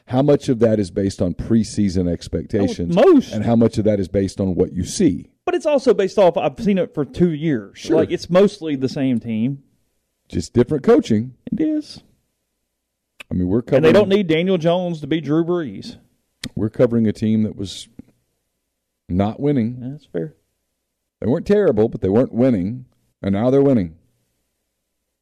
How 0.08 0.22
much 0.24 0.50
of 0.50 0.60
that 0.60 0.80
is 0.80 0.90
based 0.90 1.22
on 1.22 1.36
preseason 1.36 2.10
expectations, 2.12 2.96
Oh, 2.98 3.14
most. 3.14 3.32
and 3.32 3.46
how 3.46 3.56
much 3.56 3.78
of 3.78 3.84
that 3.86 4.00
is 4.00 4.08
based 4.08 4.42
on 4.42 4.56
what 4.56 4.74
you 4.74 4.84
see? 4.84 5.30
But 5.46 5.54
it's 5.56 5.68
also 5.68 5.94
based 5.94 6.18
off. 6.18 6.36
I've 6.38 6.60
seen 6.60 6.78
it 6.80 6.94
for 6.96 7.06
two 7.06 7.32
years. 7.32 7.78
Sure. 7.78 7.98
Like 7.98 8.10
it's 8.12 8.30
mostly 8.30 8.76
the 8.76 8.90
same 8.90 9.20
team. 9.20 9.64
Just 10.28 10.54
different 10.54 10.84
coaching. 10.84 11.36
It 11.52 11.60
is, 11.62 12.02
I 13.32 13.34
mean, 13.36 13.48
we're 13.48 13.62
covering. 13.62 13.78
and 13.78 13.86
they 13.86 13.92
don't 13.92 14.10
need 14.10 14.28
Daniel 14.28 14.58
Jones 14.58 15.02
to 15.02 15.08
be 15.08 15.22
Drew 15.22 15.44
Brees. 15.44 15.98
We're 16.56 16.70
covering 16.70 17.08
a 17.08 17.14
team 17.14 17.44
that 17.44 17.56
was 17.56 17.88
not 19.08 19.40
winning. 19.40 19.80
That's 19.80 20.06
fair. 20.06 20.36
They 21.20 21.28
weren't 21.28 21.46
terrible, 21.48 21.90
but 21.90 22.02
they 22.02 22.10
weren't 22.10 22.34
winning, 22.34 22.86
and 23.22 23.34
now 23.34 23.50
they're 23.50 23.62
winning 23.62 23.98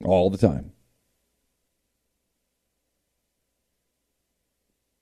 all 0.03 0.29
the 0.29 0.37
time. 0.37 0.71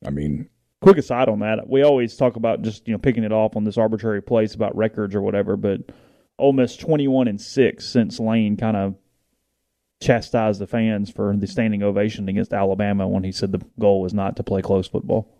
I 0.05 0.11
mean, 0.11 0.49
Quick 0.81 0.97
aside 0.99 1.29
on 1.29 1.39
that, 1.39 1.67
we 1.67 1.81
always 1.81 2.15
talk 2.15 2.35
about 2.35 2.61
just 2.61 2.87
you 2.87 2.93
know 2.93 2.99
picking 2.99 3.23
it 3.23 3.31
off 3.31 3.55
on 3.55 3.63
this 3.63 3.77
arbitrary 3.77 4.21
place 4.21 4.53
about 4.53 4.75
records 4.75 5.15
or 5.15 5.21
whatever, 5.21 5.57
but 5.57 5.81
Ole 6.37 6.53
Miss 6.53 6.77
twenty 6.77 7.07
one 7.07 7.27
and 7.27 7.41
six 7.41 7.87
since 7.89 8.19
Lane 8.19 8.55
kind 8.55 8.77
of 8.77 8.95
chastised 9.99 10.59
the 10.59 10.67
fans 10.67 11.09
for 11.09 11.35
the 11.35 11.47
standing 11.47 11.81
ovation 11.81 12.29
against 12.29 12.53
Alabama 12.53 13.07
when 13.07 13.23
he 13.23 13.31
said 13.31 13.51
the 13.51 13.65
goal 13.79 14.01
was 14.01 14.13
not 14.13 14.35
to 14.35 14.43
play 14.43 14.61
close 14.61 14.87
football. 14.87 15.35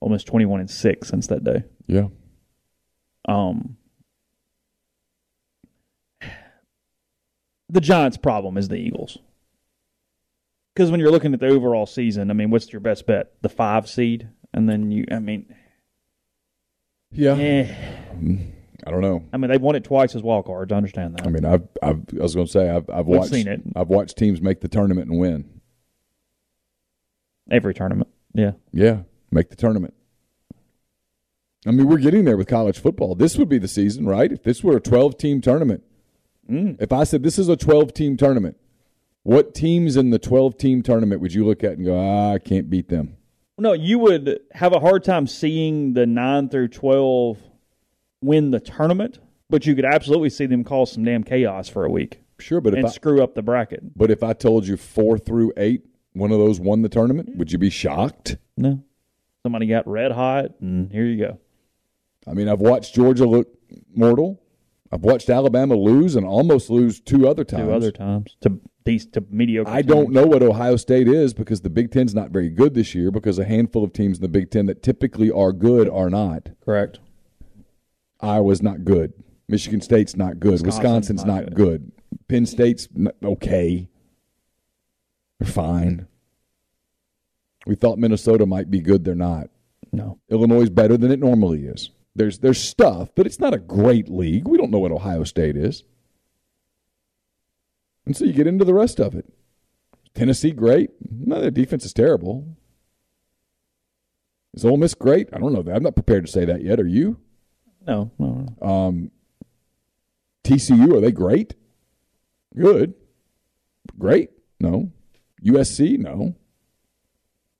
Ole 0.00 0.08
Miss 0.08 0.24
twenty 0.24 0.46
one 0.46 0.60
and 0.60 0.70
six 0.70 1.08
since 1.08 1.26
that 1.26 1.44
day. 1.44 1.64
yeah. 1.86 2.06
Um, 3.28 3.76
the 7.68 7.80
Giants' 7.80 8.16
problem 8.16 8.56
is 8.56 8.68
the 8.68 8.76
Eagles. 8.76 9.18
Because 10.74 10.90
when 10.90 11.00
you're 11.00 11.10
looking 11.10 11.32
at 11.34 11.40
the 11.40 11.48
overall 11.48 11.86
season, 11.86 12.30
I 12.30 12.34
mean, 12.34 12.50
what's 12.50 12.72
your 12.72 12.80
best 12.80 13.06
bet? 13.06 13.32
The 13.42 13.48
five 13.48 13.88
seed, 13.88 14.28
and 14.52 14.68
then 14.68 14.90
you, 14.90 15.06
I 15.10 15.18
mean, 15.20 15.54
Yeah. 17.12 17.34
eh. 17.34 17.74
I 18.86 18.90
don't 18.90 19.00
know. 19.00 19.24
I 19.32 19.36
mean, 19.38 19.50
they've 19.50 19.60
won 19.60 19.74
it 19.74 19.84
twice 19.84 20.14
as 20.14 20.22
wild 20.22 20.44
cards. 20.44 20.70
I 20.72 20.76
understand 20.76 21.14
that. 21.14 21.26
I 21.26 21.30
mean, 21.30 21.44
I've, 21.44 21.66
I've 21.82 22.02
I 22.12 22.22
was 22.22 22.34
going 22.34 22.46
to 22.46 22.52
say 22.52 22.68
I've, 22.68 22.88
I've 22.90 23.06
We've 23.06 23.18
watched 23.18 23.32
seen 23.32 23.48
it. 23.48 23.62
I've 23.74 23.88
watched 23.88 24.16
teams 24.18 24.40
make 24.42 24.60
the 24.60 24.68
tournament 24.68 25.10
and 25.10 25.18
win. 25.18 25.60
Every 27.50 27.74
tournament, 27.74 28.08
yeah. 28.34 28.52
Yeah, 28.72 29.00
make 29.30 29.48
the 29.50 29.56
tournament. 29.56 29.94
I 31.66 31.70
mean, 31.70 31.88
we're 31.88 31.98
getting 31.98 32.24
there 32.24 32.36
with 32.36 32.48
college 32.48 32.78
football. 32.78 33.14
This 33.14 33.36
would 33.38 33.48
be 33.48 33.58
the 33.58 33.66
season, 33.68 34.06
right? 34.06 34.30
If 34.30 34.42
this 34.44 34.62
were 34.62 34.76
a 34.76 34.80
12 34.80 35.16
team 35.16 35.40
tournament. 35.40 35.82
Mm. 36.50 36.80
If 36.80 36.92
I 36.92 37.04
said 37.04 37.22
this 37.22 37.38
is 37.38 37.48
a 37.48 37.56
12 37.56 37.92
team 37.92 38.16
tournament, 38.16 38.56
what 39.22 39.54
teams 39.54 39.96
in 39.96 40.10
the 40.10 40.18
12 40.18 40.56
team 40.56 40.82
tournament 40.82 41.20
would 41.20 41.34
you 41.34 41.44
look 41.44 41.64
at 41.64 41.72
and 41.72 41.84
go, 41.84 41.98
ah, 41.98 42.34
I 42.34 42.38
can't 42.38 42.70
beat 42.70 42.88
them? 42.88 43.16
No, 43.58 43.72
you 43.72 43.98
would 43.98 44.40
have 44.52 44.72
a 44.72 44.80
hard 44.80 45.02
time 45.02 45.26
seeing 45.26 45.94
the 45.94 46.06
nine 46.06 46.50
through 46.50 46.68
twelve 46.68 47.38
win 48.20 48.50
the 48.50 48.60
tournament, 48.60 49.18
but 49.48 49.64
you 49.64 49.74
could 49.74 49.86
absolutely 49.86 50.28
see 50.28 50.44
them 50.44 50.62
cause 50.62 50.92
some 50.92 51.04
damn 51.04 51.24
chaos 51.24 51.68
for 51.68 51.84
a 51.84 51.90
week 51.90 52.20
Sure, 52.38 52.60
but 52.60 52.74
if 52.74 52.78
and 52.78 52.86
I, 52.86 52.90
screw 52.90 53.22
up 53.22 53.34
the 53.34 53.42
bracket. 53.42 53.96
but 53.96 54.10
if 54.10 54.22
I 54.22 54.32
told 54.32 54.66
you 54.66 54.76
four 54.76 55.18
through 55.18 55.52
eight, 55.56 55.86
one 56.12 56.32
of 56.32 56.38
those 56.38 56.60
won 56.60 56.82
the 56.82 56.88
tournament, 56.88 57.36
would 57.36 57.50
you 57.50 57.58
be 57.58 57.70
shocked? 57.70 58.36
No. 58.56 58.82
Somebody 59.42 59.66
got 59.66 59.86
red 59.86 60.12
hot, 60.12 60.52
and 60.60 60.90
here 60.90 61.04
you 61.04 61.18
go. 61.18 61.38
I 62.26 62.34
mean, 62.34 62.48
I've 62.48 62.60
watched 62.60 62.94
Georgia 62.94 63.26
look 63.26 63.48
mortal. 63.94 64.40
I've 64.92 65.02
watched 65.02 65.28
Alabama 65.28 65.74
lose 65.74 66.16
and 66.16 66.24
almost 66.24 66.70
lose 66.70 67.00
two 67.00 67.28
other 67.28 67.44
times. 67.44 67.64
Two 67.64 67.72
other 67.72 67.92
times 67.92 68.36
to 68.42 68.60
these 68.84 69.06
to 69.08 69.24
mediocre. 69.30 69.70
I 69.70 69.82
don't 69.82 70.10
know 70.10 70.26
what 70.26 70.42
Ohio 70.42 70.76
State 70.76 71.08
is 71.08 71.34
because 71.34 71.60
the 71.60 71.70
Big 71.70 71.90
Ten's 71.90 72.14
not 72.14 72.30
very 72.30 72.50
good 72.50 72.74
this 72.74 72.94
year 72.94 73.10
because 73.10 73.38
a 73.38 73.44
handful 73.44 73.82
of 73.84 73.92
teams 73.92 74.18
in 74.18 74.22
the 74.22 74.28
Big 74.28 74.50
Ten 74.50 74.66
that 74.66 74.82
typically 74.82 75.30
are 75.30 75.52
good 75.52 75.88
are 75.88 76.08
not. 76.08 76.50
Correct. 76.64 77.00
Iowa's 78.20 78.62
not 78.62 78.84
good. 78.84 79.12
Michigan 79.48 79.80
State's 79.80 80.16
not 80.16 80.40
good. 80.40 80.52
Wisconsin's 80.64 80.76
Wisconsin's, 80.76 81.24
not 81.24 81.44
not, 81.44 81.54
good. 81.54 81.92
Penn 82.28 82.46
State's 82.46 82.88
okay. 83.22 83.88
They're 85.38 85.48
fine. 85.48 86.06
We 87.66 87.74
thought 87.74 87.98
Minnesota 87.98 88.46
might 88.46 88.70
be 88.70 88.80
good. 88.80 89.04
They're 89.04 89.14
not. 89.14 89.48
No. 89.92 90.18
Illinois 90.30 90.62
is 90.62 90.70
better 90.70 90.96
than 90.96 91.10
it 91.10 91.20
normally 91.20 91.66
is. 91.66 91.90
There's 92.16 92.38
there's 92.38 92.62
stuff, 92.62 93.10
but 93.14 93.26
it's 93.26 93.38
not 93.38 93.52
a 93.52 93.58
great 93.58 94.08
league. 94.08 94.48
We 94.48 94.56
don't 94.56 94.70
know 94.70 94.78
what 94.78 94.90
Ohio 94.90 95.24
State 95.24 95.56
is. 95.56 95.84
And 98.06 98.16
so 98.16 98.24
you 98.24 98.32
get 98.32 98.46
into 98.46 98.64
the 98.64 98.72
rest 98.72 99.00
of 99.00 99.14
it. 99.14 99.26
Tennessee, 100.14 100.52
great. 100.52 100.90
No, 101.10 101.40
their 101.40 101.50
defense 101.50 101.84
is 101.84 101.92
terrible. 101.92 102.56
Is 104.54 104.64
Ole 104.64 104.78
Miss 104.78 104.94
great? 104.94 105.28
I 105.34 105.38
don't 105.38 105.52
know 105.52 105.62
that. 105.62 105.76
I'm 105.76 105.82
not 105.82 105.94
prepared 105.94 106.24
to 106.24 106.32
say 106.32 106.46
that 106.46 106.62
yet. 106.62 106.80
Are 106.80 106.86
you? 106.86 107.18
No, 107.86 108.10
no. 108.18 108.66
Um, 108.66 109.10
TCU, 110.42 110.96
are 110.96 111.00
they 111.00 111.12
great? 111.12 111.54
Good. 112.56 112.94
Great? 113.98 114.30
No. 114.58 114.90
USC? 115.44 115.98
No. 115.98 116.34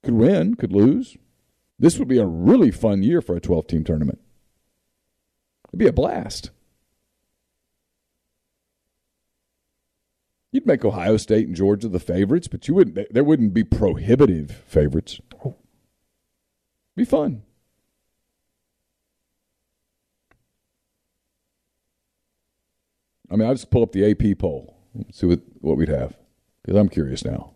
Could 0.02 0.14
win, 0.14 0.54
could 0.54 0.72
lose. 0.72 1.18
This 1.78 1.98
would 1.98 2.08
be 2.08 2.18
a 2.18 2.26
really 2.26 2.70
fun 2.70 3.02
year 3.02 3.20
for 3.20 3.36
a 3.36 3.40
12 3.40 3.66
team 3.66 3.84
tournament. 3.84 4.20
It'd 5.76 5.84
be 5.84 5.88
a 5.88 5.92
blast. 5.92 6.48
You'd 10.50 10.66
make 10.66 10.86
Ohio 10.86 11.18
State 11.18 11.48
and 11.48 11.54
Georgia 11.54 11.88
the 11.88 12.00
favorites, 12.00 12.48
but 12.48 12.66
you 12.66 12.72
wouldn't. 12.72 13.12
There 13.12 13.22
wouldn't 13.22 13.52
be 13.52 13.62
prohibitive 13.62 14.50
favorites. 14.66 15.20
Oh. 15.44 15.56
Be 16.94 17.04
fun. 17.04 17.42
I 23.30 23.36
mean, 23.36 23.46
I'll 23.46 23.54
just 23.54 23.70
pull 23.70 23.82
up 23.82 23.92
the 23.92 24.10
AP 24.10 24.38
poll, 24.38 24.78
see 25.12 25.26
what, 25.26 25.40
what 25.60 25.76
we'd 25.76 25.90
have, 25.90 26.16
because 26.62 26.78
I'm 26.78 26.88
curious 26.88 27.22
now. 27.22 27.55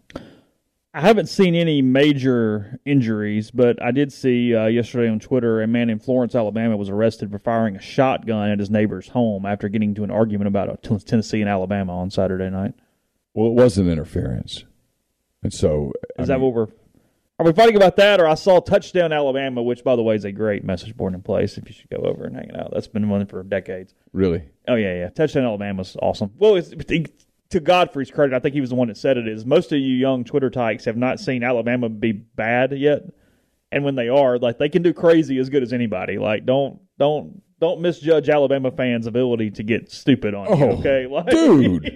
I 0.93 1.01
haven't 1.03 1.29
seen 1.29 1.55
any 1.55 1.83
major 1.83 2.81
injuries, 2.85 3.53
but 3.53 3.81
I 3.81 3.93
did 3.93 4.13
see 4.13 4.57
uh, 4.57 4.67
yesterday 4.67 5.09
on 5.09 5.21
Twitter 5.21 5.63
a 5.63 5.67
man 5.69 5.89
in 5.89 6.01
Florence, 6.01 6.35
Alabama, 6.35 6.77
was 6.77 6.89
arrested 6.89 7.31
for 7.31 7.39
firing 7.39 7.77
a 7.77 7.81
shotgun 7.81 8.51
at 8.51 8.59
his 8.59 8.71
neighbor's 8.71 9.07
home 9.07 9.47
after 9.47 9.69
getting 9.69 9.91
into 9.91 10.03
an 10.03 10.11
argument 10.11 10.49
about 10.49 10.83
Tennessee 11.07 11.41
and 11.41 11.49
Alabama 11.49 11.97
on 11.97 12.11
Saturday 12.11 12.51
night. 12.51 12.75
Well, 13.35 13.47
it 13.47 13.55
was 13.55 13.79
an 13.79 13.89
interference, 13.89 14.65
and 15.45 15.53
so 15.55 15.93
is 16.19 16.29
I 16.29 16.35
that 16.35 16.41
mean, 16.41 16.53
what 16.53 16.55
we're? 16.55 16.67
Are 17.39 17.47
we 17.47 17.53
fighting 17.53 17.77
about 17.77 17.95
that, 17.97 18.21
or 18.21 18.27
I 18.27 18.35
saw 18.35 18.59
touchdown 18.59 19.13
Alabama, 19.13 19.63
which 19.63 19.85
by 19.85 19.95
the 19.95 20.03
way 20.03 20.17
is 20.17 20.25
a 20.25 20.33
great 20.33 20.65
message 20.65 20.97
board 20.97 21.15
in 21.15 21.23
place. 21.23 21.57
If 21.57 21.69
you 21.69 21.73
should 21.73 21.89
go 21.89 21.99
over 21.99 22.25
and 22.25 22.35
hang 22.35 22.49
it 22.49 22.57
out, 22.57 22.73
that's 22.73 22.89
been 22.89 23.09
one 23.09 23.25
for 23.27 23.45
decades. 23.45 23.95
Really? 24.13 24.43
Oh 24.67 24.75
yeah, 24.75 24.95
yeah. 24.95 25.09
Touchdown 25.11 25.45
Alabama's 25.45 25.97
awesome. 26.03 26.33
Well, 26.37 26.57
it's, 26.57 26.73
to 27.51 27.61
Godfrey's 27.61 28.11
credit, 28.11 28.35
I 28.35 28.39
think 28.39 28.55
he 28.55 28.61
was 28.61 28.71
the 28.71 28.77
one 28.77 28.89
that 28.89 28.97
said 28.97 29.17
it. 29.17 29.29
Is 29.29 29.45
most 29.45 29.73
of 29.73 29.79
you 29.79 29.95
young 29.95 30.25
Twitter 30.25 30.51
tykes 30.51 30.85
have 30.85 30.97
not 30.97 31.21
seen 31.21 31.43
Alabama 31.43 31.89
be 31.89 32.13
bad 32.13 32.73
yet, 32.73 33.03
and 33.73 33.85
when 33.85 33.95
they 33.97 34.09
are, 34.09 34.39
like 34.39 34.59
they 34.59 34.69
can 34.69 34.83
do 34.83 34.93
crazy 34.93 35.39
as 35.39 35.49
good 35.49 35.63
as 35.63 35.73
anybody. 35.73 36.19
Like 36.19 36.47
don't 36.47 36.81
don't 36.99 37.43
don't 37.61 37.81
misjudge 37.81 38.29
Alabama 38.29 38.71
fans' 38.71 39.07
ability 39.07 39.51
to 39.53 39.63
get 39.63 39.91
stupid 39.91 40.35
on 40.35 40.47
oh, 40.49 40.57
you. 40.57 40.65
Okay, 40.79 41.07
like, 41.11 41.31
dude, 41.31 41.91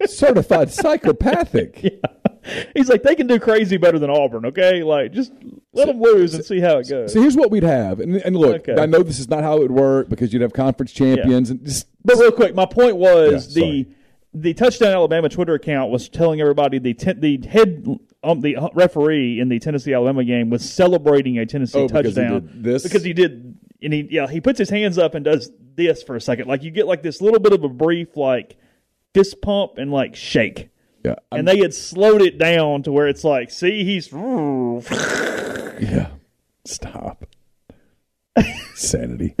certified 0.06 0.70
psychopathic. 0.72 1.82
Yeah. 1.86 1.90
He's 2.74 2.88
like 2.88 3.02
they 3.02 3.14
can 3.14 3.26
do 3.26 3.38
crazy 3.38 3.76
better 3.76 3.98
than 3.98 4.10
Auburn. 4.10 4.46
Okay, 4.46 4.82
like 4.82 5.12
just 5.12 5.32
let 5.72 5.86
so, 5.86 5.92
them 5.92 6.00
lose 6.00 6.34
and 6.34 6.44
see 6.44 6.60
how 6.60 6.78
it 6.78 6.88
goes. 6.88 7.12
So 7.12 7.20
here's 7.20 7.36
what 7.36 7.50
we'd 7.50 7.62
have, 7.62 8.00
and, 8.00 8.16
and 8.16 8.36
look, 8.36 8.68
okay. 8.68 8.80
I 8.80 8.86
know 8.86 9.02
this 9.02 9.18
is 9.18 9.28
not 9.28 9.42
how 9.42 9.56
it 9.56 9.60
would 9.62 9.72
work 9.72 10.08
because 10.08 10.32
you'd 10.32 10.42
have 10.42 10.52
conference 10.52 10.92
champions, 10.92 11.48
yeah. 11.48 11.56
and 11.56 11.64
just, 11.64 11.86
but 12.04 12.16
real 12.16 12.32
quick, 12.32 12.54
my 12.54 12.66
point 12.66 12.96
was 12.96 13.56
yeah, 13.56 13.64
the 13.64 13.86
the 14.34 14.54
touchdown 14.54 14.92
Alabama 14.92 15.28
Twitter 15.28 15.54
account 15.54 15.90
was 15.90 16.08
telling 16.08 16.40
everybody 16.40 16.78
the 16.78 16.94
ten, 16.94 17.20
the 17.20 17.40
head 17.46 17.86
um, 18.22 18.40
the 18.40 18.56
referee 18.74 19.40
in 19.40 19.48
the 19.48 19.58
Tennessee 19.58 19.94
Alabama 19.94 20.24
game 20.24 20.50
was 20.50 20.68
celebrating 20.68 21.38
a 21.38 21.46
Tennessee 21.46 21.78
oh, 21.78 21.88
touchdown 21.88 22.40
because 22.40 22.54
he, 22.54 22.62
this? 22.62 22.82
because 22.82 23.04
he 23.04 23.12
did 23.12 23.56
and 23.82 23.92
he 23.92 24.08
yeah 24.10 24.26
he 24.26 24.40
puts 24.40 24.58
his 24.58 24.70
hands 24.70 24.98
up 24.98 25.14
and 25.14 25.24
does 25.24 25.50
this 25.74 26.02
for 26.02 26.16
a 26.16 26.20
second 26.20 26.48
like 26.48 26.62
you 26.62 26.70
get 26.70 26.86
like 26.86 27.02
this 27.02 27.20
little 27.20 27.38
bit 27.38 27.52
of 27.52 27.62
a 27.62 27.68
brief 27.68 28.16
like 28.16 28.56
fist 29.14 29.40
pump 29.42 29.78
and 29.78 29.90
like 29.90 30.14
shake 30.16 30.70
yeah 31.06 31.14
I'm, 31.32 31.40
and 31.40 31.48
they 31.48 31.58
had 31.58 31.72
slowed 31.72 32.22
it 32.22 32.38
down 32.38 32.82
to 32.82 32.92
where 32.92 33.08
it's 33.08 33.24
like 33.24 33.50
see 33.50 33.84
he's 33.84 34.12
yeah 35.80 36.08
stop 36.64 37.24
sanity 38.74 39.34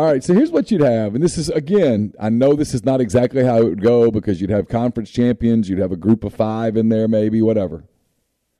all 0.00 0.06
right, 0.06 0.24
so 0.24 0.32
here's 0.32 0.50
what 0.50 0.70
you'd 0.70 0.80
have, 0.80 1.14
and 1.14 1.22
this 1.22 1.36
is 1.36 1.50
again, 1.50 2.14
I 2.18 2.30
know 2.30 2.54
this 2.54 2.72
is 2.72 2.86
not 2.86 3.02
exactly 3.02 3.44
how 3.44 3.58
it 3.58 3.64
would 3.64 3.82
go 3.82 4.10
because 4.10 4.40
you'd 4.40 4.48
have 4.48 4.66
conference 4.66 5.10
champions, 5.10 5.68
you'd 5.68 5.78
have 5.78 5.92
a 5.92 5.96
group 5.96 6.24
of 6.24 6.32
five 6.32 6.78
in 6.78 6.88
there, 6.88 7.06
maybe 7.06 7.42
whatever. 7.42 7.84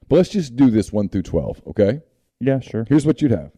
But 0.07 0.17
let's 0.17 0.29
just 0.29 0.55
do 0.55 0.69
this 0.71 0.93
one 0.93 1.09
through 1.09 1.23
twelve, 1.23 1.63
okay? 1.67 2.03
Yeah, 2.41 2.61
sure. 2.61 2.85
Here's 2.87 3.07
what 3.07 3.23
you'd 3.23 3.31
have: 3.31 3.53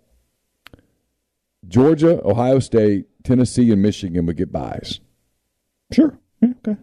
Georgia, 1.67 2.25
Ohio 2.25 2.61
State, 2.61 3.07
Tennessee, 3.25 3.73
and 3.73 3.83
Michigan 3.83 4.27
would 4.27 4.37
get 4.37 4.53
buys. 4.53 5.01
Sure. 5.91 6.17
Yeah, 6.41 6.51
okay. 6.65 6.81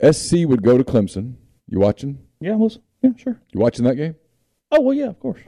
SC 0.00 0.38
would 0.44 0.62
go 0.62 0.78
to 0.78 0.84
Clemson. 0.84 1.34
You 1.68 1.80
watching? 1.80 2.18
Yeah, 2.40 2.52
I 2.52 2.56
was. 2.56 2.78
Yeah, 3.02 3.10
sure. 3.16 3.40
You 3.52 3.60
watching 3.60 3.84
that 3.84 3.96
game? 3.96 4.16
Oh 4.70 4.80
well, 4.80 4.94
yeah, 4.94 5.06
of 5.08 5.18
course. 5.18 5.40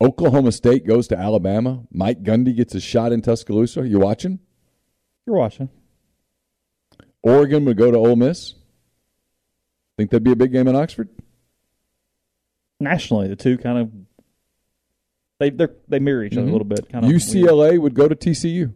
Oklahoma 0.00 0.52
State 0.52 0.86
goes 0.86 1.08
to 1.08 1.18
Alabama. 1.18 1.84
Mike 1.90 2.22
Gundy 2.22 2.54
gets 2.54 2.74
a 2.74 2.80
shot 2.80 3.12
in 3.12 3.22
Tuscaloosa. 3.22 3.86
You 3.86 3.98
watching? 3.98 4.38
You're 5.26 5.36
watching. 5.36 5.68
Oregon 7.22 7.64
would 7.64 7.76
go 7.76 7.90
to 7.90 7.98
Ole 7.98 8.16
Miss. 8.16 8.54
Think 9.96 10.10
that'd 10.10 10.22
be 10.22 10.32
a 10.32 10.36
big 10.36 10.52
game 10.52 10.68
in 10.68 10.76
Oxford? 10.76 11.08
Nationally, 12.78 13.26
the 13.26 13.36
two 13.36 13.58
kind 13.58 13.78
of 13.78 13.90
they 15.40 15.50
they 15.50 15.66
they 15.88 15.98
mirror 15.98 16.24
each 16.24 16.34
other 16.34 16.42
mm-hmm. 16.42 16.50
a 16.50 16.52
little 16.52 16.66
bit. 16.66 16.88
Kind 16.88 17.04
of 17.04 17.10
UCLA 17.10 17.70
weird. 17.70 17.78
would 17.80 17.94
go 17.94 18.08
to 18.08 18.14
TCU. 18.14 18.72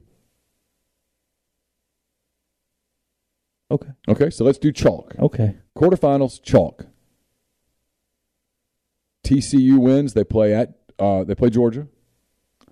Okay. 3.73 3.89
Okay, 4.07 4.31
so 4.31 4.45
let's 4.45 4.59
do 4.59 4.71
chalk. 4.71 5.15
Okay. 5.19 5.57
Quarterfinals 5.77 6.43
chalk. 6.43 6.87
TCU 9.25 9.79
wins. 9.79 10.13
They 10.13 10.25
play 10.25 10.55
at 10.55 10.75
uh, 10.99 11.25
they 11.25 11.35
play 11.35 11.49
Georgia. 11.49 11.89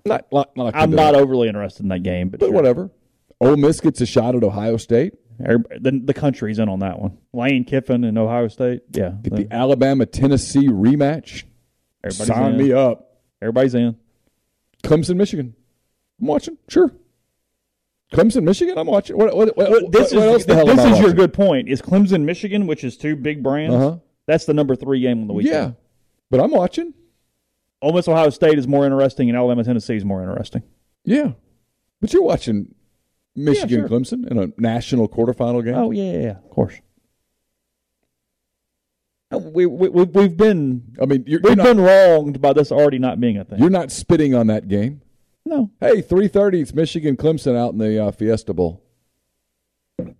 Not, 0.05 0.31
not, 0.31 0.55
not 0.55 0.75
I'm 0.75 0.91
not 0.91 1.15
overly 1.15 1.47
interested 1.47 1.83
in 1.83 1.89
that 1.89 2.03
game, 2.03 2.29
but, 2.29 2.39
but 2.39 2.47
sure. 2.47 2.53
whatever. 2.53 2.91
Ole 3.39 3.57
Miss 3.57 3.79
gets 3.79 3.99
a 4.01 4.05
shot 4.05 4.35
at 4.35 4.43
Ohio 4.43 4.77
State. 4.77 5.13
The, 5.39 6.01
the 6.03 6.13
country's 6.13 6.59
in 6.59 6.69
on 6.69 6.79
that 6.79 6.99
one. 6.99 7.17
Lane 7.33 7.63
Kiffin 7.63 8.03
and 8.03 8.17
Ohio 8.17 8.47
State. 8.47 8.83
Yeah. 8.91 9.13
Get 9.21 9.35
the 9.35 9.47
Alabama 9.51 10.05
Tennessee 10.05 10.67
rematch. 10.67 11.43
Everybody's 12.03 12.27
Sign 12.27 12.51
in. 12.53 12.57
me 12.57 12.73
up. 12.73 13.21
Everybody's 13.41 13.73
in. 13.73 13.95
Clemson, 14.83 15.15
Michigan. 15.15 15.55
I'm 16.19 16.27
watching. 16.27 16.57
Sure. 16.67 16.91
Clemson, 18.11 18.43
Michigan. 18.43 18.77
I'm 18.77 18.87
watching. 18.87 19.17
What, 19.17 19.35
what, 19.35 19.55
what, 19.55 19.91
this 19.91 20.13
what, 20.13 20.41
is, 20.41 20.45
this 20.45 20.85
is 20.85 20.99
your 20.99 21.13
good 21.13 21.33
point. 21.33 21.69
Is 21.69 21.81
Clemson, 21.81 22.23
Michigan, 22.23 22.67
which 22.67 22.83
is 22.83 22.97
two 22.97 23.15
big 23.15 23.41
brands. 23.41 23.75
Uh-huh. 23.75 23.97
That's 24.27 24.45
the 24.45 24.53
number 24.53 24.75
three 24.75 24.99
game 24.99 25.21
on 25.21 25.27
the 25.27 25.33
weekend. 25.33 25.53
Yeah, 25.53 25.71
but 26.29 26.41
I'm 26.41 26.51
watching. 26.51 26.93
Ole 27.81 27.93
Miss 27.93 28.07
Ohio 28.07 28.29
State 28.29 28.59
is 28.59 28.67
more 28.67 28.85
interesting, 28.85 29.29
and 29.29 29.37
Alabama 29.37 29.63
Tennessee 29.63 29.95
is 29.95 30.05
more 30.05 30.21
interesting. 30.21 30.61
Yeah, 31.05 31.31
but 32.01 32.11
you're 32.13 32.21
watching 32.21 32.75
Michigan 33.35 33.69
yeah, 33.69 33.87
sure. 33.87 33.99
Clemson 33.99 34.29
in 34.29 34.37
a 34.37 34.49
national 34.57 35.07
quarterfinal 35.07 35.63
game. 35.63 35.75
Oh 35.75 35.91
yeah, 35.91 36.19
yeah, 36.19 36.37
of 36.37 36.49
course. 36.49 36.75
Uh, 39.33 39.37
we, 39.37 39.65
we 39.65 39.87
we've 39.87 40.35
been. 40.35 40.95
I 41.01 41.05
mean, 41.05 41.23
we've 41.25 41.57
not, 41.57 41.63
been 41.63 41.79
wronged 41.79 42.41
by 42.41 42.51
this 42.51 42.73
already 42.73 42.99
not 42.99 43.21
being 43.21 43.37
a 43.37 43.45
thing. 43.45 43.59
You're 43.59 43.69
not 43.69 43.89
spitting 43.89 44.35
on 44.35 44.47
that 44.47 44.67
game. 44.67 45.01
No. 45.45 45.71
Hey, 45.79 46.01
three 46.01 46.27
thirty. 46.27 46.61
It's 46.61 46.73
Michigan 46.73 47.17
Clemson 47.17 47.57
out 47.57 47.73
in 47.73 47.79
the 47.79 48.03
uh, 48.03 48.11
Fiesta 48.11 48.53
Bowl. 48.53 48.83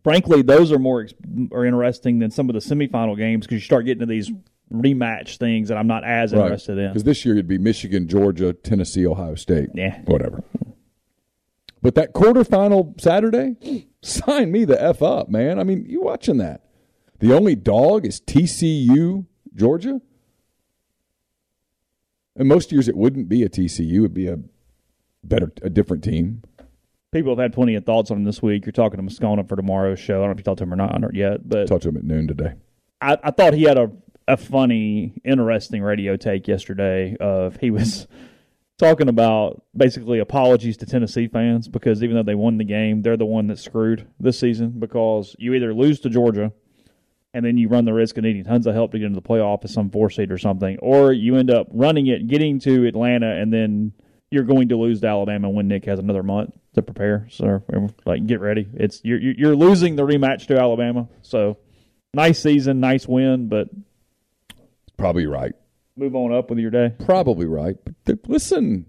Frankly, 0.03 0.41
those 0.41 0.71
are 0.71 0.79
more 0.79 1.07
are 1.51 1.65
interesting 1.65 2.19
than 2.19 2.31
some 2.31 2.49
of 2.49 2.53
the 2.53 2.59
semifinal 2.59 3.17
games 3.17 3.45
because 3.45 3.55
you 3.55 3.65
start 3.65 3.85
getting 3.85 4.01
to 4.01 4.05
these 4.05 4.31
rematch 4.71 5.37
things 5.37 5.69
that 5.69 5.77
I'm 5.77 5.87
not 5.87 6.03
as 6.03 6.33
right. 6.33 6.43
interested 6.43 6.77
in. 6.77 6.89
Because 6.89 7.03
this 7.03 7.25
year 7.25 7.35
it'd 7.35 7.47
be 7.47 7.57
Michigan, 7.57 8.07
Georgia, 8.07 8.53
Tennessee, 8.53 9.05
Ohio 9.05 9.35
State. 9.35 9.69
Yeah. 9.73 10.01
Whatever. 10.05 10.43
But 11.81 11.95
that 11.95 12.13
quarterfinal 12.13 12.99
Saturday, 13.01 13.87
sign 14.01 14.51
me 14.51 14.65
the 14.65 14.81
F 14.81 15.01
up, 15.01 15.29
man. 15.29 15.59
I 15.59 15.63
mean, 15.63 15.85
you 15.87 16.01
watching 16.01 16.37
that. 16.37 16.63
The 17.19 17.35
only 17.35 17.55
dog 17.55 18.05
is 18.05 18.19
TCU, 18.21 19.25
Georgia. 19.53 20.01
And 22.35 22.47
most 22.47 22.71
years 22.71 22.87
it 22.87 22.95
wouldn't 22.95 23.29
be 23.29 23.43
a 23.43 23.49
TCU, 23.49 23.95
it 23.95 23.99
would 23.99 24.13
be 24.13 24.27
a 24.27 24.39
better, 25.23 25.51
a 25.61 25.69
different 25.69 26.03
team. 26.03 26.43
People 27.11 27.31
have 27.33 27.39
had 27.39 27.53
plenty 27.53 27.75
of 27.75 27.85
thoughts 27.85 28.09
on 28.09 28.17
him 28.17 28.23
this 28.23 28.41
week. 28.41 28.65
You're 28.65 28.71
talking 28.71 28.97
to 28.97 29.03
Moscona 29.03 29.47
for 29.47 29.55
tomorrow's 29.55 29.99
show. 29.99 30.15
I 30.15 30.17
don't 30.19 30.27
know 30.27 30.31
if 30.31 30.37
you 30.37 30.43
talked 30.43 30.59
to 30.59 30.63
him 30.63 30.73
or 30.73 30.77
not 30.77 31.13
yet, 31.13 31.47
but 31.47 31.67
talked 31.67 31.83
to 31.83 31.89
him 31.89 31.97
at 31.97 32.03
noon 32.03 32.27
today. 32.27 32.53
I, 33.01 33.17
I 33.23 33.31
thought 33.31 33.53
he 33.53 33.63
had 33.63 33.77
a 33.77 33.91
a 34.27 34.37
funny, 34.37 35.13
interesting 35.25 35.81
radio 35.81 36.15
take 36.15 36.47
yesterday 36.47 37.17
of 37.19 37.57
he 37.57 37.69
was 37.69 38.07
talking 38.77 39.09
about 39.09 39.63
basically 39.75 40.19
apologies 40.19 40.77
to 40.77 40.85
Tennessee 40.85 41.27
fans 41.27 41.67
because 41.67 42.01
even 42.03 42.15
though 42.15 42.23
they 42.23 42.35
won 42.35 42.57
the 42.57 42.63
game, 42.63 43.01
they're 43.01 43.17
the 43.17 43.25
one 43.25 43.47
that's 43.47 43.61
screwed 43.61 44.07
this 44.19 44.39
season 44.39 44.79
because 44.79 45.35
you 45.37 45.53
either 45.53 45.73
lose 45.73 45.99
to 46.01 46.09
Georgia 46.09 46.53
and 47.33 47.45
then 47.45 47.57
you 47.57 47.67
run 47.67 47.85
the 47.85 47.93
risk 47.93 48.17
of 48.17 48.23
needing 48.23 48.43
tons 48.43 48.67
of 48.67 48.73
help 48.73 48.91
to 48.91 48.99
get 48.99 49.05
into 49.05 49.19
the 49.19 49.27
playoff 49.27 49.63
as 49.63 49.73
some 49.73 49.89
four 49.89 50.09
seed 50.09 50.31
or 50.31 50.37
something, 50.37 50.77
or 50.79 51.13
you 51.13 51.35
end 51.35 51.49
up 51.49 51.67
running 51.71 52.07
it, 52.07 52.27
getting 52.27 52.59
to 52.59 52.85
Atlanta, 52.85 53.35
and 53.35 53.53
then 53.53 53.93
you're 54.31 54.43
going 54.45 54.69
to 54.69 54.77
lose 54.77 55.01
to 55.01 55.07
Alabama 55.07 55.49
when 55.49 55.67
Nick 55.67 55.85
has 55.85 55.99
another 55.99 56.23
month 56.23 56.55
to 56.73 56.81
prepare. 56.81 57.27
So, 57.29 57.61
like, 58.05 58.25
get 58.25 58.39
ready. 58.39 58.67
It's 58.73 59.01
you're 59.03 59.19
you're 59.19 59.55
losing 59.55 59.95
the 59.97 60.03
rematch 60.03 60.47
to 60.47 60.57
Alabama. 60.57 61.07
So, 61.21 61.57
nice 62.13 62.39
season, 62.39 62.79
nice 62.79 63.07
win, 63.07 63.47
but 63.49 63.67
Probably 64.97 65.25
right. 65.25 65.53
Move 65.95 66.15
on 66.15 66.31
up 66.31 66.49
with 66.49 66.59
your 66.59 66.69
day. 66.71 66.93
Probably 67.05 67.47
right. 67.47 67.75
But 67.83 67.95
th- 68.05 68.19
listen, 68.27 68.85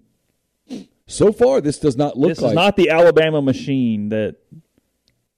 so 1.06 1.32
far 1.32 1.60
this 1.60 1.78
does 1.78 1.96
not 1.96 2.18
look 2.18 2.28
This 2.30 2.40
like 2.42 2.50
is 2.50 2.54
not 2.54 2.76
the 2.76 2.90
Alabama 2.90 3.40
machine 3.42 4.10
that 4.10 4.36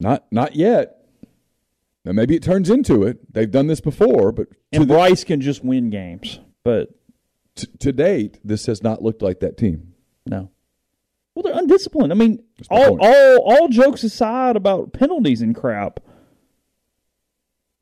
not 0.00 0.26
not 0.30 0.57
yet. 0.57 1.07
Now 2.05 2.12
maybe 2.12 2.34
it 2.34 2.42
turns 2.42 2.68
into 2.68 3.05
it. 3.05 3.32
They've 3.32 3.50
done 3.50 3.68
this 3.68 3.80
before, 3.80 4.32
but 4.32 4.48
and 4.72 4.82
the- 4.82 4.86
Bryce 4.86 5.24
can 5.24 5.40
just 5.40 5.64
win 5.64 5.90
games. 5.90 6.40
But 6.64 6.90
t- 7.55 7.68
to 7.78 7.92
date, 7.92 8.40
this 8.44 8.66
has 8.66 8.82
not 8.82 9.00
looked 9.02 9.22
like 9.22 9.40
that 9.40 9.57
team. 9.57 9.93
No. 10.27 10.51
Well, 11.35 11.43
they're 11.43 11.59
undisciplined. 11.59 12.12
I 12.12 12.16
mean, 12.16 12.43
all 12.70 12.99
all 13.01 13.39
all 13.39 13.68
jokes 13.68 14.05
aside 14.05 14.57
about 14.57 14.93
penalties 14.93 15.43
and 15.43 15.55
crap. 15.55 16.01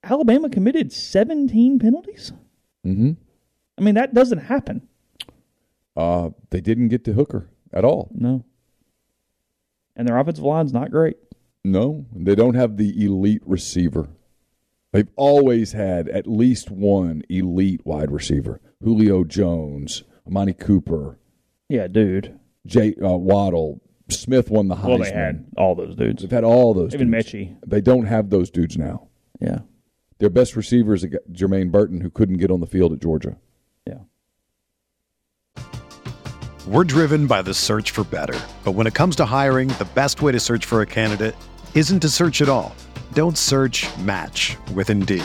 Alabama 0.04 0.48
committed 0.48 0.92
17 0.92 1.78
penalties. 1.78 2.32
Mm-hmm. 2.84 3.12
I 3.78 3.80
mean, 3.82 3.94
that 3.94 4.14
doesn't 4.14 4.38
happen. 4.38 4.88
Uh, 5.96 6.30
they 6.50 6.60
didn't 6.60 6.88
get 6.88 7.04
to 7.04 7.12
Hooker 7.12 7.48
at 7.72 7.84
all. 7.84 8.10
No. 8.12 8.44
And 9.94 10.08
their 10.08 10.18
offensive 10.18 10.44
line's 10.44 10.72
not 10.72 10.90
great. 10.90 11.18
No, 11.64 12.06
they 12.14 12.34
don't 12.34 12.54
have 12.54 12.76
the 12.76 13.04
elite 13.04 13.42
receiver. 13.44 14.08
They've 14.92 15.10
always 15.16 15.72
had 15.72 16.08
at 16.08 16.26
least 16.26 16.70
one 16.70 17.22
elite 17.28 17.82
wide 17.84 18.10
receiver: 18.10 18.60
Julio 18.82 19.22
Jones, 19.22 20.02
Amari 20.26 20.54
Cooper, 20.54 21.18
Yeah, 21.72 21.88
dude. 21.88 22.38
Jay 22.66 22.94
uh, 23.02 23.16
Waddle. 23.16 23.80
Smith 24.10 24.50
won 24.50 24.68
the 24.68 24.76
Heisman. 24.76 24.88
Well, 24.88 24.98
they 24.98 25.10
had 25.10 25.46
all 25.56 25.74
those 25.74 25.96
dudes. 25.96 26.20
They've 26.20 26.30
had 26.30 26.44
all 26.44 26.74
those. 26.74 26.92
Even 26.92 27.10
dudes. 27.10 27.32
Mechie. 27.32 27.56
They 27.66 27.80
don't 27.80 28.04
have 28.04 28.28
those 28.28 28.50
dudes 28.50 28.76
now. 28.76 29.08
Yeah. 29.40 29.60
Their 30.18 30.28
best 30.28 30.54
receiver 30.54 30.92
is 30.92 31.06
Jermaine 31.32 31.70
Burton, 31.70 32.02
who 32.02 32.10
couldn't 32.10 32.36
get 32.36 32.50
on 32.50 32.60
the 32.60 32.66
field 32.66 32.92
at 32.92 33.00
Georgia. 33.00 33.38
Yeah. 33.86 34.00
We're 36.66 36.84
driven 36.84 37.26
by 37.26 37.40
the 37.40 37.54
search 37.54 37.90
for 37.90 38.04
better. 38.04 38.38
But 38.64 38.72
when 38.72 38.86
it 38.86 38.92
comes 38.92 39.16
to 39.16 39.24
hiring, 39.24 39.68
the 39.68 39.88
best 39.94 40.20
way 40.20 40.30
to 40.32 40.40
search 40.40 40.66
for 40.66 40.82
a 40.82 40.86
candidate 40.86 41.34
isn't 41.74 42.00
to 42.00 42.10
search 42.10 42.42
at 42.42 42.50
all. 42.50 42.76
Don't 43.14 43.38
search 43.38 43.88
match 43.96 44.58
with 44.74 44.90
Indeed. 44.90 45.24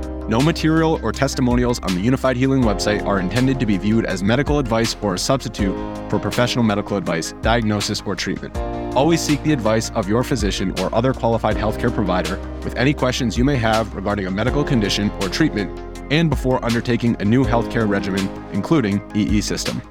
No 0.31 0.39
material 0.39 0.97
or 1.03 1.11
testimonials 1.11 1.79
on 1.79 1.93
the 1.93 2.07
Unifyd 2.07 2.37
Healing 2.37 2.61
website 2.61 3.05
are 3.05 3.19
intended 3.19 3.59
to 3.59 3.65
be 3.65 3.75
viewed 3.75 4.05
as 4.05 4.23
medical 4.23 4.59
advice 4.59 4.95
or 5.01 5.15
a 5.15 5.19
substitute 5.19 5.75
for 6.09 6.19
professional 6.19 6.63
medical 6.63 6.95
advice, 6.95 7.33
diagnosis, 7.41 8.01
or 8.05 8.15
treatment. 8.15 8.55
Always 8.95 9.19
seek 9.19 9.43
the 9.43 9.51
advice 9.51 9.89
of 9.89 10.07
your 10.07 10.23
physician 10.23 10.71
or 10.79 10.95
other 10.95 11.13
qualified 11.13 11.57
healthcare 11.57 11.93
provider 11.93 12.37
with 12.63 12.73
any 12.77 12.93
questions 12.93 13.37
you 13.37 13.43
may 13.43 13.57
have 13.57 13.93
regarding 13.93 14.25
a 14.25 14.31
medical 14.31 14.63
condition 14.63 15.11
or 15.21 15.27
treatment 15.27 15.77
and 16.13 16.29
before 16.29 16.63
undertaking 16.63 17.17
a 17.19 17.25
new 17.25 17.43
healthcare 17.43 17.85
regimen, 17.85 18.25
including 18.53 19.01
EE 19.13 19.41
system. 19.41 19.81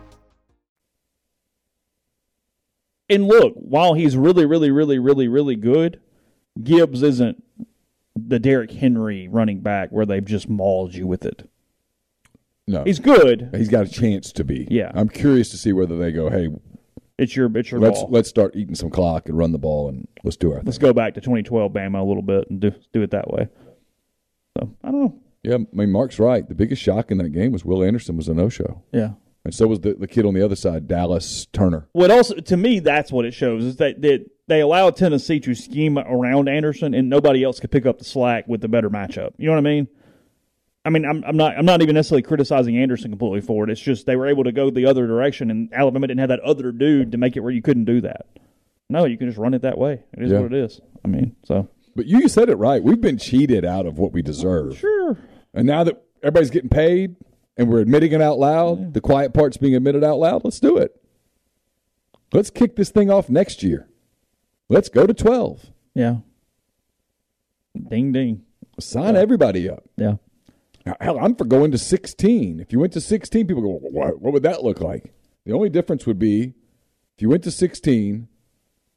And 3.11 3.28
look, 3.28 3.53
while 3.57 3.93
he's 3.93 4.16
really, 4.16 4.47
really, 4.47 4.70
really, 4.70 4.99
really, 4.99 5.28
really 5.28 5.57
good, 5.57 6.01
Gibbs 6.64 7.03
isn't 7.03 7.45
the 8.17 8.39
Derrick 8.39 8.71
Henry 8.73 9.29
running 9.29 9.61
back 9.61 9.91
where 9.91 10.07
they've 10.07 10.25
just 10.25 10.49
mauled 10.49 10.95
you 10.95 11.07
with 11.07 11.25
it. 11.25 11.49
No, 12.67 12.85
He's 12.85 12.99
good. 13.01 13.51
he's 13.55 13.69
got 13.69 13.87
a 13.87 13.91
chance 13.91 14.31
to 14.33 14.45
be. 14.45 14.67
Yeah. 14.71 14.93
I'm 14.95 15.09
curious 15.09 15.51
to 15.51 15.57
see 15.57 15.73
whether 15.73 15.97
they 15.97 16.13
go, 16.13 16.29
hey, 16.31 16.49
It's 17.19 17.35
your 17.35 17.51
it's 17.57 17.71
your 17.71 17.81
let's 17.81 18.01
ball. 18.01 18.11
let's 18.11 18.29
start 18.29 18.55
eating 18.55 18.75
some 18.77 18.91
clock 18.91 19.29
and 19.29 19.37
run 19.37 19.51
the 19.53 19.59
ball 19.59 19.89
and 19.89 20.07
let's 20.25 20.37
do 20.37 20.53
our 20.53 20.63
Let's 20.63 20.79
thing. 20.79 20.87
go 20.89 20.93
back 20.93 21.15
to 21.15 21.21
2012 21.21 21.73
Bama 21.73 22.01
a 22.01 22.05
little 22.05 22.23
bit 22.23 22.49
and 22.51 22.61
do 22.61 22.73
do 22.93 23.03
it 23.03 23.11
that 23.11 23.29
way. 23.31 23.49
So 24.59 24.71
I 24.85 24.91
don't 24.91 25.01
know. 25.01 25.19
Yeah, 25.43 25.55
I 25.55 25.59
mean 25.73 25.91
Mark's 25.91 26.19
right. 26.19 26.47
The 26.49 26.55
biggest 26.55 26.83
shock 26.83 27.11
in 27.11 27.19
that 27.19 27.31
game 27.31 27.51
was 27.53 27.65
Will 27.65 27.83
Anderson 27.83 28.17
was 28.17 28.29
a 28.29 28.35
no 28.35 28.49
show, 28.49 28.83
Yeah. 28.93 29.13
And 29.45 29.55
so 29.55 29.66
was 29.66 29.80
the 29.80 29.95
the 29.95 30.07
kid 30.09 30.24
on 30.26 30.34
the 30.34 30.45
other 30.45 30.57
side, 30.57 30.86
Dallas 30.88 31.47
Turner. 31.53 31.88
What 31.93 32.11
also 32.11 32.34
to 32.36 32.57
me 32.57 32.78
that's 32.80 33.11
what 33.12 33.24
it 33.24 33.32
shows 33.34 33.64
is 33.64 33.76
that 33.76 34.01
that 34.03 34.26
they 34.49 34.61
allow 34.61 34.91
Tennessee 34.91 35.38
to 35.41 35.55
scheme 35.55 35.97
around 35.99 36.49
Anderson 36.49 36.93
and 36.95 37.09
nobody 37.09 37.45
else 37.45 37.61
could 37.61 37.70
pick 37.70 37.86
up 37.86 37.99
the 37.99 38.05
slack 38.05 38.49
with 38.49 38.61
the 38.61 38.68
better 38.68 38.91
matchup. 38.91 39.32
You 39.38 39.47
know 39.47 39.53
what 39.53 39.59
I 39.59 39.62
mean? 39.62 39.88
I 40.84 40.88
mean, 40.91 41.05
I'm, 41.05 41.22
I'm 41.24 41.36
not 41.36 41.57
I'm 41.59 41.64
not 41.66 41.82
even 41.82 41.95
necessarily 41.95 42.22
criticizing 42.22 42.76
Anderson 42.78 43.11
completely 43.11 43.43
for 43.43 43.64
it. 43.64 43.70
It's 43.70 43.80
just 43.80 44.07
they 44.07 44.16
were 44.16 44.26
able 44.26 44.45
to 44.45 44.53
go 44.53 44.70
the 44.70 44.86
other 44.86 45.07
direction, 45.07 45.51
and 45.51 45.72
Alabama 45.74 46.07
didn't 46.07 46.20
have 46.20 46.30
that 46.30 46.41
other 46.41 46.72
dude 46.72 47.12
to 47.12 47.18
make 47.18 47.36
it 47.36 47.41
where 47.41 47.53
you 47.53 47.61
couldn't 47.62 47.84
do 47.84 48.01
that. 48.01 48.26
No, 48.88 49.05
you 49.05 49.16
can 49.18 49.28
just 49.28 49.38
run 49.38 49.53
it 49.55 49.62
that 49.62 49.76
way. 49.78 50.03
It 50.16 50.22
is 50.24 50.32
Yeah. 50.32 50.41
what 50.41 50.53
it 50.53 50.64
is. 50.64 50.80
I 51.05 51.09
mean, 51.09 51.36
so 51.45 51.68
But 51.95 52.07
you 52.07 52.28
said 52.28 52.49
it 52.49 52.57
right. 52.57 52.82
We've 52.82 53.01
been 53.01 53.18
cheated 53.18 53.64
out 53.64 53.84
of 53.86 53.99
what 53.99 54.12
we 54.12 54.22
deserve. 54.22 54.78
sure. 54.78 55.18
And 55.55 55.66
now 55.66 55.84
that 55.84 56.03
everybody's 56.22 56.51
getting 56.51 56.70
paid 56.70 57.14
and 57.61 57.69
we're 57.69 57.81
admitting 57.81 58.13
it 58.13 58.23
out 58.23 58.39
loud, 58.39 58.95
the 58.95 59.03
quiet 59.03 59.35
part's 59.35 59.59
being 59.59 59.75
admitted 59.75 60.03
out 60.03 60.19
loud, 60.19 60.45
let's 60.45 60.61
do 60.61 60.79
it. 60.79 60.99
Let's 62.33 62.49
kick 62.49 62.75
this 62.75 62.89
thing 62.89 63.11
off 63.11 63.29
next 63.29 63.63
year. 63.63 63.87
Let's 64.71 64.89
go 64.89 65.07
to 65.07 65.13
12. 65.13 65.67
Yeah. 65.93 66.17
Ding 67.91 68.13
ding. 68.13 68.45
Sign 68.79 69.15
everybody 69.15 69.69
up. 69.69 69.85
Yeah. 69.99 70.15
Hell, 71.03 71.19
I'm 71.19 71.35
for 71.35 71.45
going 71.45 71.71
to 71.73 71.77
16. 71.77 72.61
If 72.61 72.73
you 72.73 72.79
went 72.79 72.95
to 72.95 73.01
16, 73.01 73.47
people 73.47 73.63
go, 73.63 73.79
what, 73.91 74.23
what 74.23 74.33
would 74.33 74.43
that 74.45 74.65
look 74.65 74.81
like? 74.81 75.13
The 75.45 75.53
only 75.53 75.69
difference 75.69 76.07
would 76.07 76.19
be 76.19 76.55
if 77.15 77.21
you 77.21 77.29
went 77.29 77.45
to 77.45 77.51
16, 77.51 78.27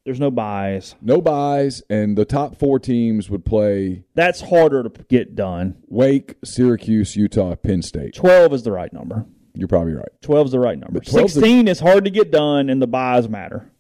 There's 0.06 0.20
no 0.20 0.32
buys. 0.32 0.96
no 1.02 1.22
buys, 1.22 1.82
and 1.90 2.18
the 2.18 2.26
top 2.26 2.58
four 2.60 2.78
teams 2.78 3.30
would 3.30 3.46
play 3.46 4.04
That's 4.16 4.42
harder 4.42 4.84
to 4.84 4.90
get 5.06 5.34
done. 5.36 5.78
Wake, 5.88 6.36
Syracuse, 6.44 7.16
Utah, 7.16 7.56
Penn 7.56 7.82
State. 7.82 8.14
Twelve 8.14 8.54
is 8.54 8.64
the 8.64 8.72
right 8.74 8.92
number. 8.92 9.26
You're 9.54 9.70
probably 9.70 9.94
right. 9.94 10.10
Twelve 10.22 10.48
is 10.48 10.52
the 10.52 10.60
right 10.60 10.78
number. 10.78 11.00
But 11.00 11.04
12's 11.04 11.36
the- 11.36 11.40
Sixteen 11.42 11.68
is 11.70 11.80
hard 11.80 12.04
to 12.06 12.12
get 12.12 12.32
done, 12.32 12.70
and 12.70 12.82
the 12.82 12.88
buys 12.88 13.30
matter. 13.30 13.72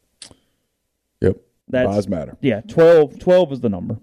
Yep. 1.21 1.37
That's 1.67 1.87
buys 1.87 2.07
matter. 2.07 2.37
Yeah, 2.41 2.61
12, 2.61 3.19
12 3.19 3.53
is 3.53 3.59
the 3.61 3.69
number. 3.69 3.97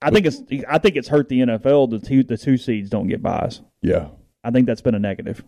I 0.00 0.10
think 0.10 0.26
it's 0.26 0.42
I 0.68 0.78
think 0.78 0.96
it's 0.96 1.08
hurt 1.08 1.28
the 1.28 1.40
NFL. 1.40 1.90
The 1.90 1.98
two 1.98 2.22
the 2.22 2.36
two 2.38 2.56
seeds 2.56 2.88
don't 2.88 3.08
get 3.08 3.20
buys. 3.22 3.60
Yeah. 3.82 4.08
I 4.44 4.48
I 4.48 4.50
think 4.52 4.66
that's 4.66 4.80
been 4.80 4.94
a 4.94 4.98
negative. 5.00 5.42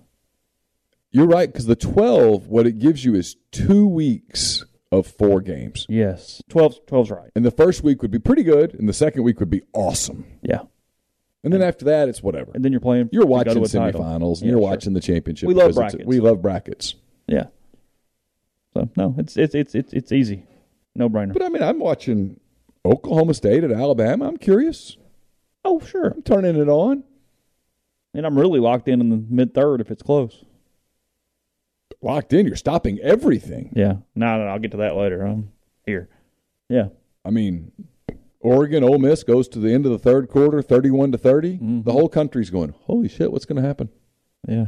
You're 1.12 1.26
right 1.26 1.50
because 1.50 1.66
the 1.66 1.76
12, 1.76 2.48
what 2.48 2.66
it 2.66 2.78
gives 2.78 3.04
you 3.04 3.14
is 3.14 3.36
two 3.52 3.86
weeks 3.86 4.64
of 4.92 5.06
four 5.06 5.40
games. 5.40 5.86
Yes, 5.88 6.42
12, 6.48 6.86
12's 6.86 7.10
right. 7.10 7.30
And 7.36 7.44
the 7.44 7.50
first 7.50 7.82
week 7.84 8.02
would 8.02 8.10
be 8.10 8.18
pretty 8.18 8.42
good, 8.42 8.74
and 8.74 8.88
the 8.88 8.92
second 8.92 9.22
week 9.22 9.38
would 9.40 9.50
be 9.50 9.62
awesome. 9.72 10.24
Yeah, 10.42 10.62
And 11.44 11.52
then 11.52 11.62
after 11.62 11.84
that, 11.86 12.08
it's 12.08 12.22
whatever. 12.22 12.50
and 12.54 12.64
then 12.64 12.72
you're 12.72 12.80
playing. 12.80 13.08
You're 13.12 13.26
watching 13.26 13.54
to 13.54 13.62
a 13.62 13.68
title. 13.68 14.00
semifinals, 14.02 14.40
and 14.40 14.50
you're 14.50 14.58
watching 14.58 14.92
the 14.94 15.00
championship. 15.00 15.46
We 15.46 15.54
love 15.54 15.74
brackets. 15.74 16.04
We 16.04 16.18
love 16.20 16.42
brackets. 16.42 16.94
Yeah. 17.28 17.46
So 18.74 18.88
no, 18.96 19.14
it's 19.18 19.36
it's 19.36 19.54
it's 19.54 19.74
it's, 19.74 19.92
it's 19.92 20.12
easy, 20.12 20.44
no 20.94 21.08
brainer. 21.08 21.32
But 21.32 21.42
I 21.42 21.48
mean, 21.48 21.62
I'm 21.62 21.78
watching 21.80 22.38
Oklahoma 22.84 23.34
State 23.34 23.64
at 23.64 23.72
Alabama. 23.72 24.26
I'm 24.28 24.36
curious. 24.36 24.96
Oh 25.64 25.80
sure, 25.80 26.06
I'm 26.08 26.22
turning 26.22 26.56
it 26.56 26.68
on. 26.68 27.04
and 28.14 28.24
I'm 28.26 28.38
really 28.38 28.60
locked 28.60 28.88
in 28.88 29.00
in 29.00 29.10
the 29.10 29.22
mid 29.28 29.54
third 29.54 29.80
if 29.80 29.90
it's 29.90 30.02
close. 30.02 30.44
Locked 32.02 32.32
in. 32.32 32.46
You're 32.46 32.56
stopping 32.56 32.98
everything. 33.00 33.72
Yeah, 33.74 33.96
no, 34.14 34.38
no, 34.38 34.46
I'll 34.46 34.58
get 34.58 34.70
to 34.72 34.78
that 34.78 34.96
later. 34.96 35.22
I'm 35.22 35.50
here. 35.84 36.08
Yeah, 36.68 36.88
I 37.24 37.30
mean, 37.30 37.72
Oregon, 38.40 38.82
Ole 38.82 38.98
Miss 38.98 39.22
goes 39.22 39.48
to 39.48 39.58
the 39.58 39.72
end 39.72 39.84
of 39.86 39.92
the 39.92 39.98
third 39.98 40.28
quarter, 40.28 40.62
31 40.62 41.12
to 41.12 41.18
30. 41.18 41.54
Mm-hmm. 41.54 41.82
The 41.82 41.92
whole 41.92 42.08
country's 42.08 42.48
going, 42.50 42.74
holy 42.84 43.08
shit, 43.08 43.30
what's 43.30 43.44
going 43.44 43.60
to 43.60 43.66
happen? 43.66 43.90
yeah. 44.48 44.66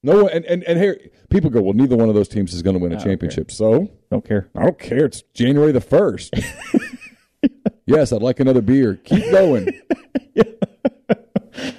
No 0.00 0.22
one, 0.22 0.32
and, 0.32 0.44
and, 0.44 0.62
and 0.62 0.78
here, 0.78 0.96
people 1.28 1.50
go, 1.50 1.60
well, 1.60 1.74
neither 1.74 1.96
one 1.96 2.08
of 2.08 2.14
those 2.14 2.28
teams 2.28 2.54
is 2.54 2.62
going 2.62 2.74
to 2.74 2.80
win 2.80 2.92
a 2.92 3.02
championship. 3.02 3.50
So 3.50 3.90
Don't 4.12 4.24
care. 4.24 4.48
I 4.54 4.62
don't 4.62 4.78
care. 4.78 5.06
It's 5.06 5.22
January 5.34 5.72
the 5.72 5.80
1st. 5.80 7.50
yes, 7.86 8.12
I'd 8.12 8.22
like 8.22 8.38
another 8.38 8.62
beer. 8.62 8.94
Keep 8.94 9.32
going. 9.32 9.68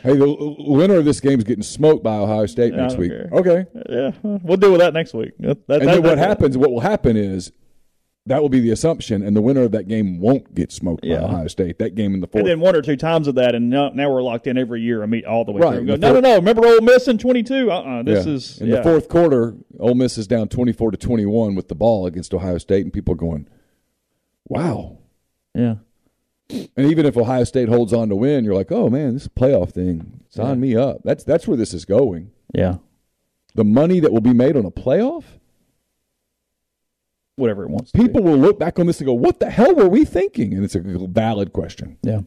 Hey, 0.04 0.16
the 0.16 0.56
winner 0.60 0.96
of 0.96 1.06
this 1.06 1.20
game 1.20 1.38
is 1.40 1.44
getting 1.44 1.64
smoked 1.64 2.04
by 2.04 2.16
Ohio 2.18 2.46
State 2.46 2.74
next 2.74 2.98
week. 2.98 3.12
care. 3.12 3.30
Okay. 3.32 3.66
Yeah, 3.90 4.12
we'll 4.24 4.58
deal 4.58 4.72
with 4.72 4.82
that 4.82 4.94
next 4.94 5.14
week. 5.14 5.32
That, 5.40 5.68
that, 5.68 5.82
And 5.82 5.90
that- 5.90 5.94
then 5.96 6.04
what 6.04 6.18
happens, 6.18 6.58
what 6.58 6.72
will 6.72 6.80
happen 6.82 7.16
is 7.18 7.52
that 8.26 8.42
will 8.42 8.50
be 8.50 8.60
the 8.60 8.70
assumption, 8.72 9.24
and 9.24 9.36
the 9.36 9.42
winner 9.42 9.64
of 9.64 9.72
that 9.72 9.88
game 9.88 10.20
won't 10.20 10.54
get 10.54 10.72
smoked 10.72 11.04
Yeah. 11.04 11.22
by 11.22 11.24
Ohio 11.26 11.48
State. 11.48 11.80
That 11.80 11.96
game 11.96 12.14
in 12.14 12.20
the 12.22 12.28
fourth. 12.28 12.42
And 12.42 12.48
then 12.50 12.60
one 12.60 12.76
or 12.76 12.82
two 12.82 12.96
times 12.98 13.28
of 13.28 13.36
that, 13.36 13.56
and 13.56 13.70
now, 13.72 13.90
now 13.90 14.12
we're 14.12 14.22
locked 14.22 14.46
in 14.46 14.58
every 14.58 14.82
year 14.82 15.02
I 15.02 15.08
meet 15.08 15.26
all 15.26 15.46
the 15.46 15.52
way 15.52 15.62
Right, 15.62 15.78
through. 15.78 15.86
Go, 15.88 15.96
no, 15.96 16.14
no, 16.14 16.20
no. 16.20 16.36
Remember 16.36 16.66
Ole 16.68 16.82
Miss 16.82 17.08
in 17.08 17.18
22? 17.18 17.72
Uh-uh. 17.72 18.04
This 18.04 18.26
Yeah. 18.28 18.34
is 18.34 18.62
in 18.62 18.68
yeah. 18.68 18.76
the 18.78 18.84
fourth 18.84 19.10
quarter. 19.10 19.56
Ole 19.80 19.96
Miss 19.96 20.18
is 20.18 20.28
down 20.28 20.48
twenty-four 20.50 20.92
to 20.92 20.98
twenty-one 20.98 21.56
with 21.56 21.70
the 21.70 21.76
ball 21.76 22.06
against 22.06 22.34
Ohio 22.34 22.58
State, 22.60 22.84
and 22.84 22.94
people 22.94 23.14
are 23.14 23.18
going, 23.18 23.48
"Wow!" 24.48 24.98
Yeah. 25.56 25.76
And 26.50 26.70
even 26.78 27.06
if 27.06 27.16
Ohio 27.16 27.44
State 27.44 27.70
holds 27.70 27.94
on 27.94 28.10
to 28.10 28.16
win, 28.16 28.44
you're 28.44 28.56
like, 28.56 28.72
"Oh 28.72 28.90
man, 28.90 29.14
this 29.14 29.28
playoff 29.28 29.72
thing, 29.72 30.22
sign 30.30 30.60
me 30.60 30.76
up." 30.76 31.02
That's 31.04 31.24
that's 31.24 31.48
where 31.48 31.58
this 31.58 31.74
is 31.74 31.86
going. 31.86 32.32
Yeah. 32.54 32.78
The 33.56 33.64
money 33.64 34.00
that 34.00 34.12
will 34.12 34.22
be 34.22 34.34
made 34.34 34.56
on 34.58 34.66
a 34.66 34.72
playoff, 34.72 35.24
Whatever 37.36 37.64
it 37.64 37.70
wants 37.70 37.92
to 37.92 37.98
people 37.98 38.22
will 38.22 38.38
look 38.38 38.60
back 38.60 38.78
on 38.80 38.88
this 38.88 39.00
and 39.00 39.06
go, 39.06 39.14
"What 39.14 39.40
the 39.40 39.50
hell 39.50 39.74
were 39.74 39.88
we 39.88 40.04
thinking?" 40.06 40.54
And 40.54 40.66
it's 40.66 40.76
a 40.76 40.82
valid 40.82 41.54
question. 41.54 41.98
Yeah. 42.02 42.22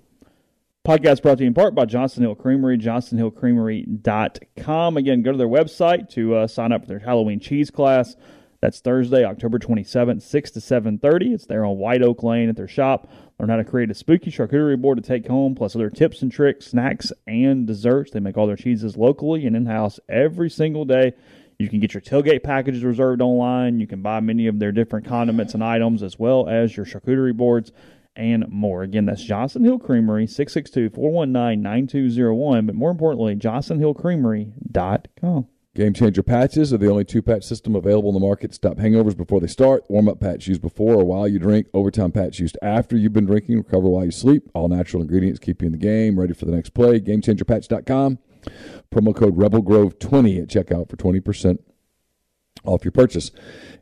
Podcast 0.87 1.23
brought 1.23 1.39
to 1.39 1.45
you 1.45 1.49
in 1.49 1.55
part 1.55 1.75
by 1.77 1.85
Johnson 1.85 2.25
Hill 2.25 2.35
Creamery, 2.35 2.77
johnsonhillcreamery.com. 2.79 4.97
Again, 4.97 5.23
go 5.23 5.31
to 5.31 5.39
their 5.39 5.47
website 5.47 6.09
to 6.11 6.35
uh, 6.35 6.49
sign 6.49 6.73
up 6.73 6.81
for 6.83 6.89
their 6.89 6.99
Halloween 6.99 7.39
cheese 7.39 7.71
class. 7.71 8.17
That's 8.63 8.79
Thursday, 8.79 9.25
October 9.25 9.59
27th, 9.59 10.23
6 10.23 10.51
to 10.53 10.61
7.30. 10.61 11.35
It's 11.35 11.47
there 11.47 11.65
on 11.65 11.79
White 11.79 12.01
Oak 12.01 12.23
Lane 12.23 12.49
at 12.49 12.55
their 12.55 12.69
shop. 12.69 13.11
Learn 13.41 13.49
how 13.49 13.57
to 13.57 13.65
create 13.65 13.91
a 13.91 13.95
spooky 13.95 14.31
charcuterie 14.31 14.81
board 14.81 14.99
to 14.99 15.03
take 15.03 15.27
home, 15.27 15.57
plus 15.57 15.75
other 15.75 15.91
tips 15.91 16.23
and 16.23 16.31
tricks, 16.31 16.67
snacks, 16.67 17.13
and 17.27 17.67
desserts. 17.67 18.13
They 18.13 18.21
make 18.21 18.39
all 18.39 18.47
their 18.47 18.55
cheeses 18.55 18.97
locally 18.97 19.47
and 19.47 19.57
in-house 19.57 19.99
every 20.09 20.49
single 20.49 20.85
day. 20.85 21.13
You 21.59 21.69
can 21.69 21.81
get 21.81 21.93
your 21.93 22.01
tailgate 22.01 22.45
packages 22.45 22.85
reserved 22.85 23.21
online. 23.21 23.81
You 23.81 23.89
can 23.89 24.01
buy 24.01 24.21
many 24.21 24.47
of 24.47 24.61
their 24.61 24.71
different 24.71 25.07
condiments 25.07 25.55
and 25.55 25.65
items, 25.65 26.05
as 26.05 26.17
well 26.17 26.49
as 26.49 26.77
your 26.77 26.87
charcuterie 26.87 27.37
boards 27.37 27.73
and 28.15 28.49
more. 28.49 28.85
Again, 28.85 29.07
that's 29.07 29.25
Johnson 29.25 29.65
Hill 29.65 29.81
Creamery, 29.81 30.29
662-419-9201. 30.29 32.67
But 32.67 32.77
more 32.77 32.93
importantly, 32.93 33.35
johnsonhillcreamery.com. 33.35 35.49
Game 35.75 35.95
changer 35.95 36.23
patches 36.23 36.71
are 36.75 36.77
the 36.77 36.91
only 36.91 37.05
two 37.05 37.23
patch 37.23 37.45
system 37.45 37.75
available 37.75 38.11
in 38.11 38.15
the 38.15 38.21
market 38.21 38.49
to 38.49 38.55
stop 38.55 38.77
hangovers 38.77 39.17
before 39.17 39.41
they 39.41 39.47
start. 39.47 39.83
Warm 39.89 40.07
up 40.07 40.21
patch 40.21 40.47
used 40.47 40.61
before 40.61 40.97
or 40.97 41.05
while 41.05 41.27
you 41.27 41.39
drink. 41.39 41.67
Overtime 41.73 42.13
patch 42.13 42.41
used 42.41 42.59
after 42.61 42.95
you've 42.95 43.15
been 43.15 43.25
drinking. 43.25 43.57
Recover 43.57 43.89
while 43.89 44.05
you 44.05 44.11
sleep. 44.11 44.51
All 44.53 44.69
natural 44.69 45.03
ingredients 45.03 45.39
keep 45.39 45.63
you 45.63 45.67
in 45.67 45.73
the 45.73 45.79
game, 45.79 46.21
ready 46.21 46.35
for 46.35 46.45
the 46.45 46.53
next 46.53 46.75
play. 46.75 47.01
GameChangerPatch.com. 47.01 48.19
Promo 48.91 49.17
code 49.17 49.39
RebelGrove20 49.39 50.43
at 50.43 50.49
checkout 50.49 50.91
for 50.91 50.99
20% 50.99 51.59
off 52.65 52.85
your 52.85 52.93
purchase. 52.93 53.31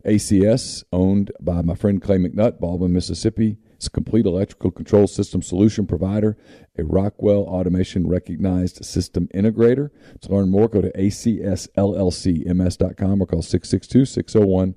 ACS, 0.06 0.84
owned 0.92 1.32
by 1.40 1.60
my 1.60 1.74
friend 1.74 2.00
Clay 2.00 2.18
McNutt, 2.18 2.60
Baldwin, 2.60 2.92
Mississippi. 2.92 3.58
It's 3.80 3.86
a 3.86 3.90
complete 3.90 4.26
electrical 4.26 4.70
control 4.70 5.06
system 5.06 5.40
solution 5.40 5.86
provider, 5.86 6.36
a 6.76 6.84
Rockwell 6.84 7.44
Automation 7.44 8.06
recognized 8.06 8.84
system 8.84 9.26
integrator. 9.34 9.88
To 10.20 10.30
learn 10.30 10.50
more, 10.50 10.68
go 10.68 10.82
to 10.82 10.92
acsllcms.com 10.92 13.22
or 13.22 13.26
call 13.26 13.40
662 13.40 14.04
601 14.04 14.74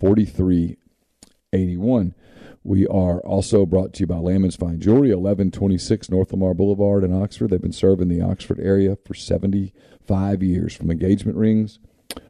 4381. 0.00 2.14
We 2.64 2.88
are 2.88 3.20
also 3.20 3.64
brought 3.64 3.92
to 3.92 4.00
you 4.00 4.08
by 4.08 4.16
Lamon's 4.16 4.56
Fine 4.56 4.80
Jewelry, 4.80 5.14
1126 5.14 6.10
North 6.10 6.32
Lamar 6.32 6.52
Boulevard 6.52 7.04
in 7.04 7.14
Oxford. 7.14 7.50
They've 7.50 7.62
been 7.62 7.70
serving 7.70 8.08
the 8.08 8.20
Oxford 8.20 8.58
area 8.58 8.96
for 9.06 9.14
75 9.14 10.42
years, 10.42 10.74
from 10.74 10.90
engagement 10.90 11.38
rings 11.38 11.78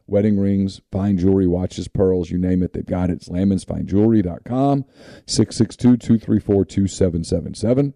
wedding 0.07 0.39
rings, 0.39 0.81
fine 0.91 1.17
jewelry, 1.17 1.47
watches, 1.47 1.87
pearls, 1.87 2.29
you 2.29 2.37
name 2.37 2.61
it, 2.63 2.73
they've 2.73 2.85
got 2.85 3.09
it. 3.09 3.13
It's 3.13 3.29
lamonsfinejewelry.com, 3.29 4.85
662-234-2777. 5.25 7.93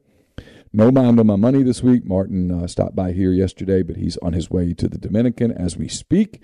No 0.74 0.90
mind 0.92 1.20
on 1.22 1.28
my 1.28 1.38
money 1.38 1.64
this 1.64 1.82
week. 1.82 2.06
Martin 2.06 2.52
uh, 2.52 2.68
stopped 2.68 2.98
by 2.98 3.14
here 3.14 3.32
yesterday, 3.32 3.82
but 3.82 3.96
he's 3.96 4.18
on 4.18 4.34
his 4.34 4.52
way 4.52 4.74
to 4.74 4.90
the 4.90 4.98
Dominican 4.98 5.54
as 5.54 5.78
we 5.78 5.88
speak. 5.88 6.44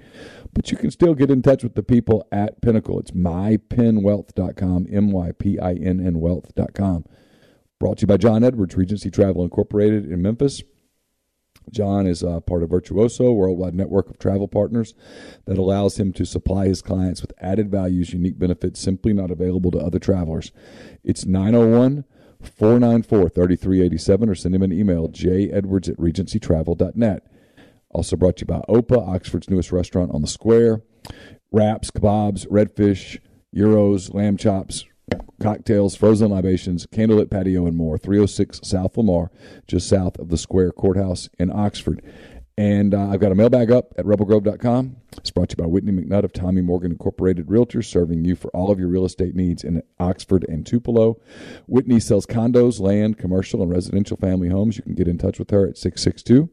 But 0.53 0.71
you 0.71 0.77
can 0.77 0.89
still 0.89 1.15
get 1.15 1.29
in 1.29 1.41
touch 1.41 1.63
with 1.63 1.75
the 1.75 1.83
people 1.83 2.25
at 2.31 2.61
Pinnacle. 2.61 2.97
It's 2.97 3.11
mypinnwealth.com, 3.11 4.87
M-Y-P-I-N-N 4.89 6.19
wealth.com. 6.21 7.03
Brought 7.77 7.97
to 7.97 8.03
you 8.03 8.07
by 8.07 8.15
John 8.15 8.45
Edwards, 8.45 8.77
Regency 8.77 9.11
Travel 9.11 9.43
Incorporated 9.43 10.09
in 10.09 10.21
Memphis. 10.21 10.63
John 11.69 12.07
is 12.07 12.23
uh, 12.23 12.39
part 12.41 12.63
of 12.63 12.69
Virtuoso, 12.69 13.25
a 13.25 13.33
worldwide 13.33 13.75
network 13.75 14.09
of 14.09 14.19
travel 14.19 14.47
partners 14.47 14.93
that 15.45 15.57
allows 15.57 15.97
him 15.99 16.11
to 16.13 16.25
supply 16.25 16.67
his 16.67 16.81
clients 16.81 17.21
with 17.21 17.33
added 17.39 17.69
values, 17.69 18.13
unique 18.13 18.39
benefits 18.39 18.79
simply 18.79 19.13
not 19.13 19.31
available 19.31 19.71
to 19.71 19.79
other 19.79 19.99
travelers. 19.99 20.51
It's 21.03 21.25
901 21.25 22.03
494 22.41 23.29
3387 23.29 24.29
or 24.29 24.35
send 24.35 24.55
him 24.55 24.63
an 24.63 24.73
email, 24.73 25.07
jedwards 25.07 25.87
at 25.87 25.97
regencytravel.net. 25.97 27.27
Also 27.91 28.15
brought 28.15 28.37
to 28.37 28.41
you 28.41 28.47
by 28.47 28.61
Opa, 28.69 29.07
Oxford's 29.07 29.49
newest 29.49 29.71
restaurant 29.71 30.11
on 30.11 30.21
the 30.21 30.27
square. 30.27 30.81
Wraps, 31.51 31.91
kebabs, 31.91 32.47
redfish, 32.47 33.19
euros, 33.53 34.13
lamb 34.13 34.37
chops, 34.37 34.85
cocktails, 35.41 35.95
frozen 35.95 36.31
libations, 36.31 36.85
candlelit 36.85 37.29
patio, 37.29 37.65
and 37.65 37.75
more. 37.75 37.97
306 37.97 38.61
South 38.63 38.97
Lamar, 38.97 39.31
just 39.67 39.87
south 39.87 40.17
of 40.19 40.29
the 40.29 40.37
Square 40.37 40.73
Courthouse 40.73 41.29
in 41.39 41.51
Oxford. 41.51 42.01
And 42.57 42.93
uh, 42.93 43.09
I've 43.09 43.19
got 43.19 43.31
a 43.31 43.35
mailbag 43.35 43.71
up 43.71 43.93
at 43.97 44.05
rebelgrove.com. 44.05 44.97
It's 45.17 45.31
brought 45.31 45.49
to 45.49 45.55
you 45.57 45.63
by 45.63 45.67
Whitney 45.67 45.93
McNutt 45.93 46.23
of 46.23 46.33
Tommy 46.33 46.61
Morgan 46.61 46.91
Incorporated 46.91 47.47
Realtors, 47.47 47.85
serving 47.85 48.25
you 48.25 48.35
for 48.35 48.49
all 48.51 48.71
of 48.71 48.79
your 48.79 48.89
real 48.89 49.05
estate 49.05 49.35
needs 49.35 49.63
in 49.63 49.81
Oxford 49.99 50.45
and 50.47 50.65
Tupelo. 50.65 51.19
Whitney 51.65 51.99
sells 51.99 52.25
condos, 52.25 52.79
land, 52.79 53.17
commercial, 53.17 53.61
and 53.61 53.71
residential 53.71 54.17
family 54.17 54.49
homes. 54.49 54.77
You 54.77 54.83
can 54.83 54.95
get 54.95 55.07
in 55.07 55.17
touch 55.17 55.39
with 55.39 55.49
her 55.49 55.67
at 55.67 55.77
662 55.77 56.49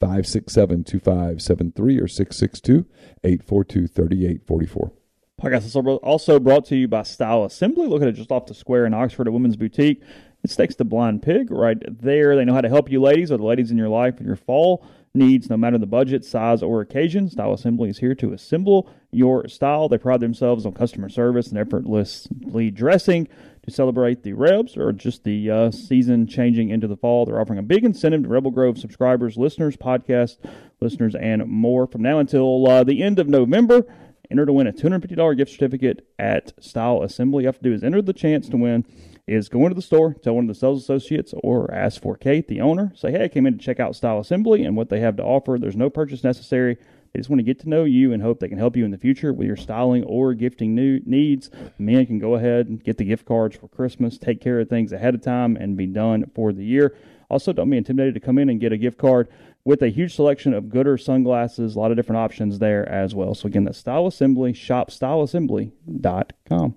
567 0.00 0.84
2573 0.84 1.98
or 1.98 2.08
662 2.08 2.86
842 3.22 3.86
3844. 3.86 4.92
Podcast 5.40 5.64
is 5.64 5.74
also- 5.74 6.38
brought 6.38 6.66
to 6.66 6.76
you 6.76 6.86
by 6.86 7.02
Style 7.02 7.44
Assembly. 7.44 7.86
Look 7.86 8.02
at 8.02 8.08
it 8.08 8.12
just 8.12 8.30
off 8.30 8.46
the 8.46 8.54
square 8.54 8.84
in 8.84 8.92
Oxford 8.92 9.26
at 9.26 9.32
Women's 9.32 9.56
Boutique. 9.56 10.02
It's 10.44 10.52
stakes 10.52 10.74
the 10.74 10.84
blind 10.84 11.22
pig 11.22 11.50
right 11.50 11.78
there. 11.88 12.36
They 12.36 12.44
know 12.44 12.52
how 12.54 12.60
to 12.60 12.68
help 12.68 12.90
you 12.90 13.00
ladies 13.00 13.32
or 13.32 13.38
the 13.38 13.44
ladies 13.44 13.70
in 13.70 13.78
your 13.78 13.88
life 13.88 14.18
with 14.18 14.26
your 14.26 14.36
fall 14.36 14.84
needs, 15.14 15.50
no 15.50 15.56
matter 15.56 15.76
the 15.78 15.86
budget, 15.86 16.24
size, 16.24 16.62
or 16.62 16.80
occasion. 16.80 17.28
Style 17.28 17.52
Assembly 17.52 17.88
is 17.88 17.98
here 17.98 18.14
to 18.14 18.32
assemble 18.32 18.88
your 19.10 19.48
style. 19.48 19.88
They 19.88 19.98
pride 19.98 20.20
themselves 20.20 20.64
on 20.66 20.72
customer 20.72 21.08
service 21.08 21.48
and 21.48 21.58
effortlessly 21.58 22.70
dressing 22.70 23.26
to 23.62 23.70
celebrate 23.70 24.22
the 24.22 24.34
Rebs 24.34 24.76
or 24.76 24.92
just 24.92 25.24
the 25.24 25.50
uh, 25.50 25.70
season 25.70 26.26
changing 26.26 26.70
into 26.70 26.86
the 26.86 26.96
fall. 26.96 27.26
They're 27.26 27.40
offering 27.40 27.58
a 27.58 27.62
big 27.62 27.84
incentive 27.84 28.22
to 28.22 28.28
Rebel 28.28 28.50
Grove 28.50 28.78
subscribers, 28.78 29.36
listeners, 29.36 29.76
podcast 29.76 30.36
listeners, 30.80 31.14
and 31.14 31.46
more 31.46 31.86
from 31.86 32.02
now 32.02 32.18
until 32.18 32.66
uh, 32.68 32.84
the 32.84 33.02
end 33.02 33.18
of 33.18 33.28
November. 33.28 33.84
Enter 34.30 34.46
to 34.46 34.52
win 34.52 34.66
a 34.66 34.72
$250 34.72 35.36
gift 35.36 35.50
certificate 35.50 36.06
at 36.18 36.52
Style 36.62 37.02
Assembly. 37.02 37.42
You 37.44 37.48
have 37.48 37.58
to 37.58 37.62
do 37.62 37.72
is 37.72 37.82
enter 37.82 38.00
the 38.00 38.12
chance 38.12 38.48
to 38.48 38.56
win 38.56 38.86
is 39.30 39.48
go 39.48 39.62
into 39.62 39.74
the 39.74 39.82
store, 39.82 40.14
tell 40.14 40.34
one 40.34 40.44
of 40.44 40.48
the 40.48 40.58
sales 40.58 40.82
associates, 40.82 41.32
or 41.44 41.72
ask 41.72 42.02
for 42.02 42.16
Kate, 42.16 42.48
the 42.48 42.60
owner. 42.60 42.92
Say, 42.96 43.12
hey, 43.12 43.24
I 43.24 43.28
came 43.28 43.46
in 43.46 43.56
to 43.56 43.64
check 43.64 43.78
out 43.78 43.94
Style 43.94 44.18
Assembly 44.18 44.64
and 44.64 44.76
what 44.76 44.88
they 44.88 44.98
have 45.00 45.16
to 45.16 45.22
offer. 45.22 45.56
There's 45.56 45.76
no 45.76 45.88
purchase 45.88 46.24
necessary. 46.24 46.76
They 47.12 47.18
just 47.18 47.30
want 47.30 47.38
to 47.38 47.44
get 47.44 47.60
to 47.60 47.68
know 47.68 47.84
you 47.84 48.12
and 48.12 48.22
hope 48.22 48.40
they 48.40 48.48
can 48.48 48.58
help 48.58 48.76
you 48.76 48.84
in 48.84 48.90
the 48.90 48.98
future 48.98 49.32
with 49.32 49.46
your 49.46 49.56
styling 49.56 50.02
or 50.04 50.34
gifting 50.34 50.74
new 50.74 51.00
needs. 51.04 51.50
Men 51.78 52.06
can 52.06 52.18
go 52.18 52.34
ahead 52.34 52.66
and 52.66 52.82
get 52.82 52.98
the 52.98 53.04
gift 53.04 53.24
cards 53.24 53.56
for 53.56 53.68
Christmas, 53.68 54.18
take 54.18 54.40
care 54.40 54.60
of 54.60 54.68
things 54.68 54.92
ahead 54.92 55.14
of 55.14 55.22
time, 55.22 55.56
and 55.56 55.76
be 55.76 55.86
done 55.86 56.30
for 56.34 56.52
the 56.52 56.64
year. 56.64 56.96
Also, 57.28 57.52
don't 57.52 57.70
be 57.70 57.76
intimidated 57.76 58.14
to 58.14 58.20
come 58.20 58.38
in 58.38 58.48
and 58.48 58.60
get 58.60 58.72
a 58.72 58.76
gift 58.76 58.98
card 58.98 59.28
with 59.70 59.82
a 59.82 59.88
huge 59.88 60.16
selection 60.16 60.52
of 60.52 60.64
Goodr 60.64 61.00
sunglasses, 61.00 61.76
a 61.76 61.78
lot 61.78 61.92
of 61.92 61.96
different 61.96 62.18
options 62.18 62.58
there 62.58 62.88
as 62.88 63.14
well. 63.14 63.36
So 63.36 63.46
again, 63.46 63.62
that's 63.62 63.78
Style 63.78 64.08
Assembly, 64.08 64.52
shop 64.52 64.90
shopstyleassembly.com. 64.90 66.74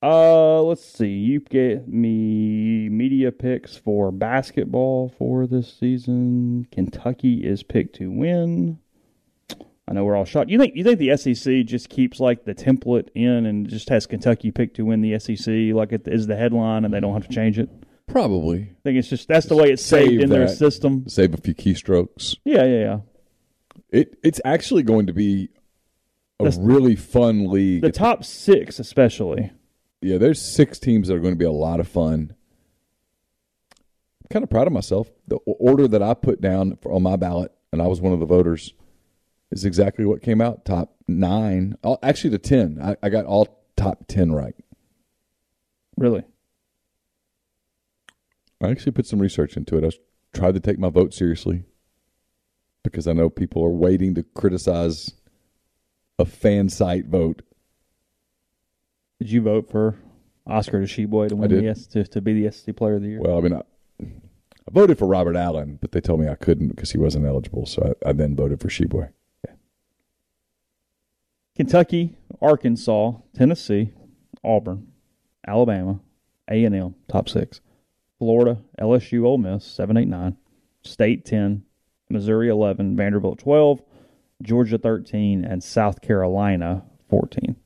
Uh, 0.00 0.62
let's 0.62 0.84
see. 0.84 1.08
You 1.08 1.40
get 1.40 1.88
me 1.88 2.88
media 2.88 3.32
picks 3.32 3.76
for 3.76 4.12
basketball 4.12 5.12
for 5.18 5.48
this 5.48 5.76
season. 5.76 6.68
Kentucky 6.70 7.44
is 7.44 7.64
picked 7.64 7.96
to 7.96 8.08
win. 8.08 8.78
I 9.88 9.92
know 9.92 10.04
we're 10.04 10.14
all 10.14 10.24
shocked. 10.24 10.48
You 10.48 10.58
think 10.58 10.76
you 10.76 10.84
think 10.84 11.00
the 11.00 11.16
SEC 11.16 11.64
just 11.64 11.88
keeps 11.88 12.20
like 12.20 12.44
the 12.44 12.54
template 12.54 13.08
in 13.16 13.46
and 13.46 13.68
just 13.68 13.88
has 13.88 14.06
Kentucky 14.06 14.52
picked 14.52 14.76
to 14.76 14.84
win 14.84 15.00
the 15.00 15.18
SEC 15.18 15.74
like 15.74 15.90
it 15.90 16.06
is 16.06 16.28
the 16.28 16.36
headline 16.36 16.84
and 16.84 16.94
they 16.94 17.00
don't 17.00 17.14
have 17.14 17.26
to 17.26 17.34
change 17.34 17.58
it? 17.58 17.68
Probably. 18.06 18.62
I 18.62 18.76
think 18.84 18.98
it's 18.98 19.08
just 19.08 19.28
that's 19.28 19.46
the 19.46 19.56
way 19.56 19.70
it's 19.70 19.82
saved 19.84 20.10
Save 20.10 20.20
in 20.20 20.30
their 20.30 20.46
that. 20.46 20.56
system. 20.56 21.08
Save 21.08 21.34
a 21.34 21.38
few 21.38 21.54
keystrokes. 21.54 22.36
Yeah, 22.44 22.64
yeah, 22.64 22.78
yeah. 22.80 22.98
It 23.90 24.18
it's 24.22 24.40
actually 24.44 24.82
going 24.82 25.06
to 25.06 25.12
be 25.12 25.48
a 26.40 26.44
That's- 26.44 26.58
really 26.60 26.96
fun 26.96 27.50
league. 27.50 27.82
The 27.82 27.92
top 27.92 28.24
six, 28.24 28.78
especially. 28.78 29.52
yeah, 30.00 30.18
there's 30.18 30.40
six 30.42 30.78
teams 30.78 31.08
that 31.08 31.14
are 31.14 31.20
going 31.20 31.34
to 31.34 31.38
be 31.38 31.44
a 31.44 31.50
lot 31.52 31.80
of 31.80 31.88
fun. 31.88 32.34
I'm 33.74 34.28
kind 34.30 34.42
of 34.42 34.50
proud 34.50 34.66
of 34.66 34.72
myself. 34.72 35.10
The 35.28 35.36
o- 35.36 35.56
order 35.58 35.86
that 35.88 36.02
I 36.02 36.14
put 36.14 36.40
down 36.40 36.76
for, 36.82 36.92
on 36.92 37.02
my 37.02 37.16
ballot, 37.16 37.52
and 37.72 37.80
I 37.80 37.86
was 37.86 38.00
one 38.00 38.12
of 38.12 38.20
the 38.20 38.26
voters, 38.26 38.74
is 39.50 39.64
exactly 39.64 40.04
what 40.04 40.20
came 40.22 40.40
out. 40.40 40.64
Top 40.64 40.94
nine, 41.08 41.76
oh, 41.84 41.98
actually 42.02 42.30
the 42.30 42.38
ten. 42.38 42.78
I, 42.82 42.96
I 43.02 43.08
got 43.08 43.24
all 43.26 43.62
top 43.76 44.04
ten 44.08 44.32
right. 44.32 44.54
Really. 45.96 46.24
I 48.62 48.70
actually 48.70 48.92
put 48.92 49.06
some 49.06 49.18
research 49.18 49.56
into 49.56 49.76
it. 49.76 49.84
I 49.84 50.38
tried 50.38 50.54
to 50.54 50.60
take 50.60 50.78
my 50.78 50.88
vote 50.88 51.12
seriously 51.12 51.64
because 52.84 53.06
I 53.06 53.12
know 53.12 53.28
people 53.28 53.64
are 53.64 53.70
waiting 53.70 54.14
to 54.14 54.22
criticize 54.22 55.12
a 56.18 56.24
fan 56.24 56.68
site 56.68 57.06
vote. 57.06 57.42
Did 59.18 59.30
you 59.30 59.42
vote 59.42 59.70
for 59.70 59.96
Oscar 60.46 60.80
Tshiebwe 60.82 61.28
to 61.28 61.36
win 61.36 61.50
the 61.50 61.68
S 61.68 61.86
to, 61.88 62.04
to 62.04 62.20
be 62.20 62.40
the 62.40 62.50
SEC 62.50 62.74
Player 62.76 62.96
of 62.96 63.02
the 63.02 63.08
Year? 63.08 63.20
Well, 63.20 63.38
I 63.38 63.40
mean, 63.40 63.54
I, 63.54 63.62
I 64.00 64.70
voted 64.70 64.98
for 64.98 65.06
Robert 65.06 65.36
Allen, 65.36 65.78
but 65.80 65.92
they 65.92 66.00
told 66.00 66.20
me 66.20 66.28
I 66.28 66.34
couldn't 66.34 66.68
because 66.68 66.92
he 66.92 66.98
wasn't 66.98 67.26
eligible. 67.26 67.66
So 67.66 67.94
I, 68.04 68.10
I 68.10 68.12
then 68.12 68.36
voted 68.36 68.60
for 68.60 68.68
Tshiebwe. 68.68 69.10
Kentucky, 71.54 72.16
Arkansas, 72.40 73.12
Tennessee, 73.34 73.92
Auburn, 74.42 74.88
Alabama, 75.46 76.00
A 76.50 76.64
and 76.64 76.74
M, 76.74 76.94
top 77.08 77.28
six. 77.28 77.60
Florida, 78.22 78.62
LSU, 78.80 79.24
Ole 79.24 79.36
Miss, 79.36 79.64
seven, 79.64 79.96
eight, 79.96 80.06
nine. 80.06 80.36
State 80.84 81.24
ten, 81.24 81.64
Missouri 82.08 82.48
eleven, 82.48 82.96
Vanderbilt 82.96 83.40
twelve, 83.40 83.82
Georgia 84.40 84.78
thirteen, 84.78 85.44
and 85.44 85.60
South 85.60 86.00
Carolina 86.00 86.84
fourteen. 87.10 87.56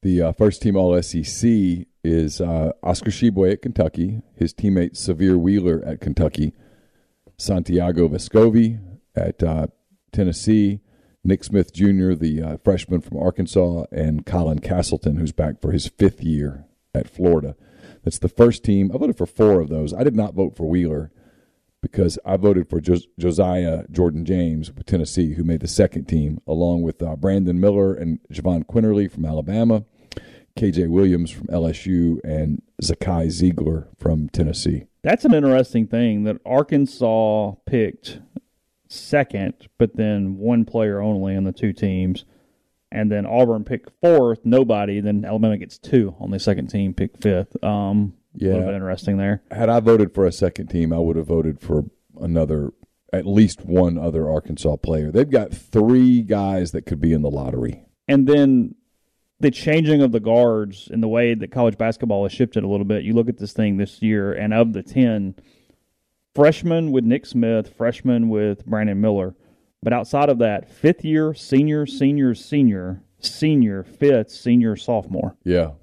The 0.00 0.22
uh, 0.22 0.32
first 0.32 0.62
team 0.62 0.76
All 0.76 1.02
SEC 1.02 1.84
is 2.02 2.40
uh, 2.40 2.72
Oscar 2.82 3.10
Tshiebwe 3.10 3.52
at 3.52 3.60
Kentucky, 3.60 4.22
his 4.34 4.54
teammate 4.54 4.94
Sahvir 4.94 5.36
Wheeler 5.36 5.82
at 5.84 6.00
Kentucky, 6.00 6.54
Santiago 7.36 8.08
Vescovi 8.08 8.80
at 9.14 9.42
uh, 9.42 9.66
Tennessee, 10.10 10.80
Nick 11.22 11.44
Smith 11.44 11.74
Jr., 11.74 12.14
the 12.14 12.40
uh, 12.42 12.56
freshman 12.64 13.02
from 13.02 13.18
Arkansas, 13.18 13.84
and 13.92 14.24
Colin 14.24 14.60
Castleton, 14.60 15.16
who's 15.16 15.32
back 15.32 15.60
for 15.60 15.72
his 15.72 15.86
fifth 15.86 16.22
year 16.22 16.64
at 16.94 17.10
Florida. 17.10 17.56
That's 18.06 18.20
the 18.20 18.28
first 18.28 18.62
team. 18.62 18.92
I 18.94 18.98
voted 18.98 19.18
for 19.18 19.26
four 19.26 19.58
of 19.60 19.68
those. 19.68 19.92
I 19.92 20.04
did 20.04 20.14
not 20.14 20.32
vote 20.32 20.56
for 20.56 20.62
Wheeler 20.68 21.10
because 21.82 22.20
I 22.24 22.36
voted 22.36 22.70
for 22.70 22.80
Jos- 22.80 23.08
Josiah 23.18 23.82
Jordan 23.90 24.24
James 24.24 24.70
with 24.72 24.86
Tennessee, 24.86 25.34
who 25.34 25.42
made 25.42 25.58
the 25.58 25.66
second 25.66 26.04
team, 26.04 26.40
along 26.46 26.82
with 26.82 27.02
uh, 27.02 27.16
Brandon 27.16 27.58
Miller 27.58 27.94
and 27.94 28.20
Jahvon 28.32 28.64
Quinerly 28.64 29.10
from 29.10 29.24
Alabama, 29.24 29.84
KJ 30.56 30.88
Williams 30.88 31.32
from 31.32 31.48
LSU, 31.48 32.20
and 32.22 32.62
Zakai 32.80 33.26
Zeigler 33.26 33.88
from 33.98 34.28
Tennessee. 34.28 34.84
That's 35.02 35.24
an 35.24 35.34
interesting 35.34 35.88
thing 35.88 36.22
that 36.24 36.40
Arkansas 36.46 37.54
picked 37.66 38.20
second, 38.86 39.66
but 39.78 39.96
then 39.96 40.38
one 40.38 40.64
player 40.64 41.00
only 41.00 41.34
in 41.34 41.42
the 41.42 41.50
two 41.50 41.72
teams. 41.72 42.24
And 42.92 43.10
then 43.10 43.26
Auburn 43.26 43.64
picked 43.64 43.90
fourth, 44.00 44.40
nobody. 44.44 45.00
Then 45.00 45.24
Alabama 45.24 45.58
gets 45.58 45.78
two 45.78 46.14
on 46.20 46.30
the 46.30 46.38
second 46.38 46.68
team, 46.68 46.94
pick 46.94 47.16
fifth. 47.20 47.62
Um, 47.64 48.14
a 48.40 48.44
little 48.44 48.60
Yeah. 48.60 48.66
bit 48.66 48.74
interesting 48.74 49.16
there. 49.16 49.42
Had 49.50 49.68
I 49.68 49.80
voted 49.80 50.14
for 50.14 50.24
a 50.26 50.32
second 50.32 50.68
team, 50.68 50.92
I 50.92 50.98
would 50.98 51.16
have 51.16 51.26
voted 51.26 51.60
for 51.60 51.84
another, 52.20 52.72
at 53.12 53.26
least 53.26 53.64
one 53.66 53.98
other 53.98 54.28
Arkansas 54.30 54.76
player. 54.76 55.10
They've 55.10 55.28
got 55.28 55.52
three 55.52 56.22
guys 56.22 56.72
that 56.72 56.82
could 56.86 57.00
be 57.00 57.12
in 57.12 57.22
the 57.22 57.30
lottery. 57.30 57.82
And 58.08 58.26
then 58.26 58.74
the 59.40 59.50
changing 59.50 60.00
of 60.00 60.12
the 60.12 60.20
guards 60.20 60.88
and 60.90 61.02
the 61.02 61.08
way 61.08 61.34
that 61.34 61.50
college 61.50 61.76
basketball 61.76 62.22
has 62.22 62.32
shifted 62.32 62.62
a 62.62 62.68
little 62.68 62.86
bit. 62.86 63.02
You 63.04 63.12
look 63.14 63.28
at 63.28 63.38
this 63.38 63.52
thing 63.52 63.76
this 63.78 64.00
year, 64.00 64.32
and 64.32 64.54
of 64.54 64.72
the 64.72 64.82
10, 64.82 65.34
freshmen 66.34 66.92
with 66.92 67.04
Nick 67.04 67.26
Smith, 67.26 67.74
freshman 67.76 68.28
with 68.28 68.64
Brandon 68.66 69.00
Miller. 69.00 69.34
But 69.86 69.92
outside 69.92 70.30
of 70.30 70.38
that, 70.38 70.68
fifth 70.68 71.04
year, 71.04 71.32
senior, 71.32 71.86
senior, 71.86 72.34
senior, 72.34 73.04
senior, 73.20 73.84
fifth, 73.84 74.32
senior, 74.32 74.74
sophomore. 74.74 75.36
Yeah. 75.44 75.74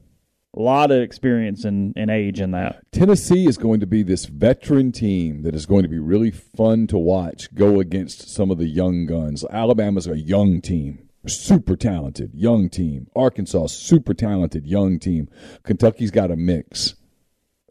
A 0.57 0.61
lot 0.61 0.91
of 0.91 1.01
experience 1.01 1.63
and, 1.63 1.93
and 1.95 2.11
age 2.11 2.41
in 2.41 2.51
that. 2.51 2.81
Tennessee 2.91 3.47
is 3.47 3.57
going 3.57 3.79
to 3.79 3.87
be 3.87 4.03
this 4.03 4.25
veteran 4.25 4.91
team 4.91 5.43
that 5.43 5.55
is 5.55 5.65
going 5.65 5.83
to 5.83 5.87
be 5.87 5.99
really 5.99 6.31
fun 6.31 6.85
to 6.87 6.97
watch 6.97 7.55
go 7.55 7.79
against 7.79 8.27
some 8.29 8.51
of 8.51 8.57
the 8.57 8.67
young 8.67 9.05
guns. 9.05 9.45
Alabama's 9.49 10.05
a 10.05 10.19
young 10.19 10.59
team, 10.59 11.07
super 11.25 11.77
talented, 11.77 12.31
young 12.33 12.69
team. 12.69 13.07
Arkansas, 13.15 13.67
super 13.67 14.13
talented, 14.13 14.67
young 14.67 14.99
team. 14.99 15.29
Kentucky's 15.63 16.11
got 16.11 16.29
a 16.29 16.35
mix 16.35 16.95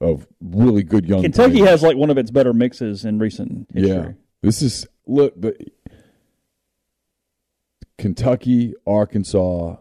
of 0.00 0.26
really 0.40 0.82
good 0.82 1.04
young 1.04 1.20
Kentucky 1.20 1.58
players. 1.58 1.68
has 1.68 1.82
like 1.82 1.98
one 1.98 2.08
of 2.08 2.16
its 2.16 2.30
better 2.30 2.54
mixes 2.54 3.04
in 3.04 3.18
recent 3.18 3.68
history. 3.74 3.90
Yeah. 3.90 4.12
This 4.40 4.62
is 4.62 4.86
look 5.06 5.38
the 5.38 5.54
Kentucky, 7.98 8.74
Arkansas, 8.86 9.76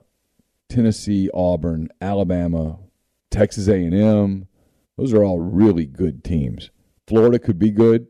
Tennessee, 0.70 1.30
Auburn, 1.34 1.90
Alabama, 2.00 2.80
Texas 3.30 3.68
A&M. 3.68 4.48
Those 4.98 5.14
are 5.14 5.24
all 5.24 5.40
really 5.40 5.86
good 5.86 6.24
teams. 6.24 6.70
Florida 7.08 7.40
could 7.40 7.60
be 7.60 7.72
good. 7.72 8.08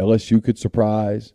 LSU 0.00 0.42
could 0.42 0.58
surprise. 0.58 1.32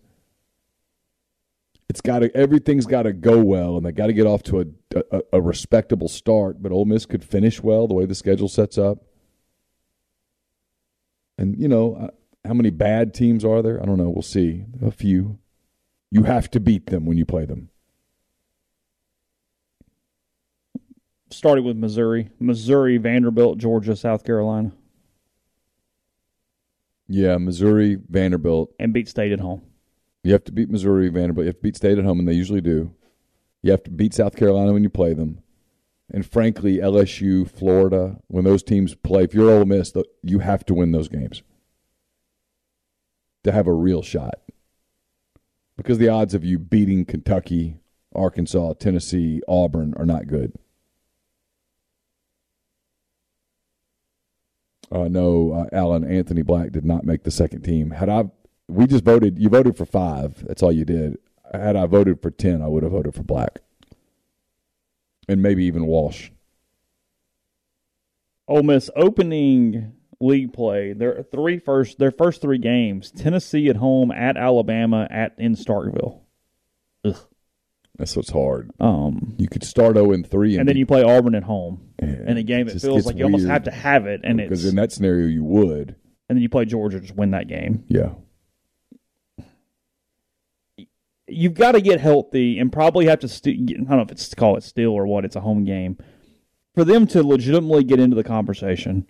It's 1.89 2.02
got 2.02 2.20
to 2.20 2.36
everything's 2.36 2.86
got 2.86 3.04
to 3.04 3.14
go 3.14 3.43
well, 3.43 3.78
and 3.78 3.86
they 3.86 3.91
got 3.91 4.08
to 4.08 4.14
get 4.14 4.28
off 4.28 4.43
to 4.43 4.62
a, 4.62 5.04
a 5.12 5.22
a 5.34 5.41
respectable 5.41 6.08
start. 6.08 6.62
But 6.62 6.72
Ole 6.72 6.86
Miss 6.86 7.06
could 7.06 7.24
finish 7.24 7.64
well 7.64 7.88
the 7.88 7.95
way 7.95 8.06
the 8.06 8.14
schedule 8.14 8.47
sets 8.47 8.78
up. 8.78 9.00
And 11.38 11.58
you 11.58 11.68
know, 11.68 11.95
uh, 11.95 12.47
how 12.47 12.54
many 12.54 12.70
bad 12.70 13.14
teams 13.14 13.43
are 13.43 13.62
there? 13.62 13.82
I 13.82 13.86
don't 13.86 13.97
know. 13.97 14.10
We'll 14.10 14.22
see. 14.22 14.66
A 14.86 14.91
few. 14.91 15.39
You 16.12 16.24
have 16.24 16.49
to 16.51 16.60
beat 16.60 16.88
them 16.88 17.05
when 17.05 17.18
you 17.18 17.26
play 17.26 17.45
them. 17.45 17.70
Started 21.32 21.64
with 21.64 21.78
Missouri, 21.78 22.30
Missouri, 22.39 22.97
Vanderbilt, 22.97 23.60
Georgia, 23.60 23.95
South 23.95 24.24
Carolina, 24.24 24.72
Yeah, 27.07 27.38
Missouri, 27.38 27.97
Vanderbilt. 28.10 28.74
and 28.80 28.91
beat 28.93 29.07
State 29.07 29.32
at 29.32 29.39
home. 29.39 29.62
You 30.24 30.32
have 30.34 30.43
to 30.45 30.51
beat 30.51 30.70
Missouri, 30.70 31.07
Vanderbilt. 31.10 31.43
You 31.45 31.49
have 31.49 31.57
to 31.57 31.62
beat 31.62 31.76
State 31.78 31.97
at 31.99 32.03
home, 32.05 32.20
and 32.20 32.28
they 32.28 32.34
usually 32.34 32.62
do. 32.62 32.93
You 33.62 33.72
have 33.72 33.84
to 33.84 33.91
beat 33.91 34.14
South 34.16 34.36
Carolina 34.36 34.74
when 34.74 34.84
you 34.84 34.89
play 34.89 35.14
them. 35.14 35.41
And 36.12 36.26
frankly, 36.26 36.78
LSU, 36.78 37.47
Florida, 37.49 38.18
when 38.28 38.43
those 38.43 38.64
teams 38.64 38.95
play, 38.95 39.24
if 39.24 39.34
you're 39.36 39.51
Ole 39.51 39.66
Miss, 39.66 39.93
you 40.24 40.39
have 40.39 40.66
to 40.66 40.74
win 40.74 40.91
those 40.91 41.07
games 41.07 41.43
to 43.43 43.51
have 43.51 43.68
a 43.68 43.74
real 43.74 44.01
shot. 44.01 44.36
Because 45.80 45.97
the 45.97 46.09
odds 46.09 46.34
of 46.34 46.43
you 46.43 46.59
beating 46.59 47.05
Kentucky, 47.05 47.77
Arkansas, 48.13 48.73
Tennessee, 48.73 49.41
Auburn 49.47 49.93
are 49.95 50.05
not 50.05 50.27
good. 50.27 50.53
Uh, 54.91 55.07
no, 55.07 55.53
uh, 55.53 55.75
Alan 55.75 56.03
Anthony 56.03 56.41
Black 56.41 56.71
did 56.71 56.84
not 56.84 57.05
make 57.05 57.23
the 57.23 57.32
second 57.32 57.61
team. 57.61 57.91
Had 57.91 58.09
I, 58.09 58.25
we 58.67 58.88
just 58.88 59.05
voted. 59.05 59.39
You 59.39 59.47
voted 59.49 59.77
for 59.77 59.86
five. 59.86 60.45
That's 60.45 60.61
all 60.61 60.71
you 60.71 60.84
did. 60.84 61.17
Had 61.53 61.75
I 61.75 61.86
voted 61.86 62.21
for 62.21 62.30
ten, 62.30 62.61
I 62.61 62.67
would 62.67 62.84
have 62.84 62.91
voted 62.91 63.15
for 63.15 63.23
Black. 63.23 63.61
and 65.30 65.41
maybe 65.41 65.63
even 65.63 65.86
Walsh. 65.86 66.32
Ole 68.47 68.63
Miss 68.63 68.89
opening 68.95 69.93
league 70.20 70.53
play. 70.53 70.93
Their 70.93 71.24
three 71.32 71.59
first 71.59 71.99
their 71.99 72.11
first 72.11 72.41
three 72.41 72.57
games: 72.57 73.11
Tennessee 73.11 73.70
at 73.70 73.76
home, 73.78 74.11
at 74.11 74.38
Alabama, 74.38 75.07
at 75.09 75.36
in 75.38 75.55
Starkville. 75.55 76.22
Ugh. 77.05 77.15
That's 77.97 78.15
what's 78.15 78.32
hard. 78.32 78.72
Um, 78.80 79.36
You 79.38 79.49
could 79.49 79.63
start 79.65 79.95
0 79.95 80.13
and 80.13 80.26
3 80.26 80.57
and 80.57 80.70
then 80.70 80.78
you 80.78 80.86
play 80.86 81.03
Auburn 81.03 81.36
at 81.36 81.43
home 81.43 81.89
in 81.99 82.38
a 82.38 82.43
game 82.43 82.67
that 82.67 82.80
feels 82.80 83.05
like 83.05 83.17
you 83.17 83.26
almost 83.26 83.45
have 83.45 83.63
to 83.63 83.72
have 83.72 84.05
it, 84.07 84.22
and 84.24 84.38
because 84.38 84.63
in 84.65 84.76
that 84.76 84.93
scenario 84.93 85.28
you 85.28 85.43
would. 85.43 85.95
and 86.30 86.38
then 86.38 86.41
you 86.41 86.47
play 86.47 86.63
Georgia 86.63 87.01
just 87.01 87.15
win 87.17 87.32
that 87.32 87.49
game. 87.49 87.84
Yeah. 87.89 88.11
You've 91.28 91.53
got 91.53 91.74
to 91.74 91.82
get 91.82 91.99
healthy 91.99 92.57
and 92.57 92.72
probably 92.72 93.05
have 93.05 93.20
to. 93.20 93.28
St- 93.28 93.70
I 93.70 93.74
don't 93.76 93.89
know 93.89 94.01
if 94.01 94.11
it's 94.11 94.34
call 94.34 94.55
it 94.55 94.63
still 94.63 94.91
or 94.93 95.05
what. 95.05 95.26
It's 95.26 95.36
a 95.36 95.41
home 95.41 95.63
game 95.63 95.97
for 96.74 96.84
them 96.84 97.05
to 97.07 97.22
legitimately 97.22 97.84
get 97.84 97.99
into 97.99 98.15
the 98.15 98.24
conversation. 98.24 99.05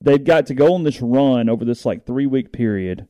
They've 0.00 0.22
got 0.22 0.46
to 0.46 0.54
go 0.54 0.74
on 0.74 0.84
this 0.84 1.00
run 1.02 1.48
over 1.48 1.64
this 1.64 1.84
like 1.84 2.06
three 2.06 2.26
week 2.26 2.52
period 2.52 3.06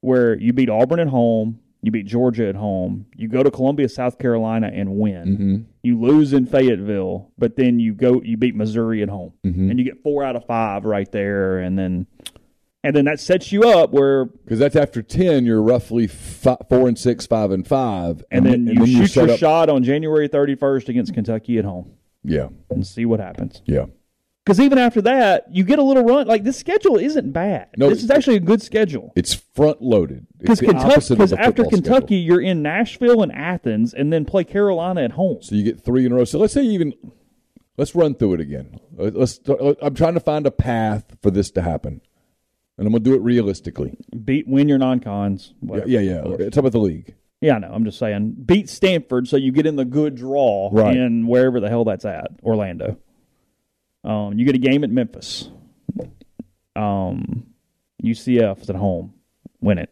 where 0.00 0.38
you 0.38 0.52
beat 0.52 0.68
Auburn 0.70 1.00
at 1.00 1.08
home, 1.08 1.60
you 1.82 1.90
beat 1.90 2.06
Georgia 2.06 2.48
at 2.48 2.54
home, 2.54 3.06
you 3.16 3.28
go 3.28 3.42
to 3.42 3.50
Columbia, 3.50 3.88
South 3.88 4.18
Carolina, 4.18 4.70
and 4.72 4.96
win. 4.96 5.24
Mm-hmm. 5.26 5.56
You 5.82 6.00
lose 6.00 6.32
in 6.32 6.46
Fayetteville, 6.46 7.30
but 7.38 7.56
then 7.56 7.78
you 7.80 7.94
go 7.94 8.20
you 8.22 8.36
beat 8.36 8.54
Missouri 8.54 9.02
at 9.02 9.08
home, 9.08 9.32
Mhm. 9.44 9.70
and 9.70 9.78
you 9.78 9.84
get 9.84 10.02
four 10.02 10.22
out 10.22 10.36
of 10.36 10.44
five 10.46 10.84
right 10.84 11.10
there, 11.10 11.58
and 11.58 11.76
then 11.78 12.06
and 12.84 12.96
then 12.96 13.04
that 13.04 13.20
sets 13.20 13.52
you 13.52 13.62
up 13.62 13.92
where 13.92 14.24
Because 14.24 14.58
that's 14.58 14.74
after 14.76 15.02
10, 15.02 15.46
you're 15.46 15.62
roughly 15.62 16.06
fi 16.08 16.56
4 16.68 16.88
and 16.88 16.98
6, 16.98 17.26
5 17.26 17.50
and 17.52 17.64
5. 17.66 18.24
and, 18.32 18.44
then 18.44 18.66
you 18.66 18.72
you're 18.84 18.86
shoot 19.06 19.10
set 19.12 19.24
your 19.26 19.32
up- 19.34 19.38
shot 19.38 19.68
on 19.68 19.84
January 19.84 20.28
31st 20.28 20.88
against 20.88 21.14
Kentucky 21.14 21.58
at 21.58 21.64
home 21.64 21.90
Yeah. 22.24 22.48
and 22.70 22.84
see 22.86 23.04
what 23.04 23.20
happens. 23.20 23.62
Yeah. 23.66 23.86
Because 24.44 24.58
even 24.58 24.76
after 24.78 25.00
that, 25.02 25.44
you 25.52 25.62
get 25.62 25.78
a 25.78 25.82
little 25.82 26.02
run. 26.04 26.26
Like 26.26 26.42
this 26.42 26.58
schedule 26.58 26.96
isn't 26.96 27.30
bad. 27.32 27.68
No, 27.76 27.88
this 27.88 28.02
is 28.02 28.10
actually 28.10 28.36
a 28.36 28.40
good 28.40 28.60
schedule. 28.60 29.12
It's 29.14 29.34
front 29.34 29.80
loaded. 29.80 30.26
Because 30.38 30.60
Kentucky, 30.60 31.06
because 31.10 31.32
after 31.32 31.64
Kentucky, 31.64 32.06
schedule. 32.06 32.16
you're 32.18 32.40
in 32.40 32.60
Nashville 32.60 33.22
and 33.22 33.30
Athens, 33.30 33.94
and 33.94 34.12
then 34.12 34.24
play 34.24 34.42
Carolina 34.42 35.02
at 35.02 35.12
home. 35.12 35.38
So 35.42 35.54
you 35.54 35.62
get 35.62 35.84
three 35.84 36.04
in 36.06 36.12
a 36.12 36.16
row. 36.16 36.24
So 36.24 36.40
let's 36.40 36.52
say 36.52 36.62
you 36.62 36.72
even 36.72 36.92
let's 37.76 37.94
run 37.94 38.16
through 38.16 38.34
it 38.34 38.40
again. 38.40 38.80
Let's. 38.96 39.38
I'm 39.80 39.94
trying 39.94 40.14
to 40.14 40.20
find 40.20 40.44
a 40.44 40.50
path 40.50 41.16
for 41.22 41.30
this 41.30 41.52
to 41.52 41.62
happen, 41.62 42.00
and 42.76 42.86
I'm 42.86 42.92
going 42.92 43.04
to 43.04 43.10
do 43.10 43.14
it 43.14 43.22
realistically. 43.22 43.96
Beat, 44.24 44.48
win 44.48 44.68
your 44.68 44.78
non-cons. 44.78 45.54
Yeah, 45.60 45.68
whatever. 45.68 45.88
yeah, 45.88 46.00
yeah. 46.00 46.22
Talk 46.50 46.56
about 46.56 46.72
the 46.72 46.80
league. 46.80 47.14
Yeah, 47.40 47.56
I 47.56 47.58
know. 47.58 47.70
I'm 47.72 47.84
just 47.84 47.98
saying, 47.98 48.36
beat 48.44 48.68
Stanford 48.68 49.26
so 49.28 49.36
you 49.36 49.50
get 49.52 49.66
in 49.66 49.74
the 49.76 49.84
good 49.84 50.14
draw 50.14 50.70
Right. 50.72 50.96
in 50.96 51.26
wherever 51.26 51.58
the 51.60 51.68
hell 51.68 51.84
that's 51.84 52.04
at, 52.04 52.30
Orlando. 52.42 52.98
Um, 54.04 54.38
you 54.38 54.44
get 54.44 54.54
a 54.54 54.58
game 54.58 54.84
at 54.84 54.90
Memphis. 54.90 55.48
Um, 56.74 57.46
UCF 58.02 58.62
is 58.62 58.70
at 58.70 58.76
home, 58.76 59.14
win 59.60 59.78
it. 59.78 59.90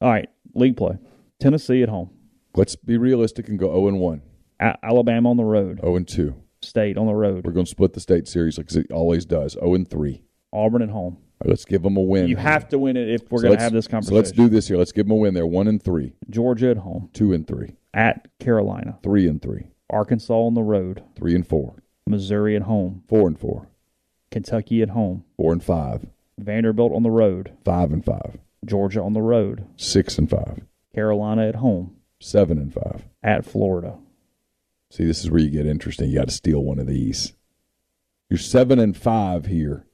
All 0.00 0.10
right, 0.10 0.28
league 0.54 0.76
play. 0.76 0.98
Tennessee 1.38 1.82
at 1.82 1.88
home. 1.88 2.10
Let's 2.54 2.76
be 2.76 2.96
realistic 2.96 3.48
and 3.48 3.58
go 3.58 3.66
0 3.68 3.88
and 3.88 4.00
1, 4.00 4.22
A- 4.60 4.76
Alabama 4.82 5.30
on 5.30 5.36
the 5.36 5.44
road. 5.44 5.80
0 5.82 5.96
and 5.96 6.08
2. 6.08 6.34
State 6.62 6.96
on 6.96 7.06
the 7.06 7.14
road. 7.14 7.44
We're 7.44 7.52
going 7.52 7.66
to 7.66 7.70
split 7.70 7.92
the 7.92 8.00
state 8.00 8.26
series 8.26 8.56
like 8.58 8.72
it 8.74 8.90
always 8.90 9.24
does. 9.26 9.52
0 9.52 9.74
and 9.74 9.88
3. 9.88 10.22
Auburn 10.52 10.82
at 10.82 10.88
home. 10.88 11.18
Right, 11.42 11.50
let's 11.50 11.66
give 11.66 11.82
them 11.82 11.98
a 11.98 12.00
win. 12.00 12.28
You 12.28 12.36
have 12.36 12.66
to 12.70 12.78
win 12.78 12.96
it 12.96 13.10
if 13.10 13.30
we're 13.30 13.40
So 13.40 13.48
going 13.48 13.58
to 13.58 13.62
have 13.62 13.72
this 13.74 13.84
So 13.84 13.90
conversation. 13.90 14.16
let's 14.16 14.32
do 14.32 14.48
this 14.48 14.66
here. 14.68 14.78
Let's 14.78 14.92
give 14.92 15.06
them 15.06 15.12
a 15.12 15.16
win. 15.16 15.34
They're 15.34 15.46
1 15.46 15.68
and 15.68 15.82
3, 15.82 16.14
Georgia 16.30 16.70
at 16.70 16.78
home. 16.78 17.10
2 17.12 17.34
and 17.34 17.46
3, 17.46 17.76
At 17.92 18.26
Carolina. 18.40 18.98
3 19.02 19.28
and 19.28 19.42
3, 19.42 19.66
Arkansas 19.90 20.32
on 20.34 20.54
the 20.54 20.62
road. 20.62 21.04
3 21.16 21.34
and 21.34 21.46
4, 21.46 21.74
Missouri 22.06 22.56
at 22.56 22.62
home. 22.62 23.02
4 23.08 23.28
and 23.28 23.38
4, 23.38 23.66
Kentucky 24.30 24.82
at 24.82 24.90
home. 24.90 25.24
4 25.36 25.52
and 25.54 25.64
5, 25.64 26.06
Vanderbilt 26.38 26.92
on 26.92 27.02
the 27.02 27.10
road. 27.10 27.52
5 27.64 27.92
and 27.92 28.04
5, 28.04 28.38
Georgia 28.64 29.02
on 29.02 29.12
the 29.12 29.22
road. 29.22 29.66
6 29.76 30.18
and 30.18 30.30
5, 30.30 30.62
Carolina 30.94 31.48
at 31.48 31.56
home. 31.56 31.96
7 32.20 32.58
and 32.58 32.72
5. 32.72 33.04
At 33.22 33.44
Florida. 33.44 33.98
See, 34.90 35.04
this 35.04 35.22
is 35.22 35.30
where 35.30 35.40
you 35.40 35.50
get 35.50 35.66
interesting. 35.66 36.08
You 36.08 36.18
got 36.18 36.28
to 36.28 36.34
steal 36.34 36.62
one 36.62 36.78
of 36.78 36.86
these. 36.86 37.34
You're 38.30 38.38
7 38.38 38.78
and 38.78 38.96
5 38.96 39.46
here 39.46 39.84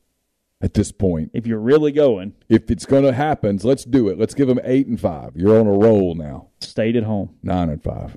at 0.60 0.74
this 0.74 0.92
point. 0.92 1.30
If 1.34 1.46
you're 1.46 1.58
really 1.58 1.92
going, 1.92 2.34
If 2.48 2.70
it's 2.70 2.86
going 2.86 3.02
to 3.02 3.12
happen, 3.12 3.58
let's 3.62 3.84
do 3.84 4.08
it. 4.08 4.18
Let's 4.18 4.34
give 4.34 4.48
them 4.48 4.60
8 4.62 4.86
and 4.86 5.00
5. 5.00 5.32
You're 5.34 5.58
on 5.58 5.66
a 5.66 5.72
roll 5.72 6.14
now. 6.14 6.48
State 6.60 6.94
at 6.94 7.02
home. 7.02 7.36
9 7.42 7.68
and 7.68 7.82
5, 7.82 8.16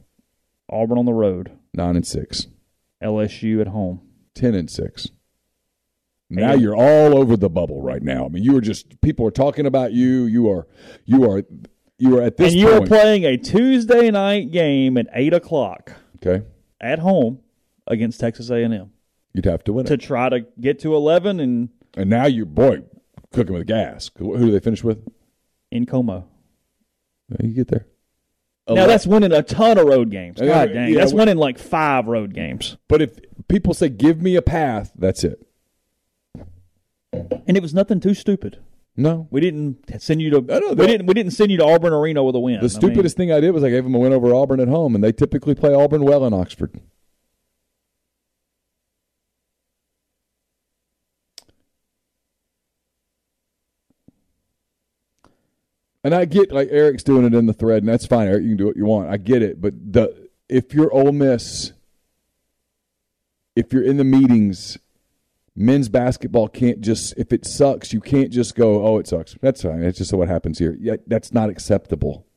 Auburn 0.69 0.99
on 0.99 1.05
the 1.05 1.13
road. 1.13 1.51
9 1.73 1.95
and 1.95 2.05
6, 2.05 2.47
LSU 3.05 3.61
at 3.61 3.67
home. 3.67 4.01
10 4.35 4.53
and 4.55 4.69
6. 4.69 5.09
Now 6.29 6.53
And- 6.53 6.61
you're 6.61 6.75
all 6.75 7.17
over 7.17 7.37
the 7.37 7.49
bubble 7.49 7.81
right 7.81 8.01
now. 8.01 8.25
I 8.25 8.29
mean, 8.29 8.43
you 8.43 8.57
are 8.57 8.61
just 8.61 8.99
people 9.01 9.25
are 9.27 9.31
talking 9.31 9.65
about 9.65 9.93
you. 9.93 10.23
You 10.25 10.49
are 10.49 10.67
you 11.05 11.29
are 11.29 11.43
you 11.97 12.17
are 12.17 12.21
at 12.23 12.37
this 12.37 12.51
and 12.51 12.59
you 12.59 12.69
are 12.69 12.85
playing 12.85 13.23
a 13.23 13.37
Tuesday 13.37 14.09
night 14.11 14.51
game 14.51 14.97
at 14.97 15.07
eight 15.13 15.33
o'clock 15.33 15.93
okay, 16.17 16.43
at 16.81 16.99
home 16.99 17.39
against 17.87 18.19
Texas 18.19 18.49
A&M 18.49 18.91
you'd 19.33 19.45
have 19.45 19.63
to 19.63 19.71
win 19.71 19.85
to 19.85 19.93
it. 19.93 20.01
try 20.01 20.27
to 20.27 20.41
get 20.59 20.79
to 20.79 20.93
eleven 20.95 21.39
and 21.39 21.69
And 21.95 22.09
now 22.09 22.25
you're 22.25 22.45
boy 22.47 22.81
cooking 23.31 23.53
with 23.53 23.67
gas. 23.67 24.09
Who 24.17 24.37
do 24.37 24.51
they 24.51 24.59
finish 24.59 24.83
with? 24.83 25.07
in 25.71 25.85
Como. 25.85 26.27
You 27.41 27.53
get 27.53 27.67
there. 27.69 27.85
Now 28.67 28.87
that's 28.87 29.05
winning 29.05 29.31
a 29.31 29.43
ton 29.43 29.77
of 29.77 29.85
road 29.85 30.09
games. 30.09 30.39
God 30.39 30.45
Yeah, 30.47 30.65
dang, 30.65 30.89
yeah, 30.93 30.99
that's 30.99 31.13
we- 31.13 31.19
winning 31.19 31.37
like 31.37 31.59
five 31.59 32.07
road 32.07 32.33
games. 32.33 32.77
But 32.87 33.01
if 33.01 33.19
people 33.47 33.73
say, 33.73 33.89
"Give 33.89 34.21
me 34.21 34.35
a 34.35 34.41
path," 34.41 34.91
that's 34.97 35.23
it. 35.23 35.45
And 37.13 37.55
it 37.55 37.61
was 37.61 37.73
nothing 37.73 37.99
too 37.99 38.13
stupid. 38.13 38.57
No, 38.97 39.27
We 39.29 39.41
didn't 39.41 40.01
send 40.01 40.21
you 40.21 40.29
to. 40.31 40.37
I 40.37 40.59
know 40.59 40.69
we 40.73 40.87
didn't. 40.87 41.05
We 41.05 41.13
didn't 41.13 41.33
send 41.33 41.51
you 41.51 41.57
to 41.57 41.65
Auburn 41.65 41.91
Arena 41.91 42.23
with 42.23 42.33
a 42.35 42.39
win. 42.39 42.61
the 42.61 42.69
stupidest 42.69 43.17
thing 43.17 43.29
I 43.31 43.41
did 43.41 43.51
was 43.51 43.61
I 43.63 43.69
gave 43.69 43.83
them 43.83 43.93
a 43.93 43.99
win 43.99 44.13
over 44.13 44.33
Auburn 44.33 44.61
at 44.61 44.69
home, 44.69 44.95
and 44.95 45.03
they 45.03 45.11
typically 45.11 45.53
play 45.53 45.73
Auburn 45.73 46.03
well 46.05 46.25
in 46.25 46.33
Oxford. 46.33 46.79
And 56.05 56.13
I 56.13 56.25
get 56.25 56.51
like 56.51 56.67
Eric's 56.69 57.01
doing 57.01 57.25
it 57.25 57.33
in 57.33 57.47
the 57.47 57.53
thread, 57.53 57.81
and 57.81 57.89
that's 57.89 58.05
fine. 58.05 58.27
Eric, 58.27 58.43
you 58.43 58.49
can 58.49 58.57
do 58.57 58.67
what 58.67 58.77
you 58.77 58.85
want. 58.85 59.09
I 59.09 59.17
get 59.17 59.41
it, 59.41 59.59
but 59.59 59.73
the 59.91 60.29
if 60.47 60.71
you're 60.71 60.93
Ole 60.93 61.11
Miss, 61.11 61.73
if 63.55 63.73
you're 63.73 63.81
in 63.83 63.97
the 63.97 64.03
meetings, 64.03 64.77
men's 65.55 65.89
basketball 65.89 66.47
can't 66.47 66.79
just 66.79 67.15
if 67.17 67.33
it 67.33 67.43
sucks, 67.43 67.91
you 67.91 68.01
can't 68.01 68.29
just 68.29 68.53
go, 68.53 68.85
oh, 68.85 68.99
it 68.99 69.07
sucks. 69.07 69.35
That's 69.41 69.63
fine. 69.63 69.81
That's 69.81 69.97
just 69.97 70.13
what 70.13 70.27
happens 70.27 70.59
here. 70.59 70.77
Yeah, 70.79 70.97
that's 71.07 71.33
not 71.33 71.49
acceptable. 71.49 72.27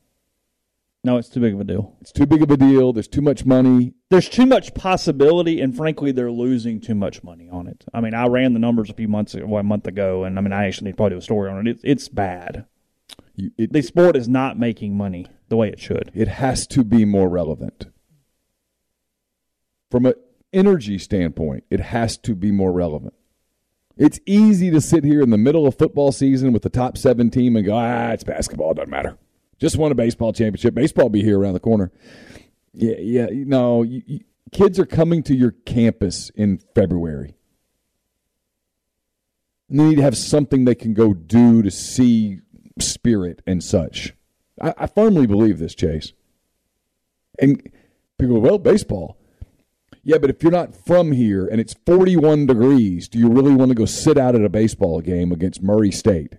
No, 1.03 1.17
it's 1.17 1.29
too 1.29 1.39
big 1.39 1.53
of 1.53 1.61
a 1.61 1.63
deal. 1.63 1.95
It's 2.01 2.11
too 2.11 2.25
big 2.25 2.41
of 2.41 2.49
a 2.49 2.57
deal. 2.57 2.91
There's 2.91 3.07
too 3.07 3.21
much 3.21 3.45
money. 3.45 3.93
There's 4.09 4.29
too 4.29 4.47
much 4.47 4.73
possibility, 4.73 5.61
and 5.61 5.77
frankly, 5.77 6.11
they're 6.11 6.31
losing 6.31 6.81
too 6.81 6.95
much 6.95 7.23
money 7.23 7.47
on 7.51 7.67
it. 7.67 7.85
I 7.93 8.01
mean, 8.01 8.15
I 8.15 8.25
ran 8.25 8.53
the 8.53 8.59
numbers 8.59 8.89
a 8.89 8.95
few 8.95 9.07
months, 9.07 9.35
well, 9.35 9.59
a 9.59 9.63
month 9.63 9.85
ago, 9.85 10.23
and 10.23 10.39
I 10.39 10.41
mean, 10.41 10.53
I 10.53 10.65
actually 10.65 10.85
need 10.85 10.93
to 10.93 10.97
probably 10.97 11.17
do 11.17 11.19
a 11.19 11.21
story 11.21 11.51
on 11.51 11.67
it. 11.67 11.69
It's, 11.69 11.81
it's 11.83 12.09
bad. 12.09 12.65
You, 13.39 13.51
it, 13.57 13.71
The 13.71 13.81
sport 13.81 14.15
is 14.15 14.27
not 14.27 14.59
making 14.59 14.97
money 14.97 15.27
the 15.47 15.55
way 15.55 15.69
it 15.69 15.79
should. 15.79 16.11
it 16.13 16.27
has 16.27 16.67
to 16.67 16.83
be 16.83 17.05
more 17.05 17.29
relevant. 17.29 17.87
From 19.89 20.05
an 20.05 20.13
energy 20.53 20.97
standpoint, 20.97 21.63
it 21.69 21.79
has 21.79 22.17
to 22.19 22.35
be 22.35 22.51
more 22.51 22.71
relevant. 22.71 23.13
It's 23.97 24.19
easy 24.25 24.69
to 24.71 24.81
sit 24.81 25.03
here 25.03 25.21
in 25.21 25.29
the 25.29 25.37
middle 25.37 25.65
of 25.65 25.77
football 25.77 26.11
season 26.11 26.53
with 26.53 26.63
the 26.63 26.69
top 26.69 26.97
seven 26.97 27.29
team 27.29 27.55
and 27.55 27.65
go, 27.65 27.75
ah, 27.75 28.11
it's 28.11 28.23
basketball, 28.23 28.71
it 28.71 28.75
doesn't 28.75 28.89
matter. 28.89 29.17
Just 29.57 29.77
won 29.77 29.91
a 29.91 29.95
baseball 29.95 30.31
championship. 30.31 30.73
Baseball 30.73 31.05
will 31.05 31.09
be 31.09 31.23
here 31.23 31.39
around 31.39 31.53
the 31.53 31.59
corner. 31.59 31.91
Yeah, 32.73 32.95
yeah. 32.99 33.27
No, 33.31 33.83
you, 33.83 34.01
you, 34.05 34.19
kids 34.51 34.79
are 34.79 34.85
coming 34.85 35.23
to 35.23 35.35
your 35.35 35.51
campus 35.51 36.29
in 36.35 36.59
February. 36.75 37.35
And 39.69 39.79
they 39.79 39.83
need 39.85 39.95
to 39.97 40.01
have 40.01 40.17
something 40.17 40.65
they 40.65 40.75
can 40.75 40.93
go 40.93 41.13
do 41.13 41.61
to 41.61 41.71
see 41.71 42.39
spirit 42.81 43.41
and 43.45 43.63
such. 43.63 44.13
I, 44.61 44.73
I 44.77 44.87
firmly 44.87 45.27
believe 45.27 45.59
this, 45.59 45.75
Chase. 45.75 46.13
And 47.39 47.71
people 48.17 48.35
go, 48.35 48.41
well, 48.41 48.57
baseball. 48.57 49.17
Yeah, 50.03 50.17
but 50.17 50.29
if 50.29 50.41
you're 50.41 50.51
not 50.51 50.75
from 50.75 51.11
here 51.11 51.45
and 51.45 51.59
it's 51.59 51.75
41 51.85 52.45
degrees, 52.45 53.07
do 53.07 53.19
you 53.19 53.29
really 53.29 53.53
want 53.53 53.69
to 53.69 53.75
go 53.75 53.85
sit 53.85 54.17
out 54.17 54.35
at 54.35 54.43
a 54.43 54.49
baseball 54.49 55.01
game 55.01 55.31
against 55.31 55.61
Murray 55.61 55.91
State? 55.91 56.35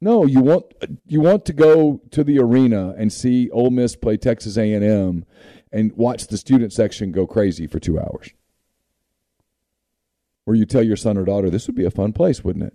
No, 0.00 0.26
you 0.26 0.40
want 0.40 0.66
you 1.06 1.20
want 1.20 1.46
to 1.46 1.52
go 1.52 2.02
to 2.10 2.22
the 2.22 2.38
arena 2.38 2.94
and 2.98 3.12
see 3.12 3.48
Ole 3.50 3.70
Miss 3.70 3.96
play 3.96 4.18
Texas 4.18 4.58
A&M 4.58 5.24
and 5.72 5.92
watch 5.92 6.26
the 6.26 6.36
student 6.36 6.72
section 6.72 7.12
go 7.12 7.26
crazy 7.26 7.66
for 7.66 7.80
2 7.80 7.98
hours. 7.98 8.30
Or 10.44 10.54
you 10.54 10.66
tell 10.66 10.82
your 10.82 10.96
son 10.96 11.16
or 11.16 11.24
daughter 11.24 11.50
this 11.50 11.66
would 11.66 11.76
be 11.76 11.86
a 11.86 11.90
fun 11.90 12.12
place, 12.12 12.44
wouldn't 12.44 12.66
it? 12.66 12.74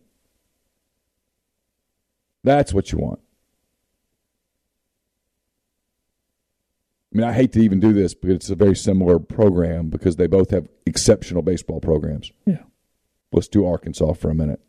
That's 2.43 2.73
what 2.73 2.91
you 2.91 2.97
want. 2.97 3.19
I 7.13 7.17
mean, 7.17 7.27
I 7.27 7.33
hate 7.33 7.51
to 7.53 7.59
even 7.59 7.79
do 7.79 7.91
this, 7.91 8.13
but 8.13 8.29
it's 8.29 8.49
a 8.49 8.55
very 8.55 8.75
similar 8.75 9.19
program 9.19 9.89
because 9.89 10.15
they 10.15 10.27
both 10.27 10.49
have 10.51 10.69
exceptional 10.85 11.41
baseball 11.41 11.81
programs. 11.81 12.31
Yeah. 12.45 12.63
Let's 13.33 13.49
do 13.49 13.65
Arkansas 13.65 14.13
for 14.13 14.29
a 14.29 14.35
minute. 14.35 14.61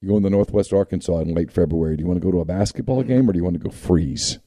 You 0.00 0.08
go 0.10 0.18
into 0.18 0.28
Northwest 0.28 0.74
Arkansas 0.74 1.20
in 1.20 1.34
late 1.34 1.50
February. 1.50 1.96
Do 1.96 2.02
you 2.02 2.06
want 2.06 2.20
to 2.20 2.24
go 2.24 2.30
to 2.30 2.40
a 2.40 2.44
basketball 2.44 3.02
game 3.02 3.28
or 3.28 3.32
do 3.32 3.38
you 3.38 3.44
want 3.44 3.54
to 3.54 3.62
go 3.62 3.70
freeze? 3.70 4.38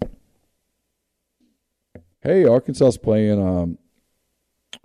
Hey, 2.22 2.46
Arkansas's 2.46 3.00
playing 3.00 3.42
um, 3.42 3.78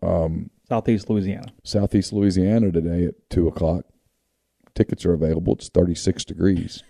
um, 0.02 0.50
Southeast 0.68 1.10
Louisiana. 1.10 1.52
Southeast 1.64 2.12
Louisiana 2.12 2.72
today 2.72 3.04
at 3.04 3.14
two 3.28 3.48
o'clock. 3.48 3.84
Tickets 4.74 5.04
are 5.04 5.12
available. 5.12 5.54
It's 5.54 5.68
thirty 5.68 5.94
six 5.94 6.24
degrees. 6.24 6.82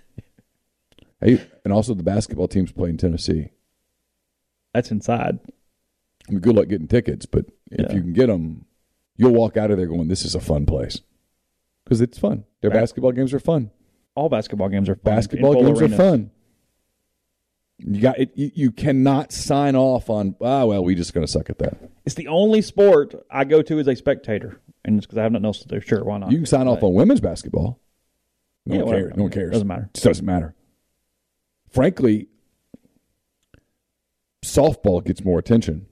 Hey, 1.22 1.40
and 1.64 1.72
also 1.72 1.94
the 1.94 2.02
basketball 2.02 2.48
team's 2.48 2.72
playing 2.72 2.94
in 2.94 2.98
Tennessee. 2.98 3.50
That's 4.74 4.90
inside. 4.90 5.38
I 6.28 6.32
mean, 6.32 6.40
good 6.40 6.56
luck 6.56 6.68
getting 6.68 6.88
tickets, 6.88 7.26
but 7.26 7.46
if 7.70 7.80
Yeah. 7.90 7.94
you 7.94 8.00
can 8.00 8.12
get 8.12 8.26
them, 8.28 8.64
you'll 9.16 9.32
walk 9.32 9.56
out 9.56 9.70
of 9.70 9.76
there 9.76 9.86
going, 9.86 10.08
"This 10.08 10.24
is 10.24 10.34
a 10.34 10.40
fun 10.40 10.66
place," 10.66 11.00
because 11.84 12.00
it's 12.00 12.18
fun. 12.18 12.44
Their 12.60 12.70
Right. 12.70 12.80
basketball 12.80 13.12
games 13.12 13.34
are 13.34 13.38
fun. 13.40 13.70
All 14.14 14.28
basketball 14.28 14.68
games 14.68 14.88
are 14.88 14.94
fun. 14.94 15.14
Basketball 15.14 15.54
games 15.54 15.80
arenas. 15.80 15.98
are 15.98 16.02
fun. 16.10 16.30
You 17.78 18.00
got 18.00 18.18
it. 18.18 18.30
You, 18.36 18.50
you 18.54 18.70
cannot 18.70 19.32
sign 19.32 19.74
off 19.74 20.08
on. 20.08 20.36
Ah, 20.40 20.64
well, 20.66 20.84
we're 20.84 20.96
just 20.96 21.12
going 21.14 21.26
to 21.26 21.30
suck 21.32 21.50
at 21.50 21.58
that. 21.58 21.76
It's 22.04 22.14
the 22.14 22.28
only 22.28 22.62
sport 22.62 23.14
I 23.30 23.44
go 23.44 23.60
to 23.62 23.78
as 23.80 23.88
a 23.88 23.96
spectator, 23.96 24.60
and 24.84 24.96
it's 24.98 25.06
because 25.06 25.18
I 25.18 25.22
have 25.24 25.32
nothing 25.32 25.46
else 25.46 25.60
to 25.62 25.68
do. 25.68 25.80
Sure, 25.80 26.04
why 26.04 26.18
not? 26.18 26.30
You 26.30 26.38
can 26.38 26.46
sign 26.46 26.68
off 26.68 26.82
on 26.82 26.94
women's 26.94 27.20
basketball. 27.20 27.80
No 28.66 28.76
Yeah, 28.76 28.82
one 28.82 28.94
cares. 28.94 29.16
No 29.16 29.22
one 29.24 29.32
cares. 29.32 29.50
Doesn't 29.52 29.66
matter. 29.66 29.90
It 29.94 30.00
doesn't 30.00 30.24
matter. 30.26 30.54
Frankly, 31.72 32.28
softball 34.44 35.04
gets 35.04 35.24
more 35.24 35.38
attention. 35.38 35.86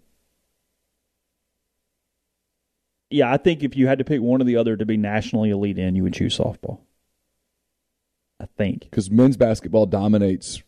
Yeah, 3.09 3.33
I 3.33 3.39
think 3.39 3.65
if 3.65 3.77
you 3.77 3.87
had 3.89 3.99
to 3.99 4.05
pick 4.05 4.21
one 4.21 4.41
or 4.41 4.45
the 4.45 4.57
other 4.57 4.77
to 4.77 4.87
be 4.87 4.97
nationally 4.97 5.51
elite 5.51 5.79
in, 5.79 5.97
you 5.97 6.05
would 6.05 6.15
choose 6.15 6.39
softball. 6.39 6.81
I 8.39 8.47
think. 8.57 8.85
because 8.85 9.11
men's 9.11 9.37
basketball 9.37 9.85
dominates 9.85 10.63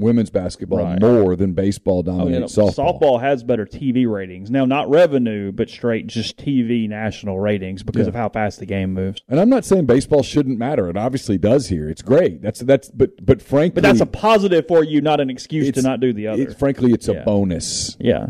women's 0.00 0.30
basketball 0.30 0.78
Right. 0.84 1.00
more 1.00 1.36
than 1.36 1.52
baseball 1.52 1.98
Oh, 1.98 2.02
dominates 2.02 2.56
softball. 2.56 2.74
softball 3.00 3.20
has 3.20 3.44
better 3.44 3.64
TV 3.66 4.06
ratings. 4.06 4.50
Now, 4.50 4.64
not 4.64 4.90
revenue, 4.90 5.52
but 5.52 5.68
straight 5.68 6.06
just 6.06 6.36
TV 6.38 6.88
national 6.88 7.38
ratings 7.38 7.82
because 7.82 8.02
Yeah. 8.06 8.08
of 8.08 8.14
how 8.14 8.28
fast 8.30 8.58
the 8.58 8.66
game 8.66 8.92
moves. 8.94 9.22
And 9.28 9.38
I'm 9.38 9.48
not 9.50 9.64
saying 9.64 9.86
baseball 9.86 10.22
shouldn't 10.22 10.58
matter. 10.58 10.88
It 10.88 10.96
obviously 10.96 11.38
does 11.38 11.68
here. 11.68 11.88
It's 11.88 12.02
great. 12.02 12.42
That's 12.42 12.60
that's 12.60 12.88
but 12.90 13.24
but 13.24 13.40
frankly, 13.42 13.80
But 13.80 13.84
that's 13.88 14.00
a 14.00 14.06
positive 14.06 14.66
for 14.66 14.82
you, 14.82 15.00
not 15.00 15.20
an 15.20 15.30
excuse 15.30 15.70
to 15.72 15.82
not 15.82 16.00
do 16.00 16.12
the 16.12 16.26
other. 16.28 16.42
It's, 16.42 16.54
frankly, 16.54 16.92
it's 16.92 17.06
Yeah. 17.08 17.20
a 17.20 17.24
bonus. 17.24 17.96
yeah. 18.00 18.28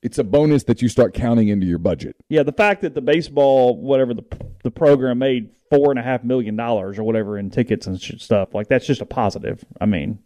It's 0.00 0.18
a 0.18 0.24
bonus 0.24 0.62
that 0.64 0.80
you 0.80 0.88
start 0.88 1.12
counting 1.12 1.48
into 1.48 1.66
your 1.66 1.78
budget. 1.78 2.14
Yeah, 2.28 2.44
the 2.44 2.52
fact 2.52 2.82
that 2.82 2.94
the 2.94 3.00
baseball, 3.00 3.76
whatever 3.76 4.14
the 4.14 4.22
the 4.64 4.70
program 4.70 5.18
made 5.18 5.50
four 5.70 5.90
and 5.90 5.98
a 5.98 6.02
half 6.02 6.24
million 6.24 6.56
dollars 6.56 6.98
or 6.98 7.04
whatever 7.04 7.36
in 7.38 7.50
tickets 7.50 7.86
and 7.86 8.00
stuff, 8.00 8.54
like 8.54 8.68
that's 8.68 8.86
just 8.86 9.00
a 9.00 9.06
positive. 9.06 9.64
I 9.80 9.86
mean, 9.86 10.18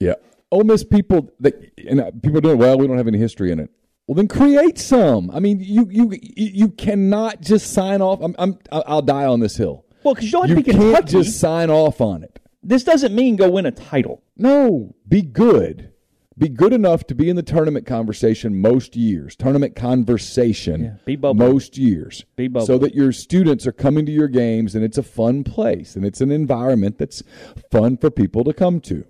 Yeah. 0.00 0.14
Ole 0.50 0.64
Miss 0.64 0.84
people 0.84 1.30
that 1.40 1.54
and 1.88 2.00
uh, 2.00 2.10
people 2.22 2.38
are 2.38 2.42
doing 2.42 2.58
well. 2.58 2.78
We 2.78 2.86
don't 2.86 2.96
have 2.96 3.08
any 3.08 3.18
history 3.18 3.50
in 3.52 3.58
it. 3.60 3.70
Well, 4.06 4.14
then 4.14 4.28
create 4.28 4.78
some. 4.78 5.30
I 5.30 5.40
mean, 5.40 5.60
you 5.60 5.86
you 5.90 6.12
you 6.22 6.68
cannot 6.70 7.42
just 7.42 7.72
sign 7.72 8.00
off. 8.00 8.20
I'm, 8.22 8.34
I'm 8.38 8.58
I'll 8.72 9.02
die 9.02 9.26
on 9.26 9.40
this 9.40 9.56
hill. 9.56 9.84
well, 10.04 10.14
because 10.14 10.26
you 10.26 10.32
don't 10.32 10.48
have 10.48 10.56
You 10.58 10.64
to 10.64 10.72
be 10.72 10.78
can't 10.78 11.06
just 11.06 11.38
sign 11.38 11.68
off 11.70 12.00
on 12.00 12.22
it. 12.22 12.40
this 12.62 12.84
doesn't 12.84 13.14
mean 13.14 13.36
go 13.36 13.50
win 13.50 13.66
a 13.66 13.70
title. 13.70 14.22
No, 14.36 14.94
be 15.06 15.20
good. 15.20 15.92
Be 16.38 16.48
good 16.48 16.72
enough 16.72 17.04
to 17.08 17.16
be 17.16 17.28
in 17.28 17.34
the 17.34 17.42
tournament 17.42 17.84
conversation 17.84 18.60
most 18.60 18.94
years. 18.94 19.34
Tournament 19.34 19.74
conversation 19.74 20.84
Yeah, 20.84 20.94
be 21.04 21.16
most 21.16 21.76
years. 21.76 22.24
Be 22.36 22.46
bubbly. 22.48 22.66
So 22.66 22.78
that 22.78 22.94
your 22.94 23.10
students 23.12 23.66
are 23.66 23.72
coming 23.72 24.06
to 24.06 24.12
your 24.12 24.28
games 24.28 24.74
and 24.76 24.84
it's 24.84 24.96
a 24.96 25.02
fun 25.02 25.42
place 25.42 25.96
and 25.96 26.04
it's 26.06 26.20
an 26.20 26.30
environment 26.30 26.96
that's 26.96 27.24
fun 27.72 27.96
for 27.96 28.08
people 28.08 28.44
to 28.44 28.52
come 28.52 28.80
to. 28.82 29.04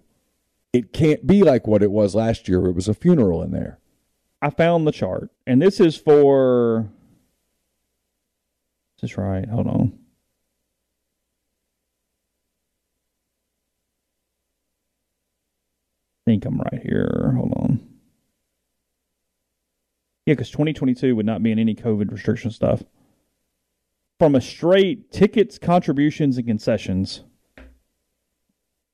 It 0.78 0.92
can't 0.92 1.26
be 1.26 1.42
like 1.42 1.66
what 1.66 1.82
it 1.82 1.90
was 1.90 2.14
last 2.14 2.48
year 2.48 2.64
it 2.66 2.76
was 2.76 2.86
a 2.86 2.94
funeral 2.94 3.42
in 3.42 3.50
there. 3.50 3.80
I 4.40 4.50
found 4.50 4.86
the 4.86 4.92
chart, 4.92 5.28
and 5.44 5.60
this 5.60 5.80
is 5.80 5.96
for. 5.96 6.88
Is 8.96 9.02
this 9.02 9.18
right? 9.18 9.48
Hold 9.48 9.66
on. 9.66 9.98
I 16.24 16.30
think 16.30 16.44
I'm 16.44 16.60
right 16.60 16.80
here. 16.80 17.32
Hold 17.36 17.52
on. 17.56 17.88
Yeah, 20.26 20.34
because 20.34 20.50
2022 20.50 21.16
would 21.16 21.26
not 21.26 21.42
be 21.42 21.50
in 21.50 21.58
any 21.58 21.74
COVID 21.74 22.12
restriction 22.12 22.52
stuff. 22.52 22.84
From 24.20 24.36
a 24.36 24.40
straight 24.40 25.10
tickets, 25.10 25.58
contributions, 25.58 26.36
and 26.36 26.46
concessions, 26.46 27.24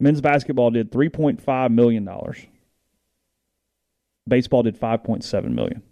men's 0.00 0.20
basketball 0.20 0.70
did 0.70 0.90
$3.5 0.90 1.70
million. 1.72 2.08
Baseball 4.26 4.62
did 4.62 4.78
5.7 4.78 5.44
million. 5.52 5.82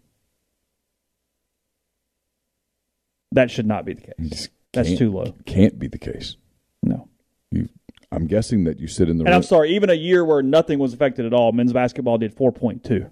That 3.32 3.50
should 3.50 3.66
not 3.66 3.84
be 3.84 3.94
the 3.94 4.02
case. 4.02 4.48
That's 4.72 4.96
too 4.96 5.10
low. 5.12 5.34
Can't 5.46 5.78
be 5.78 5.88
the 5.88 5.98
case. 5.98 6.36
No. 6.82 7.08
You, 7.50 7.68
I'm 8.10 8.26
guessing 8.26 8.64
that 8.64 8.78
you 8.78 8.88
sit 8.88 9.08
in 9.08 9.16
the 9.18 9.22
And 9.22 9.28
room. 9.30 9.36
I'm 9.36 9.42
sorry, 9.42 9.74
even 9.74 9.90
a 9.90 9.94
year 9.94 10.24
where 10.24 10.42
nothing 10.42 10.78
was 10.78 10.92
affected 10.92 11.24
at 11.26 11.32
all, 11.32 11.52
men's 11.52 11.72
basketball 11.72 12.18
did 12.18 12.34
4.2. 12.34 13.10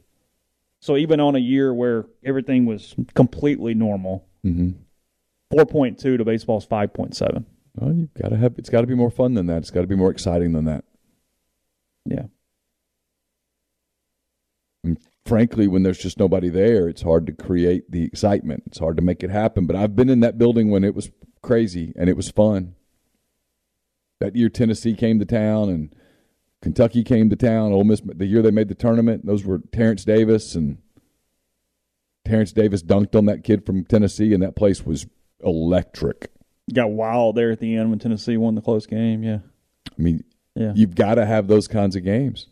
So 0.80 0.97
even 0.97 1.20
on 1.20 1.36
a 1.36 1.38
year 1.38 1.72
where 1.74 2.07
everything 2.24 2.64
was 2.66 2.95
completely 3.14 3.74
normal, 3.74 4.26
Mhm. 4.45 4.74
4.2 5.53 6.16
to 6.16 6.24
baseball's 6.24 6.66
5.7. 6.66 7.45
Well, 7.75 7.95
you've 7.95 8.14
got 8.14 8.29
to 8.29 8.37
have. 8.37 8.55
It's 8.59 8.71
got 8.71 8.81
to 8.83 8.87
be 8.87 8.95
more 8.95 9.11
fun 9.11 9.35
than 9.35 9.47
that. 9.47 9.59
It's 9.59 9.71
got 9.71 9.83
to 9.83 9.87
be 9.87 9.97
more 9.97 10.11
exciting 10.11 10.53
than 10.53 10.64
that. 10.64 10.85
Yeah. 12.05 12.27
And 14.83 14.99
frankly, 15.25 15.68
when 15.68 15.83
there's 15.83 15.99
just 15.99 16.18
nobody 16.18 16.49
there, 16.49 16.89
it's 16.89 17.03
hard 17.03 17.27
to 17.27 17.33
create 17.33 17.91
the 17.91 18.05
excitement. 18.05 18.64
It's 18.66 18.79
hard 18.79 18.97
to 18.97 19.03
make 19.03 19.23
it 19.23 19.31
happen. 19.31 19.66
But 19.66 19.77
I've 19.77 19.95
been 19.95 20.09
in 20.09 20.21
that 20.21 20.39
building 20.39 20.71
when 20.71 20.85
it 20.85 20.95
was 20.95 21.11
crazy 21.43 21.93
and 21.97 22.09
it 22.09 22.16
was 22.16 22.31
fun. 22.31 22.75
That 24.21 24.37
year, 24.37 24.49
Tennessee 24.49 24.95
came 24.95 25.18
to 25.18 25.25
town 25.25 25.68
and 25.68 25.95
Kentucky 26.62 27.05
came 27.05 27.31
to 27.31 27.37
town. 27.37 27.73
Ole 27.73 27.85
Miss, 27.85 28.03
the 28.05 28.27
year 28.27 28.43
they 28.43 28.51
made 28.51 28.68
the 28.68 28.75
tournament, 28.75 29.25
those 29.25 29.45
were 29.45 29.61
Terence 29.72 30.05
Davis 30.05 30.55
and 30.55 30.79
Terence 32.26 32.53
Davis 32.53 32.83
dunked 32.83 33.17
on 33.17 33.26
that 33.26 33.45
kid 33.45 33.64
from 33.64 33.84
Tennessee, 33.84 34.34
and 34.34 34.42
that 34.42 34.57
place 34.57 34.84
was 34.84 35.07
electric. 35.42 36.30
Got 36.72 36.91
wild 36.91 37.37
there 37.37 37.51
at 37.51 37.59
the 37.61 37.76
end 37.76 37.91
when 37.91 37.99
Tennessee 37.99 38.37
won 38.37 38.55
the 38.55 38.61
close 38.61 38.87
game. 38.87 39.22
Yeah. 39.22 39.38
I 39.88 40.03
mean, 40.03 40.25
Yeah. 40.55 40.72
you've 40.75 40.95
got 40.95 41.14
to 41.17 41.26
have 41.26 41.49
those 41.49 41.67
kinds 41.68 41.97
of 41.97 42.05
games. 42.05 42.47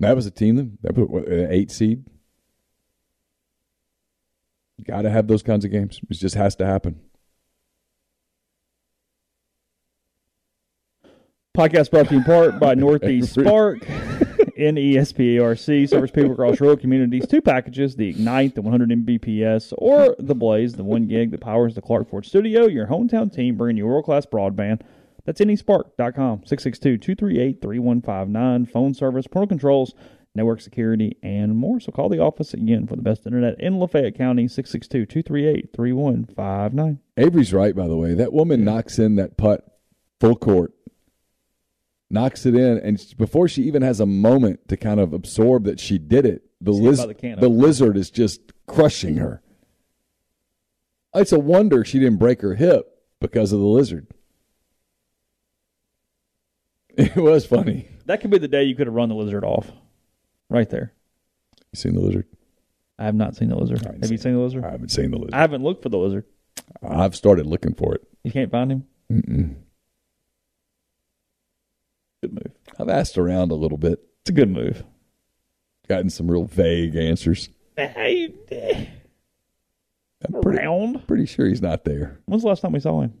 That 0.00 0.16
was 0.16 0.26
a 0.26 0.30
team 0.30 0.56
that, 0.56 0.82
that 0.82 0.96
was 1.10 1.24
an 1.26 1.52
eight 1.52 1.70
seed. 1.70 2.04
Got 4.84 5.02
to 5.02 5.10
have 5.10 5.28
those 5.28 5.42
kinds 5.42 5.64
of 5.66 5.70
games. 5.70 6.00
It 6.08 6.14
just 6.14 6.34
has 6.36 6.56
to 6.56 6.64
happen. 6.66 6.98
Podcast 11.56 11.90
brought 11.90 12.06
to 12.08 12.12
you 12.14 12.18
in 12.20 12.24
part 12.24 12.58
by 12.58 12.74
Northeast 12.76 13.34
Spark, 13.34 13.80
NESPARC, 14.60 15.88
service 15.88 16.10
people 16.10 16.32
across 16.32 16.60
rural 16.60 16.76
communities. 16.76 17.26
Two 17.26 17.40
packages, 17.40 17.96
the 17.96 18.08
Ignite, 18.08 18.54
the 18.54 18.62
100 18.62 18.90
Mbps, 18.90 19.72
or 19.78 20.14
the 20.18 20.34
Blaze, 20.34 20.74
the 20.74 20.84
1 20.84 21.06
gig 21.06 21.30
that 21.30 21.40
powers 21.40 21.74
the 21.74 21.82
Clark 21.82 22.08
Ford 22.08 22.26
studio. 22.26 22.66
Your 22.66 22.86
hometown 22.86 23.34
team 23.34 23.56
bringing 23.56 23.78
you 23.78 23.86
world-class 23.86 24.26
broadband. 24.26 24.82
That's 25.24 25.40
nesparc.com, 25.40 26.40
662-238-3159. 26.40 28.70
Phone 28.70 28.94
service, 28.94 29.26
parental 29.26 29.48
controls, 29.48 29.94
network 30.34 30.60
security, 30.60 31.16
and 31.22 31.56
more. 31.56 31.80
So 31.80 31.92
call 31.92 32.08
the 32.08 32.20
office 32.20 32.54
again 32.54 32.86
for 32.86 32.96
the 32.96 33.02
best 33.02 33.26
internet 33.26 33.60
in 33.60 33.78
Lafayette 33.78 34.16
County, 34.16 34.46
662-238-3159. 34.46 36.98
Avery's 37.16 37.52
right, 37.52 37.76
by 37.76 37.86
the 37.86 37.96
way. 37.96 38.14
That 38.14 38.32
woman 38.32 38.64
knocks 38.64 38.98
in 38.98 39.16
that 39.16 39.36
putt 39.36 39.66
full 40.20 40.36
court, 40.36 40.72
knocks 42.10 42.44
it 42.44 42.54
in, 42.54 42.78
and 42.78 43.14
before 43.16 43.48
she 43.48 43.62
even 43.62 43.82
has 43.82 44.00
a 44.00 44.06
moment 44.06 44.68
to 44.68 44.76
kind 44.76 45.00
of 45.00 45.12
absorb 45.12 45.64
that 45.64 45.78
she 45.80 45.98
did 45.98 46.26
it, 46.26 46.42
the, 46.60 46.72
liz- 46.72 46.98
the 46.98 47.36
the 47.38 47.48
lizard 47.48 47.96
is 47.96 48.10
just 48.10 48.52
crushing 48.66 49.16
her. 49.16 49.42
It's 51.14 51.32
a 51.32 51.38
wonder 51.38 51.84
she 51.84 51.98
didn't 51.98 52.18
break 52.18 52.40
her 52.42 52.54
hip 52.54 52.86
because 53.20 53.52
of 53.52 53.60
the 53.60 53.66
lizard. 53.66 54.06
It 56.96 57.16
was 57.16 57.46
funny. 57.46 57.88
That 58.06 58.20
could 58.20 58.30
be 58.30 58.38
the 58.38 58.48
day 58.48 58.64
you 58.64 58.74
could 58.74 58.86
have 58.88 58.94
run 58.94 59.08
the 59.08 59.14
lizard 59.14 59.44
off. 59.44 59.70
Right 60.50 60.68
there. 60.68 60.92
You 61.72 61.76
seen 61.76 61.94
the 61.94 62.00
lizard? 62.00 62.26
I 62.98 63.04
have 63.04 63.14
not 63.14 63.36
seen 63.36 63.48
the 63.48 63.56
lizard. 63.56 63.86
I 63.86 63.92
haven't 63.92 64.02
you 64.02 64.08
seen 64.08 64.18
seen 64.18 64.32
the 64.34 64.40
lizard? 64.40 64.64
I 64.64 64.70
haven't 64.72 64.90
seen 64.90 65.10
the 65.12 65.16
lizard. 65.16 65.32
I 65.34 65.38
haven't 65.40 65.62
looked 65.62 65.82
for 65.82 65.88
the 65.88 65.96
lizard. 65.96 66.24
I've 66.82 67.16
started 67.16 67.46
looking 67.46 67.74
for 67.74 67.94
it. 67.94 68.02
You 68.24 68.32
can't 68.32 68.50
find 68.50 68.72
him. 68.72 68.86
Mm-mm. 69.10 69.54
Good 72.22 72.32
move. 72.32 72.52
I've 72.78 72.88
asked 72.88 73.16
around 73.18 73.50
a 73.50 73.54
little 73.54 73.78
bit. 73.78 74.00
It's 74.22 74.30
a 74.30 74.32
good 74.34 74.50
move. 74.50 74.84
gotten 75.88 76.10
some 76.10 76.30
real 76.30 76.44
vague 76.44 76.94
answers. 76.96 77.48
Hey, 77.76 78.34
I'm 80.26 80.34
eh, 80.34 80.40
pretty, 80.42 80.58
around. 80.58 81.06
pretty 81.06 81.24
sure 81.26 81.46
he's 81.46 81.62
not 81.62 81.84
there. 81.84 82.20
When's 82.26 82.42
the 82.42 82.48
last 82.48 82.60
time 82.60 82.72
we 82.72 82.80
saw 82.80 83.00
him? 83.00 83.14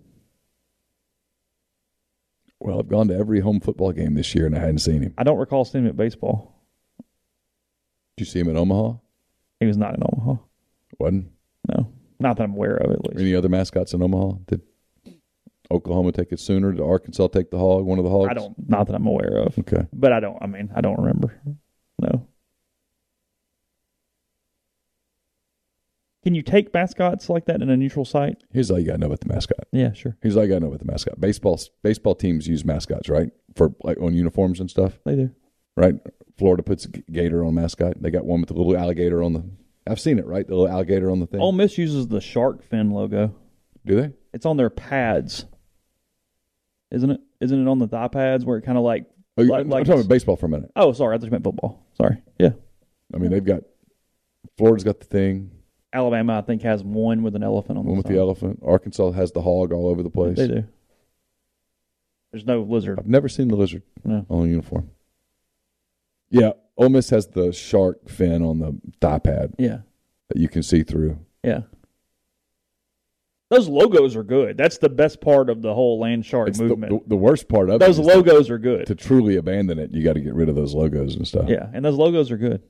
Well, 2.58 2.78
I've 2.78 2.88
gone 2.88 3.08
to 3.08 3.16
every 3.16 3.40
home 3.40 3.60
football 3.60 3.92
game 3.92 4.14
this 4.14 4.34
year 4.34 4.44
and 4.44 4.54
I 4.54 4.58
hadn't 4.58 4.80
seen 4.80 5.02
him. 5.02 5.14
I 5.16 5.22
don't 5.22 5.38
recall 5.38 5.64
seeing 5.64 5.84
him 5.84 5.90
at 5.90 5.96
baseball. 5.96 6.54
Did 8.18 8.26
you 8.26 8.30
see 8.30 8.40
him 8.40 8.50
in 8.50 8.58
Omaha? 8.58 8.98
He 9.60 9.66
was 9.66 9.78
not 9.78 9.94
in 9.94 10.02
Omaha. 10.02 10.42
Wasn't? 10.98 11.30
No, 11.68 11.90
not 12.18 12.36
that 12.36 12.44
I'm 12.44 12.52
aware 12.52 12.76
of, 12.76 12.92
at 12.92 13.02
least. 13.06 13.20
Any 13.20 13.34
other 13.34 13.48
mascots 13.48 13.94
in 13.94 14.02
Omaha? 14.02 14.36
Did 14.46 14.60
Oklahoma 15.70 16.12
take 16.12 16.32
it 16.32 16.40
sooner? 16.40 16.72
Did 16.72 16.80
Arkansas 16.82 17.28
take 17.28 17.50
the 17.50 17.58
hog? 17.58 17.84
One 17.84 17.98
of 17.98 18.04
the 18.04 18.10
hogs? 18.10 18.28
I 18.30 18.34
don't. 18.34 18.54
Not 18.68 18.86
that 18.88 18.94
I'm 18.96 19.06
aware 19.06 19.36
of. 19.38 19.58
Okay. 19.58 19.86
But 19.92 20.12
I 20.12 20.20
don't. 20.20 20.36
I 20.42 20.46
mean, 20.46 20.70
I 20.74 20.80
don't 20.80 20.98
remember. 20.98 21.40
No. 22.00 22.26
Can 26.22 26.34
you 26.34 26.42
take 26.42 26.72
mascots 26.74 27.30
like 27.30 27.46
that 27.46 27.62
in 27.62 27.70
a 27.70 27.76
neutral 27.76 28.04
site? 28.04 28.36
Here's 28.52 28.70
all 28.70 28.78
you 28.78 28.84
got 28.86 28.92
to 28.92 28.98
know 28.98 29.06
about 29.06 29.20
the 29.20 29.28
mascot. 29.32 29.66
Yeah, 29.72 29.92
sure. 29.94 30.16
Here's 30.20 30.36
all 30.36 30.42
you 30.42 30.50
got 30.50 30.56
to 30.56 30.60
know 30.60 30.66
about 30.66 30.80
the 30.80 30.84
mascot. 30.84 31.18
Baseball 31.18 31.58
baseball 31.82 32.14
teams 32.14 32.46
use 32.46 32.64
mascots, 32.64 33.08
right? 33.08 33.30
For 33.56 33.74
like 33.82 33.98
on 34.00 34.14
uniforms 34.14 34.60
and 34.60 34.70
stuff, 34.70 34.98
They 35.06 35.16
do. 35.16 35.30
right? 35.76 35.94
Florida 36.36 36.62
puts 36.62 36.84
a 36.84 36.88
gator 36.88 37.42
on 37.44 37.54
mascot. 37.54 37.94
They 38.02 38.10
got 38.10 38.26
one 38.26 38.40
with 38.40 38.48
the 38.48 38.54
little 38.54 38.76
alligator 38.76 39.22
on 39.22 39.32
the. 39.32 39.44
I've 39.86 40.00
seen 40.00 40.18
it, 40.18 40.26
right? 40.26 40.46
The 40.46 40.54
little 40.54 40.68
alligator 40.68 41.10
on 41.10 41.20
the 41.20 41.26
thing. 41.26 41.40
Ole 41.40 41.52
Miss 41.52 41.78
uses 41.78 42.08
the 42.08 42.20
shark 42.20 42.62
fin 42.64 42.90
logo. 42.90 43.34
Do 43.86 43.96
they? 43.98 44.12
It's 44.34 44.44
on 44.44 44.58
their 44.58 44.68
pads, 44.70 45.46
isn't 46.90 47.10
it? 47.10 47.20
Isn't 47.40 47.66
it 47.66 47.70
on 47.70 47.78
the 47.78 47.88
thigh 47.88 48.08
pads 48.08 48.44
where 48.44 48.56
it 48.58 48.62
kind 48.62 48.78
of 48.78 48.84
like? 48.84 49.06
Oh, 49.38 49.42
like- 49.42 49.60
I'm 49.62 49.68
like 49.68 49.84
talking 49.84 50.00
about 50.00 50.08
baseball 50.08 50.36
for 50.36 50.46
a 50.46 50.48
minute. 50.48 50.70
Oh, 50.76 50.92
sorry, 50.92 51.14
I 51.14 51.18
thought 51.18 51.24
you 51.26 51.30
meant 51.30 51.44
football. 51.44 51.84
Sorry. 51.96 52.22
Yeah. 52.38 52.50
I 53.14 53.18
mean, 53.18 53.30
they've 53.30 53.44
got 53.44 53.62
Florida's 54.58 54.84
got 54.84 55.00
the 55.00 55.06
thing, 55.06 55.50
Alabama, 55.92 56.38
I 56.38 56.42
think, 56.42 56.62
has 56.62 56.82
one 56.84 57.22
with 57.22 57.34
an 57.36 57.42
elephant 57.42 57.78
on 57.78 57.84
one 57.84 57.94
the 57.94 57.96
with 57.98 58.06
side. 58.06 58.14
the 58.16 58.20
elephant. 58.20 58.60
Arkansas 58.64 59.10
has 59.12 59.32
the 59.32 59.42
hog 59.42 59.72
all 59.72 59.88
over 59.88 60.02
the 60.02 60.10
place. 60.10 60.36
They 60.36 60.46
do. 60.48 60.64
There's 62.32 62.44
no 62.46 62.62
lizard. 62.62 62.98
I've 63.00 63.08
never 63.08 63.28
seen 63.28 63.48
the 63.48 63.56
lizard 63.56 63.82
No. 64.04 64.24
on 64.30 64.46
a 64.46 64.48
uniform. 64.48 64.90
Yeah, 66.30 66.52
Ole 66.76 66.90
Miss 66.90 67.10
has 67.10 67.26
the 67.26 67.52
shark 67.52 68.08
fin 68.08 68.42
on 68.44 68.60
the 68.60 68.78
thigh 69.00 69.18
pad 69.18 69.52
Yeah. 69.58 69.78
that 70.28 70.38
you 70.38 70.48
can 70.48 70.62
see 70.62 70.84
through. 70.84 71.18
Yeah. 71.42 71.62
Those 73.50 73.68
logos 73.68 74.14
are 74.14 74.22
good. 74.22 74.56
That's 74.56 74.78
the 74.78 74.88
best 74.88 75.20
part 75.20 75.50
of 75.50 75.60
the 75.60 75.74
whole 75.74 75.98
land 75.98 76.24
shark 76.24 76.48
It's 76.48 76.60
movement. 76.60 76.92
the, 77.02 77.08
the 77.08 77.16
worst 77.16 77.48
part 77.48 77.68
of 77.68 77.80
those 77.80 77.98
logos 77.98 78.48
are 78.48 78.58
good. 78.58 78.86
to, 78.86 78.94
to 78.94 79.04
truly 79.04 79.36
abandon 79.36 79.78
it, 79.80 79.90
you 79.90 80.04
got 80.04 80.12
to 80.12 80.20
get 80.20 80.34
rid 80.34 80.48
of 80.48 80.54
those 80.54 80.72
logos 80.72 81.16
and 81.16 81.26
stuff. 81.26 81.48
yeah, 81.48 81.68
and 81.74 81.84
those 81.84 81.96
logos 81.96 82.30
are 82.30 82.36
good. 82.36 82.62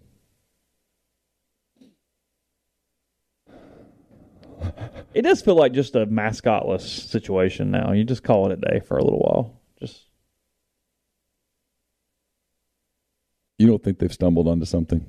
It 5.12 5.22
does 5.22 5.42
feel 5.42 5.56
like 5.56 5.72
just 5.72 5.96
a 5.96 6.06
mascotless 6.06 6.82
situation 7.08 7.70
now. 7.70 7.92
You 7.92 8.04
just 8.04 8.22
call 8.22 8.50
it 8.50 8.52
a 8.52 8.56
day 8.56 8.80
for 8.80 8.96
a 8.96 9.04
little 9.04 9.18
while. 9.18 9.60
Just 9.80 10.04
You 13.58 13.66
don't 13.66 13.82
think 13.82 13.98
they've 13.98 14.12
stumbled 14.12 14.48
onto 14.48 14.64
something? 14.64 15.04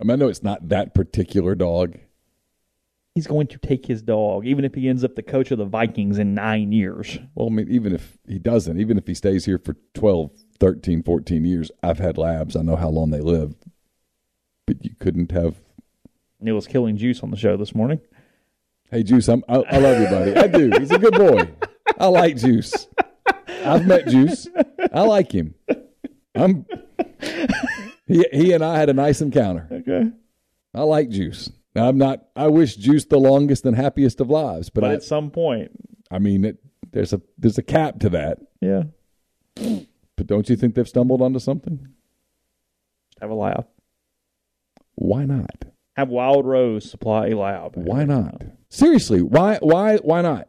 I 0.00 0.04
mean, 0.04 0.12
I 0.12 0.16
know 0.16 0.28
it's 0.28 0.42
not 0.42 0.68
that 0.70 0.94
particular 0.94 1.54
dog. 1.54 1.98
He's 3.16 3.26
going 3.26 3.46
to 3.46 3.56
take 3.56 3.86
his 3.86 4.02
dog, 4.02 4.46
even 4.46 4.66
if 4.66 4.74
he 4.74 4.90
ends 4.90 5.02
up 5.02 5.14
the 5.14 5.22
coach 5.22 5.50
of 5.50 5.56
the 5.56 5.64
Vikings 5.64 6.18
in 6.18 6.34
nine 6.34 6.70
years. 6.70 7.18
Well, 7.34 7.46
I 7.46 7.50
mean, 7.50 7.66
even 7.70 7.94
if 7.94 8.18
he 8.28 8.38
doesn't, 8.38 8.78
even 8.78 8.98
if 8.98 9.06
he 9.06 9.14
stays 9.14 9.46
here 9.46 9.58
for 9.58 9.74
12, 9.94 10.32
13, 10.60 11.02
14 11.02 11.44
years, 11.46 11.70
I've 11.82 11.98
had 11.98 12.18
labs. 12.18 12.56
I 12.56 12.60
know 12.60 12.76
how 12.76 12.90
long 12.90 13.08
they 13.08 13.22
live. 13.22 13.54
But 14.66 14.84
you 14.84 14.90
couldn't 15.00 15.32
have. 15.32 15.56
Neal 16.40 16.56
was 16.56 16.66
killing 16.66 16.98
juice 16.98 17.22
on 17.22 17.30
the 17.30 17.38
show 17.38 17.56
this 17.56 17.74
morning. 17.74 18.00
Hey, 18.90 19.02
Juice, 19.02 19.28
I'm, 19.28 19.42
I, 19.48 19.62
I 19.62 19.78
love 19.78 19.98
you, 19.98 20.08
buddy. 20.08 20.36
I 20.36 20.46
do. 20.46 20.70
He's 20.78 20.90
a 20.90 20.98
good 20.98 21.14
boy. 21.14 21.48
I 21.98 22.08
like 22.08 22.36
Juice. 22.36 22.86
I've 23.48 23.86
met 23.86 24.08
Juice. 24.08 24.46
I 24.92 25.00
like 25.00 25.32
him. 25.32 25.54
I'm. 26.34 26.66
He 28.06 28.26
he 28.30 28.52
and 28.52 28.62
I 28.62 28.78
had 28.78 28.90
a 28.90 28.92
nice 28.92 29.22
encounter. 29.22 29.66
Okay. 29.72 30.10
I 30.74 30.82
like 30.82 31.08
Juice. 31.08 31.50
Now, 31.76 31.90
I'm 31.90 31.98
not. 31.98 32.24
I 32.34 32.46
wish 32.46 32.76
Juice 32.76 33.04
the 33.04 33.18
longest 33.18 33.66
and 33.66 33.76
happiest 33.76 34.18
of 34.22 34.30
lives, 34.30 34.70
but, 34.70 34.80
But 34.80 34.90
I, 34.92 34.94
at 34.94 35.02
some 35.02 35.30
point, 35.30 35.72
I 36.10 36.18
mean, 36.18 36.46
it, 36.46 36.56
there's 36.90 37.12
a 37.12 37.20
there's 37.36 37.58
a 37.58 37.62
cap 37.62 37.98
to 38.00 38.08
that. 38.08 38.38
yeah, 38.62 38.84
But 39.54 40.26
don't 40.26 40.48
you 40.48 40.56
think 40.56 40.74
they've 40.74 40.88
stumbled 40.88 41.20
onto 41.20 41.38
something? 41.38 41.86
have 43.20 43.28
a 43.28 43.34
lab. 43.34 43.66
Why 44.94 45.26
not? 45.26 45.66
Have 45.96 46.08
Wild 46.08 46.46
Rose 46.46 46.90
supply 46.90 47.28
a 47.28 47.36
lab. 47.36 47.72
Why 47.76 48.04
not? 48.04 48.42
Seriously, 48.70 49.20
why 49.20 49.58
why 49.60 49.98
why 49.98 50.22
not? 50.22 50.48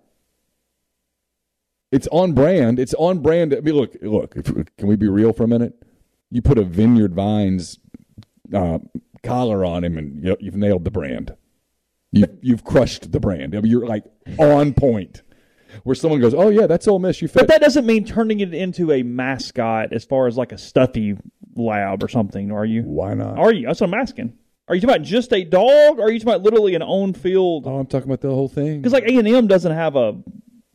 It's 1.91 2.07
on 2.07 2.31
brand. 2.31 2.79
It's 2.79 2.93
on 2.93 3.19
brand. 3.19 3.53
I 3.53 3.59
mean, 3.59 3.75
look, 3.75 3.97
look. 4.01 4.33
If, 4.37 4.45
can 4.77 4.87
we 4.87 4.95
be 4.95 5.09
real 5.09 5.33
for 5.33 5.43
a 5.43 5.47
minute? 5.47 5.73
You 6.31 6.41
put 6.41 6.57
a 6.57 6.63
Vineyard 6.63 7.13
Vines 7.13 7.79
uh, 8.53 8.79
collar 9.23 9.63
on 9.65 9.83
him, 9.83 9.97
and 9.97 10.23
you, 10.23 10.37
you've 10.39 10.55
nailed 10.55 10.83
the 10.83 10.91
brand. 10.91 11.35
You've 12.11 12.29
you've 12.41 12.63
crushed 12.63 13.11
the 13.11 13.19
brand. 13.19 13.55
I 13.55 13.61
mean, 13.61 13.71
you're 13.71 13.85
like 13.87 14.03
on 14.39 14.73
point. 14.73 15.23
Where 15.83 15.95
someone 15.95 16.21
goes, 16.21 16.33
"Oh 16.33 16.49
yeah, 16.49 16.65
that's 16.65 16.87
Ole 16.87 16.99
Miss." 16.99 17.21
You 17.21 17.27
fit. 17.27 17.39
But 17.41 17.47
that 17.49 17.61
doesn't 17.61 17.85
mean 17.85 18.05
turning 18.05 18.39
it 18.39 18.53
into 18.53 18.91
a 18.91 19.03
mascot 19.03 19.91
as 19.93 20.05
far 20.05 20.27
as 20.27 20.37
like 20.37 20.51
a 20.51 20.57
stuffy 20.57 21.17
lab 21.55 22.03
or 22.03 22.07
something, 22.07 22.51
are 22.51 22.65
you? 22.65 22.83
why 22.83 23.13
not? 23.13 23.37
Are 23.37 23.53
you? 23.53 23.67
That's 23.67 23.81
what 23.81 23.87
I'm 23.93 23.99
asking. 23.99 24.33
Are 24.69 24.75
you 24.75 24.81
talking 24.81 24.95
about 24.95 25.05
just 25.05 25.33
a 25.33 25.43
dog, 25.43 25.99
or 25.99 26.03
are 26.03 26.11
you 26.11 26.19
talking 26.19 26.33
about 26.33 26.43
literally 26.43 26.75
an 26.75 26.81
own 26.83 27.13
field? 27.13 27.65
Oh, 27.67 27.77
I'm 27.79 27.85
talking 27.85 28.07
about 28.09 28.21
the 28.21 28.29
whole 28.29 28.47
thing. 28.49 28.81
Because 28.81 28.93
like 28.93 29.03
A 29.03 29.17
and 29.17 29.27
M 29.27 29.47
doesn't 29.47 29.71
have 29.71 29.95
a 29.95 30.17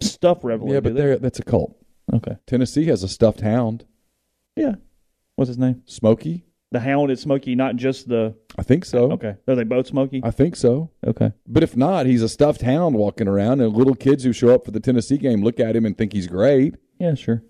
stuffed 0.01 0.45
reveille. 0.45 0.73
yeah, 0.73 0.81
but 0.81 0.95
they? 0.95 1.01
they're, 1.01 1.19
that's 1.19 1.39
a 1.39 1.43
cult. 1.43 1.77
okay. 2.15 2.37
Tennessee 2.47 2.85
has 2.87 3.03
a 3.03 3.09
stuffed 3.09 3.41
hound, 3.41 3.85
Yeah. 4.57 4.75
What's 5.37 5.49
his 5.49 5.59
name? 5.59 5.83
Smokey. 5.87 6.45
The 6.73 6.81
hound 6.81 7.11
is 7.11 7.21
Smokey, 7.21 7.55
not 7.55 7.77
just 7.77 8.09
the. 8.09 8.35
I 8.57 8.63
think 8.63 8.87
so. 8.87 9.13
Okay. 9.13 9.37
Are 9.47 9.55
they 9.55 9.63
both 9.63 9.87
Smokey? 9.87 10.23
I 10.25 10.31
think 10.31 10.57
so. 10.57 10.91
Okay. 11.07 11.33
But 11.47 11.63
if 11.63 11.77
not, 11.77 12.07
he's 12.07 12.23
a 12.23 12.31
stuffed 12.31 12.63
hound 12.63 12.97
walking 12.97 13.29
around, 13.29 13.61
and 13.61 13.77
little 13.77 13.95
kids 13.95 14.25
who 14.25 14.33
show 14.33 14.55
up 14.55 14.65
for 14.65 14.71
the 14.71 14.81
Tennessee 14.81 15.19
game 15.19 15.43
look 15.43 15.61
at 15.61 15.77
him 15.77 15.85
and 15.85 15.97
think 15.97 16.15
he's 16.15 16.27
great. 16.27 16.77
Yeah, 16.99 17.15
sure. 17.15 17.43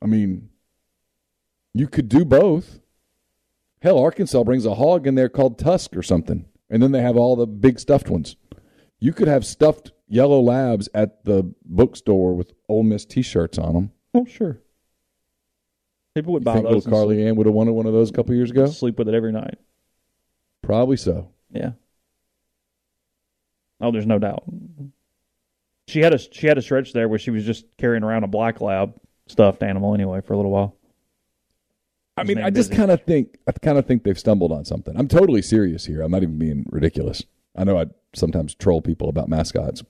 I 0.00 0.06
mean, 0.06 0.48
you 1.74 1.88
could 1.88 2.08
do 2.08 2.24
both. 2.24 2.78
Hell, 3.82 3.98
Arkansas 3.98 4.44
brings 4.44 4.64
a 4.64 4.76
hog 4.76 5.08
in 5.08 5.16
there 5.16 5.28
called 5.28 5.58
Tusk 5.58 5.96
or 5.96 6.02
something, 6.02 6.46
and 6.70 6.80
then 6.80 6.92
they 6.92 7.02
have 7.02 7.16
all 7.16 7.34
the 7.34 7.48
big 7.48 7.80
stuffed 7.80 8.08
ones. 8.08 8.36
You 9.00 9.12
could 9.12 9.28
have 9.28 9.44
stuffed 9.44 9.90
yellow 10.06 10.40
labs 10.40 10.88
at 10.94 11.24
the 11.24 11.52
bookstore 11.64 12.34
with 12.34 12.52
Ole 12.68 12.84
Miss 12.84 13.04
T-shirts 13.04 13.58
on 13.58 13.74
them. 13.74 13.90
Oh, 14.14 14.24
sure. 14.24 14.60
People 16.14 16.32
would 16.32 16.42
You 16.42 16.44
buy 16.44 16.54
think 16.54 16.66
those 16.66 16.86
little 16.86 16.88
and 16.88 16.92
Carly 16.92 17.26
Ann 17.26 17.36
would 17.36 17.46
have 17.46 17.54
wanted 17.54 17.72
one 17.72 17.86
of 17.86 17.92
those 17.92 18.10
a 18.10 18.12
couple 18.12 18.34
years 18.34 18.50
ago? 18.50 18.66
sleep, 18.66 18.98
with 18.98 19.08
it 19.08 19.14
every 19.14 19.32
night. 19.32 19.58
Probably 20.62 20.96
so. 20.96 21.28
Yeah. 21.50 21.72
Oh, 23.80 23.90
there's 23.90 24.06
no 24.06 24.18
doubt. 24.18 24.44
She 25.88 26.00
had 26.00 26.14
a 26.14 26.18
she 26.18 26.46
had 26.46 26.58
a 26.58 26.62
stretch 26.62 26.92
there 26.92 27.08
where 27.08 27.18
she 27.18 27.30
was 27.30 27.44
just 27.44 27.64
carrying 27.78 28.02
around 28.02 28.24
a 28.24 28.28
black 28.28 28.60
lab 28.60 28.94
stuffed 29.26 29.62
animal 29.62 29.94
anyway 29.94 30.20
for 30.20 30.34
a 30.34 30.36
little 30.36 30.52
while. 30.52 30.76
I 32.16 32.24
mean, 32.24 32.38
I 32.38 32.50
just 32.50 32.72
kind 32.72 32.90
of 32.90 33.02
think 33.04 33.38
I 33.46 33.52
kind 33.52 33.78
of 33.78 33.86
think 33.86 34.04
they've 34.04 34.18
stumbled 34.18 34.52
on 34.52 34.64
something. 34.64 34.94
I'm 34.96 35.08
totally 35.08 35.42
serious 35.42 35.86
here. 35.86 36.02
I'm 36.02 36.10
not 36.10 36.22
even 36.22 36.38
being 36.38 36.66
ridiculous. 36.68 37.24
I 37.56 37.64
know 37.64 37.78
I 37.78 37.86
sometimes 38.14 38.54
troll 38.54 38.82
people 38.82 39.08
about 39.08 39.28
mascots. 39.28 39.82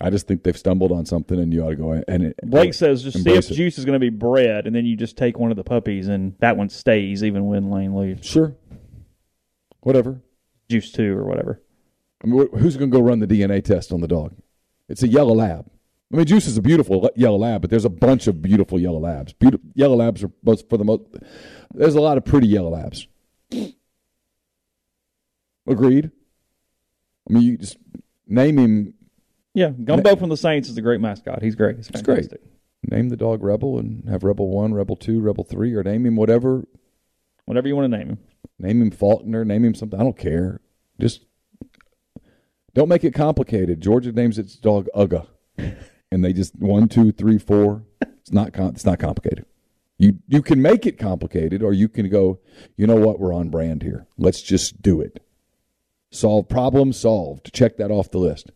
I 0.00 0.10
just 0.10 0.28
think 0.28 0.44
they've 0.44 0.56
stumbled 0.56 0.92
on 0.92 1.06
something, 1.06 1.38
and 1.40 1.52
you 1.52 1.64
ought 1.64 1.70
to 1.70 1.76
go 1.76 1.92
and 2.06 2.22
it, 2.22 2.36
Blake 2.44 2.74
says 2.74 3.02
just 3.02 3.22
see 3.22 3.30
if 3.30 3.50
it. 3.50 3.54
Juice 3.54 3.78
is 3.78 3.84
going 3.84 3.94
to 3.94 3.98
be 3.98 4.10
bred, 4.10 4.66
and 4.66 4.74
then 4.74 4.86
you 4.86 4.96
just 4.96 5.16
take 5.16 5.38
one 5.38 5.50
of 5.50 5.56
the 5.56 5.64
puppies, 5.64 6.08
and 6.08 6.34
that 6.38 6.56
one 6.56 6.68
stays 6.68 7.24
even 7.24 7.46
when 7.46 7.70
Lane 7.70 7.96
leaves. 7.96 8.26
Sure, 8.26 8.54
whatever. 9.80 10.22
Juice 10.68 10.92
two 10.92 11.16
or 11.16 11.24
whatever. 11.24 11.62
I 12.22 12.26
mean, 12.26 12.48
who's 12.58 12.76
going 12.76 12.90
to 12.90 12.96
go 12.96 13.02
run 13.02 13.20
the 13.20 13.26
DNA 13.26 13.64
test 13.64 13.92
on 13.92 14.00
the 14.00 14.08
dog? 14.08 14.34
It's 14.88 15.02
a 15.02 15.08
yellow 15.08 15.34
lab. 15.34 15.70
I 16.12 16.16
mean, 16.16 16.26
Juice 16.26 16.46
is 16.46 16.56
a 16.56 16.62
beautiful 16.62 17.10
yellow 17.16 17.36
lab, 17.36 17.60
but 17.60 17.70
there's 17.70 17.84
a 17.84 17.90
bunch 17.90 18.26
of 18.26 18.40
beautiful 18.40 18.80
yellow 18.80 18.98
labs. 18.98 19.34
Beautiful 19.34 19.68
yellow 19.74 19.96
labs 19.96 20.24
are 20.24 20.30
most 20.42 20.68
for 20.68 20.78
the 20.78 20.84
most. 20.84 21.02
There's 21.74 21.94
a 21.94 22.00
lot 22.00 22.16
of 22.16 22.24
pretty 22.24 22.48
yellow 22.48 22.70
labs. 22.70 23.06
Agreed. 25.66 26.10
I 27.28 27.32
mean, 27.32 27.42
you 27.42 27.58
just 27.58 27.76
name 28.26 28.58
him. 28.58 28.94
Yeah, 29.54 29.70
Gumbo 29.70 30.14
from 30.16 30.28
the 30.28 30.36
Saints 30.36 30.68
is 30.68 30.76
a 30.76 30.82
great 30.82 31.00
mascot. 31.00 31.42
He's 31.42 31.54
great. 31.54 31.76
He's 31.76 31.88
It's 31.88 32.02
great. 32.02 32.22
fantastic. 32.30 32.42
Name 32.88 33.08
the 33.08 33.16
dog 33.16 33.42
Rebel 33.42 33.78
and 33.78 34.08
have 34.08 34.22
Rebel 34.22 34.48
One, 34.48 34.72
Rebel 34.72 34.94
Two, 34.96 35.20
Rebel 35.20 35.42
Three, 35.44 35.74
or 35.74 35.82
name 35.82 36.06
him 36.06 36.16
whatever. 36.16 36.64
Whatever 37.46 37.66
you 37.66 37.74
want 37.74 37.90
to 37.90 37.98
name 37.98 38.08
him. 38.10 38.18
Name 38.58 38.82
him 38.82 38.90
Faulkner. 38.90 39.44
Name 39.44 39.64
him 39.64 39.74
something. 39.74 39.98
I 39.98 40.04
don't 40.04 40.16
care. 40.16 40.60
Just 41.00 41.24
don't 42.74 42.88
make 42.88 43.02
it 43.04 43.14
complicated. 43.14 43.80
Georgia 43.80 44.12
names 44.12 44.38
its 44.38 44.54
dog 44.54 44.86
Uga, 44.94 45.26
and 46.12 46.24
they 46.24 46.32
just 46.32 46.54
one, 46.56 46.88
two, 46.88 47.10
three, 47.10 47.38
four. 47.38 47.82
It's 48.00 48.32
not 48.32 48.52
com- 48.52 48.68
it's 48.74 48.84
not 48.84 48.98
complicated. 49.00 49.46
You 49.98 50.18
you 50.28 50.42
can 50.42 50.62
make 50.62 50.86
it 50.86 50.98
complicated, 50.98 51.62
or 51.62 51.72
you 51.72 51.88
can 51.88 52.08
go. 52.08 52.38
You 52.76 52.86
know 52.86 52.96
what? 52.96 53.18
We're 53.18 53.32
on 53.34 53.48
brand 53.48 53.82
here. 53.82 54.06
Let's 54.16 54.42
just 54.42 54.80
do 54.80 55.00
it. 55.00 55.20
Solve 56.12 56.48
problem 56.48 56.92
solved. 56.92 57.52
Check 57.52 57.76
that 57.78 57.90
off 57.90 58.10
the 58.12 58.18
list. 58.18 58.52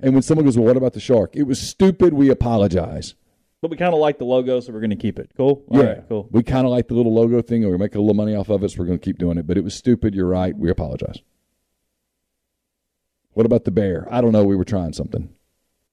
And 0.00 0.12
when 0.12 0.22
someone 0.22 0.44
goes, 0.44 0.56
"Well, 0.56 0.66
what 0.66 0.76
about 0.76 0.92
the 0.92 1.00
shark?" 1.00 1.34
It 1.34 1.44
was 1.44 1.60
stupid. 1.60 2.14
We 2.14 2.30
apologize. 2.30 3.14
But 3.60 3.70
we 3.70 3.78
kind 3.78 3.94
of 3.94 4.00
like 4.00 4.18
the 4.18 4.26
logo, 4.26 4.60
so 4.60 4.72
we're 4.74 4.80
going 4.80 4.90
to 4.90 4.96
keep 4.96 5.18
it. 5.18 5.30
Cool. 5.36 5.64
All 5.68 5.78
yeah, 5.78 5.84
right, 5.84 6.08
cool. 6.08 6.28
We 6.30 6.42
kind 6.42 6.66
of 6.66 6.70
like 6.70 6.88
the 6.88 6.94
little 6.94 7.14
logo 7.14 7.40
thing, 7.40 7.62
and 7.62 7.72
we're 7.72 7.78
making 7.78 7.96
a 7.96 8.02
little 8.02 8.14
money 8.14 8.34
off 8.34 8.50
of 8.50 8.62
it, 8.62 8.70
so 8.70 8.76
we're 8.78 8.86
going 8.86 8.98
to 8.98 9.04
keep 9.04 9.16
doing 9.16 9.38
it. 9.38 9.46
But 9.46 9.56
it 9.56 9.64
was 9.64 9.74
stupid. 9.74 10.14
You're 10.14 10.28
right. 10.28 10.54
We 10.54 10.68
apologize. 10.68 11.22
What 13.32 13.46
about 13.46 13.64
the 13.64 13.70
bear? 13.70 14.06
I 14.10 14.20
don't 14.20 14.32
know. 14.32 14.44
We 14.44 14.54
were 14.54 14.66
trying 14.66 14.92
something. 14.92 15.30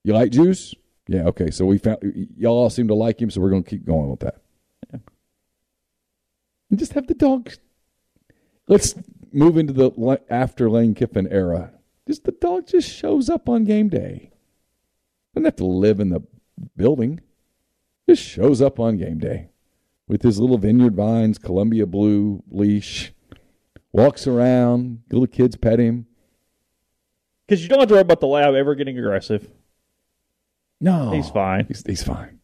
You 0.03 0.14
like 0.14 0.32
juice? 0.32 0.76
Yeah. 1.07 1.28
Okay. 1.28 1.49
So 1.49 1.65
we 1.65 1.78
found 1.78 1.99
y'all 2.36 2.57
all 2.57 2.69
seem 2.69 2.90
to 2.90 2.94
like 2.94 3.22
him, 3.22 3.30
so 3.30 3.40
we're 3.40 3.49
going 3.49 3.64
to 3.64 3.69
keep 3.69 3.86
going 3.86 4.10
with 4.10 4.19
that. 4.19 4.41
Yeah. 4.91 4.99
And 6.69 6.78
just 6.78 6.94
have 6.94 7.07
the 7.07 7.14
dog. 7.14 7.52
Let's 8.68 8.95
move 9.32 9.57
into 9.57 9.72
the 9.72 10.22
after 10.30 10.69
Lane 10.69 10.94
Kiffin 10.94 11.28
era. 11.32 11.72
Just 12.12 12.26
the 12.26 12.34
dog 12.34 12.68
just 12.68 12.90
shows 12.90 13.30
up 13.30 13.48
on 13.48 13.64
game 13.64 13.88
day. 13.88 14.32
Doesn't 15.34 15.46
have 15.46 15.56
to 15.56 15.66
live 15.66 16.02
in 16.02 16.10
the 16.10 16.20
building. 16.76 17.22
Just 18.06 18.22
shows 18.22 18.62
up 18.62 18.82
on 18.82 18.98
game 18.98 19.18
day 19.18 19.52
with 20.10 20.22
his 20.22 20.38
little 20.38 20.58
vineyard 20.58 20.94
vines, 20.94 21.38
Columbia 21.38 21.86
blue 21.86 22.44
leash. 22.52 23.14
Walks 23.94 24.28
around. 24.28 25.04
Little 25.10 25.26
kids 25.26 25.56
pet 25.56 25.80
him. 25.80 26.06
Because 27.48 27.64
you 27.64 27.70
don't 27.70 27.80
have 27.80 27.88
to 27.88 27.94
worry 27.94 28.02
about 28.02 28.20
the 28.20 28.28
lab 28.28 28.56
ever 28.56 28.76
getting 28.76 28.98
aggressive. 29.00 29.50
No, 30.82 31.12
He's 31.12 31.30
fine. 31.30 31.66
He's, 31.70 31.82
he's 31.86 32.04
fine. 32.04 32.40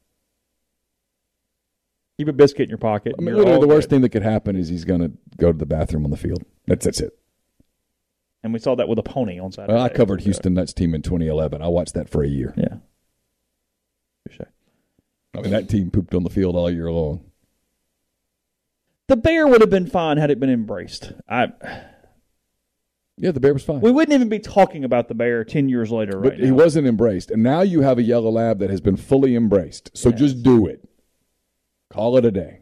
Keep 2.18 2.30
a 2.30 2.31
biscuit 2.31 2.64
in 2.64 2.69
your 2.69 2.77
pocket. 2.77 3.15
I 3.19 3.22
mean, 3.22 3.35
literally, 3.35 3.60
the 3.60 3.68
worst 3.68 3.89
good. 3.89 3.95
thing 3.95 4.02
that 4.03 4.10
could 4.11 4.23
happen 4.23 4.56
is 4.56 4.69
he's 4.69 4.85
going 4.85 5.02
to 5.02 5.11
go 5.35 5.52
to 5.52 5.57
the 5.57 5.65
bathroom 5.65 6.06
on 6.06 6.11
the 6.11 6.15
field. 6.15 6.45
That's 6.68 6.85
that's 6.85 7.02
it. 7.02 7.19
And 8.48 8.53
we 8.53 8.61
saw 8.61 8.76
that 8.76 8.88
with 8.88 8.98
a 8.98 9.03
pony 9.03 9.40
on 9.41 9.52
Saturday. 9.52 9.74
Well, 9.74 9.84
I 9.84 9.90
covered 9.90 10.22
Houston 10.22 10.53
Nutt's 10.53 10.72
team 10.72 10.95
in 10.95 11.02
2011. 11.02 11.61
I 11.61 11.68
watched 11.68 11.95
that 11.95 12.07
for 12.07 12.24
a 12.24 12.28
year. 12.30 12.53
Yeah. 12.56 12.78
Touche. 14.26 14.40
I 15.36 15.41
mean, 15.41 15.52
that 15.52 15.68
team 15.68 15.91
pooped 15.91 16.15
on 16.15 16.24
the 16.24 16.30
field 16.30 16.56
all 16.56 16.72
year 16.72 16.90
long. 16.90 17.26
The 19.10 19.18
bear 19.18 19.45
would 19.48 19.60
have 19.60 19.69
been 19.69 19.86
fine 19.86 20.15
had 20.15 20.32
it 20.32 20.40
been 20.40 20.49
embraced. 20.49 21.11
I 21.28 21.52
Yeah, 23.18 23.32
the 23.32 23.41
bear 23.41 23.52
was 23.53 23.65
fine. 23.65 23.82
we 23.82 23.91
wouldn't 23.91 24.14
even 24.14 24.30
be 24.30 24.40
talking 24.40 24.86
about 24.86 25.10
the 25.10 25.14
bear 25.14 25.44
ten 25.44 25.68
years 25.68 25.91
later, 25.91 26.18
right 26.18 26.30
but 26.32 26.40
he 26.40 26.49
now. 26.49 26.56
wasn't 26.56 26.88
embraced. 26.88 27.30
And 27.30 27.44
now 27.44 27.60
you 27.64 27.82
have 27.82 27.98
a 27.98 28.03
yellow 28.03 28.30
lab 28.30 28.60
that 28.60 28.69
has 28.69 28.80
been 28.80 28.95
fully 28.95 29.36
embraced. 29.36 29.91
So 29.94 30.10
just 30.10 30.41
do 30.41 30.68
it. 30.68 30.88
Call 31.90 32.15
it 32.18 32.24
a 32.24 32.32
day. 32.32 32.61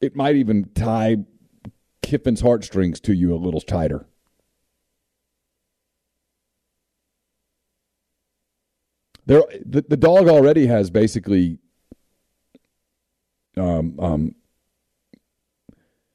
It 0.00 0.14
might 0.14 0.36
even 0.36 0.70
tie 0.72 1.16
Kiffin's 2.06 2.40
heartstrings 2.40 3.00
to 3.00 3.12
you 3.12 3.34
a 3.34 3.36
little 3.36 3.60
tighter. 3.60 4.06
There, 9.26 9.42
the, 9.64 9.82
the 9.82 9.96
dog 9.96 10.28
already 10.28 10.68
has 10.68 10.88
basically, 10.88 11.58
um, 13.56 13.98
um, 13.98 14.34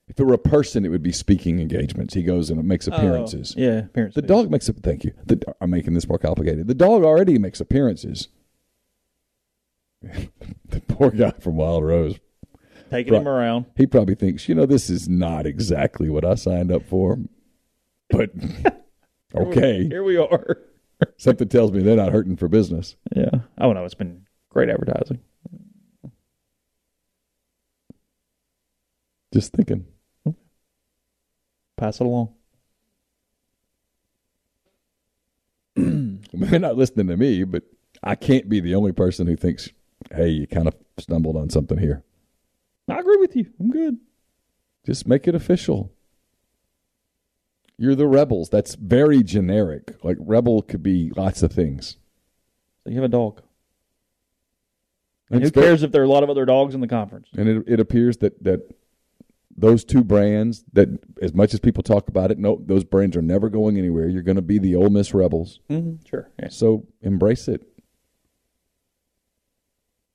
if 0.08 0.18
it 0.18 0.24
were 0.24 0.34
a 0.34 0.38
person, 0.38 0.86
it 0.86 0.90
would 0.90 1.04
be 1.04 1.12
speaking 1.12 1.60
engagements. 1.60 2.14
He 2.14 2.24
goes 2.24 2.50
and 2.50 2.64
makes 2.64 2.88
appearances. 2.88 3.54
Oh, 3.58 3.62
yeah, 3.62 3.80
appearances. 3.80 4.16
The 4.16 4.28
dog 4.28 4.50
makes 4.50 4.70
a 4.70 4.74
thank 4.74 5.04
you. 5.04 5.12
The, 5.26 5.44
I'm 5.60 5.72
making 5.72 5.94
this 5.94 6.08
more 6.08 6.18
complicated. 6.18 6.68
The 6.68 6.74
dog 6.74 7.04
already 7.04 7.38
makes 7.38 7.60
appearances. 7.60 8.30
the 10.02 10.80
poor 10.88 11.12
guy 11.12 11.32
from 11.32 11.58
Wild 11.58 11.84
Rose. 11.84 12.18
Taking 12.92 13.14
him 13.14 13.28
around. 13.28 13.66
He 13.76 13.88
probably 13.88 14.16
thinks, 14.16 14.48
you 14.48 14.56
know, 14.56 14.66
this 14.66 14.90
is 14.90 15.08
not 15.08 15.46
exactly 15.46 16.10
what 16.10 16.26
I 16.26 16.36
signed 16.36 16.72
up 16.72 16.84
for. 16.84 17.18
But 18.10 18.32
okay, 19.36 19.88
Here 19.88 20.04
we 20.04 20.18
are. 20.18 20.58
something 21.18 21.48
tells 21.48 21.72
me 21.72 21.82
they're 21.82 21.96
not 21.96 22.12
hurting 22.12 22.36
for 22.36 22.48
business. 22.48 22.96
Yeah. 23.16 23.32
Oh 23.58 23.74
no, 23.74 23.86
it's 23.86 23.96
been 23.96 24.26
great 24.50 24.70
advertising. 24.70 25.20
Just 29.34 29.54
thinking. 29.54 29.86
Pass 31.78 32.02
it 32.02 32.04
along. 32.04 32.34
They're 35.76 36.60
not 36.60 36.78
listening 36.78 37.08
to 37.08 37.18
me, 37.18 37.44
but 37.44 37.64
I 38.04 38.16
can't 38.16 38.50
be 38.50 38.60
the 38.60 38.76
only 38.76 38.92
person 38.92 39.26
who 39.26 39.36
thinks, 39.36 39.70
hey, 40.14 40.28
you 40.28 40.48
kind 40.48 40.68
of 40.68 40.76
stumbled 41.00 41.38
on 41.38 41.50
something 41.50 41.78
here. 41.78 42.04
I 42.90 43.00
agree 43.00 43.18
with 43.18 43.36
you. 43.36 43.52
I'm 43.60 43.70
good. 43.72 43.98
Just 44.86 45.08
make 45.08 45.28
it 45.28 45.36
official. 45.36 45.94
You're 47.78 47.96
the 47.96 48.08
rebels. 48.08 48.50
That's 48.50 48.76
very 48.76 49.24
generic. 49.24 49.96
Like 50.04 50.18
rebel 50.20 50.62
could 50.62 50.84
be 50.84 51.12
lots 51.16 51.42
of 51.44 51.52
things. 51.52 51.98
So 52.84 52.90
you 52.90 52.96
have 52.96 53.06
a 53.06 53.10
dog. 53.10 53.42
And 55.30 55.42
who 55.42 55.48
It's 55.48 55.56
cares 55.56 55.84
if 55.84 55.92
there 55.92 56.02
are 56.02 56.06
a 56.06 56.10
lot 56.10 56.24
of 56.24 56.30
other 56.30 56.46
dogs 56.46 56.76
in 56.76 56.82
the 56.82 56.88
conference? 56.88 57.30
And 57.38 57.48
it, 57.48 57.64
it 57.68 57.80
appears 57.80 58.18
that 58.18 58.44
that 58.44 58.76
those 59.56 59.84
two 59.84 60.04
brands, 60.04 60.64
that 60.74 60.90
as 61.22 61.34
much 61.34 61.54
as 61.54 61.60
people 61.60 61.84
talk 61.84 62.08
about 62.08 62.32
it, 62.32 62.40
no, 62.40 62.62
those 62.66 62.84
brands 62.84 63.16
are 63.16 63.22
never 63.22 63.50
going 63.50 63.78
anywhere. 63.78 64.08
You're 64.10 64.24
going 64.24 64.36
to 64.38 64.42
be 64.42 64.58
the 64.60 64.76
Ole 64.76 64.90
Miss 64.90 65.14
Rebels. 65.14 65.60
Mm-hmm. 65.70 66.06
Sure. 66.08 66.30
Yeah. 66.40 66.50
So 66.50 66.88
embrace 67.02 67.48
it 67.48 67.64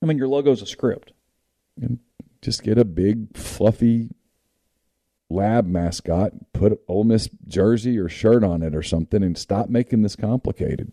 I 0.01 0.05
mean, 0.05 0.17
your 0.17 0.27
logo's 0.27 0.61
a 0.61 0.65
script. 0.65 1.11
and 1.81 1.99
just 2.41 2.63
get 2.63 2.77
a 2.77 2.85
big 2.85 3.35
fluffy 3.35 4.09
lab 5.29 5.67
mascot, 5.67 6.31
put 6.53 6.79
Ole 6.87 7.03
Miss 7.03 7.29
jersey 7.47 7.97
or 7.97 8.07
shirt 8.09 8.43
on 8.43 8.61
it 8.61 8.75
or 8.75 8.83
something, 8.83 9.23
and 9.23 9.37
stop 9.37 9.69
making 9.69 10.01
this 10.01 10.15
complicated. 10.15 10.91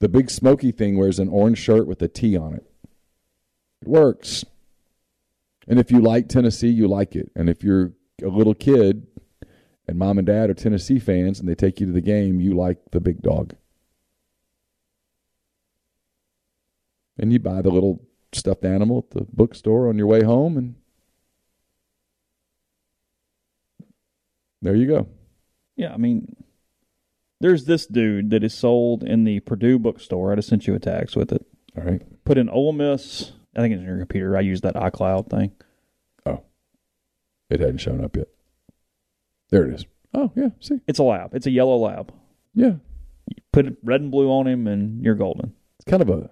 The 0.00 0.08
big 0.08 0.30
Smokey 0.30 0.72
thing 0.72 0.98
wears 0.98 1.18
an 1.18 1.28
orange 1.28 1.58
shirt 1.58 1.86
with 1.86 2.02
a 2.02 2.08
T 2.08 2.36
on 2.36 2.54
it. 2.54 2.64
It 3.82 3.88
works. 3.88 4.44
And 5.68 5.78
if 5.78 5.90
you 5.90 6.00
like 6.00 6.28
Tennessee, 6.28 6.68
you 6.68 6.88
like 6.88 7.14
it. 7.14 7.30
And 7.36 7.48
if 7.48 7.62
you're 7.62 7.92
a 8.22 8.28
little 8.28 8.54
kid 8.54 9.06
and 9.86 9.98
mom 9.98 10.18
and 10.18 10.26
dad 10.26 10.50
are 10.50 10.54
Tennessee 10.54 10.98
fans 10.98 11.38
and 11.38 11.48
they 11.48 11.54
take 11.54 11.80
you 11.80 11.86
to 11.86 11.92
the 11.92 12.00
game, 12.00 12.40
you 12.40 12.54
like 12.54 12.78
the 12.90 13.00
big 13.00 13.22
dog. 13.22 13.54
And 17.18 17.32
you 17.32 17.38
buy 17.38 17.62
the 17.62 17.70
little 17.70 18.04
stuffed 18.32 18.64
animal 18.64 18.98
at 18.98 19.10
the 19.10 19.26
bookstore 19.32 19.88
on 19.88 19.98
your 19.98 20.06
way 20.06 20.22
home 20.22 20.56
and 20.56 20.74
there 24.62 24.76
you 24.76 24.86
go. 24.86 25.08
Yeah, 25.76 25.92
I 25.92 25.96
mean, 25.96 26.36
there's 27.40 27.64
this 27.64 27.86
dude 27.86 28.30
that 28.30 28.44
is 28.44 28.54
sold 28.54 29.02
in 29.02 29.24
the 29.24 29.40
Purdue 29.40 29.78
bookstore. 29.78 30.32
I 30.32 30.36
just 30.36 30.48
sent 30.48 30.66
you 30.66 30.74
a 30.74 30.78
text 30.78 31.16
with 31.16 31.32
it. 31.32 31.44
All 31.76 31.82
right. 31.82 32.02
Put 32.24 32.38
in 32.38 32.48
Ole 32.48 32.72
Miss. 32.72 33.32
I 33.56 33.60
think 33.60 33.74
it's 33.74 33.80
in 33.80 33.86
your 33.86 33.98
computer. 33.98 34.36
I 34.36 34.40
use 34.40 34.60
that 34.60 34.76
iCloud 34.76 35.28
thing. 35.28 35.52
Oh. 36.24 36.42
It 37.50 37.60
hadn't 37.60 37.78
shown 37.78 38.04
up 38.04 38.16
yet. 38.16 38.28
There 39.50 39.66
it 39.66 39.74
is. 39.74 39.84
Oh, 40.14 40.30
yeah. 40.36 40.50
See? 40.60 40.80
It's 40.86 40.98
a 40.98 41.02
lab. 41.02 41.34
It's 41.34 41.46
a 41.46 41.50
yellow 41.50 41.76
lab. 41.76 42.12
Yeah. 42.54 42.74
You 43.26 43.42
Put 43.52 43.78
red 43.82 44.00
and 44.00 44.10
blue 44.10 44.30
on 44.30 44.46
him, 44.46 44.66
and 44.66 45.02
you're 45.02 45.14
golden. 45.14 45.54
It's 45.78 45.90
kind 45.90 46.02
of 46.02 46.08
a 46.10 46.30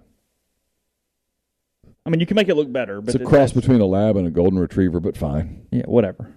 I 2.06 2.10
mean, 2.10 2.20
you 2.20 2.26
can 2.26 2.34
make 2.34 2.48
it 2.48 2.54
look 2.54 2.72
better, 2.72 3.00
but 3.00 3.14
it's 3.14 3.22
a 3.22 3.26
cross 3.26 3.52
between 3.52 3.80
a 3.80 3.86
lab 3.86 4.16
and 4.16 4.26
a 4.26 4.30
golden 4.30 4.58
retriever, 4.58 5.00
but 5.00 5.16
fine. 5.16 5.66
Yeah, 5.70 5.82
whatever. 5.84 6.32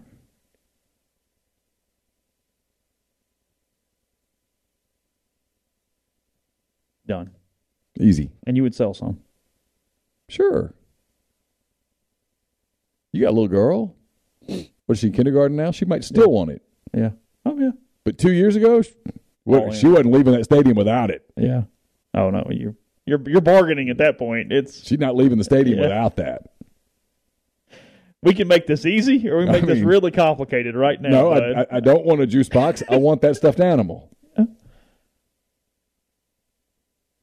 Done. 7.08 7.32
Easy. 8.00 8.32
And 8.48 8.56
you 8.58 8.64
would 8.64 8.76
sell 8.76 8.94
some. 8.94 9.20
Sure. 10.30 10.74
You 13.12 13.22
got 13.22 13.30
a 13.30 13.36
little 13.36 13.48
girl. 13.48 13.96
What 14.48 14.96
is 14.96 15.00
she 15.00 15.08
in 15.08 15.14
kindergarten 15.14 15.56
now? 15.56 15.72
She 15.72 15.86
might 15.86 16.04
still 16.04 16.32
want 16.32 16.52
it. 16.52 16.62
Yeah. 16.94 17.12
Oh 17.46 17.58
yeah. 17.60 17.72
But 18.04 18.18
two 18.18 18.32
years 18.32 18.56
ago, 18.56 18.82
she, 18.82 18.92
Oh, 19.46 19.66
yeah. 19.66 19.72
she 19.72 19.88
wasn't 19.88 20.12
leaving 20.14 20.34
that 20.34 20.46
stadium 20.46 20.78
without 20.78 21.10
it. 21.12 21.26
Yeah. 21.36 21.64
Oh 22.14 22.30
no, 22.30 22.48
you 22.50 22.76
you're 23.06 23.22
you're 23.28 23.42
bargaining 23.42 23.90
at 23.90 23.98
that 23.98 24.18
point. 24.18 24.52
It's 24.52 24.86
She's 24.86 25.00
not 25.00 25.16
leaving 25.16 25.38
the 25.38 25.44
stadium 25.44 25.78
Yeah. 25.78 25.84
without 25.86 26.16
that. 26.18 26.50
we 28.22 28.34
can 28.34 28.48
make 28.48 28.66
this 28.68 28.86
easy 28.86 29.28
or 29.30 29.40
we 29.40 29.48
I 29.48 29.52
make 29.52 29.66
this 29.66 29.76
mean- 29.80 29.86
really 29.86 30.12
complicated 30.12 30.76
right 30.76 31.02
now. 31.02 31.10
No. 31.10 31.32
I, 31.34 31.62
I, 31.62 31.66
I 31.74 31.80
don't 31.82 32.06
want 32.06 32.22
a 32.22 32.26
juice 32.28 32.48
box. 32.50 32.82
I 32.90 32.96
want 32.98 33.22
that 33.22 33.36
stuffed 33.36 33.60
animal. 33.60 34.10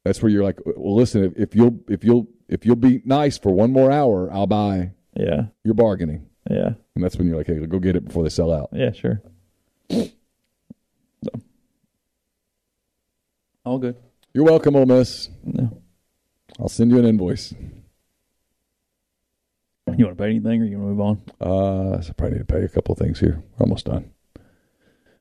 That's 0.05 0.23
where 0.23 0.31
you're 0.31 0.45
like, 0.45 0.59
well, 0.65 0.95
listen, 0.97 1.25
if, 1.25 1.33
if 1.37 1.55
you'll 1.55 1.79
if 1.89 2.05
you'll 2.05 2.27
if 2.49 2.65
you'll 2.67 2.77
be 2.77 3.01
nice 3.05 3.39
for 3.39 3.53
one 3.53 3.73
more 3.73 3.91
hour, 3.93 4.31
I'll 4.33 4.47
buy. 4.47 4.93
yeah. 5.17 5.45
You're 5.65 5.75
bargaining, 5.75 6.27
Yeah. 6.51 6.73
and 6.95 7.05
that's 7.05 7.17
when 7.17 7.29
you're 7.29 7.37
like, 7.37 7.47
hey, 7.47 7.65
go 7.67 7.79
get 7.79 7.97
it 7.97 8.05
before 8.07 8.23
they 8.25 8.29
sell 8.31 8.53
out. 8.53 8.71
Yeah, 8.73 8.93
sure. 8.93 9.23
So. 9.91 10.11
All 13.65 13.79
good. 13.79 13.97
You're 14.33 14.45
welcome, 14.45 14.77
Ole 14.77 14.87
Miss. 14.87 15.29
No. 15.43 15.83
I'll 16.59 16.69
send 16.69 16.93
you 16.93 16.99
an 16.99 17.05
invoice. 17.05 17.53
You 19.97 20.07
want 20.07 20.19
to 20.19 20.23
pay 20.23 20.31
anything, 20.31 20.63
or 20.63 20.67
you 20.67 20.79
want 20.79 20.91
to 20.91 20.95
move 20.95 21.01
on? 21.01 21.23
Uh, 21.41 22.01
so 22.01 22.11
I 22.11 22.13
probably 22.13 22.39
need 22.39 22.47
to 22.47 22.55
pay 22.55 22.63
a 22.63 22.69
couple 22.69 22.93
of 22.93 22.99
things 22.99 23.19
here. 23.19 23.43
We're 23.59 23.65
almost 23.65 23.87
done. 23.87 24.13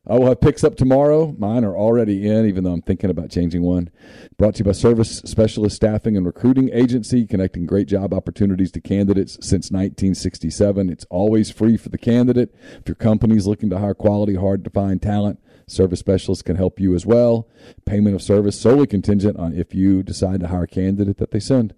I 0.08 0.14
will 0.14 0.28
have 0.28 0.42
picks 0.42 0.64
up 0.64 0.76
tomorrow. 0.76 1.36
Mine 1.38 1.64
are 1.64 1.76
already 1.76 2.28
in, 2.28 2.46
even 2.46 2.64
though 2.64 2.72
I'm 2.72 2.82
thinking 2.82 3.10
about 3.10 3.30
changing 3.30 3.64
one. 3.64 3.90
Brought 4.38 4.56
to 4.56 4.60
you 4.60 4.66
by 4.66 4.72
Service 4.72 5.18
Specialist 5.26 5.76
Staffing 5.76 6.16
and 6.16 6.26
Recruiting 6.26 6.70
Agency, 6.72 7.26
connecting 7.26 7.66
great 7.66 7.88
job 7.88 8.14
opportunities 8.14 8.72
to 8.72 8.82
candidates 8.82 9.34
since 9.34 9.72
1967. 9.72 10.90
It's 10.90 11.06
always 11.10 11.52
free 11.52 11.78
for 11.78 11.90
the 11.90 11.98
candidate. 11.98 12.56
If 12.80 12.88
your 12.88 12.96
company's 12.96 13.48
looking 13.48 13.70
to 13.72 13.80
hire 13.80 13.94
quality, 13.94 14.36
hard 14.36 14.64
to 14.64 14.70
find 14.70 15.02
talent, 15.02 15.40
Service 15.72 16.00
Specialists 16.00 16.42
can 16.42 16.56
help 16.56 16.80
you 16.80 16.96
as 16.96 17.06
well. 17.06 17.48
Payment 17.86 18.16
of 18.16 18.22
service 18.22 18.60
solely 18.60 18.88
contingent 18.88 19.38
on 19.38 19.54
if 19.54 19.74
you 19.74 20.04
decide 20.04 20.40
to 20.42 20.48
hire 20.48 20.64
a 20.64 20.68
candidate 20.68 21.18
that 21.18 21.32
they 21.32 21.40
send. 21.40 21.74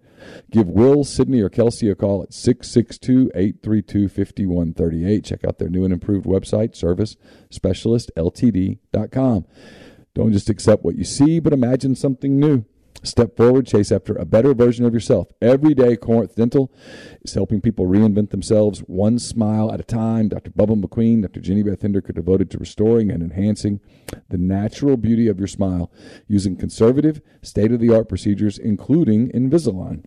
Give 0.52 0.68
Will, 0.68 1.04
Sydney, 1.04 1.42
or 1.42 1.50
Kelsey 1.50 1.90
a 1.90 1.96
call 1.96 2.24
at 2.24 2.34
662 2.34 3.32
832 3.34 4.08
5138. 4.08 5.26
Check 5.26 5.44
out 5.46 5.58
their 5.58 5.70
new 5.70 5.84
and 5.84 5.94
improved 5.94 6.26
website, 6.26 6.76
Service 6.76 7.16
Specialist 7.50 8.12
servicespecialistltd.com. 8.16 9.46
Don't 10.14 10.34
just 10.34 10.50
accept 10.50 10.84
what 10.84 10.96
you 10.96 11.06
see, 11.06 11.40
but 11.40 11.54
imagine 11.54 11.96
something 11.96 12.40
new. 12.40 12.66
Step 13.04 13.36
forward, 13.36 13.66
chase 13.66 13.92
after 13.92 14.14
a 14.16 14.26
better 14.26 14.54
version 14.54 14.86
of 14.86 14.94
yourself. 14.94 15.28
Every 15.42 15.74
day, 15.74 15.96
Corinth 15.96 16.36
Dental 16.36 16.72
is 17.24 17.34
helping 17.34 17.60
people 17.60 17.88
reinvent 17.88 18.30
themselves 18.30 18.82
one 18.82 19.18
smile 19.18 19.72
at 19.72 19.80
a 19.80 19.84
time. 19.84 20.30
Dr. 20.30 20.52
Bubba 20.52 20.80
McQueen, 20.80 21.24
Dr. 21.24 21.40
Jenny 21.40 21.64
Beth 21.64 21.82
Hinder 21.82 22.00
are 22.00 22.14
devoted 22.14 22.52
to 22.52 22.60
restoring 22.60 23.10
and 23.10 23.24
enhancing 23.24 23.80
the 24.30 24.38
natural 24.38 24.98
beauty 24.98 25.28
of 25.28 25.40
your 25.40 25.48
smile 25.48 25.92
using 26.28 26.56
conservative, 26.56 27.22
state 27.42 27.72
of 27.72 27.80
the 27.80 27.94
art 27.94 28.08
procedures, 28.08 28.60
including 28.60 29.30
Invisalign. 29.32 30.06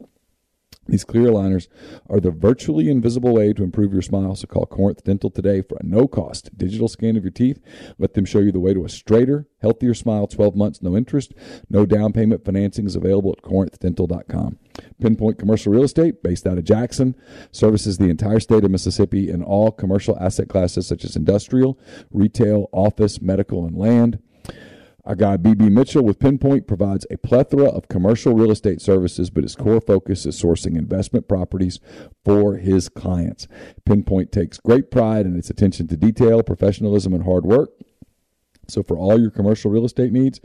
These 0.87 1.05
clear 1.05 1.29
aligners 1.29 1.69
are 2.09 2.21
the 2.21 2.31
virtually 2.31 2.91
invisible 2.91 3.33
way 3.33 3.53
to 3.53 3.63
improve 3.63 3.93
your 3.93 4.03
smile. 4.03 4.35
So 4.35 4.47
call 4.47 4.67
Corinth 4.67 5.05
Dental 5.05 5.31
today 5.31 5.63
for 5.63 5.79
a 5.81 5.85
no 5.85 6.07
cost 6.07 6.57
digital 6.57 6.89
scan 6.89 7.17
of 7.17 7.25
your 7.25 7.31
teeth. 7.31 7.61
Let 7.99 8.15
them 8.15 8.25
show 8.25 8.41
you 8.41 8.53
the 8.53 8.61
way 8.61 8.75
to 8.75 8.85
a 8.85 8.89
straighter, 8.89 9.49
healthier 9.61 9.95
smile. 9.95 10.27
12 10.27 10.55
months, 10.55 10.83
no 10.83 10.97
interest, 10.97 11.33
no 11.71 11.87
down 11.87 12.13
payment 12.13 12.45
financing 12.45 12.87
is 12.87 12.97
available 12.97 13.35
at 13.37 13.43
corinthdental.com. 13.43 14.59
Pinpoint 15.01 15.39
Commercial 15.39 15.73
Real 15.73 15.85
Estate, 15.85 16.23
based 16.23 16.47
out 16.47 16.59
of 16.59 16.65
Jackson, 16.65 17.15
services 17.51 17.99
the 17.99 18.11
entire 18.11 18.41
state 18.41 18.65
of 18.65 18.71
Mississippi 18.71 19.31
in 19.31 19.43
all 19.43 19.71
commercial 19.71 20.19
asset 20.19 20.49
classes 20.49 20.87
such 20.87 21.05
as 21.05 21.17
industrial, 21.17 21.79
retail, 22.11 22.69
office, 22.73 23.21
medical, 23.21 23.67
and 23.67 23.77
land. 23.77 24.19
Our 25.07 25.15
guy 25.15 25.37
BB 25.37 25.71
Mitchell 25.71 26.03
with 26.03 26.19
Pinpoint 26.19 26.67
provides 26.67 27.07
a 27.11 27.19
plethora 27.19 27.67
of 27.67 27.89
commercial 27.89 28.33
real 28.35 28.51
estate 28.51 28.81
services, 28.81 29.29
but 29.29 29.43
his 29.43 29.55
core 29.55 29.83
focus 29.83 30.25
is 30.25 30.41
sourcing 30.41 30.79
investment 30.79 31.29
properties 31.29 31.79
for 32.25 32.57
his 32.57 32.89
clients. 32.89 33.47
Pinpoint 33.85 34.33
takes 34.33 34.57
great 34.57 34.91
pride 34.91 35.27
in 35.27 35.37
its 35.37 35.51
attention 35.51 35.89
to 35.89 35.99
detail, 35.99 36.43
professionalism, 36.43 37.13
and 37.13 37.25
hard 37.25 37.45
work. 37.45 37.69
So 38.69 38.83
for 38.83 38.97
all 38.97 39.21
your 39.21 39.31
commercial 39.31 39.71
real 39.71 39.85
estate 39.85 40.13
needs, 40.13 40.41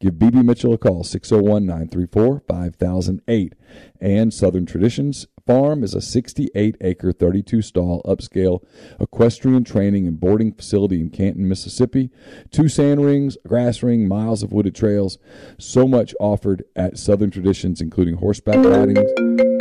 give 0.00 0.14
BB 0.14 0.42
Mitchell 0.44 0.72
a 0.72 0.78
call 0.78 1.04
601-934-5008. 1.04 3.52
And 4.00 4.32
Southern 4.32 4.64
Traditions 4.66 5.26
Farm 5.46 5.84
is 5.84 5.94
a 5.94 6.00
68 6.00 6.78
acre 6.80 7.12
32 7.12 7.60
stall 7.60 8.00
upscale 8.06 8.64
equestrian 8.98 9.62
training 9.62 10.06
and 10.06 10.18
boarding 10.18 10.54
facility 10.54 10.98
in 11.00 11.10
Canton, 11.10 11.46
Mississippi. 11.46 12.08
Two 12.50 12.66
sand 12.68 13.04
rings, 13.04 13.36
grass 13.46 13.82
ring, 13.82 14.08
miles 14.08 14.42
of 14.42 14.52
wooded 14.52 14.74
trails. 14.74 15.18
So 15.58 15.86
much 15.86 16.14
offered 16.18 16.64
at 16.74 16.96
Southern 16.96 17.30
Traditions 17.30 17.82
including 17.82 18.16
horseback 18.16 18.64
riding 18.64 19.53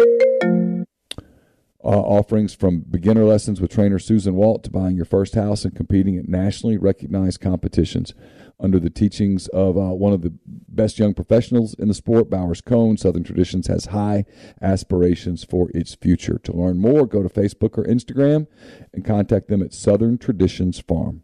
uh, 1.84 1.88
offerings 1.88 2.54
from 2.54 2.80
beginner 2.80 3.26
lessons 3.26 3.60
with 3.60 3.72
trainer 3.72 4.00
Susan 4.00 4.36
Walt 4.36 4.64
to 4.64 4.72
buying 4.72 4.96
your 4.96 5.06
first 5.06 5.36
house 5.36 5.66
and 5.66 5.76
competing 5.76 6.18
at 6.18 6.30
nationally 6.30 6.78
recognized 6.78 7.42
competitions. 7.42 8.14
Under 8.60 8.80
the 8.80 8.90
teachings 8.90 9.48
of 9.50 9.78
uh, 9.78 9.90
one 9.90 10.14
of 10.14 10.22
the 10.22 10.34
best 10.46 10.98
young 10.98 11.14
professionals 11.14 11.74
in 11.74 11.90
the 11.90 11.94
sport, 11.94 12.30
Bowers 12.30 12.62
Cone, 12.62 12.98
Southern 12.98 13.24
Traditions 13.24 13.68
has 13.68 13.88
high 13.88 14.24
aspirations 14.62 15.44
for 15.44 15.70
its 15.74 15.96
future. 15.96 16.40
To 16.44 16.54
learn 16.54 16.78
more, 16.78 17.06
go 17.06 17.24
to 17.24 17.30
Facebook 17.30 17.78
or 17.78 17.84
Instagram 17.84 18.48
and 18.94 19.04
contact 19.04 19.50
them 19.50 19.62
at 19.62 19.74
Southern 19.74 20.18
Traditions 20.18 20.80
Farm. 20.80 21.24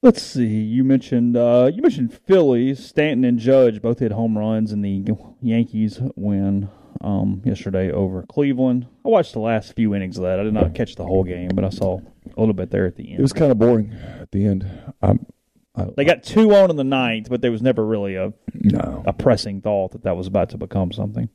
Let's 0.00 0.22
see. 0.22 0.46
You 0.46 0.84
mentioned 0.84 1.36
uh, 1.36 1.70
you 1.74 1.82
mentioned 1.82 2.14
Phillies. 2.14 2.86
Stanton 2.86 3.24
and 3.24 3.38
Judge 3.38 3.82
both 3.82 3.98
hit 3.98 4.12
home 4.12 4.38
runs 4.38 4.70
in 4.70 4.80
the 4.80 5.04
Yankees 5.42 6.00
win 6.14 6.70
um, 7.00 7.42
yesterday 7.44 7.90
over 7.90 8.22
Cleveland. 8.22 8.86
I 9.04 9.08
watched 9.08 9.32
the 9.32 9.40
last 9.40 9.74
few 9.74 9.94
innings 9.94 10.16
of 10.16 10.24
that. 10.24 10.40
I 10.40 10.42
did 10.42 10.54
not 10.54 10.74
catch 10.74 10.96
the 10.96 11.04
whole 11.04 11.24
game, 11.24 11.50
but 11.54 11.64
I 11.64 11.70
saw 11.70 11.98
a 11.98 12.40
little 12.40 12.54
bit 12.54 12.70
there 12.70 12.86
at 12.86 12.96
the 12.96 13.10
end. 13.10 13.18
It 13.18 13.22
was 13.22 13.32
kind 13.32 13.50
of 13.50 13.58
boring 13.58 13.92
at 14.20 14.30
the 14.32 14.46
end. 14.46 14.68
I'm, 15.02 15.26
I, 15.74 15.86
they 15.96 16.04
got 16.04 16.22
two 16.22 16.54
on 16.54 16.70
in 16.70 16.76
the 16.76 16.84
ninth, 16.84 17.28
but 17.28 17.40
there 17.40 17.52
was 17.52 17.62
never 17.62 17.84
really 17.84 18.16
a 18.16 18.32
no. 18.54 19.02
a 19.06 19.12
pressing 19.12 19.60
thought 19.60 19.92
that 19.92 20.02
that 20.04 20.16
was 20.16 20.26
about 20.26 20.50
to 20.50 20.58
become 20.58 20.92
something 20.92 21.28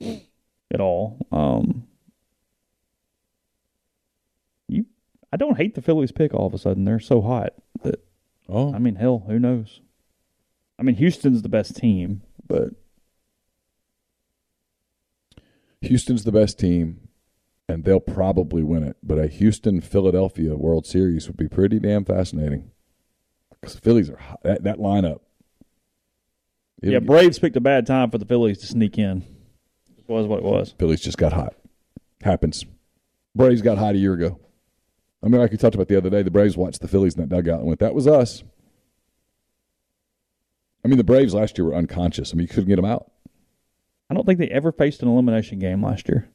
at 0.00 0.80
all. 0.80 1.26
Um, 1.32 1.86
you, 4.68 4.86
I 5.32 5.36
don't 5.36 5.56
hate 5.56 5.74
the 5.74 5.82
Phillies 5.82 6.12
pick. 6.12 6.34
All 6.34 6.46
of 6.46 6.54
a 6.54 6.58
sudden, 6.58 6.84
they're 6.84 7.00
so 7.00 7.22
hot 7.22 7.54
that 7.82 8.04
Oh, 8.52 8.74
I 8.74 8.78
mean, 8.78 8.96
hell, 8.96 9.24
who 9.28 9.38
knows? 9.38 9.80
I 10.78 10.82
mean, 10.82 10.96
Houston's 10.96 11.42
the 11.42 11.48
best 11.48 11.76
team, 11.76 12.22
but 12.46 12.70
Houston's 15.82 16.24
the 16.24 16.32
best 16.32 16.58
team, 16.58 17.08
and 17.68 17.84
they'll 17.84 18.00
probably 18.00 18.62
win 18.62 18.82
it. 18.82 18.96
But 19.02 19.18
a 19.18 19.26
Houston 19.26 19.80
Philadelphia 19.80 20.54
World 20.56 20.86
Series 20.86 21.26
would 21.26 21.36
be 21.36 21.48
pretty 21.48 21.78
damn 21.78 22.04
fascinating. 22.04 22.70
Because 23.50 23.74
the 23.74 23.80
Phillies 23.80 24.10
are 24.10 24.16
hot. 24.16 24.42
that 24.42 24.62
that 24.64 24.78
lineup. 24.78 25.20
yeah, 26.82 26.98
Braves 26.98 27.38
picked 27.38 27.56
a 27.56 27.60
bad 27.60 27.86
time 27.86 28.10
for 28.10 28.18
the 28.18 28.24
Phillies 28.24 28.58
to 28.58 28.66
sneak 28.66 28.98
in. 28.98 29.24
It 29.98 30.08
was 30.08 30.26
what 30.26 30.38
it 30.38 30.44
was. 30.44 30.74
Phillies 30.78 31.00
just 31.00 31.18
got 31.18 31.32
hot. 31.32 31.54
Happens. 32.22 32.64
Braves 33.34 33.62
got 33.62 33.78
hot 33.78 33.94
a 33.94 33.98
year 33.98 34.14
ago. 34.14 34.38
I 35.22 35.28
mean, 35.28 35.40
like 35.40 35.50
we 35.50 35.56
talked 35.58 35.74
about 35.74 35.88
the 35.88 35.96
other 35.96 36.10
day, 36.10 36.22
the 36.22 36.30
Braves 36.30 36.56
watched 36.56 36.80
the 36.80 36.88
Phillies 36.88 37.14
in 37.14 37.20
that 37.20 37.28
dugout 37.28 37.58
and 37.60 37.68
went, 37.68 37.80
"That 37.80 37.94
was 37.94 38.06
us." 38.06 38.42
I 40.84 40.88
mean, 40.88 40.96
the 40.96 41.04
Braves 41.04 41.34
last 41.34 41.58
year 41.58 41.66
were 41.66 41.74
unconscious. 41.74 42.32
I 42.32 42.36
mean, 42.36 42.42
you 42.42 42.48
couldn't 42.48 42.68
get 42.68 42.76
them 42.76 42.86
out. 42.86 43.10
I 44.10 44.14
don't 44.14 44.26
think 44.26 44.40
they 44.40 44.48
ever 44.48 44.72
faced 44.72 45.02
an 45.02 45.08
elimination 45.08 45.60
game 45.60 45.84
last 45.84 46.08
year. 46.08 46.28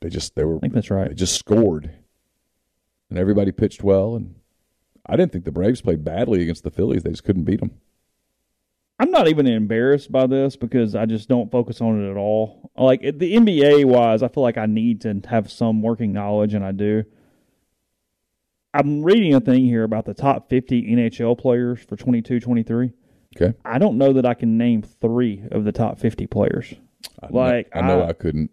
They 0.00 0.08
just 0.08 0.34
they 0.34 0.44
were. 0.44 0.56
I 0.56 0.58
think 0.58 0.74
that's 0.74 0.90
right. 0.90 1.08
They 1.08 1.14
just 1.14 1.38
scored, 1.38 1.90
and 3.08 3.18
everybody 3.18 3.52
pitched 3.52 3.84
well. 3.84 4.16
And 4.16 4.34
I 5.06 5.16
didn't 5.16 5.32
think 5.32 5.44
the 5.44 5.52
Braves 5.52 5.80
played 5.80 6.04
badly 6.04 6.42
against 6.42 6.64
the 6.64 6.70
Phillies. 6.70 7.04
They 7.04 7.10
just 7.10 7.24
couldn't 7.24 7.44
beat 7.44 7.60
them. 7.60 7.70
I'm 8.98 9.10
not 9.10 9.28
even 9.28 9.46
embarrassed 9.46 10.10
by 10.10 10.26
this 10.26 10.56
because 10.56 10.94
I 10.94 11.06
just 11.06 11.28
don't 11.28 11.50
focus 11.50 11.80
on 11.80 12.04
it 12.04 12.10
at 12.10 12.16
all. 12.16 12.70
Like 12.76 13.00
the 13.00 13.34
NBA 13.36 13.84
wise, 13.84 14.22
I 14.22 14.28
feel 14.28 14.42
like 14.42 14.58
I 14.58 14.66
need 14.66 15.00
to 15.02 15.20
have 15.28 15.50
some 15.50 15.82
working 15.82 16.12
knowledge, 16.12 16.54
and 16.54 16.64
I 16.64 16.72
do. 16.72 17.04
I'm 18.72 19.04
reading 19.04 19.34
a 19.34 19.40
thing 19.40 19.64
here 19.64 19.84
about 19.84 20.04
the 20.04 20.14
top 20.14 20.50
50 20.50 20.82
NHL 20.82 21.38
players 21.38 21.80
for 21.80 21.94
22 21.96 22.40
23. 22.40 22.92
Okay. 23.36 23.56
I 23.64 23.78
don't 23.78 23.98
know 23.98 24.12
that 24.12 24.26
I 24.26 24.34
can 24.34 24.58
name 24.58 24.82
three 24.82 25.44
of 25.50 25.64
the 25.64 25.72
top 25.72 25.98
50 25.98 26.26
players. 26.26 26.74
I 27.22 27.26
Like, 27.30 27.74
know, 27.74 27.80
I 27.80 27.86
know 27.86 28.00
I- 28.02 28.08
I 28.08 28.12
couldn't. 28.12 28.50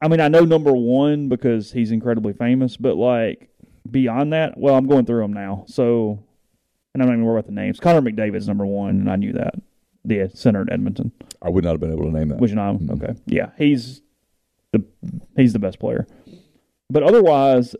I 0.00 0.08
mean, 0.08 0.20
I 0.20 0.28
know 0.28 0.44
number 0.44 0.72
one 0.72 1.28
because 1.28 1.72
he's 1.72 1.90
incredibly 1.90 2.32
famous, 2.34 2.76
but 2.76 2.96
like 2.96 3.48
beyond 3.90 4.32
that, 4.32 4.58
well, 4.58 4.74
I'm 4.74 4.86
going 4.86 5.06
through 5.06 5.22
them 5.22 5.32
now. 5.32 5.64
So, 5.66 6.18
and 6.92 7.02
I'm 7.02 7.08
not 7.08 7.14
even 7.14 7.24
worried 7.24 7.38
about 7.40 7.46
the 7.46 7.52
names. 7.52 7.80
Connor 7.80 8.02
McDavid's 8.02 8.46
number 8.46 8.66
one, 8.66 8.90
and 8.90 9.10
I 9.10 9.16
knew 9.16 9.32
that. 9.32 9.54
The 10.06 10.28
center 10.34 10.60
in 10.60 10.70
Edmonton, 10.70 11.12
I 11.40 11.48
would 11.48 11.64
not 11.64 11.70
have 11.70 11.80
been 11.80 11.90
able 11.92 12.04
to 12.04 12.10
name 12.12 12.28
that. 12.28 12.38
which 12.38 12.52
I'm 12.54 12.78
Mhm. 12.80 12.90
okay. 13.02 13.14
Yeah, 13.26 13.50
he's 13.56 14.02
the 14.72 14.84
he's 15.36 15.54
the 15.54 15.58
best 15.58 15.78
player. 15.78 16.06
But 16.90 17.02
otherwise, 17.02 17.74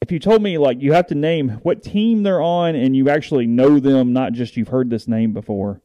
if 0.00 0.10
you 0.10 0.18
told 0.18 0.42
me 0.42 0.58
like 0.58 0.82
you 0.82 0.92
have 0.94 1.06
to 1.08 1.14
name 1.14 1.50
what 1.62 1.84
team 1.84 2.24
they're 2.24 2.42
on 2.42 2.74
and 2.74 2.96
you 2.96 3.08
actually 3.08 3.46
know 3.46 3.78
them, 3.78 4.12
not 4.12 4.32
just 4.32 4.56
you've 4.56 4.68
heard 4.68 4.90
this 4.90 5.06
name 5.06 5.32
before. 5.32 5.80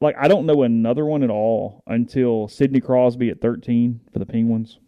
Like 0.00 0.16
I 0.18 0.28
don't 0.28 0.46
know 0.46 0.62
another 0.62 1.04
one 1.06 1.22
at 1.22 1.30
all 1.30 1.82
until 1.86 2.48
Sidney 2.48 2.80
Crosby 2.80 3.30
at 3.30 3.40
13 3.40 4.00
for 4.12 4.18
the 4.18 4.26
Penguins. 4.26 4.78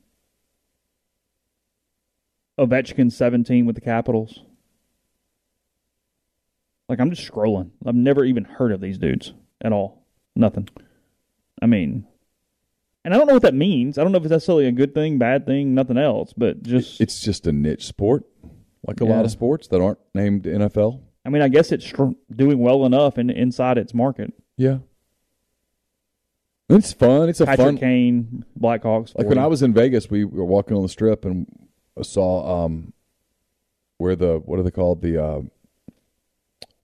Ovechkin 2.58 3.12
17 3.12 3.66
with 3.66 3.74
the 3.74 3.80
Capitals. 3.80 4.40
Like 6.88 7.00
I'm 7.00 7.10
just 7.10 7.30
scrolling. 7.30 7.70
I've 7.84 7.94
never 7.94 8.24
even 8.24 8.44
heard 8.44 8.72
of 8.72 8.80
these 8.80 8.98
dudes 8.98 9.32
at 9.62 9.72
all. 9.72 10.04
Nothing. 10.34 10.68
I 11.60 11.66
mean, 11.66 12.06
and 13.04 13.14
I 13.14 13.16
don't 13.18 13.26
know 13.26 13.34
what 13.34 13.42
that 13.42 13.54
means. 13.54 13.98
I 13.98 14.02
don't 14.02 14.12
know 14.12 14.18
if 14.18 14.24
it's 14.24 14.30
necessarily 14.30 14.66
a 14.66 14.72
good 14.72 14.94
thing, 14.94 15.18
bad 15.18 15.46
thing, 15.46 15.74
nothing 15.74 15.96
else, 15.98 16.32
but 16.36 16.62
just 16.62 17.00
It's 17.00 17.20
just 17.20 17.46
a 17.46 17.52
niche 17.52 17.86
sport, 17.86 18.24
like 18.86 19.00
a 19.00 19.04
Yeah. 19.04 19.16
lot 19.16 19.24
of 19.24 19.30
sports 19.30 19.66
that 19.68 19.80
aren't 19.80 19.98
named 20.14 20.44
NFL. 20.44 21.00
I 21.24 21.28
mean, 21.28 21.42
I 21.42 21.48
guess 21.48 21.72
it's 21.72 21.92
doing 22.34 22.58
well 22.58 22.84
enough 22.86 23.18
in, 23.18 23.30
inside 23.30 23.78
its 23.78 23.92
market. 23.94 24.32
Yeah. 24.56 24.78
It's 26.68 26.92
fun. 26.92 27.28
It's 27.28 27.40
a 27.40 27.46
Patrick 27.46 27.66
fun. 27.66 27.78
Kane, 27.78 28.44
Blackhawks. 28.58 29.16
Like 29.16 29.28
when 29.28 29.38
I 29.38 29.46
was 29.46 29.62
in 29.62 29.72
Vegas, 29.72 30.10
we 30.10 30.24
were 30.24 30.44
walking 30.44 30.76
on 30.76 30.82
the 30.82 30.88
strip 30.88 31.24
and 31.24 31.46
saw 32.02 32.64
um, 32.64 32.92
where 33.98 34.16
the 34.16 34.38
what 34.44 34.58
are 34.58 34.62
they 34.62 34.70
called 34.70 35.00
the 35.00 35.22
uh, 35.22 35.42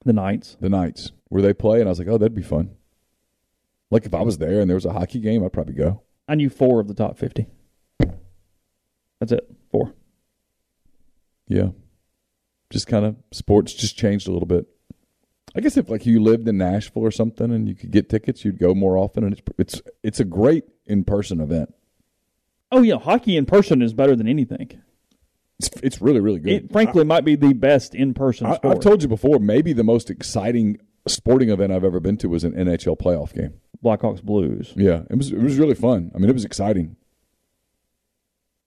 the 0.05 0.13
Knights. 0.13 0.57
the 0.61 0.69
Knights 0.69 1.13
where 1.29 1.43
they 1.43 1.53
play, 1.53 1.81
and 1.81 1.89
I 1.89 1.91
was 1.91 1.99
like, 1.99 2.09
oh, 2.09 2.19
that'd 2.19 2.35
be 2.35 2.43
fun. 2.43 2.77
Like 3.91 4.07
if 4.07 4.15
I 4.15 4.23
was 4.23 4.39
there 4.39 4.61
and 4.61 4.71
there 4.71 4.77
was 4.77 4.87
a 4.87 4.93
hockey 4.93 5.19
game, 5.19 5.45
I'd 5.45 5.53
probably 5.53 5.75
go. 5.75 6.03
I 6.29 6.37
knew 6.37 6.49
four 6.49 6.79
of 6.81 6.89
the 6.89 6.95
top 6.95 7.19
fifty. 7.19 7.47
That's 9.19 9.33
it. 9.33 9.51
Four. 9.71 9.95
Yeah, 11.49 11.71
just 12.71 12.87
kind 12.87 13.05
of 13.05 13.17
sports 13.33 13.75
just 13.75 13.97
changed 13.97 14.29
a 14.29 14.33
little 14.33 14.47
bit. 14.47 14.67
I 15.55 15.61
guess 15.61 15.77
if 15.77 15.89
like 15.91 16.07
you 16.07 16.23
lived 16.23 16.49
in 16.49 16.57
Nashville 16.59 17.03
or 17.03 17.11
something 17.11 17.53
and 17.53 17.69
you 17.69 17.75
could 17.75 17.91
get 17.91 18.09
tickets, 18.09 18.45
you'd 18.45 18.59
go 18.59 18.75
more 18.75 18.97
often, 18.97 19.25
and 19.25 19.35
it's 19.35 19.43
it's 19.59 19.83
it's 20.03 20.21
a 20.21 20.25
great 20.25 20.65
in 20.87 21.05
person 21.05 21.41
event. 21.41 21.75
Oh 22.71 22.83
yeah, 22.83 22.97
hockey 22.99 23.37
in 23.37 23.45
person 23.45 23.83
is 23.83 23.93
better 23.93 24.17
than 24.17 24.27
anything. 24.27 24.81
It's 25.59 25.69
it's 25.83 26.01
really 26.01 26.21
really 26.21 26.41
good. 26.41 26.53
It 26.53 26.73
frankly 26.73 27.05
might 27.05 27.25
be 27.25 27.37
the 27.37 27.53
best 27.53 27.95
in 27.95 28.15
person 28.15 28.47
I. 28.47 28.59
I've 28.65 28.81
told 28.81 29.03
you 29.03 29.09
before, 29.09 29.39
maybe 29.39 29.73
the 29.73 29.85
most 29.85 30.09
exciting 30.09 30.79
sporting 31.07 31.51
event 31.51 31.73
I've 31.73 31.85
ever 31.85 32.01
been 32.01 32.17
to 32.19 32.29
was 32.29 32.45
an 32.45 32.53
NHL 32.53 32.99
playoff 32.99 33.35
game. 33.35 33.55
Blackhawks 33.85 34.23
Blues. 34.23 34.73
Yeah, 34.77 35.03
it 35.11 35.17
was 35.17 35.33
it 35.33 35.39
was 35.39 35.59
really 35.59 35.75
fun. 35.75 36.11
I 36.15 36.19
mean, 36.19 36.31
it 36.31 36.35
was 36.35 36.45
exciting. 36.45 36.97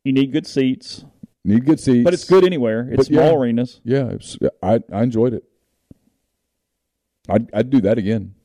You 0.04 0.14
need 0.14 0.32
good 0.32 0.46
seats, 0.46 1.04
Need 1.44 1.66
good 1.66 1.80
seats, 1.80 2.04
but 2.04 2.14
it's 2.14 2.26
good 2.26 2.44
anywhere. 2.44 2.88
It's 2.92 3.08
But, 3.08 3.10
yeah. 3.10 3.22
small 3.28 3.42
arenas. 3.42 3.82
Yeah, 3.84 4.10
it's, 4.10 4.38
I 4.62 4.82
I 4.92 5.04
enjoyed 5.04 5.34
it. 5.34 5.44
I'd 7.30 7.50
I'd 7.54 7.70
do 7.70 7.82
that 7.82 7.98
again, 7.98 8.36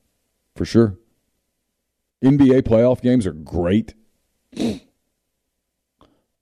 for 0.55 0.65
sure. 0.65 0.97
NBA 2.23 2.61
playoff 2.63 3.01
games 3.01 3.25
are 3.25 3.33
great. 3.33 3.93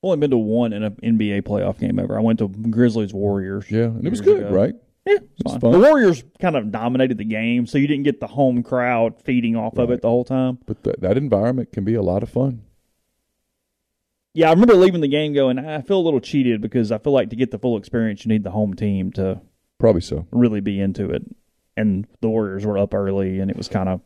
Only 0.01 0.17
been 0.17 0.29
to 0.31 0.37
one 0.37 0.71
in 0.71 0.83
an 0.83 0.95
NBA 1.03 1.41
playoff 1.43 1.79
game 1.79 1.99
ever. 1.99 2.17
I 2.17 2.21
went 2.21 2.39
to 2.39 2.47
Grizzlies 2.47 3.13
Warriors. 3.13 3.69
Yeah, 3.69 3.83
and 3.85 4.05
it 4.05 4.09
was 4.09 4.21
good, 4.21 4.43
ago. 4.43 4.49
right? 4.55 4.73
Yeah, 5.05 5.17
fine. 5.45 5.59
fun. 5.59 5.71
The 5.73 5.79
Warriors 5.79 6.23
kind 6.39 6.55
of 6.55 6.71
dominated 6.71 7.17
the 7.17 7.25
game, 7.25 7.65
so 7.65 7.77
you 7.77 7.87
didn't 7.87 8.03
get 8.03 8.19
the 8.21 8.27
home 8.27 8.63
crowd 8.63 9.21
feeding 9.23 9.55
off 9.57 9.77
of 9.77 9.91
it 9.91 10.01
the 10.01 10.07
whole 10.09 10.23
time. 10.23 10.59
But 10.65 10.83
th- 10.83 10.95
that 10.99 11.17
environment 11.17 11.71
can 11.73 11.83
be 11.83 11.95
a 11.95 12.01
lot 12.01 12.23
of 12.23 12.29
fun. 12.29 12.61
Yeah, 14.33 14.49
I 14.49 14.51
remember 14.51 14.75
leaving 14.75 15.01
the 15.01 15.07
game 15.07 15.33
going, 15.33 15.57
I 15.59 15.81
feel 15.81 15.97
a 15.99 16.03
little 16.03 16.19
cheated 16.21 16.61
because 16.61 16.91
I 16.91 16.97
feel 16.99 17.11
like 17.13 17.29
to 17.31 17.35
get 17.35 17.51
the 17.51 17.59
full 17.59 17.77
experience, 17.77 18.23
you 18.23 18.29
need 18.29 18.43
the 18.43 18.51
home 18.51 18.75
team 18.75 19.11
to 19.13 19.41
Probably 19.79 20.01
so. 20.01 20.27
really 20.31 20.61
be 20.61 20.79
into 20.79 21.09
it. 21.09 21.23
And 21.79 22.05
the 22.21 22.29
Warriors 22.29 22.65
were 22.65 22.77
up 22.77 22.93
early, 22.93 23.39
and 23.39 23.49
it 23.49 23.55
was 23.57 23.67
kind 23.69 23.87
of, 23.87 24.01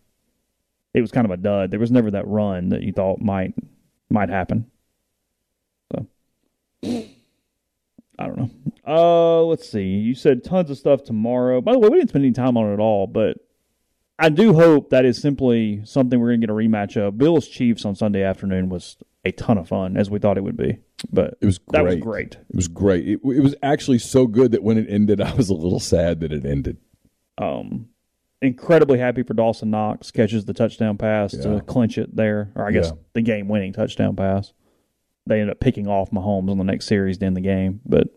it 0.93 1.01
was 1.01 1.11
kind 1.11 1.25
of 1.25 1.31
a 1.31 1.37
dud. 1.37 1.71
There 1.71 1.79
was 1.79 1.91
never 1.91 2.11
that 2.11 2.27
run 2.27 2.69
that 2.69 2.83
you 2.83 2.91
thought 2.93 3.19
might 3.19 3.53
might 4.09 4.29
happen. 4.29 4.69
So, 5.91 6.07
I 6.83 8.27
don't 8.27 8.37
know. 8.37 8.49
Uh, 8.85 9.41
let's 9.43 9.67
see. 9.67 9.83
You 9.87 10.13
said 10.13 10.43
tons 10.43 10.69
of 10.69 10.77
stuff 10.77 11.03
tomorrow. 11.03 11.61
By 11.61 11.71
the 11.71 11.79
way, 11.79 11.89
we 11.89 11.97
didn't 11.97 12.09
spend 12.09 12.25
any 12.25 12.33
time 12.33 12.57
on 12.57 12.69
it 12.69 12.73
at 12.73 12.79
all, 12.79 13.07
but 13.07 13.37
I 14.19 14.29
do 14.29 14.53
hope 14.53 14.91
that 14.91 15.03
is 15.05 15.19
simply 15.19 15.81
something 15.83 16.19
we're 16.19 16.29
going 16.29 16.41
to 16.41 16.47
get 16.47 16.53
a 16.53 16.55
rematch 16.55 16.95
of. 16.95 17.17
Bills 17.17 17.47
Chiefs 17.47 17.85
on 17.85 17.95
Sunday 17.95 18.21
afternoon 18.21 18.69
was 18.69 18.97
a 19.25 19.31
ton 19.31 19.57
of 19.57 19.67
fun, 19.67 19.97
as 19.97 20.11
we 20.11 20.19
thought 20.19 20.37
it 20.37 20.43
would 20.43 20.57
be. 20.57 20.77
But 21.11 21.37
It 21.41 21.45
was 21.47 21.57
great. 21.57 21.71
that 21.71 21.85
was 21.85 21.95
great. 21.95 22.35
It 22.35 22.55
was 22.55 22.67
great. 22.67 23.07
It, 23.07 23.19
it 23.23 23.41
was 23.41 23.55
actually 23.63 23.99
so 23.99 24.27
good 24.27 24.51
that 24.51 24.61
when 24.63 24.77
it 24.77 24.85
ended, 24.89 25.19
I 25.21 25.33
was 25.33 25.49
a 25.49 25.55
little 25.55 25.79
sad 25.79 26.19
that 26.19 26.31
it 26.31 26.45
ended. 26.45 26.77
Um, 27.37 27.87
incredibly 28.41 28.99
happy 28.99 29.23
for 29.23 29.33
Dawson 29.33 29.69
Knox 29.71 30.11
catches 30.11 30.45
the 30.45 30.53
touchdown 30.53 30.97
pass 30.97 31.33
Yeah. 31.33 31.41
to 31.55 31.61
clinch 31.61 31.97
it 31.97 32.15
there, 32.15 32.51
or 32.55 32.67
I 32.67 32.71
guess 32.71 32.87
Yeah. 32.87 32.97
the 33.13 33.21
game-winning 33.21 33.73
touchdown 33.73 34.15
pass. 34.15 34.53
They 35.25 35.39
ended 35.39 35.51
up 35.51 35.59
picking 35.59 35.87
off 35.87 36.11
Mahomes 36.11 36.51
on 36.51 36.57
the 36.57 36.63
next 36.65 36.85
series 36.87 37.17
to 37.19 37.25
end 37.25 37.37
the 37.37 37.41
game, 37.41 37.79
but 37.85 38.09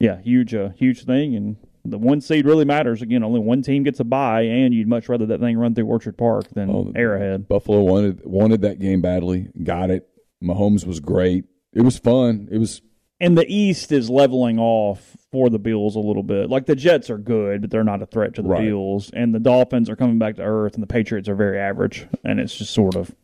yeah, 0.00 0.20
huge, 0.20 0.54
uh, 0.54 0.68
huge 0.76 1.04
thing, 1.04 1.34
and 1.34 1.56
the 1.84 1.98
one 1.98 2.20
seed 2.20 2.46
really 2.46 2.64
matters. 2.64 3.02
Again, 3.02 3.24
only 3.24 3.40
one 3.40 3.62
team 3.62 3.82
gets 3.82 3.98
a 3.98 4.04
bye, 4.04 4.42
and 4.42 4.72
you'd 4.72 4.86
much 4.86 5.08
rather 5.08 5.26
that 5.26 5.40
thing 5.40 5.58
run 5.58 5.74
through 5.74 5.86
Orchard 5.86 6.16
Park 6.16 6.48
than 6.50 6.70
Oh, 6.70 6.92
Arrowhead. 6.94 7.48
Buffalo 7.48 7.82
wanted 7.82 8.24
wanted 8.24 8.60
that 8.62 8.78
game 8.78 9.00
badly, 9.00 9.48
got 9.64 9.90
it. 9.90 10.08
Mahomes 10.42 10.86
was 10.86 11.00
great. 11.00 11.44
It 11.72 11.80
was 11.82 11.98
fun. 11.98 12.48
It 12.52 12.58
was 12.58 12.80
And 13.20 13.36
the 13.36 13.46
East 13.52 13.90
is 13.90 14.08
leveling 14.08 14.60
off 14.60 15.16
for 15.30 15.50
the 15.50 15.58
Bills 15.58 15.94
a 15.96 16.00
little 16.00 16.22
bit. 16.22 16.48
Like 16.48 16.66
the 16.66 16.76
Jets 16.76 17.10
are 17.10 17.18
good, 17.18 17.60
but 17.62 17.70
they're 17.70 17.84
not 17.84 18.02
a 18.02 18.06
threat 18.06 18.34
to 18.34 18.42
the 18.42 18.48
Right. 18.48 18.64
Bills. 18.64 19.10
And 19.12 19.34
the 19.34 19.40
Dolphins 19.40 19.90
are 19.90 19.96
coming 19.96 20.18
back 20.18 20.36
to 20.36 20.42
earth, 20.42 20.74
and 20.74 20.82
the 20.82 20.86
Patriots 20.86 21.28
are 21.28 21.34
very 21.34 21.58
average. 21.58 22.06
And 22.24 22.40
it's 22.40 22.56
just 22.56 22.72
sort 22.72 22.96
of 22.96 23.14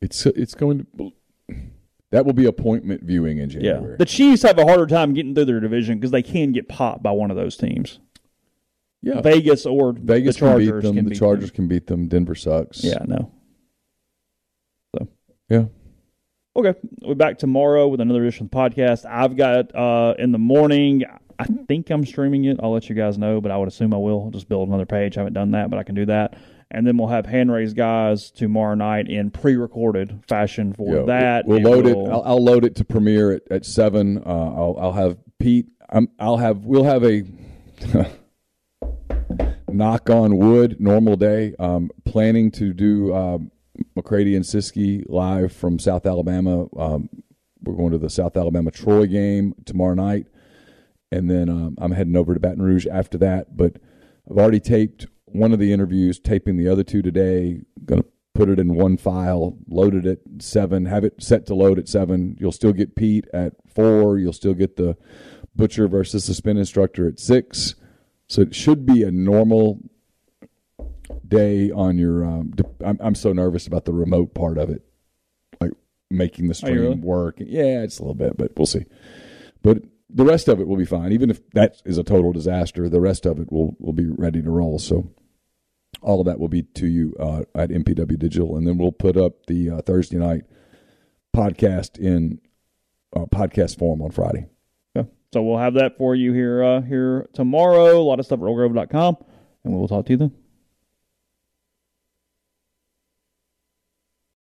it's 0.00 0.24
it's 0.26 0.54
going 0.54 0.86
to 0.98 1.12
that 2.10 2.26
will 2.26 2.32
be 2.32 2.46
appointment 2.46 3.02
viewing 3.04 3.38
in 3.38 3.50
yeah. 3.50 3.60
January. 3.74 3.96
The 3.98 4.04
Chiefs 4.04 4.42
have 4.42 4.58
a 4.58 4.64
harder 4.64 4.86
time 4.86 5.14
getting 5.14 5.34
through 5.34 5.46
their 5.46 5.60
division 5.60 5.98
because 5.98 6.10
they 6.10 6.22
can 6.22 6.52
get 6.52 6.68
popped 6.68 7.02
by 7.02 7.10
one 7.10 7.30
of 7.30 7.36
those 7.36 7.56
teams. 7.56 8.00
yeah, 9.02 9.20
Vegas 9.20 9.64
or 9.66 9.92
Vegas 9.92 10.36
the 10.36 10.40
Chargers 10.40 10.82
can 10.82 10.82
beat 10.82 10.82
them. 10.82 10.94
can 10.96 11.04
the 11.04 11.10
beat 11.10 11.18
Chargers 11.18 11.50
them. 11.50 11.54
can 11.56 11.68
beat 11.68 11.86
them. 11.86 12.08
Denver 12.08 12.34
sucks. 12.34 12.84
Yeah, 12.84 13.02
no. 13.06 13.32
So 14.96 15.08
yeah. 15.48 15.64
Okay, 16.54 16.74
we're 17.00 17.14
back 17.14 17.38
tomorrow 17.38 17.88
with 17.88 18.00
another 18.02 18.22
edition 18.22 18.44
of 18.44 18.50
the 18.50 18.56
podcast. 18.56 19.06
I've 19.08 19.36
got 19.36 19.74
uh, 19.74 20.14
in 20.18 20.32
the 20.32 20.38
morning. 20.38 21.02
I 21.38 21.44
think 21.44 21.88
I'm 21.88 22.04
streaming 22.04 22.44
it. 22.44 22.60
I'll 22.62 22.72
let 22.74 22.90
you 22.90 22.94
guys 22.94 23.16
know, 23.16 23.40
but 23.40 23.50
I 23.50 23.56
would 23.56 23.68
assume 23.68 23.94
I 23.94 23.96
will. 23.96 24.24
I'll 24.24 24.30
just 24.30 24.50
build 24.50 24.68
another 24.68 24.84
page. 24.84 25.16
I 25.16 25.20
haven't 25.20 25.32
done 25.32 25.52
that, 25.52 25.70
but 25.70 25.78
I 25.78 25.82
can 25.82 25.94
do 25.94 26.04
that. 26.06 26.36
And 26.70 26.86
then 26.86 26.98
we'll 26.98 27.08
have 27.08 27.24
hand 27.24 27.50
raised 27.50 27.74
guys 27.76 28.30
tomorrow 28.30 28.74
night 28.74 29.08
in 29.08 29.30
pre-recorded 29.30 30.24
fashion 30.28 30.74
for 30.74 30.94
Yeah, 30.96 31.02
that. 31.06 31.46
We'll 31.46 31.60
load 31.62 31.86
it. 31.86 31.96
we'll- 31.96 32.12
I'll, 32.12 32.22
I'll 32.22 32.44
load 32.44 32.66
it 32.66 32.74
to 32.76 32.84
premiere 32.84 33.32
at, 33.32 33.42
at 33.50 33.64
seven. 33.64 34.18
Uh, 34.18 34.28
I'll, 34.28 34.76
I'll 34.78 34.92
have 34.92 35.16
Pete. 35.38 35.68
I'm, 35.88 36.08
I'll 36.18 36.36
have. 36.36 36.66
We'll 36.66 36.84
have 36.84 37.02
a 37.04 37.22
knock 39.70 40.10
on 40.10 40.36
wood 40.36 40.76
normal 40.80 41.16
day. 41.16 41.54
Um, 41.58 41.90
planning 42.04 42.50
to 42.52 42.74
do 42.74 43.14
um, 43.14 43.51
McCready 43.94 44.36
and 44.36 44.44
Siskey 44.44 45.04
live 45.08 45.52
from 45.52 45.78
South 45.78 46.06
Alabama. 46.06 46.66
Um, 46.76 47.08
we're 47.62 47.76
going 47.76 47.92
to 47.92 47.98
the 47.98 48.10
South 48.10 48.36
Alabama 48.36 48.70
Troy 48.70 49.06
game 49.06 49.54
tomorrow 49.64 49.94
night, 49.94 50.26
and 51.10 51.30
then 51.30 51.48
um, 51.48 51.76
I'm 51.78 51.92
heading 51.92 52.16
over 52.16 52.34
to 52.34 52.40
Baton 52.40 52.62
Rouge 52.62 52.86
after 52.86 53.18
that. 53.18 53.56
But 53.56 53.76
I've 54.30 54.38
already 54.38 54.60
taped 54.60 55.06
one 55.26 55.52
of 55.52 55.58
the 55.58 55.72
interviews, 55.72 56.18
taping 56.18 56.56
the 56.56 56.68
other 56.68 56.84
two 56.84 57.02
today. 57.02 57.60
Going 57.84 58.02
to 58.02 58.08
put 58.34 58.48
it 58.48 58.58
in 58.58 58.74
one 58.74 58.96
file, 58.96 59.56
load 59.68 59.94
it 59.94 60.06
at 60.06 60.18
seven, 60.42 60.86
have 60.86 61.04
it 61.04 61.22
set 61.22 61.46
to 61.46 61.54
load 61.54 61.78
at 61.78 61.88
seven. 61.88 62.36
You'll 62.40 62.52
still 62.52 62.72
get 62.72 62.96
Pete 62.96 63.26
at 63.32 63.54
four. 63.74 64.18
You'll 64.18 64.32
still 64.32 64.54
get 64.54 64.76
the 64.76 64.96
Butcher 65.54 65.86
versus 65.88 66.26
the 66.26 66.34
spin 66.34 66.56
instructor 66.56 67.06
at 67.06 67.20
six. 67.20 67.74
So 68.28 68.40
it 68.42 68.54
should 68.54 68.86
be 68.86 69.02
a 69.02 69.10
normal 69.10 69.80
day 71.26 71.70
on 71.70 71.98
your. 71.98 72.24
Um, 72.24 72.50
d- 72.50 72.64
I'm, 72.84 72.98
I'm 73.00 73.14
so 73.14 73.32
nervous 73.32 73.66
about 73.66 73.84
the 73.84 73.92
remote 73.92 74.34
part 74.34 74.58
of 74.58 74.70
it, 74.70 74.84
like 75.60 75.72
making 76.10 76.48
the 76.48 76.54
stream 76.54 76.76
really? 76.76 76.94
work. 76.96 77.36
Yeah, 77.38 77.82
it's 77.82 77.98
a 77.98 78.02
little 78.02 78.14
bit, 78.14 78.36
but 78.36 78.52
we'll 78.56 78.66
see. 78.66 78.86
But 79.62 79.82
the 80.08 80.24
rest 80.24 80.48
of 80.48 80.60
it 80.60 80.68
will 80.68 80.76
be 80.76 80.84
fine. 80.84 81.12
Even 81.12 81.30
if 81.30 81.48
that 81.50 81.80
is 81.84 81.98
a 81.98 82.04
total 82.04 82.32
disaster, 82.32 82.88
the 82.88 83.00
rest 83.00 83.26
of 83.26 83.38
it 83.38 83.50
will 83.50 83.76
will 83.78 83.92
be 83.92 84.06
ready 84.06 84.42
to 84.42 84.50
roll. 84.50 84.78
So 84.78 85.10
all 86.00 86.20
of 86.20 86.26
that 86.26 86.38
will 86.38 86.48
be 86.48 86.62
to 86.62 86.86
you 86.86 87.14
uh, 87.18 87.42
at 87.54 87.70
MPW 87.70 88.18
Digital, 88.18 88.56
and 88.56 88.66
then 88.66 88.78
we'll 88.78 88.92
put 88.92 89.16
up 89.16 89.46
the 89.46 89.70
uh, 89.70 89.82
Thursday 89.82 90.18
night 90.18 90.44
podcast 91.34 91.98
in 91.98 92.40
uh, 93.14 93.26
podcast 93.26 93.78
form 93.78 94.02
on 94.02 94.10
Friday. 94.10 94.46
Okay. 94.96 95.08
So 95.32 95.42
we'll 95.42 95.58
have 95.58 95.74
that 95.74 95.96
for 95.98 96.14
you 96.14 96.32
here 96.32 96.62
uh, 96.62 96.80
here 96.82 97.28
tomorrow. 97.32 97.98
A 97.98 98.02
lot 98.02 98.18
of 98.18 98.26
stuff 98.26 98.40
at 98.40 98.44
rollgrove.com, 98.44 99.16
and 99.64 99.74
we'll 99.74 99.88
talk 99.88 100.06
to 100.06 100.12
you 100.12 100.18
then. 100.18 100.32